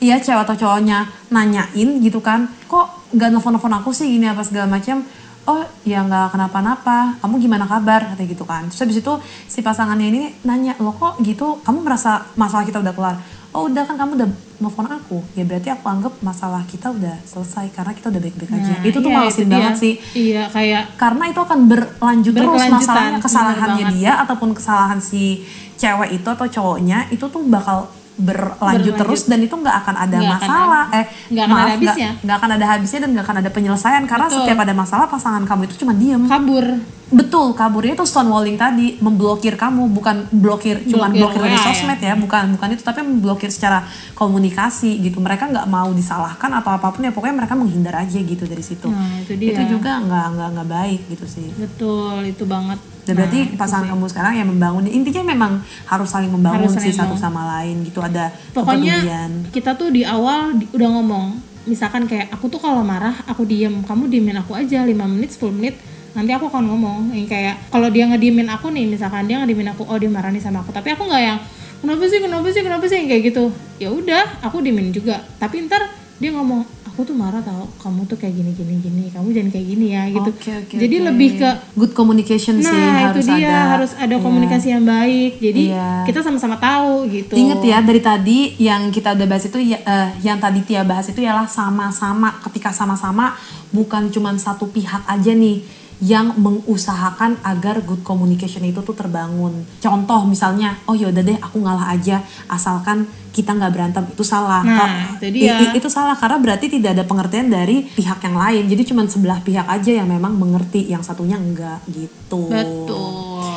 iya 0.00 0.16
cewek 0.16 0.48
atau 0.48 0.56
cowoknya 0.56 1.04
nanyain 1.28 1.88
gitu 2.00 2.24
kan 2.24 2.48
kok 2.64 3.12
nggak 3.12 3.28
nelfon 3.36 3.52
nelfon 3.52 3.74
aku 3.76 3.92
sih 3.92 4.08
gini 4.16 4.24
apa 4.24 4.40
segala 4.40 4.64
macam 4.64 5.04
oh 5.48 5.62
ya 5.84 6.04
nggak 6.04 6.36
kenapa-napa. 6.36 7.20
Kamu 7.20 7.34
gimana 7.40 7.64
kabar? 7.66 8.12
Katanya 8.12 8.28
gitu 8.28 8.44
kan. 8.44 8.68
Terus 8.68 8.80
habis 8.86 8.98
itu 9.00 9.12
si 9.50 9.60
pasangannya 9.60 10.06
ini 10.08 10.22
nanya 10.46 10.76
lo 10.80 10.92
kok 10.94 11.18
gitu? 11.24 11.60
Kamu 11.64 11.84
merasa 11.84 12.24
masalah 12.36 12.64
kita 12.64 12.78
udah 12.80 12.94
kelar 12.94 13.16
oh 13.50 13.66
udah 13.66 13.82
kan 13.82 13.96
kamu 13.96 14.12
udah 14.14 14.28
nelfon 14.58 14.86
aku 14.86 15.18
ya 15.32 15.42
berarti 15.42 15.68
aku 15.68 15.84
anggap 15.84 16.12
masalah 16.20 16.62
kita 16.64 16.88
udah 16.88 17.16
selesai 17.24 17.66
karena 17.70 17.90
kita 17.90 18.06
udah 18.08 18.20
baik-baik 18.20 18.50
aja 18.52 18.72
Nah, 18.72 18.84
itu 18.84 18.98
tuh 18.98 19.10
iya, 19.10 19.16
malesin 19.18 19.42
itu 19.42 19.50
banget 19.50 19.72
dia. 19.72 19.82
sih 19.82 19.94
iya 20.14 20.42
kayak 20.46 20.82
karena 20.94 21.24
itu 21.26 21.40
akan 21.40 21.58
berlanjut 21.66 22.32
terus 22.32 22.62
masalahnya 22.68 23.18
kesalahannya 23.18 23.84
dia 23.90 24.12
ataupun 24.20 24.50
kesalahan 24.52 24.98
si 24.98 25.42
cewek 25.74 26.10
itu 26.14 26.28
atau 26.28 26.46
cowoknya 26.46 27.08
itu 27.08 27.24
tuh 27.24 27.42
bakal 27.44 27.88
berlanjut, 28.16 28.92
Berlanjut. 28.92 28.94
terus 29.00 29.20
dan 29.26 29.40
itu 29.40 29.54
nggak 29.56 29.76
akan 29.80 29.94
ada 29.96 30.16
akan 30.20 30.28
masalah 30.36 30.84
eh 30.92 31.04
nggak 31.32 31.40
akan 31.42 31.56
ada 31.56 31.72
habisnya. 31.72 32.10
nggak 32.20 32.36
akan 32.36 32.50
ada 32.52 32.66
habisnya 32.68 32.98
dan 33.00 33.10
nggak 33.10 33.24
akan 33.24 33.36
ada 33.40 33.50
penyelesaian 33.50 34.02
karena 34.04 34.26
Betul. 34.28 34.36
setiap 34.44 34.58
ada 34.60 34.74
masalah 34.76 35.06
pasangan 35.08 35.42
kamu 35.42 35.62
itu 35.64 35.74
cuma 35.80 35.92
diem 35.96 36.22
kabur 36.28 36.66
betul 37.10 37.50
kaburnya 37.52 37.92
itu 37.92 38.04
stonewalling 38.04 38.54
tadi 38.54 38.94
memblokir 38.96 39.54
kamu 39.54 39.90
bukan 39.90 40.30
blokir 40.30 40.78
cuman 40.84 41.10
Blokir 41.10 41.42
dari 41.42 41.52
ya? 41.52 41.64
sosmed 41.64 41.98
ya 41.98 42.14
bukan 42.14 42.54
bukan 42.54 42.68
itu 42.70 42.82
tapi 42.82 43.02
memblokir 43.02 43.48
secara 43.48 43.82
komunikasi 44.14 45.00
gitu 45.00 45.18
mereka 45.18 45.44
nggak 45.44 45.66
mau 45.66 45.90
disalahkan 45.90 46.50
atau 46.52 46.70
apa 46.70 46.86
pun 46.88 47.00
ya 47.00 47.10
pokoknya 47.10 47.34
mereka 47.36 47.52
menghindar 47.52 47.98
aja 47.98 48.14
gitu 48.16 48.44
dari 48.44 48.60
situ 48.60 48.86
Nah, 48.86 49.18
itu 49.18 49.34
dia. 49.34 49.50
itu 49.52 49.74
juga 49.74 49.98
nggak 49.98 50.26
nggak 50.30 50.48
nggak 50.52 50.68
baik 50.68 51.00
gitu 51.08 51.26
sih 51.26 51.48
betul 51.52 52.22
itu 52.22 52.44
banget 52.44 52.78
dan 53.02 53.14
berarti 53.16 53.38
pasangan 53.54 53.86
kamu 53.88 54.06
sekarang 54.06 54.32
yang 54.36 54.48
membangun 54.48 54.86
intinya 54.86 55.24
memang 55.26 55.52
harus 55.84 56.06
saling 56.06 56.28
membangun 56.28 56.68
Harus 56.68 56.78
sih 56.78 56.92
satu 56.92 57.14
sama 57.14 57.42
lain 57.56 57.82
gitu 57.82 57.98
ada 57.98 58.30
pokoknya 58.52 59.02
kepedulian. 59.02 59.30
kita 59.50 59.70
tuh 59.74 59.90
di 59.90 60.06
awal 60.06 60.54
di- 60.54 60.70
udah 60.70 60.88
ngomong 60.92 61.26
misalkan 61.62 62.06
kayak 62.06 62.30
aku 62.30 62.46
tuh 62.46 62.56
kalau 62.56 62.80
marah 62.80 63.18
aku 63.24 63.42
diem 63.42 63.82
kamu 63.82 64.06
diemin 64.06 64.38
aku 64.38 64.54
aja 64.54 64.80
5 64.80 64.94
menit 65.08 65.30
10 65.32 65.50
menit 65.50 65.74
nanti 66.12 66.30
aku 66.34 66.50
akan 66.50 66.64
ngomong 66.66 67.14
yang 67.14 67.28
kayak 67.30 67.54
kalau 67.70 67.88
dia 67.90 68.06
ngediemin 68.10 68.50
aku 68.50 68.70
nih 68.74 68.86
misalkan 68.90 69.26
dia 69.30 69.38
ngediemin 69.42 69.70
aku 69.72 69.86
oh 69.86 69.98
dia 69.98 70.10
marah 70.10 70.30
nih 70.34 70.42
sama 70.42 70.62
aku. 70.62 70.74
Tapi 70.74 70.94
aku 70.94 71.06
nggak 71.06 71.22
yang 71.22 71.38
kenapa 71.80 72.04
sih 72.10 72.18
kenapa 72.18 72.46
sih 72.50 72.62
kenapa 72.62 72.84
sih? 72.90 72.96
Yang 73.02 73.08
kayak 73.08 73.22
gitu. 73.32 73.44
Ya 73.78 73.88
udah 73.94 74.24
aku 74.42 74.62
diemin 74.62 74.90
juga. 74.90 75.22
Tapi 75.38 75.64
ntar 75.66 75.86
dia 76.20 76.30
ngomong 76.36 76.80
aku 77.00 77.06
tuh 77.06 77.16
marah 77.16 77.40
tau 77.40 77.64
kamu 77.80 78.04
tuh 78.04 78.20
kayak 78.20 78.36
gini 78.36 78.52
gini 78.52 78.76
gini 78.76 79.08
kamu 79.08 79.32
jangan 79.32 79.50
kayak 79.56 79.66
gini 79.72 79.86
ya 79.96 80.02
gitu. 80.12 80.30
Oke, 80.36 80.52
oke, 80.52 80.74
jadi 80.76 80.96
oke. 81.00 81.06
lebih 81.08 81.30
ke 81.40 81.50
good 81.72 81.92
communication 81.96 82.60
sih 82.60 82.68
nah 82.68 83.08
harus 83.08 83.24
itu 83.24 83.40
dia 83.40 83.48
ada. 83.48 83.72
harus 83.72 83.92
ada 83.96 84.16
komunikasi 84.20 84.68
yang 84.68 84.84
baik. 84.84 85.40
Jadi 85.40 85.72
Iya. 85.72 86.04
kita 86.04 86.20
sama-sama 86.20 86.60
tahu 86.60 87.08
gitu. 87.08 87.32
Ingat 87.40 87.64
ya 87.64 87.78
dari 87.80 88.04
tadi 88.04 88.38
yang 88.60 88.92
kita 88.92 89.16
udah 89.16 89.26
bahas 89.32 89.48
itu 89.48 89.58
ya, 89.64 89.80
eh, 89.80 90.08
yang 90.20 90.36
tadi 90.36 90.60
Tia 90.60 90.84
bahas 90.84 91.08
itu 91.08 91.24
ialah 91.24 91.48
sama-sama 91.48 92.36
ketika 92.44 92.68
sama-sama 92.68 93.32
bukan 93.72 94.12
cuma 94.12 94.36
satu 94.36 94.68
pihak 94.68 95.00
aja 95.08 95.32
nih 95.32 95.79
yang 96.00 96.32
mengusahakan 96.34 97.36
agar 97.42 97.80
good 97.80 98.00
communication 98.00 98.64
itu 98.64 98.80
tuh 98.80 98.92
terbangun. 98.92 99.52
Contoh 99.78 100.24
misalnya, 100.24 100.80
oh 100.84 100.92
yaudah 100.92 101.20
deh 101.20 101.36
aku 101.36 101.60
ngalah 101.60 101.90
aja 101.90 102.20
asalkan 102.46 103.04
kita 103.30 103.52
nggak 103.52 103.68
berantem 103.70 104.04
itu 104.06 104.24
salah. 104.24 104.64
Nah, 104.64 104.88
itu 105.14 105.28
dia. 105.30 105.54
i- 105.54 105.68
i- 105.68 105.74
itu 105.76 105.86
salah 105.86 106.16
karena 106.16 106.36
berarti 106.36 106.66
tidak 106.66 106.96
ada 106.96 107.04
pengertian 107.04 107.46
dari 107.46 107.84
pihak 107.86 108.16
yang 108.22 108.34
lain. 108.34 108.64
Jadi 108.66 108.82
cuma 108.86 109.04
sebelah 109.04 109.38
pihak 109.38 109.68
aja 109.68 109.92
yang 109.94 110.08
memang 110.08 110.34
mengerti, 110.34 110.84
yang 110.84 111.00
satunya 111.00 111.36
enggak 111.36 111.84
gitu. 111.86 112.48
betul 112.48 113.54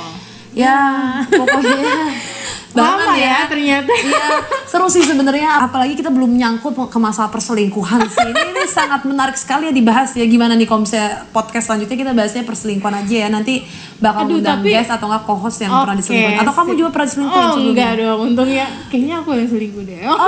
Ya, 0.54 0.78
pokoknya 1.26 2.14
Lama 2.74 2.98
banget 2.98 3.22
ya 3.22 3.36
ternyata. 3.46 3.92
Iya, 3.94 4.26
seru 4.66 4.86
sih 4.88 5.02
sebenarnya. 5.02 5.62
Apalagi 5.62 5.94
kita 5.94 6.10
belum 6.10 6.34
nyangkut 6.34 6.74
ke 6.90 6.98
masalah 6.98 7.30
perselingkuhan 7.30 8.02
sih. 8.06 8.26
Ini, 8.26 8.42
ini 8.50 8.62
sangat 8.66 9.04
menarik 9.04 9.34
sekali 9.34 9.70
ya 9.70 9.72
dibahas 9.72 10.14
ya. 10.14 10.24
Gimana 10.24 10.54
nih 10.54 10.66
kalau 10.66 10.82
misalnya 10.82 11.26
podcast 11.30 11.68
selanjutnya 11.68 11.96
kita 11.96 12.12
bahasnya 12.12 12.42
perselingkuhan 12.42 12.94
aja 12.98 13.16
ya. 13.16 13.28
Nanti 13.30 13.62
bakal 13.98 14.26
Aduh, 14.26 14.38
undang 14.38 14.60
tapi- 14.60 14.72
guest 14.72 14.90
atau 14.90 15.06
enggak 15.06 15.24
co-host 15.24 15.58
yang 15.60 15.72
pernah 15.72 15.94
Oke, 15.94 16.00
diselingkuhin. 16.02 16.40
Atau 16.40 16.52
kamu 16.52 16.70
juga 16.74 16.90
pernah 16.90 17.08
diselingkuhin 17.08 17.40
Oh 17.40 17.52
sebelumnya? 17.52 17.72
enggak 17.72 17.92
dong, 17.96 18.20
untungnya 18.26 18.66
kayaknya 18.90 19.14
aku 19.22 19.30
yang 19.34 19.48
selingkuh 19.48 19.84
deh. 19.84 20.00
Oh. 20.04 20.18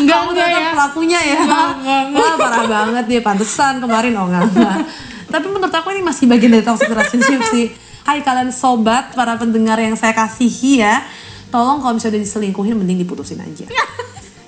enggak 0.00 0.16
kamu 0.16 0.28
enggak 0.30 0.46
ternyata 0.46 0.62
ya. 0.62 0.72
pelakunya 0.72 1.18
ya. 1.20 1.36
Enggak, 1.36 1.68
enggak, 1.74 2.00
enggak. 2.06 2.22
Wah 2.22 2.34
parah 2.38 2.64
banget 2.66 3.04
dia 3.06 3.20
pantesan 3.20 3.72
kemarin 3.78 4.10
oh 4.14 4.24
enggak, 4.26 4.42
enggak. 4.48 4.76
Tapi 5.26 5.46
menurut 5.46 5.70
aku 5.70 5.86
ini 5.90 6.02
masih 6.02 6.24
bagian 6.26 6.50
dari 6.50 6.62
toxic 6.62 6.86
relationship 6.86 7.40
sih. 7.50 7.89
Hai 8.02 8.20
kalian 8.20 8.50
sobat 8.50 9.12
para 9.12 9.36
pendengar 9.36 9.76
yang 9.76 9.94
saya 9.94 10.10
kasihi 10.10 10.80
ya. 10.80 11.04
Tolong 11.48 11.78
kalau 11.78 11.94
misalnya 11.94 12.16
udah 12.16 12.24
diselingkuhin 12.24 12.74
mending 12.74 12.98
diputusin 12.98 13.38
aja. 13.38 13.66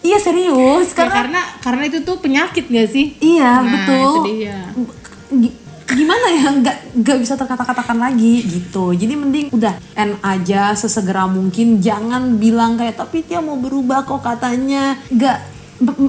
iya 0.03 0.19
serius 0.19 0.91
Ya, 0.91 0.97
karena 0.97 1.15
karena 1.15 1.41
karena 1.61 1.83
itu 1.87 1.99
tuh 2.03 2.19
penyakit 2.19 2.67
gak 2.67 2.89
sih? 2.89 3.15
iya 3.19 3.59
Nah, 3.59 3.71
betul. 3.71 4.03
itu 4.03 4.21
dia. 4.37 4.59
Gi- 5.31 5.57
Gimana 5.85 6.25
ya 6.27 6.49
nggak 6.49 6.77
nggak 6.95 7.19
bisa 7.21 7.37
terkata-katakan 7.37 8.01
lagi 8.01 8.41
gitu. 8.41 8.97
Jadi 8.97 9.13
mending 9.13 9.47
udah 9.51 9.77
end 9.93 10.17
aja 10.21 10.73
sesegera 10.73 11.29
mungkin. 11.29 11.79
Jangan 11.79 12.39
bilang 12.39 12.75
kayak 12.75 12.97
tapi 12.97 13.21
dia 13.21 13.39
mau 13.39 13.61
berubah 13.61 14.01
kok 14.03 14.25
katanya. 14.25 14.97
Nggak 15.07 15.37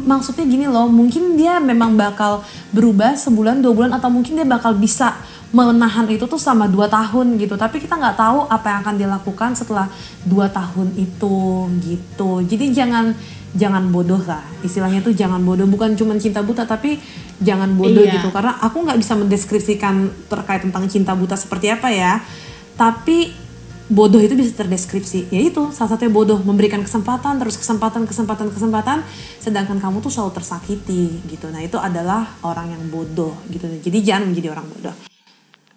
maksudnya 0.05 0.45
gini 0.45 0.65
loh. 0.69 0.87
Mungkin 0.87 1.35
dia 1.35 1.57
memang 1.59 1.97
bakal 1.97 2.45
berubah 2.71 3.17
sebulan 3.17 3.59
dua 3.59 3.73
bulan 3.73 3.91
atau 3.97 4.09
mungkin 4.13 4.37
dia 4.37 4.47
bakal 4.47 4.77
bisa 4.77 5.17
menahan 5.53 6.09
itu 6.09 6.25
tuh 6.25 6.41
selama 6.41 6.65
dua 6.65 6.89
tahun 6.89 7.37
gitu. 7.37 7.53
Tapi 7.57 7.77
kita 7.81 7.97
nggak 7.97 8.17
tahu 8.17 8.49
apa 8.49 8.65
yang 8.73 8.79
akan 8.81 8.95
dilakukan 8.97 9.49
setelah 9.53 9.85
dua 10.25 10.49
tahun 10.49 10.97
itu 10.97 11.69
gitu. 11.85 12.41
Jadi 12.41 12.65
jangan 12.73 13.13
jangan 13.53 13.85
bodoh 13.93 14.21
lah. 14.25 14.41
Istilahnya 14.65 15.05
tuh 15.05 15.13
jangan 15.13 15.37
bodoh. 15.45 15.69
Bukan 15.69 15.93
cuma 15.93 16.17
cinta 16.17 16.41
buta 16.41 16.65
tapi 16.65 16.97
jangan 17.37 17.69
bodoh 17.77 18.01
Iya. 18.01 18.17
gitu. 18.17 18.33
Karena 18.33 18.57
aku 18.57 18.81
nggak 18.81 18.97
bisa 18.97 19.13
mendeskripsikan 19.13 20.09
terkait 20.25 20.65
tentang 20.65 20.89
cinta 20.89 21.13
buta 21.13 21.37
seperti 21.37 21.69
apa 21.69 21.93
ya. 21.93 22.17
Tapi 22.73 23.42
bodoh 23.91 24.21
itu 24.23 24.31
bisa 24.31 24.55
terdeskripsi 24.55 25.27
yaitu 25.27 25.67
salah 25.75 25.95
satunya 25.95 26.07
bodoh 26.07 26.39
memberikan 26.39 26.79
kesempatan 26.79 27.35
terus 27.35 27.59
kesempatan 27.59 28.07
kesempatan 28.07 28.47
kesempatan 28.47 28.97
sedangkan 29.43 29.75
kamu 29.83 29.99
tuh 29.99 30.07
selalu 30.07 30.39
tersakiti 30.39 31.19
gitu 31.27 31.51
nah 31.51 31.59
itu 31.59 31.75
adalah 31.75 32.39
orang 32.47 32.71
yang 32.71 32.83
bodoh 32.87 33.35
gitu 33.51 33.67
jadi 33.83 33.97
jangan 33.99 34.31
menjadi 34.31 34.55
orang 34.55 34.67
bodoh 34.71 34.95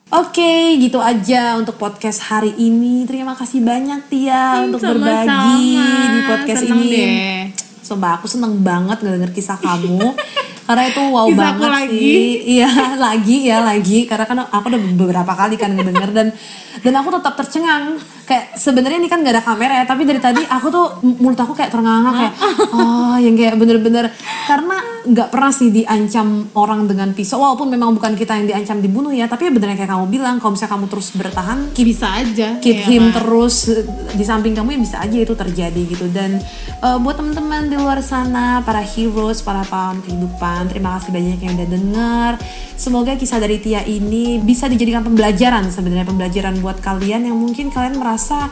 Oke, 0.06 0.78
gitu 0.78 1.02
aja 1.02 1.58
untuk 1.58 1.82
podcast 1.82 2.30
hari 2.30 2.54
ini. 2.62 3.02
Terima 3.10 3.34
kasih 3.34 3.58
banyak 3.58 4.06
Tia 4.06 4.62
untuk 4.62 4.78
Sama-sama. 4.78 5.02
berbagi 5.02 5.82
di 5.82 6.20
podcast 6.30 6.62
Seneng 6.62 6.78
ini. 6.78 6.94
deh. 6.94 7.36
Sumpah 7.82 8.14
aku 8.14 8.30
seneng 8.30 8.54
banget 8.62 9.02
ngedenger 9.02 9.34
kisah 9.34 9.58
kamu 9.58 10.14
Karena 10.66 10.82
itu 10.84 10.98
wow 11.00 11.26
Kisahku 11.26 11.38
banget 11.56 11.70
lagi. 11.70 11.96
sih 11.96 12.26
Iya 12.58 12.70
lagi 13.06 13.36
ya 13.44 13.58
lagi 13.60 13.98
Karena 14.04 14.24
kan 14.24 14.38
aku 14.44 14.66
udah 14.66 14.80
beberapa 14.92 15.32
kali 15.32 15.54
kan 15.54 15.70
ngedenger 15.72 16.10
Dan 16.10 16.28
dan 16.76 16.92
aku 16.92 17.08
tetap 17.10 17.34
tercengang 17.34 17.96
Kayak 18.26 18.58
sebenarnya 18.58 18.98
ini 18.98 19.06
kan 19.06 19.22
gak 19.22 19.32
ada 19.32 19.44
kamera 19.44 19.74
ya 19.76 19.84
Tapi 19.84 20.02
dari 20.02 20.18
tadi 20.18 20.42
aku 20.42 20.66
tuh 20.66 20.86
mulut 21.16 21.38
aku 21.38 21.54
kayak 21.54 21.70
terengah-engah 21.70 22.12
Kayak 22.12 22.34
oh 22.76 23.16
yang 23.16 23.32
kayak 23.32 23.54
bener-bener 23.54 24.10
Karena 24.44 24.76
gak 25.06 25.30
pernah 25.30 25.48
sih 25.48 25.70
diancam 25.70 26.26
orang 26.52 26.84
dengan 26.84 27.10
pisau 27.10 27.38
Walaupun 27.38 27.70
memang 27.70 27.94
bukan 27.94 28.12
kita 28.12 28.34
yang 28.34 28.46
diancam 28.46 28.78
dibunuh 28.78 29.10
ya 29.10 29.24
Tapi 29.24 29.46
ya 29.46 29.50
bener 29.50 29.70
yang 29.70 29.78
kayak 29.78 29.88
kamu 29.88 30.06
bilang 30.10 30.36
Kalau 30.36 30.52
misalnya 30.52 30.72
kamu 30.72 30.86
terus 30.86 31.08
bertahan 31.12 31.58
keep 31.70 31.86
Bisa 31.86 32.08
aja. 32.12 32.48
keep 32.58 32.76
ya 32.76 32.86
him 32.88 33.04
kan? 33.08 33.22
terus 33.22 33.56
di 34.12 34.24
samping 34.24 34.52
kamu 34.52 34.74
ya 34.74 34.80
bisa 34.80 34.96
aja 34.98 35.16
itu 35.16 35.32
terjadi 35.32 35.82
gitu 35.86 36.08
dan 36.08 36.40
eh, 36.78 36.98
buat 36.98 37.14
teman-teman 37.14 37.68
di 37.68 37.76
luar 37.76 38.00
sana 38.00 38.60
para 38.60 38.80
heroes 38.80 39.40
para 39.40 39.60
pahlawan 39.62 40.00
kehidupan 40.00 40.55
terima 40.64 40.96
kasih 40.96 41.12
banyak 41.12 41.38
yang 41.44 41.52
udah 41.60 41.68
denger. 41.68 42.32
Semoga 42.80 43.12
kisah 43.20 43.36
dari 43.36 43.60
Tia 43.60 43.84
ini 43.84 44.40
bisa 44.40 44.68
dijadikan 44.68 45.04
pembelajaran 45.04 45.68
sebenarnya 45.68 46.08
pembelajaran 46.08 46.56
buat 46.64 46.80
kalian 46.80 47.28
yang 47.28 47.36
mungkin 47.36 47.68
kalian 47.68 48.00
merasa 48.00 48.48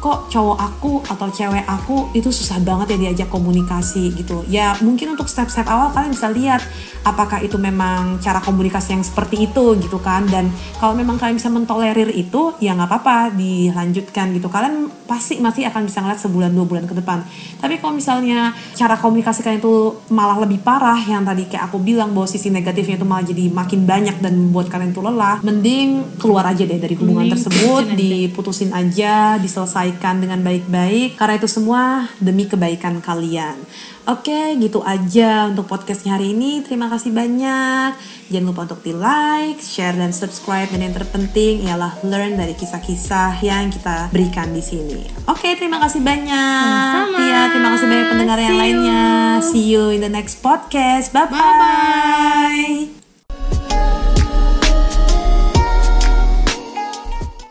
kok 0.00 0.32
cowok 0.32 0.56
aku 0.56 0.92
atau 1.04 1.28
cewek 1.28 1.60
aku 1.68 2.08
itu 2.16 2.32
susah 2.32 2.56
banget 2.64 2.96
ya 2.96 2.98
diajak 3.08 3.28
komunikasi 3.28 4.16
gitu. 4.16 4.48
Ya 4.48 4.72
mungkin 4.80 5.12
untuk 5.12 5.28
step-step 5.28 5.68
awal 5.68 5.92
kalian 5.92 6.16
bisa 6.16 6.32
lihat 6.32 6.64
apakah 7.04 7.44
itu 7.44 7.60
memang 7.60 8.16
cara 8.16 8.40
komunikasi 8.40 8.96
yang 8.96 9.04
seperti 9.04 9.52
itu 9.52 9.76
gitu 9.76 10.00
kan. 10.00 10.24
Dan 10.24 10.48
kalau 10.80 10.96
memang 10.96 11.20
kalian 11.20 11.36
bisa 11.36 11.52
mentolerir 11.52 12.08
itu 12.16 12.56
ya 12.64 12.72
nggak 12.72 12.88
apa-apa 12.88 13.36
dilanjutkan 13.36 14.32
gitu. 14.32 14.48
Kalian 14.48 14.88
pasti 15.04 15.36
masih 15.36 15.68
akan 15.68 15.84
bisa 15.84 16.00
ngeliat 16.00 16.20
sebulan 16.24 16.50
dua 16.56 16.64
bulan 16.64 16.84
ke 16.88 16.96
depan. 16.96 17.20
Tapi 17.60 17.76
kalau 17.76 17.92
misalnya 17.92 18.56
cara 18.72 18.96
komunikasi 18.96 19.44
kalian 19.44 19.60
itu 19.60 20.00
malah 20.08 20.40
lebih 20.40 20.64
parah 20.64 20.96
yang 20.96 21.28
tadi 21.28 21.44
kayak 21.44 21.68
aku 21.68 21.76
bilang 21.76 22.16
bahwa 22.16 22.24
sisi 22.24 22.48
negatifnya 22.48 22.96
itu 22.96 23.04
malah 23.04 23.28
jadi 23.28 23.52
makin 23.52 23.84
banyak 23.84 24.16
dan 24.24 24.32
membuat 24.48 24.72
kalian 24.72 24.96
itu 24.96 25.04
lelah 25.04 25.44
mending 25.44 26.16
keluar 26.16 26.48
aja 26.48 26.64
deh 26.64 26.80
dari 26.80 26.96
hubungan 26.96 27.28
Mending 27.28 27.36
tersebut 27.36 27.84
diputusin 28.00 28.72
aja 28.72 29.36
diselesaikan 29.36 29.89
disampaikan 29.90 30.22
dengan 30.22 30.38
baik-baik 30.46 31.18
karena 31.18 31.34
itu 31.34 31.50
semua 31.50 32.06
demi 32.22 32.46
kebaikan 32.46 33.02
kalian. 33.02 33.58
Oke, 34.06 34.56
gitu 34.58 34.82
aja 34.82 35.50
untuk 35.50 35.66
podcastnya 35.70 36.16
hari 36.18 36.34
ini. 36.34 36.62
Terima 36.62 36.90
kasih 36.90 37.14
banyak. 37.14 37.94
Jangan 38.30 38.46
lupa 38.46 38.66
untuk 38.66 38.80
di 38.82 38.94
like, 38.94 39.60
share, 39.60 39.94
dan 39.94 40.10
subscribe. 40.10 40.70
Dan 40.70 40.82
yang 40.86 40.94
terpenting 40.94 41.66
ialah 41.68 41.98
learn 42.06 42.34
dari 42.34 42.54
kisah-kisah 42.54 43.38
yang 43.42 43.70
kita 43.70 44.10
berikan 44.10 44.50
di 44.50 44.62
sini. 44.62 45.06
Oke, 45.30 45.54
terima 45.58 45.78
kasih 45.82 46.02
banyak. 46.02 46.26
Sama-sama. 46.30 47.18
Tia, 47.18 47.42
terima 47.54 47.68
kasih 47.76 47.86
banyak 47.86 48.06
pendengar 48.08 48.38
yang 48.40 48.50
See 48.50 48.56
you. 48.56 48.62
lainnya. 48.62 49.04
See 49.42 49.66
you 49.68 49.82
in 49.94 50.00
the 50.02 50.10
next 50.10 50.42
podcast. 50.42 51.14
Bye-bye. 51.14 51.38
Bye-bye. 51.38 52.99